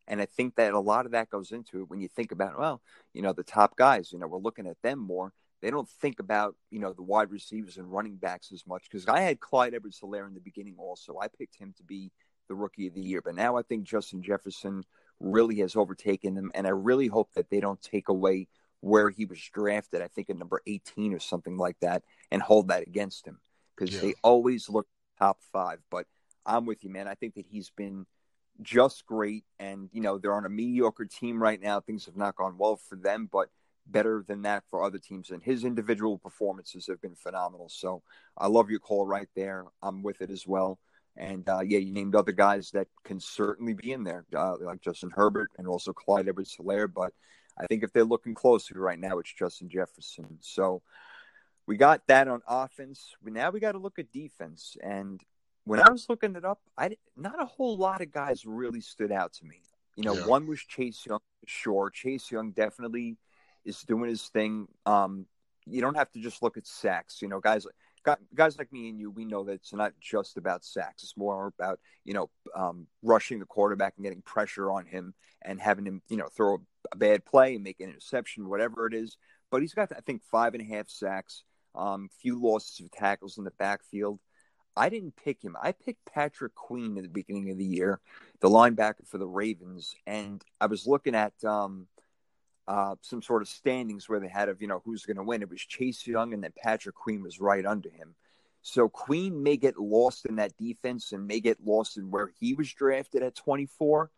And 0.07 0.21
I 0.21 0.25
think 0.25 0.55
that 0.55 0.73
a 0.73 0.79
lot 0.79 1.05
of 1.05 1.11
that 1.11 1.29
goes 1.29 1.51
into 1.51 1.81
it 1.81 1.89
when 1.89 1.99
you 1.99 2.07
think 2.07 2.31
about, 2.31 2.57
well, 2.57 2.81
you 3.13 3.21
know, 3.21 3.33
the 3.33 3.43
top 3.43 3.75
guys, 3.75 4.11
you 4.11 4.19
know, 4.19 4.27
we're 4.27 4.39
looking 4.39 4.67
at 4.67 4.81
them 4.81 4.99
more. 4.99 5.33
They 5.61 5.69
don't 5.69 5.89
think 5.89 6.19
about, 6.19 6.55
you 6.69 6.79
know, 6.79 6.93
the 6.93 7.01
wide 7.01 7.31
receivers 7.31 7.77
and 7.77 7.91
running 7.91 8.15
backs 8.15 8.51
as 8.53 8.65
much 8.65 8.83
because 8.89 9.07
I 9.07 9.21
had 9.21 9.39
Clyde 9.39 9.73
Edwards 9.73 9.99
Helaire 9.99 10.27
in 10.27 10.33
the 10.33 10.39
beginning 10.39 10.75
also. 10.77 11.17
I 11.19 11.27
picked 11.27 11.57
him 11.57 11.73
to 11.77 11.83
be 11.83 12.11
the 12.47 12.55
rookie 12.55 12.87
of 12.87 12.93
the 12.93 13.01
year. 13.01 13.21
But 13.21 13.35
now 13.35 13.57
I 13.57 13.63
think 13.63 13.83
Justin 13.83 14.21
Jefferson 14.21 14.83
really 15.19 15.57
has 15.57 15.75
overtaken 15.75 16.35
them. 16.35 16.51
And 16.53 16.67
I 16.67 16.71
really 16.71 17.07
hope 17.07 17.33
that 17.33 17.49
they 17.49 17.59
don't 17.59 17.81
take 17.81 18.07
away 18.07 18.47
where 18.79 19.09
he 19.09 19.25
was 19.25 19.41
drafted, 19.53 20.01
I 20.01 20.07
think 20.07 20.29
at 20.29 20.37
number 20.37 20.61
18 20.67 21.13
or 21.13 21.19
something 21.19 21.57
like 21.57 21.77
that, 21.81 22.03
and 22.31 22.41
hold 22.41 22.67
that 22.67 22.83
against 22.83 23.25
him 23.25 23.39
because 23.77 23.93
yeah. 23.95 24.01
they 24.01 24.13
always 24.23 24.69
look 24.69 24.87
top 25.19 25.39
five. 25.51 25.79
But 25.89 26.05
I'm 26.45 26.65
with 26.65 26.83
you, 26.83 26.89
man. 26.89 27.07
I 27.07 27.15
think 27.15 27.35
that 27.35 27.45
he's 27.45 27.69
been 27.69 28.05
just 28.61 29.05
great. 29.05 29.43
And, 29.59 29.89
you 29.91 30.01
know, 30.01 30.17
they're 30.17 30.33
on 30.33 30.45
a 30.45 30.49
mediocre 30.49 31.05
team 31.05 31.41
right 31.41 31.61
now. 31.61 31.79
Things 31.79 32.05
have 32.05 32.17
not 32.17 32.35
gone 32.35 32.57
well 32.57 32.77
for 32.77 32.95
them, 32.95 33.29
but 33.31 33.49
better 33.85 34.23
than 34.27 34.41
that 34.41 34.63
for 34.69 34.83
other 34.83 34.97
teams. 34.97 35.29
And 35.29 35.41
his 35.41 35.63
individual 35.63 36.17
performances 36.17 36.87
have 36.87 37.01
been 37.01 37.15
phenomenal. 37.15 37.69
So 37.69 38.01
I 38.37 38.47
love 38.47 38.69
your 38.69 38.79
call 38.79 39.05
right 39.05 39.29
there. 39.35 39.65
I'm 39.81 40.03
with 40.03 40.21
it 40.21 40.29
as 40.29 40.45
well. 40.45 40.79
And 41.15 41.47
uh, 41.49 41.61
yeah, 41.61 41.79
you 41.79 41.91
named 41.91 42.15
other 42.15 42.31
guys 42.31 42.69
that 42.71 42.87
can 43.03 43.19
certainly 43.19 43.73
be 43.73 43.91
in 43.91 44.03
there, 44.03 44.25
uh, 44.35 44.55
like 44.61 44.81
Justin 44.81 45.11
Herbert 45.15 45.49
and 45.57 45.67
also 45.67 45.91
Clyde 45.91 46.27
Edwards 46.27 46.55
Helaire. 46.55 46.91
But 46.93 47.11
I 47.59 47.65
think 47.65 47.83
if 47.83 47.91
they're 47.91 48.03
looking 48.03 48.35
closer 48.35 48.79
right 48.79 48.99
now, 48.99 49.17
it's 49.17 49.33
Justin 49.33 49.69
Jefferson. 49.69 50.37
So 50.41 50.83
we 51.67 51.77
got 51.77 52.07
that 52.07 52.27
on 52.27 52.41
offense. 52.47 53.13
Now 53.23 53.51
we 53.51 53.59
got 53.59 53.73
to 53.73 53.77
look 53.77 53.99
at 53.99 54.11
defense. 54.11 54.77
And 54.81 55.21
when 55.65 55.81
I 55.81 55.91
was 55.91 56.07
looking 56.09 56.35
it 56.35 56.45
up, 56.45 56.59
I 56.77 56.97
not 57.15 57.41
a 57.41 57.45
whole 57.45 57.77
lot 57.77 58.01
of 58.01 58.11
guys 58.11 58.45
really 58.45 58.81
stood 58.81 59.11
out 59.11 59.33
to 59.33 59.45
me. 59.45 59.61
You 59.95 60.03
know, 60.03 60.13
yeah. 60.13 60.25
one 60.25 60.47
was 60.47 60.61
Chase 60.61 61.05
Young. 61.05 61.19
Sure, 61.45 61.89
Chase 61.89 62.31
Young 62.31 62.51
definitely 62.51 63.17
is 63.65 63.81
doing 63.81 64.09
his 64.09 64.23
thing. 64.23 64.67
Um, 64.85 65.25
you 65.65 65.81
don't 65.81 65.97
have 65.97 66.11
to 66.13 66.19
just 66.21 66.41
look 66.41 66.55
at 66.55 66.65
sacks. 66.65 67.21
You 67.21 67.27
know, 67.27 67.41
guys 67.41 67.67
guys 68.33 68.57
like 68.57 68.71
me 68.71 68.89
and 68.89 68.99
you, 68.99 69.09
we 69.09 69.25
know 69.25 69.43
that 69.43 69.53
it's 69.53 69.73
not 69.73 69.93
just 69.99 70.37
about 70.37 70.63
sacks. 70.63 71.03
It's 71.03 71.17
more 71.17 71.47
about 71.59 71.79
you 72.05 72.13
know 72.13 72.29
um, 72.55 72.87
rushing 73.03 73.39
the 73.39 73.45
quarterback 73.45 73.93
and 73.97 74.05
getting 74.05 74.21
pressure 74.21 74.71
on 74.71 74.85
him 74.85 75.13
and 75.43 75.59
having 75.59 75.85
him 75.85 76.01
you 76.07 76.17
know 76.17 76.27
throw 76.27 76.59
a 76.91 76.95
bad 76.95 77.25
play 77.25 77.55
and 77.55 77.63
make 77.63 77.79
an 77.79 77.89
interception, 77.89 78.49
whatever 78.49 78.87
it 78.87 78.93
is. 78.93 79.17
But 79.51 79.61
he's 79.61 79.73
got 79.73 79.91
I 79.91 79.99
think 80.01 80.21
five 80.31 80.53
and 80.53 80.61
a 80.61 80.75
half 80.75 80.89
sacks, 80.89 81.43
um, 81.77 82.09
few 82.21 82.41
losses 82.41 82.79
of 82.79 82.91
tackles 82.91 83.37
in 83.37 83.43
the 83.43 83.51
backfield. 83.51 84.19
I 84.75 84.89
didn't 84.89 85.15
pick 85.15 85.43
him. 85.43 85.55
I 85.61 85.71
picked 85.71 86.05
Patrick 86.05 86.53
Queen 86.53 86.97
at 86.97 87.03
the 87.03 87.09
beginning 87.09 87.49
of 87.49 87.57
the 87.57 87.65
year, 87.65 87.99
the 88.41 88.49
linebacker 88.49 89.07
for 89.07 89.17
the 89.17 89.27
Ravens, 89.27 89.95
and 90.05 90.43
I 90.61 90.67
was 90.67 90.85
looking 90.85 91.15
at 91.15 91.33
um, 91.43 91.87
uh, 92.67 92.95
some 93.01 93.21
sort 93.21 93.41
of 93.41 93.47
standings 93.47 94.07
where 94.07 94.19
they 94.19 94.27
had 94.27 94.49
of 94.49 94.61
you 94.61 94.67
know 94.67 94.81
who's 94.85 95.05
going 95.05 95.17
to 95.17 95.23
win. 95.23 95.41
It 95.41 95.49
was 95.49 95.61
Chase 95.61 96.05
Young, 96.05 96.33
and 96.33 96.43
then 96.43 96.53
Patrick 96.55 96.95
Queen 96.95 97.23
was 97.23 97.39
right 97.39 97.65
under 97.65 97.89
him. 97.89 98.15
So 98.61 98.89
Queen 98.89 99.43
may 99.43 99.55
get 99.55 99.79
lost 99.79 100.25
in 100.25 100.35
that 100.35 100.57
defense 100.57 101.13
and 101.13 101.25
may 101.25 101.39
get 101.39 101.63
lost 101.63 101.97
in 101.97 102.11
where 102.11 102.29
he 102.39 102.53
was 102.53 102.71
drafted 102.73 103.23
at 103.23 103.35
24, 103.35 104.11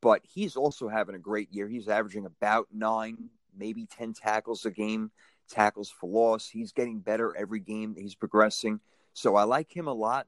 but 0.00 0.22
he's 0.24 0.56
also 0.56 0.88
having 0.88 1.14
a 1.14 1.18
great 1.18 1.52
year. 1.52 1.68
He's 1.68 1.86
averaging 1.86 2.24
about 2.24 2.68
nine, 2.72 3.28
maybe 3.54 3.86
10 3.86 4.14
tackles 4.14 4.64
a 4.64 4.70
game, 4.70 5.10
tackles 5.50 5.90
for 5.90 6.08
loss. 6.08 6.48
He's 6.48 6.72
getting 6.72 7.00
better 7.00 7.36
every 7.36 7.60
game. 7.60 7.94
He's 7.98 8.14
progressing. 8.14 8.80
So 9.12 9.36
I 9.36 9.44
like 9.44 9.74
him 9.74 9.88
a 9.88 9.92
lot, 9.92 10.26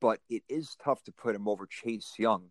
but 0.00 0.20
it 0.28 0.42
is 0.48 0.76
tough 0.82 1.02
to 1.04 1.12
put 1.12 1.34
him 1.34 1.48
over 1.48 1.66
Chase 1.66 2.14
Young. 2.18 2.44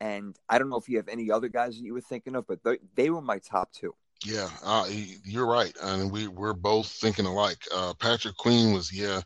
And 0.00 0.36
I 0.48 0.58
don't 0.58 0.68
know 0.68 0.76
if 0.76 0.88
you 0.88 0.98
have 0.98 1.08
any 1.08 1.30
other 1.30 1.48
guys 1.48 1.76
that 1.76 1.84
you 1.84 1.94
were 1.94 2.00
thinking 2.00 2.36
of, 2.36 2.46
but 2.46 2.62
they, 2.62 2.78
they 2.94 3.10
were 3.10 3.22
my 3.22 3.38
top 3.38 3.72
two. 3.72 3.94
Yeah, 4.24 4.48
uh, 4.64 4.86
you're 5.24 5.46
right, 5.46 5.74
and 5.82 6.10
we 6.10 6.26
we're 6.26 6.54
both 6.54 6.88
thinking 6.88 7.26
alike. 7.26 7.58
Uh, 7.74 7.92
Patrick 7.98 8.36
Queen 8.36 8.72
was 8.72 8.90
yeah, 8.90 9.20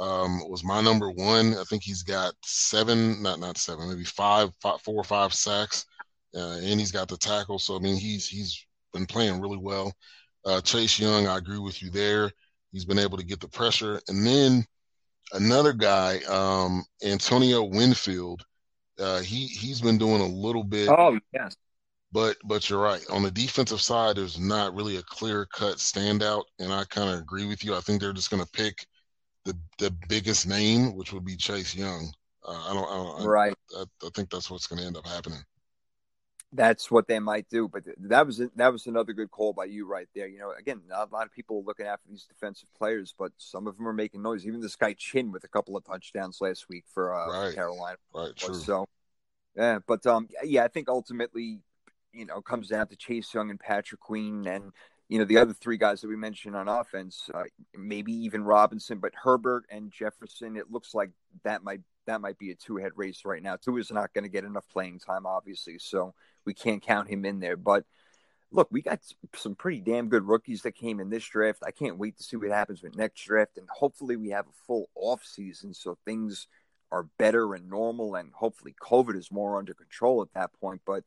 um, 0.00 0.48
was 0.50 0.64
my 0.64 0.80
number 0.80 1.10
one. 1.10 1.54
I 1.56 1.62
think 1.64 1.84
he's 1.84 2.02
got 2.02 2.34
seven, 2.44 3.22
not 3.22 3.38
not 3.38 3.58
seven, 3.58 3.88
maybe 3.88 4.04
five, 4.04 4.50
five 4.60 4.80
four 4.80 4.96
or 4.96 5.04
five 5.04 5.32
sacks, 5.32 5.86
uh, 6.34 6.58
and 6.62 6.80
he's 6.80 6.90
got 6.90 7.06
the 7.08 7.16
tackle. 7.16 7.60
So 7.60 7.76
I 7.76 7.78
mean, 7.78 7.96
he's 7.96 8.26
he's 8.26 8.66
been 8.92 9.06
playing 9.06 9.40
really 9.40 9.58
well. 9.58 9.92
Uh, 10.44 10.60
Chase 10.60 10.98
Young, 10.98 11.26
I 11.26 11.38
agree 11.38 11.58
with 11.58 11.82
you 11.82 11.90
there. 11.90 12.30
He's 12.72 12.84
been 12.84 12.98
able 12.98 13.16
to 13.16 13.24
get 13.24 13.40
the 13.40 13.48
pressure, 13.48 14.00
and 14.08 14.26
then 14.26 14.64
another 15.32 15.72
guy, 15.72 16.18
um, 16.28 16.84
Antonio 17.04 17.62
Winfield. 17.62 18.44
Uh, 18.98 19.20
he 19.20 19.46
he's 19.46 19.80
been 19.80 19.98
doing 19.98 20.20
a 20.20 20.26
little 20.26 20.64
bit. 20.64 20.88
Oh 20.88 21.18
yes. 21.32 21.56
But 22.12 22.36
but 22.44 22.70
you're 22.70 22.80
right. 22.80 23.04
On 23.10 23.22
the 23.22 23.30
defensive 23.30 23.80
side, 23.80 24.16
there's 24.16 24.38
not 24.38 24.74
really 24.74 24.96
a 24.98 25.02
clear 25.02 25.46
cut 25.46 25.76
standout, 25.76 26.44
and 26.60 26.72
I 26.72 26.84
kind 26.84 27.10
of 27.10 27.18
agree 27.18 27.46
with 27.46 27.64
you. 27.64 27.74
I 27.74 27.80
think 27.80 28.00
they're 28.00 28.12
just 28.12 28.30
going 28.30 28.42
to 28.42 28.50
pick 28.50 28.86
the 29.44 29.56
the 29.78 29.90
biggest 30.08 30.46
name, 30.46 30.94
which 30.94 31.12
would 31.12 31.24
be 31.24 31.36
Chase 31.36 31.74
Young. 31.74 32.12
Uh, 32.46 32.66
I 32.70 32.74
don't. 32.74 32.88
I 32.88 32.94
don't 32.94 33.26
right. 33.26 33.54
I, 33.76 33.84
I, 34.04 34.08
think 34.14 34.30
that's 34.30 34.50
what's 34.50 34.66
going 34.66 34.80
to 34.80 34.86
end 34.86 34.96
up 34.96 35.06
happening. 35.06 35.42
That's 36.54 36.88
what 36.88 37.08
they 37.08 37.18
might 37.18 37.48
do, 37.48 37.68
but 37.68 37.82
that 37.98 38.26
was 38.26 38.40
that 38.54 38.72
was 38.72 38.86
another 38.86 39.12
good 39.12 39.30
call 39.32 39.52
by 39.52 39.64
you 39.64 39.88
right 39.88 40.06
there. 40.14 40.28
You 40.28 40.38
know, 40.38 40.52
again, 40.56 40.82
not 40.88 41.10
a 41.10 41.12
lot 41.12 41.26
of 41.26 41.32
people 41.32 41.58
are 41.58 41.64
looking 41.64 41.86
after 41.86 42.08
these 42.08 42.26
defensive 42.26 42.68
players, 42.78 43.12
but 43.18 43.32
some 43.38 43.66
of 43.66 43.76
them 43.76 43.88
are 43.88 43.92
making 43.92 44.22
noise. 44.22 44.46
Even 44.46 44.60
this 44.60 44.76
guy 44.76 44.92
Chinn 44.92 45.32
with 45.32 45.42
a 45.42 45.48
couple 45.48 45.76
of 45.76 45.84
touchdowns 45.84 46.40
last 46.40 46.68
week 46.68 46.84
for 46.94 47.12
uh, 47.12 47.46
right. 47.46 47.54
Carolina. 47.56 47.96
Right, 48.14 48.36
true. 48.36 48.54
So, 48.54 48.86
yeah, 49.56 49.80
but 49.84 50.06
um, 50.06 50.28
yeah, 50.44 50.62
I 50.62 50.68
think 50.68 50.88
ultimately, 50.88 51.60
you 52.12 52.24
know, 52.24 52.40
comes 52.40 52.68
down 52.68 52.86
to 52.86 52.96
Chase 52.96 53.34
Young 53.34 53.50
and 53.50 53.58
Patrick 53.58 54.00
Queen, 54.00 54.46
and 54.46 54.70
you 55.08 55.18
know 55.18 55.24
the 55.24 55.38
other 55.38 55.54
three 55.54 55.76
guys 55.76 56.02
that 56.02 56.08
we 56.08 56.16
mentioned 56.16 56.54
on 56.54 56.68
offense, 56.68 57.28
uh, 57.34 57.42
maybe 57.76 58.12
even 58.12 58.44
Robinson, 58.44 58.98
but 58.98 59.12
Herbert 59.20 59.64
and 59.70 59.90
Jefferson. 59.90 60.56
It 60.56 60.70
looks 60.70 60.94
like 60.94 61.10
that 61.42 61.64
might 61.64 61.80
that 62.06 62.20
might 62.20 62.38
be 62.38 62.50
a 62.50 62.54
two 62.54 62.76
head 62.76 62.92
race 62.96 63.22
right 63.24 63.42
now. 63.42 63.56
Tua 63.56 63.80
is 63.80 63.90
not 63.90 64.12
going 64.12 64.24
to 64.24 64.30
get 64.30 64.44
enough 64.44 64.68
playing 64.68 65.00
time, 65.00 65.26
obviously, 65.26 65.78
so 65.78 66.14
we 66.44 66.54
can't 66.54 66.82
count 66.82 67.08
him 67.08 67.24
in 67.24 67.40
there. 67.40 67.56
But 67.56 67.84
look, 68.50 68.68
we 68.70 68.82
got 68.82 69.00
some 69.34 69.54
pretty 69.54 69.80
damn 69.80 70.08
good 70.08 70.26
rookies 70.26 70.62
that 70.62 70.72
came 70.72 71.00
in 71.00 71.10
this 71.10 71.24
draft. 71.24 71.62
I 71.66 71.72
can't 71.72 71.98
wait 71.98 72.16
to 72.18 72.22
see 72.22 72.36
what 72.36 72.50
happens 72.50 72.82
with 72.82 72.96
next 72.96 73.22
draft, 73.24 73.58
and 73.58 73.68
hopefully 73.68 74.16
we 74.16 74.30
have 74.30 74.46
a 74.46 74.66
full 74.66 74.88
off 74.94 75.24
season 75.24 75.74
so 75.74 75.98
things 76.04 76.46
are 76.92 77.08
better 77.18 77.54
and 77.54 77.68
normal, 77.68 78.14
and 78.14 78.32
hopefully 78.32 78.74
COVID 78.80 79.16
is 79.16 79.32
more 79.32 79.58
under 79.58 79.74
control 79.74 80.22
at 80.22 80.32
that 80.34 80.52
point. 80.60 80.82
But 80.86 81.04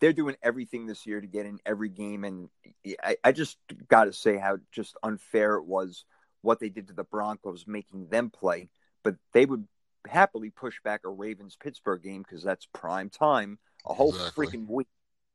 they're 0.00 0.12
doing 0.12 0.36
everything 0.42 0.86
this 0.86 1.06
year 1.06 1.20
to 1.20 1.26
get 1.26 1.46
in 1.46 1.58
every 1.66 1.88
game, 1.88 2.24
and 2.24 2.48
I, 3.02 3.16
I 3.24 3.32
just 3.32 3.56
got 3.88 4.04
to 4.04 4.12
say 4.12 4.36
how 4.36 4.58
just 4.70 4.96
unfair 5.02 5.56
it 5.56 5.64
was 5.64 6.04
what 6.42 6.60
they 6.60 6.68
did 6.68 6.88
to 6.88 6.94
the 6.94 7.04
Broncos, 7.04 7.64
making 7.66 8.08
them 8.08 8.30
play. 8.30 8.68
But 9.02 9.16
they 9.32 9.46
would 9.46 9.66
happily 10.06 10.50
push 10.50 10.80
back 10.84 11.02
a 11.04 11.08
Ravens 11.08 11.56
Pittsburgh 11.60 12.02
game 12.02 12.22
because 12.22 12.42
that's 12.42 12.66
prime 12.72 13.10
time 13.10 13.58
a 13.86 13.94
whole 13.94 14.14
Exactly. 14.14 14.46
freaking 14.46 14.66
week, 14.68 14.88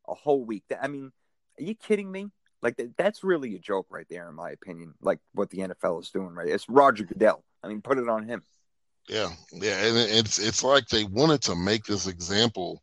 a 0.07 0.13
whole 0.13 0.43
week. 0.43 0.63
I 0.81 0.87
mean, 0.87 1.11
are 1.59 1.63
you 1.63 1.75
kidding 1.75 2.11
me? 2.11 2.29
Like 2.61 2.79
that's 2.97 3.23
really 3.23 3.55
a 3.55 3.59
joke 3.59 3.87
right 3.89 4.05
there, 4.09 4.29
in 4.29 4.35
my 4.35 4.51
opinion. 4.51 4.93
Like 5.01 5.19
what 5.33 5.49
the 5.49 5.59
NFL 5.59 6.01
is 6.01 6.09
doing 6.09 6.33
right. 6.35 6.47
It's 6.47 6.69
Roger 6.69 7.05
Goodell. 7.05 7.43
I 7.63 7.67
mean, 7.67 7.81
put 7.81 7.97
it 7.97 8.07
on 8.09 8.27
him. 8.27 8.43
Yeah, 9.09 9.29
yeah, 9.51 9.83
and 9.83 9.97
it's 9.97 10.37
it's 10.37 10.63
like 10.63 10.87
they 10.87 11.05
wanted 11.05 11.41
to 11.43 11.55
make 11.55 11.85
this 11.85 12.07
example 12.07 12.81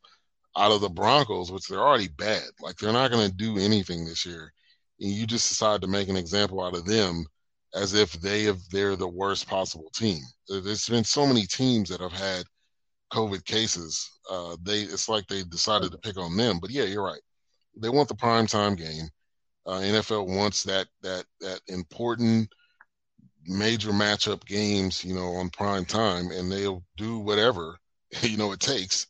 out 0.57 0.73
of 0.73 0.81
the 0.81 0.89
Broncos, 0.89 1.53
which 1.53 1.69
they're 1.69 1.79
already 1.81 2.09
bad. 2.09 2.43
Like 2.61 2.77
they're 2.77 2.93
not 2.93 3.11
going 3.13 3.29
to 3.29 3.35
do 3.37 3.57
anything 3.59 4.05
this 4.05 4.27
year, 4.27 4.53
and 5.01 5.11
you 5.11 5.27
just 5.27 5.49
decide 5.49 5.81
to 5.83 5.87
make 5.87 6.09
an 6.09 6.17
example 6.17 6.61
out 6.61 6.75
of 6.75 6.85
them 6.87 7.25
as 7.75 7.95
if 7.95 8.13
they 8.15 8.45
have 8.45 8.61
they're 8.71 8.97
the 8.97 9.09
worst 9.09 9.47
possible 9.49 9.91
team. 9.95 10.23
There- 10.49 10.61
There's 10.61 10.89
been 10.89 11.05
so 11.05 11.27
many 11.27 11.47
teams 11.47 11.89
that 11.91 12.01
have 12.01 12.13
had 12.13 12.45
COVID 13.13 13.45
cases. 13.45 14.09
Uh, 14.31 14.57
they 14.63 14.81
it's 14.83 15.09
like 15.09 15.27
they 15.27 15.43
decided 15.45 15.93
to 15.93 15.99
pick 15.99 16.19
on 16.19 16.37
them. 16.37 16.59
But 16.61 16.71
yeah, 16.71 16.85
you're 16.85 17.05
right. 17.05 17.21
They 17.77 17.89
want 17.89 18.09
the 18.09 18.15
prime 18.15 18.47
time 18.47 18.75
game. 18.75 19.09
Uh, 19.67 19.81
NFL 19.81 20.27
wants 20.27 20.63
that 20.65 20.89
that 21.03 21.25
that 21.41 21.61
important 21.69 22.53
major 23.45 23.91
matchup 23.91 24.45
games, 24.45 25.05
you 25.05 25.15
know, 25.15 25.35
on 25.37 25.51
prime 25.51 25.85
time, 25.85 26.31
and 26.31 26.51
they'll 26.51 26.85
do 26.97 27.19
whatever 27.19 27.79
you 28.23 28.37
know 28.37 28.53
it 28.53 28.61
takes 28.61 29.07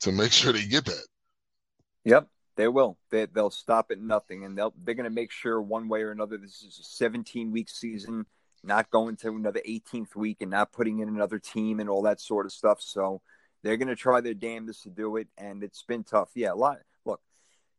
to 0.00 0.12
make 0.12 0.32
sure 0.32 0.52
they 0.52 0.66
get 0.66 0.84
that. 0.84 1.06
Yep, 2.04 2.28
they 2.56 2.68
will. 2.68 2.98
They 3.10 3.26
they'll 3.26 3.50
stop 3.50 3.90
at 3.90 4.00
nothing, 4.00 4.44
and 4.44 4.56
they'll 4.56 4.74
they're 4.84 4.94
going 4.94 5.04
to 5.04 5.10
make 5.10 5.30
sure 5.30 5.60
one 5.60 5.88
way 5.88 6.02
or 6.02 6.10
another 6.10 6.36
this 6.36 6.62
is 6.62 6.78
a 6.80 6.84
17 6.84 7.50
week 7.52 7.68
season, 7.68 8.26
not 8.62 8.90
going 8.90 9.16
to 9.16 9.28
another 9.28 9.60
18th 9.66 10.14
week, 10.14 10.38
and 10.40 10.50
not 10.50 10.72
putting 10.72 11.00
in 11.00 11.08
another 11.08 11.38
team 11.38 11.80
and 11.80 11.88
all 11.88 12.02
that 12.02 12.20
sort 12.20 12.46
of 12.46 12.52
stuff. 12.52 12.80
So 12.80 13.22
they're 13.62 13.76
going 13.76 13.88
to 13.88 13.96
try 13.96 14.20
their 14.20 14.34
damnedest 14.34 14.82
to 14.84 14.90
do 14.90 15.16
it, 15.16 15.28
and 15.38 15.62
it's 15.62 15.82
been 15.82 16.04
tough. 16.04 16.30
Yeah, 16.34 16.52
a 16.52 16.54
lot. 16.54 16.78
Look, 17.04 17.20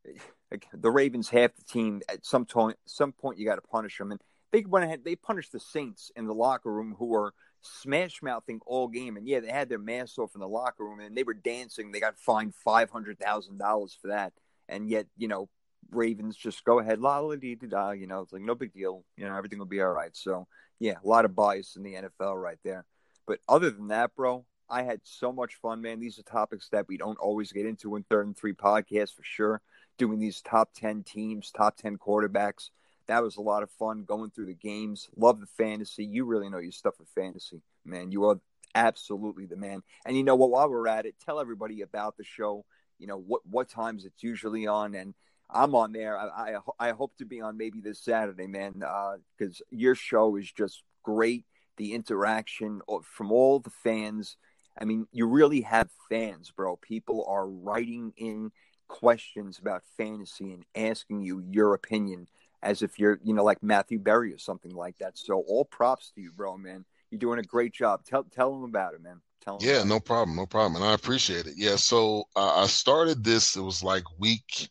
eh, 0.07 0.57
the 0.73 0.91
Ravens 0.91 1.29
half 1.29 1.55
the 1.55 1.63
team 1.63 2.01
at 2.09 2.25
some 2.25 2.45
point. 2.45 2.77
Some 2.85 3.11
point 3.11 3.37
you 3.37 3.45
got 3.45 3.55
to 3.55 3.61
punish 3.61 3.97
them, 3.97 4.11
and 4.11 4.21
they 4.51 4.61
went 4.61 4.85
ahead. 4.85 5.03
They 5.03 5.15
punished 5.15 5.51
the 5.51 5.59
Saints 5.59 6.11
in 6.15 6.25
the 6.25 6.33
locker 6.33 6.71
room, 6.71 6.95
who 6.97 7.07
were 7.07 7.33
smash 7.63 8.21
mouthing 8.21 8.59
all 8.65 8.87
game. 8.87 9.17
And 9.17 9.27
yeah, 9.27 9.39
they 9.39 9.51
had 9.51 9.69
their 9.69 9.79
masks 9.79 10.17
off 10.17 10.35
in 10.35 10.41
the 10.41 10.47
locker 10.47 10.83
room 10.83 10.99
and 10.99 11.15
they 11.15 11.23
were 11.23 11.33
dancing. 11.33 11.91
They 11.91 11.99
got 11.99 12.17
fined 12.17 12.53
five 12.55 12.89
hundred 12.89 13.19
thousand 13.19 13.57
dollars 13.57 13.97
for 13.99 14.09
that. 14.09 14.33
And 14.69 14.90
yet, 14.90 15.07
you 15.18 15.27
know, 15.27 15.49
Ravens 15.91 16.35
just 16.35 16.64
go 16.64 16.80
ahead, 16.80 16.99
la 16.99 17.19
la 17.19 17.35
dee 17.35 17.56
da. 17.56 17.91
You 17.91 18.07
know, 18.07 18.22
it's 18.22 18.34
like 18.34 18.41
no 18.41 18.56
big 18.56 18.73
deal. 18.73 19.03
You 19.18 19.26
know, 19.26 19.35
everything 19.35 19.60
will 19.60 19.65
be 19.65 19.81
all 19.81 19.90
right. 19.91 20.15
So 20.15 20.48
yeah, 20.80 20.95
a 21.03 21.07
lot 21.07 21.26
of 21.26 21.35
bias 21.35 21.76
in 21.76 21.84
the 21.84 21.94
NFL 21.94 22.41
right 22.41 22.60
there. 22.64 22.85
But 23.26 23.40
other 23.48 23.69
than 23.69 23.88
that, 23.88 24.15
bro, 24.15 24.45
I 24.69 24.84
had 24.84 25.02
so 25.03 25.31
much 25.31 25.56
fun, 25.56 25.81
man. 25.81 25.99
These 25.99 26.19
are 26.19 26.23
topics 26.23 26.69
that 26.69 26.88
we 26.88 26.98
don't 26.98 27.19
always 27.19 27.52
get 27.52 27.65
into 27.65 27.95
in 27.95 28.03
third 28.03 28.27
and 28.27 28.38
three 28.38 28.53
podcasts 28.53 29.14
for 29.14 29.23
sure. 29.23 29.61
Doing 29.98 30.19
these 30.19 30.41
top 30.41 30.73
ten 30.73 31.03
teams, 31.03 31.52
top 31.52 31.77
ten 31.77 31.98
quarterbacks. 31.98 32.69
That 33.07 33.22
was 33.22 33.35
a 33.35 33.41
lot 33.41 33.64
of 33.64 33.72
fun 33.72 34.06
going 34.06 34.31
through 34.31 34.48
the 34.48 34.53
games. 34.53 35.10
Love 35.15 35.40
the 35.40 35.48
fantasy. 35.57 36.06
You 36.06 36.26
really 36.26 36.49
know 36.49 36.60
your 36.60 36.72
stuff 36.72 36.95
with 36.99 37.10
fantasy, 37.10 37.61
man. 37.85 38.11
You 38.11 38.26
are 38.26 38.40
absolutely 38.76 39.45
the 39.45 39.57
man. 39.57 39.84
And 40.06 40.18
you 40.18 40.23
know 40.23 40.35
what? 40.35 40.49
While 40.49 40.69
we're 40.69 40.88
at 40.88 41.06
it, 41.06 41.15
tell 41.23 41.40
everybody 41.40 41.81
about 41.81 42.18
the 42.18 42.23
show. 42.23 42.65
You 42.99 43.07
know 43.07 43.17
what 43.17 43.41
what 43.45 43.69
times 43.69 44.05
it's 44.05 44.23
usually 44.23 44.67
on, 44.67 44.95
and 44.95 45.13
I'm 45.49 45.75
on 45.75 45.91
there. 45.91 46.17
I 46.17 46.55
I, 46.79 46.87
I 46.87 46.91
hope 46.91 47.15
to 47.17 47.25
be 47.25 47.41
on 47.41 47.57
maybe 47.57 47.81
this 47.81 47.99
Saturday, 47.99 48.47
man, 48.47 48.73
because 48.73 49.61
uh, 49.61 49.65
your 49.71 49.95
show 49.95 50.35
is 50.35 50.51
just 50.51 50.83
great. 51.03 51.45
The 51.77 51.93
interaction 51.93 52.81
from 53.03 53.31
all 53.31 53.59
the 53.59 53.71
fans. 53.71 54.37
I 54.79 54.85
mean, 54.85 55.07
you 55.11 55.27
really 55.27 55.61
have 55.61 55.89
fans, 56.09 56.51
bro. 56.51 56.77
People 56.77 57.25
are 57.27 57.47
writing 57.47 58.13
in 58.17 58.51
questions 58.87 59.59
about 59.59 59.83
fantasy 59.97 60.51
and 60.53 60.65
asking 60.75 61.21
you 61.21 61.39
your 61.39 61.73
opinion 61.73 62.27
as 62.61 62.81
if 62.81 62.97
you're, 62.97 63.19
you 63.23 63.33
know, 63.33 63.43
like 63.43 63.61
Matthew 63.61 63.99
Berry 63.99 64.33
or 64.33 64.37
something 64.37 64.73
like 64.73 64.97
that. 64.99 65.17
So 65.17 65.43
all 65.47 65.65
props 65.65 66.11
to 66.15 66.21
you, 66.21 66.31
bro, 66.31 66.57
man. 66.57 66.85
You're 67.11 67.19
doing 67.19 67.39
a 67.39 67.43
great 67.43 67.73
job. 67.73 68.03
Tell 68.05 68.23
tell 68.23 68.51
them 68.51 68.63
about 68.63 68.93
it, 68.95 69.01
man. 69.01 69.21
Tell 69.43 69.57
them. 69.57 69.67
Yeah, 69.67 69.83
no 69.83 69.99
problem, 69.99 70.37
no 70.37 70.45
problem, 70.45 70.81
and 70.81 70.89
I 70.89 70.93
appreciate 70.93 71.47
it. 71.47 71.55
Yeah, 71.57 71.75
so 71.75 72.23
uh, 72.35 72.63
I 72.63 72.67
started 72.67 73.23
this. 73.23 73.57
It 73.57 73.61
was 73.61 73.83
like 73.83 74.03
week, 74.17 74.69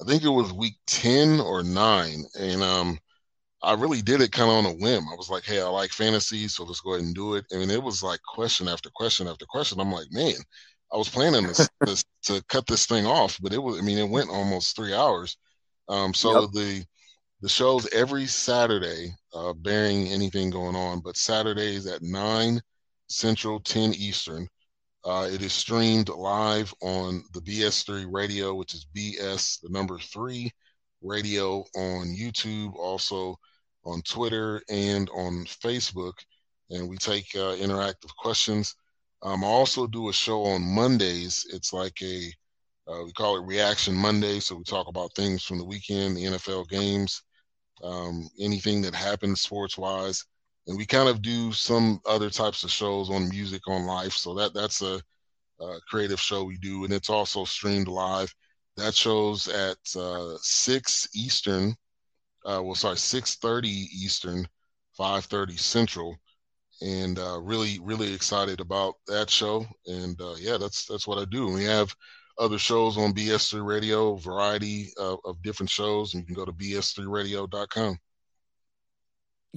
I 0.00 0.04
think 0.04 0.22
it 0.22 0.30
was 0.30 0.52
week 0.52 0.76
ten 0.86 1.38
or 1.38 1.62
nine, 1.62 2.24
and 2.38 2.62
um, 2.62 2.98
I 3.62 3.74
really 3.74 4.00
did 4.00 4.22
it 4.22 4.32
kind 4.32 4.50
of 4.50 4.56
on 4.56 4.66
a 4.66 4.72
whim. 4.72 5.04
I 5.10 5.16
was 5.16 5.28
like, 5.28 5.44
hey, 5.44 5.60
I 5.60 5.68
like 5.68 5.90
fantasy, 5.90 6.48
so 6.48 6.64
let's 6.64 6.80
go 6.80 6.94
ahead 6.94 7.04
and 7.04 7.14
do 7.14 7.34
it. 7.34 7.44
I 7.52 7.56
mean, 7.56 7.68
it 7.68 7.82
was 7.82 8.02
like 8.02 8.20
question 8.22 8.68
after 8.68 8.88
question 8.94 9.28
after 9.28 9.44
question. 9.44 9.80
I'm 9.80 9.92
like, 9.92 10.10
man, 10.10 10.36
I 10.90 10.96
was 10.96 11.10
planning 11.10 11.46
this, 11.46 11.68
this 11.80 12.04
to 12.22 12.42
cut 12.48 12.66
this 12.66 12.86
thing 12.86 13.06
off, 13.06 13.38
but 13.42 13.52
it 13.52 13.62
was. 13.62 13.78
I 13.78 13.82
mean, 13.82 13.98
it 13.98 14.08
went 14.08 14.30
almost 14.30 14.76
three 14.76 14.94
hours. 14.94 15.36
Um, 15.90 16.14
so 16.14 16.40
yep. 16.40 16.50
the 16.52 16.84
the 17.42 17.48
shows 17.50 17.86
every 17.92 18.26
Saturday, 18.26 19.10
uh, 19.34 19.52
bearing 19.52 20.08
anything 20.08 20.48
going 20.48 20.74
on, 20.74 21.00
but 21.00 21.18
Saturdays 21.18 21.86
at 21.86 22.00
9 22.00 22.62
Central, 23.08 23.60
10 23.60 23.94
Eastern. 23.94 24.48
Uh, 25.04 25.28
it 25.30 25.40
is 25.40 25.52
streamed 25.52 26.08
live 26.08 26.74
on 26.82 27.22
the 27.32 27.40
BS3 27.40 28.06
radio, 28.10 28.54
which 28.54 28.74
is 28.74 28.86
BS, 28.96 29.60
the 29.60 29.68
number 29.68 29.98
three 29.98 30.50
radio 31.00 31.58
on 31.76 32.14
YouTube, 32.16 32.74
also 32.74 33.36
on 33.84 34.02
Twitter 34.02 34.60
and 34.68 35.08
on 35.10 35.44
Facebook. 35.44 36.14
And 36.70 36.88
we 36.88 36.96
take 36.96 37.26
uh, 37.36 37.54
interactive 37.54 38.14
questions. 38.18 38.74
Um, 39.22 39.44
I 39.44 39.46
also 39.46 39.86
do 39.86 40.08
a 40.08 40.12
show 40.12 40.42
on 40.44 40.62
Mondays. 40.62 41.46
It's 41.52 41.72
like 41.72 41.96
a, 42.02 42.32
uh, 42.88 43.04
we 43.04 43.12
call 43.12 43.36
it 43.36 43.46
Reaction 43.46 43.94
Monday. 43.94 44.40
So 44.40 44.56
we 44.56 44.64
talk 44.64 44.88
about 44.88 45.14
things 45.14 45.44
from 45.44 45.58
the 45.58 45.64
weekend, 45.64 46.16
the 46.16 46.24
NFL 46.24 46.68
games, 46.68 47.22
um, 47.82 48.28
anything 48.40 48.82
that 48.82 48.94
happens 48.94 49.40
sports 49.40 49.78
wise. 49.78 50.24
And 50.66 50.76
we 50.76 50.86
kind 50.86 51.08
of 51.08 51.22
do 51.22 51.52
some 51.52 52.00
other 52.06 52.30
types 52.30 52.64
of 52.64 52.70
shows 52.70 53.10
on 53.10 53.28
music, 53.28 53.62
on 53.68 53.86
life. 53.86 54.12
So 54.12 54.34
that 54.34 54.52
that's 54.54 54.82
a, 54.82 55.00
a 55.60 55.78
creative 55.88 56.20
show 56.20 56.44
we 56.44 56.58
do. 56.58 56.84
And 56.84 56.92
it's 56.92 57.10
also 57.10 57.44
streamed 57.44 57.88
live. 57.88 58.34
That 58.76 58.94
shows 58.94 59.48
at 59.48 59.78
uh, 59.96 60.36
6 60.40 61.08
Eastern, 61.14 61.76
uh, 62.44 62.60
well, 62.62 62.74
sorry, 62.74 62.96
6.30 62.96 63.64
Eastern, 63.64 64.46
5.30 64.98 65.58
Central. 65.58 66.16
And 66.82 67.18
uh, 67.18 67.40
really, 67.40 67.78
really 67.82 68.12
excited 68.12 68.60
about 68.60 68.96
that 69.06 69.30
show. 69.30 69.64
And 69.86 70.20
uh, 70.20 70.34
yeah, 70.38 70.58
that's 70.58 70.84
that's 70.84 71.06
what 71.06 71.18
I 71.18 71.24
do. 71.24 71.46
We 71.50 71.64
have 71.64 71.94
other 72.38 72.58
shows 72.58 72.98
on 72.98 73.14
BS3 73.14 73.64
Radio, 73.64 74.16
variety 74.16 74.92
of, 74.98 75.18
of 75.24 75.40
different 75.42 75.70
shows, 75.70 76.12
and 76.12 76.22
you 76.22 76.26
can 76.26 76.34
go 76.34 76.44
to 76.44 76.52
bs3radio.com. 76.52 77.98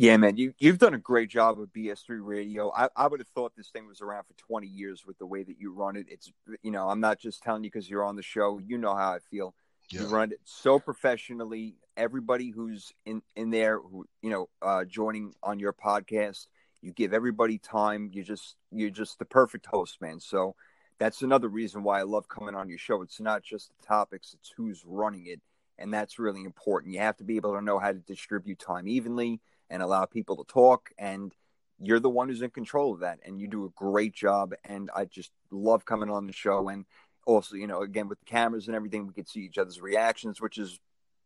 Yeah, 0.01 0.15
man, 0.15 0.37
you 0.37 0.53
you've 0.59 0.77
done 0.77 0.93
a 0.93 0.97
great 0.97 1.29
job 1.29 1.57
with 1.57 1.73
BS3 1.73 2.19
Radio. 2.21 2.71
I, 2.73 2.87
I 2.95 3.05
would 3.05 3.19
have 3.19 3.27
thought 3.35 3.51
this 3.57 3.67
thing 3.67 3.85
was 3.85 3.99
around 3.99 4.23
for 4.23 4.33
20 4.35 4.65
years 4.65 5.03
with 5.05 5.17
the 5.17 5.25
way 5.25 5.43
that 5.43 5.59
you 5.59 5.73
run 5.73 5.97
it. 5.97 6.05
It's 6.07 6.31
you 6.63 6.71
know, 6.71 6.87
I'm 6.87 7.01
not 7.01 7.19
just 7.19 7.43
telling 7.43 7.65
you 7.65 7.69
because 7.69 7.89
you're 7.89 8.05
on 8.05 8.15
the 8.15 8.21
show. 8.21 8.59
You 8.59 8.77
know 8.77 8.95
how 8.95 9.11
I 9.11 9.19
feel. 9.19 9.53
Yeah. 9.91 10.03
You 10.03 10.07
run 10.07 10.31
it 10.31 10.39
so 10.45 10.79
professionally. 10.79 11.75
Everybody 11.97 12.49
who's 12.49 12.93
in 13.05 13.21
in 13.35 13.49
there, 13.49 13.77
who 13.77 14.05
you 14.21 14.29
know, 14.29 14.47
uh, 14.61 14.85
joining 14.85 15.33
on 15.43 15.59
your 15.59 15.73
podcast, 15.73 16.47
you 16.81 16.93
give 16.93 17.13
everybody 17.13 17.57
time. 17.57 18.09
You 18.13 18.23
just 18.23 18.55
you're 18.71 18.91
just 18.91 19.19
the 19.19 19.25
perfect 19.25 19.65
host, 19.65 19.99
man. 19.99 20.21
So 20.21 20.55
that's 20.97 21.23
another 21.23 21.49
reason 21.49 21.83
why 21.83 21.99
I 21.99 22.03
love 22.03 22.29
coming 22.29 22.55
on 22.55 22.69
your 22.69 22.77
show. 22.77 23.01
It's 23.01 23.19
not 23.19 23.43
just 23.43 23.67
the 23.67 23.85
topics, 23.85 24.33
it's 24.33 24.53
who's 24.55 24.81
running 24.85 25.27
it. 25.27 25.41
And 25.77 25.93
that's 25.93 26.19
really 26.19 26.45
important. 26.45 26.93
You 26.93 27.01
have 27.01 27.17
to 27.17 27.25
be 27.25 27.35
able 27.35 27.55
to 27.55 27.61
know 27.61 27.79
how 27.79 27.91
to 27.91 27.99
distribute 27.99 28.59
time 28.59 28.87
evenly 28.87 29.41
and 29.69 29.81
allow 29.81 30.05
people 30.05 30.37
to 30.37 30.51
talk. 30.51 30.91
And 30.97 31.33
you're 31.79 31.99
the 31.99 32.09
one 32.09 32.29
who's 32.29 32.41
in 32.41 32.49
control 32.49 32.93
of 32.93 33.01
that. 33.01 33.19
And 33.25 33.39
you 33.39 33.47
do 33.47 33.65
a 33.65 33.69
great 33.69 34.13
job. 34.13 34.53
And 34.65 34.89
I 34.95 35.05
just 35.05 35.31
love 35.51 35.85
coming 35.85 36.09
on 36.09 36.27
the 36.27 36.33
show. 36.33 36.69
And 36.69 36.85
also, 37.25 37.55
you 37.55 37.67
know, 37.67 37.81
again, 37.81 38.07
with 38.07 38.19
the 38.19 38.25
cameras 38.25 38.67
and 38.67 38.75
everything, 38.75 39.07
we 39.07 39.13
could 39.13 39.29
see 39.29 39.41
each 39.41 39.57
other's 39.57 39.81
reactions, 39.81 40.41
which 40.41 40.57
is 40.57 40.79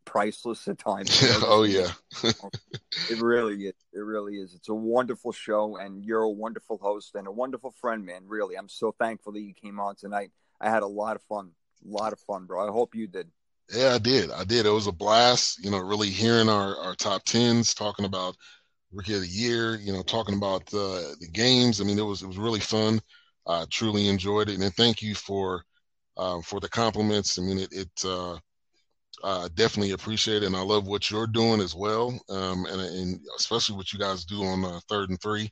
priceless 0.06 0.68
at 0.68 0.78
times. 0.78 1.24
Oh 1.46 1.64
yeah, 1.64 1.92
it 2.24 3.22
really 3.22 3.66
is. 3.66 3.74
It 3.94 4.00
really 4.00 4.36
is. 4.36 4.54
It's 4.54 4.70
a 4.70 4.74
wonderful 4.74 5.32
show, 5.32 5.78
and 5.78 6.04
you're 6.04 6.22
a 6.22 6.30
wonderful 6.30 6.78
host 6.78 7.16
and 7.16 7.28
a 7.28 7.32
wonderful 7.32 7.72
friend, 7.72 8.06
man. 8.06 8.24
Really, 8.28 8.56
I'm 8.56 8.70
so 8.70 8.94
thankful 8.98 9.34
that 9.34 9.42
you 9.42 9.54
came 9.54 9.80
on 9.80 9.96
tonight. 9.96 10.32
I 10.62 10.70
had 10.70 10.84
a 10.84 10.88
lot 10.88 11.16
of 11.16 11.22
fun, 11.24 11.52
a 11.86 11.90
lot 11.90 12.14
of 12.14 12.20
fun, 12.20 12.46
bro. 12.46 12.68
I 12.68 12.72
hope 12.72 12.96
you 12.96 13.08
did. 13.08 13.30
Yeah, 13.72 13.96
I 13.96 13.98
did. 13.98 14.30
I 14.32 14.44
did. 14.44 14.66
It 14.66 14.70
was 14.70 14.88
a 14.88 14.92
blast. 14.92 15.64
You 15.64 15.72
know, 15.72 15.80
really 15.80 16.10
hearing 16.10 16.50
our 16.50 16.78
our 16.78 16.96
top 16.96 17.24
tens, 17.24 17.74
talking 17.74 18.06
about 18.06 18.36
rookie 18.92 19.16
of 19.16 19.22
the 19.22 19.28
year. 19.28 19.76
You 19.78 19.94
know, 19.94 20.04
talking 20.04 20.36
about 20.36 20.64
uh, 20.74 21.16
the 21.20 21.30
games. 21.34 21.82
I 21.82 21.86
mean, 21.86 22.00
it 22.00 22.04
was 22.04 22.24
it 22.24 22.28
was 22.28 22.38
really 22.38 22.60
fun. 22.60 23.02
I 23.48 23.66
truly 23.72 24.10
enjoyed 24.10 24.50
it, 24.50 24.60
and 24.62 24.76
thank 24.76 25.02
you 25.02 25.16
for 25.16 25.64
um, 26.18 26.42
for 26.44 26.60
the 26.60 26.70
compliments. 26.70 27.40
I 27.40 27.44
mean, 27.44 27.60
it, 27.60 27.70
it 27.74 27.90
uh, 28.06 28.38
uh, 29.24 29.50
definitely 29.56 29.92
appreciate 29.94 30.44
it, 30.44 30.48
and 30.48 30.56
I 30.56 30.62
love 30.62 30.88
what 30.88 31.12
you're 31.12 31.28
doing 31.28 31.62
as 31.62 31.76
well, 31.76 32.10
um, 32.30 32.66
and, 32.68 32.82
and 32.82 33.22
especially 33.40 33.76
what 33.78 33.94
you 33.94 34.00
guys 34.00 34.26
do 34.26 34.44
on 34.44 34.66
uh, 34.66 34.80
third 34.90 35.10
and 35.10 35.22
three. 35.22 35.50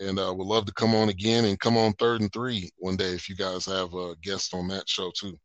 And 0.00 0.18
uh, 0.18 0.34
would 0.36 0.46
love 0.48 0.66
to 0.66 0.72
come 0.74 0.94
on 0.94 1.10
again 1.10 1.44
and 1.46 1.60
come 1.60 1.76
on 1.76 1.92
third 1.94 2.20
and 2.22 2.32
three 2.32 2.70
one 2.78 2.96
day 2.96 3.12
if 3.14 3.28
you 3.28 3.36
guys 3.36 3.66
have 3.66 3.94
a 3.94 4.16
guest 4.22 4.54
on 4.54 4.68
that 4.68 4.88
show 4.88 5.12
too. 5.18 5.38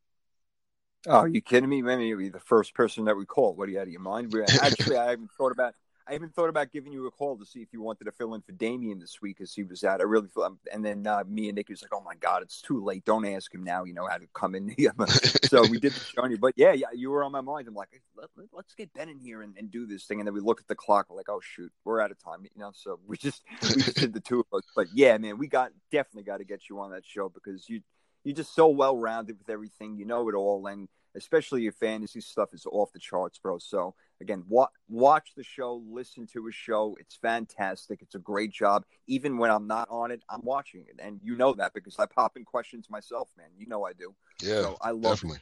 Oh, 1.07 1.19
are 1.19 1.27
you 1.27 1.41
kidding 1.41 1.69
me? 1.69 1.81
Maybe 1.81 2.05
you'll 2.05 2.19
be 2.19 2.29
the 2.29 2.39
first 2.39 2.73
person 2.73 3.05
that 3.05 3.17
we 3.17 3.25
call. 3.25 3.53
What 3.55 3.67
are 3.67 3.71
you 3.71 3.79
out 3.79 3.87
of 3.87 3.91
your 3.91 4.01
mind? 4.01 4.33
Actually, 4.61 4.97
I 4.97 5.09
haven't 5.09 5.31
thought 5.37 5.51
about 5.51 5.73
I 6.07 6.15
even 6.15 6.29
thought 6.29 6.49
about 6.49 6.71
giving 6.73 6.91
you 6.91 7.07
a 7.07 7.11
call 7.11 7.37
to 7.37 7.45
see 7.45 7.61
if 7.61 7.69
you 7.71 7.81
wanted 7.81 8.05
to 8.05 8.11
fill 8.11 8.33
in 8.33 8.41
for 8.41 8.51
Damien 8.51 8.99
this 8.99 9.21
week 9.21 9.37
because 9.37 9.53
he 9.53 9.63
was 9.63 9.83
out. 9.83 10.01
I 10.01 10.03
really 10.03 10.27
feel, 10.27 10.57
and 10.71 10.83
then 10.83 11.07
uh, 11.07 11.23
me 11.25 11.47
and 11.47 11.55
Nick 11.55 11.69
was 11.69 11.81
like, 11.81 11.93
"Oh 11.93 12.03
my 12.03 12.15
God, 12.15 12.41
it's 12.41 12.61
too 12.61 12.83
late. 12.83 13.05
Don't 13.05 13.25
ask 13.25 13.53
him 13.53 13.63
now. 13.63 13.85
You 13.85 13.93
know 13.93 14.07
how 14.07 14.17
to 14.17 14.27
come 14.33 14.53
in." 14.55 14.75
so 15.43 15.61
we 15.67 15.79
did 15.79 15.93
the 15.93 15.99
show 15.99 16.25
you, 16.25 16.37
but 16.37 16.53
yeah, 16.57 16.73
yeah, 16.73 16.87
you 16.93 17.09
were 17.09 17.23
on 17.23 17.31
my 17.31 17.41
mind. 17.41 17.67
I'm 17.67 17.73
like, 17.73 18.01
Let, 18.15 18.29
us 18.57 18.73
get 18.77 18.93
Ben 18.93 19.07
in 19.07 19.19
here 19.19 19.43
and, 19.43 19.55
and, 19.57 19.71
do 19.71 19.85
this 19.85 20.03
thing, 20.05 20.19
and 20.19 20.27
then 20.27 20.33
we 20.33 20.41
look 20.41 20.59
at 20.59 20.67
the 20.67 20.75
clock. 20.75 21.07
We're 21.09 21.15
like, 21.15 21.29
"Oh 21.29 21.39
shoot, 21.41 21.71
we're 21.85 22.01
out 22.01 22.11
of 22.11 22.21
time." 22.21 22.43
You 22.43 22.61
know, 22.61 22.71
so 22.73 22.99
we 23.07 23.15
just 23.15 23.43
we 23.61 23.81
just 23.81 23.97
did 23.97 24.13
the 24.13 24.19
two 24.19 24.41
of 24.41 24.57
us. 24.57 24.63
But 24.75 24.87
yeah, 24.93 25.17
man, 25.17 25.37
we 25.37 25.47
got 25.47 25.71
definitely 25.89 26.23
got 26.23 26.37
to 26.37 26.45
get 26.45 26.69
you 26.69 26.79
on 26.79 26.91
that 26.91 27.05
show 27.05 27.29
because 27.29 27.69
you 27.69 27.81
you're 28.23 28.35
just 28.35 28.55
so 28.55 28.67
well 28.67 28.97
rounded 28.97 29.37
with 29.37 29.49
everything. 29.49 29.97
You 29.97 30.05
know 30.05 30.29
it 30.29 30.35
all, 30.35 30.67
and 30.67 30.87
especially 31.15 31.61
your 31.61 31.71
fantasy 31.73 32.21
stuff 32.21 32.53
is 32.53 32.65
off 32.65 32.91
the 32.91 32.99
charts, 32.99 33.37
bro. 33.37 33.57
So 33.59 33.95
again, 34.21 34.43
wa- 34.47 34.69
watch 34.89 35.33
the 35.35 35.43
show, 35.43 35.83
listen 35.89 36.27
to 36.33 36.45
his 36.45 36.55
show. 36.55 36.95
It's 36.99 37.15
fantastic. 37.15 38.01
It's 38.01 38.15
a 38.15 38.19
great 38.19 38.51
job. 38.51 38.85
Even 39.07 39.37
when 39.37 39.51
I'm 39.51 39.67
not 39.67 39.87
on 39.89 40.11
it, 40.11 40.23
I'm 40.29 40.41
watching 40.43 40.85
it, 40.87 40.99
and 40.99 41.19
you 41.23 41.35
know 41.35 41.53
that 41.53 41.73
because 41.73 41.97
I 41.99 42.05
pop 42.05 42.37
in 42.37 42.45
questions 42.45 42.89
myself, 42.89 43.29
man. 43.37 43.49
You 43.57 43.67
know 43.67 43.85
I 43.85 43.93
do. 43.93 44.15
Yeah, 44.41 44.61
so 44.61 44.77
I 44.81 44.91
love 44.91 45.15
definitely. 45.15 45.39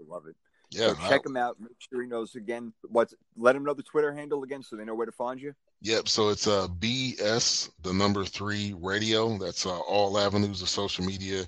it. 0.00 0.04
I 0.08 0.12
love 0.12 0.26
it. 0.26 0.36
Yeah, 0.70 0.88
so 0.88 0.94
check 1.08 1.22
I, 1.26 1.28
him 1.28 1.36
out. 1.36 1.60
Make 1.60 1.76
sure 1.78 2.00
he 2.00 2.08
knows 2.08 2.34
again. 2.34 2.72
What's 2.88 3.14
let 3.36 3.54
him 3.54 3.64
know 3.64 3.74
the 3.74 3.82
Twitter 3.82 4.12
handle 4.12 4.42
again, 4.42 4.62
so 4.62 4.76
they 4.76 4.84
know 4.84 4.94
where 4.94 5.06
to 5.06 5.12
find 5.12 5.40
you. 5.40 5.54
Yep. 5.82 6.08
So 6.08 6.30
it's 6.30 6.46
uh 6.46 6.68
BS 6.78 7.70
the 7.82 7.92
number 7.92 8.24
three 8.24 8.74
radio. 8.80 9.36
That's 9.36 9.66
uh, 9.66 9.78
all 9.80 10.18
avenues 10.18 10.62
of 10.62 10.68
social 10.70 11.04
media 11.04 11.44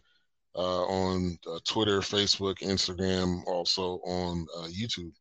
uh, 0.57 0.85
on 0.85 1.39
uh, 1.51 1.59
Twitter, 1.65 2.01
Facebook, 2.01 2.59
Instagram, 2.59 3.43
also 3.47 4.01
on 4.05 4.47
uh, 4.57 4.69
YouTube. 4.69 5.13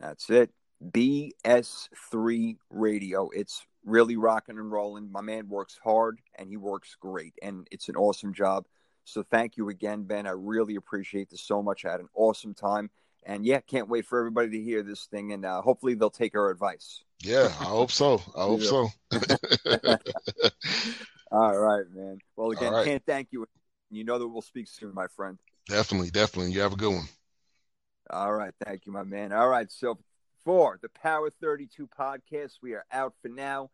That's 0.00 0.28
it. 0.30 0.50
BS3 0.92 2.56
Radio. 2.70 3.30
It's 3.30 3.64
really 3.84 4.16
rocking 4.16 4.58
and 4.58 4.70
rolling. 4.70 5.10
My 5.10 5.22
man 5.22 5.48
works 5.48 5.78
hard 5.82 6.20
and 6.38 6.50
he 6.50 6.56
works 6.56 6.96
great, 7.00 7.34
and 7.42 7.66
it's 7.70 7.88
an 7.88 7.96
awesome 7.96 8.34
job. 8.34 8.66
So 9.04 9.22
thank 9.22 9.56
you 9.56 9.68
again, 9.68 10.02
Ben. 10.02 10.26
I 10.26 10.32
really 10.32 10.74
appreciate 10.74 11.30
this 11.30 11.42
so 11.42 11.62
much. 11.62 11.84
I 11.84 11.92
had 11.92 12.00
an 12.00 12.08
awesome 12.14 12.54
time. 12.54 12.90
And 13.24 13.44
yeah, 13.44 13.60
can't 13.60 13.88
wait 13.88 14.06
for 14.06 14.20
everybody 14.20 14.50
to 14.50 14.62
hear 14.62 14.84
this 14.84 15.06
thing, 15.06 15.32
and 15.32 15.44
uh, 15.44 15.60
hopefully 15.60 15.94
they'll 15.94 16.10
take 16.10 16.36
our 16.36 16.50
advice. 16.50 17.02
Yeah, 17.20 17.46
I 17.60 17.64
hope 17.64 17.90
so. 17.90 18.22
I 18.36 18.44
hope 18.44 18.62
so. 18.62 18.88
All 21.32 21.58
right, 21.58 21.84
man. 21.92 22.18
Well, 22.36 22.52
again, 22.52 22.72
right. 22.72 22.86
can't 22.86 23.04
thank 23.04 23.28
you 23.32 23.44
you 23.96 24.04
know 24.04 24.18
that 24.18 24.28
we'll 24.28 24.42
speak 24.42 24.68
soon, 24.68 24.94
my 24.94 25.06
friend. 25.08 25.38
Definitely, 25.68 26.10
definitely. 26.10 26.52
You 26.52 26.60
have 26.60 26.72
a 26.72 26.76
good 26.76 26.94
one. 26.94 27.08
All 28.10 28.32
right. 28.32 28.54
Thank 28.64 28.86
you, 28.86 28.92
my 28.92 29.02
man. 29.02 29.32
All 29.32 29.48
right. 29.48 29.70
So 29.70 29.98
for 30.44 30.78
the 30.80 30.88
Power 30.88 31.30
32 31.30 31.88
podcast, 31.88 32.58
we 32.62 32.74
are 32.74 32.84
out 32.92 33.14
for 33.20 33.28
now. 33.28 33.70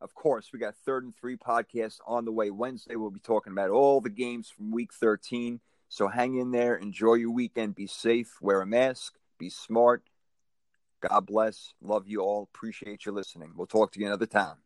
Of 0.00 0.14
course, 0.14 0.50
we 0.52 0.58
got 0.58 0.74
third 0.84 1.04
and 1.04 1.16
three 1.16 1.36
podcasts 1.36 2.00
on 2.06 2.24
the 2.24 2.32
way 2.32 2.50
Wednesday. 2.50 2.96
We'll 2.96 3.10
be 3.10 3.20
talking 3.20 3.52
about 3.52 3.70
all 3.70 4.00
the 4.00 4.10
games 4.10 4.50
from 4.50 4.70
week 4.70 4.92
13. 4.92 5.60
So 5.88 6.08
hang 6.08 6.36
in 6.36 6.50
there. 6.50 6.76
Enjoy 6.76 7.14
your 7.14 7.30
weekend. 7.30 7.76
Be 7.76 7.86
safe. 7.86 8.36
Wear 8.40 8.60
a 8.60 8.66
mask. 8.66 9.14
Be 9.38 9.48
smart. 9.48 10.02
God 11.00 11.26
bless. 11.26 11.74
Love 11.80 12.08
you 12.08 12.20
all. 12.20 12.48
Appreciate 12.54 13.06
you 13.06 13.12
listening. 13.12 13.52
We'll 13.54 13.66
talk 13.66 13.92
to 13.92 14.00
you 14.00 14.06
another 14.06 14.26
time. 14.26 14.56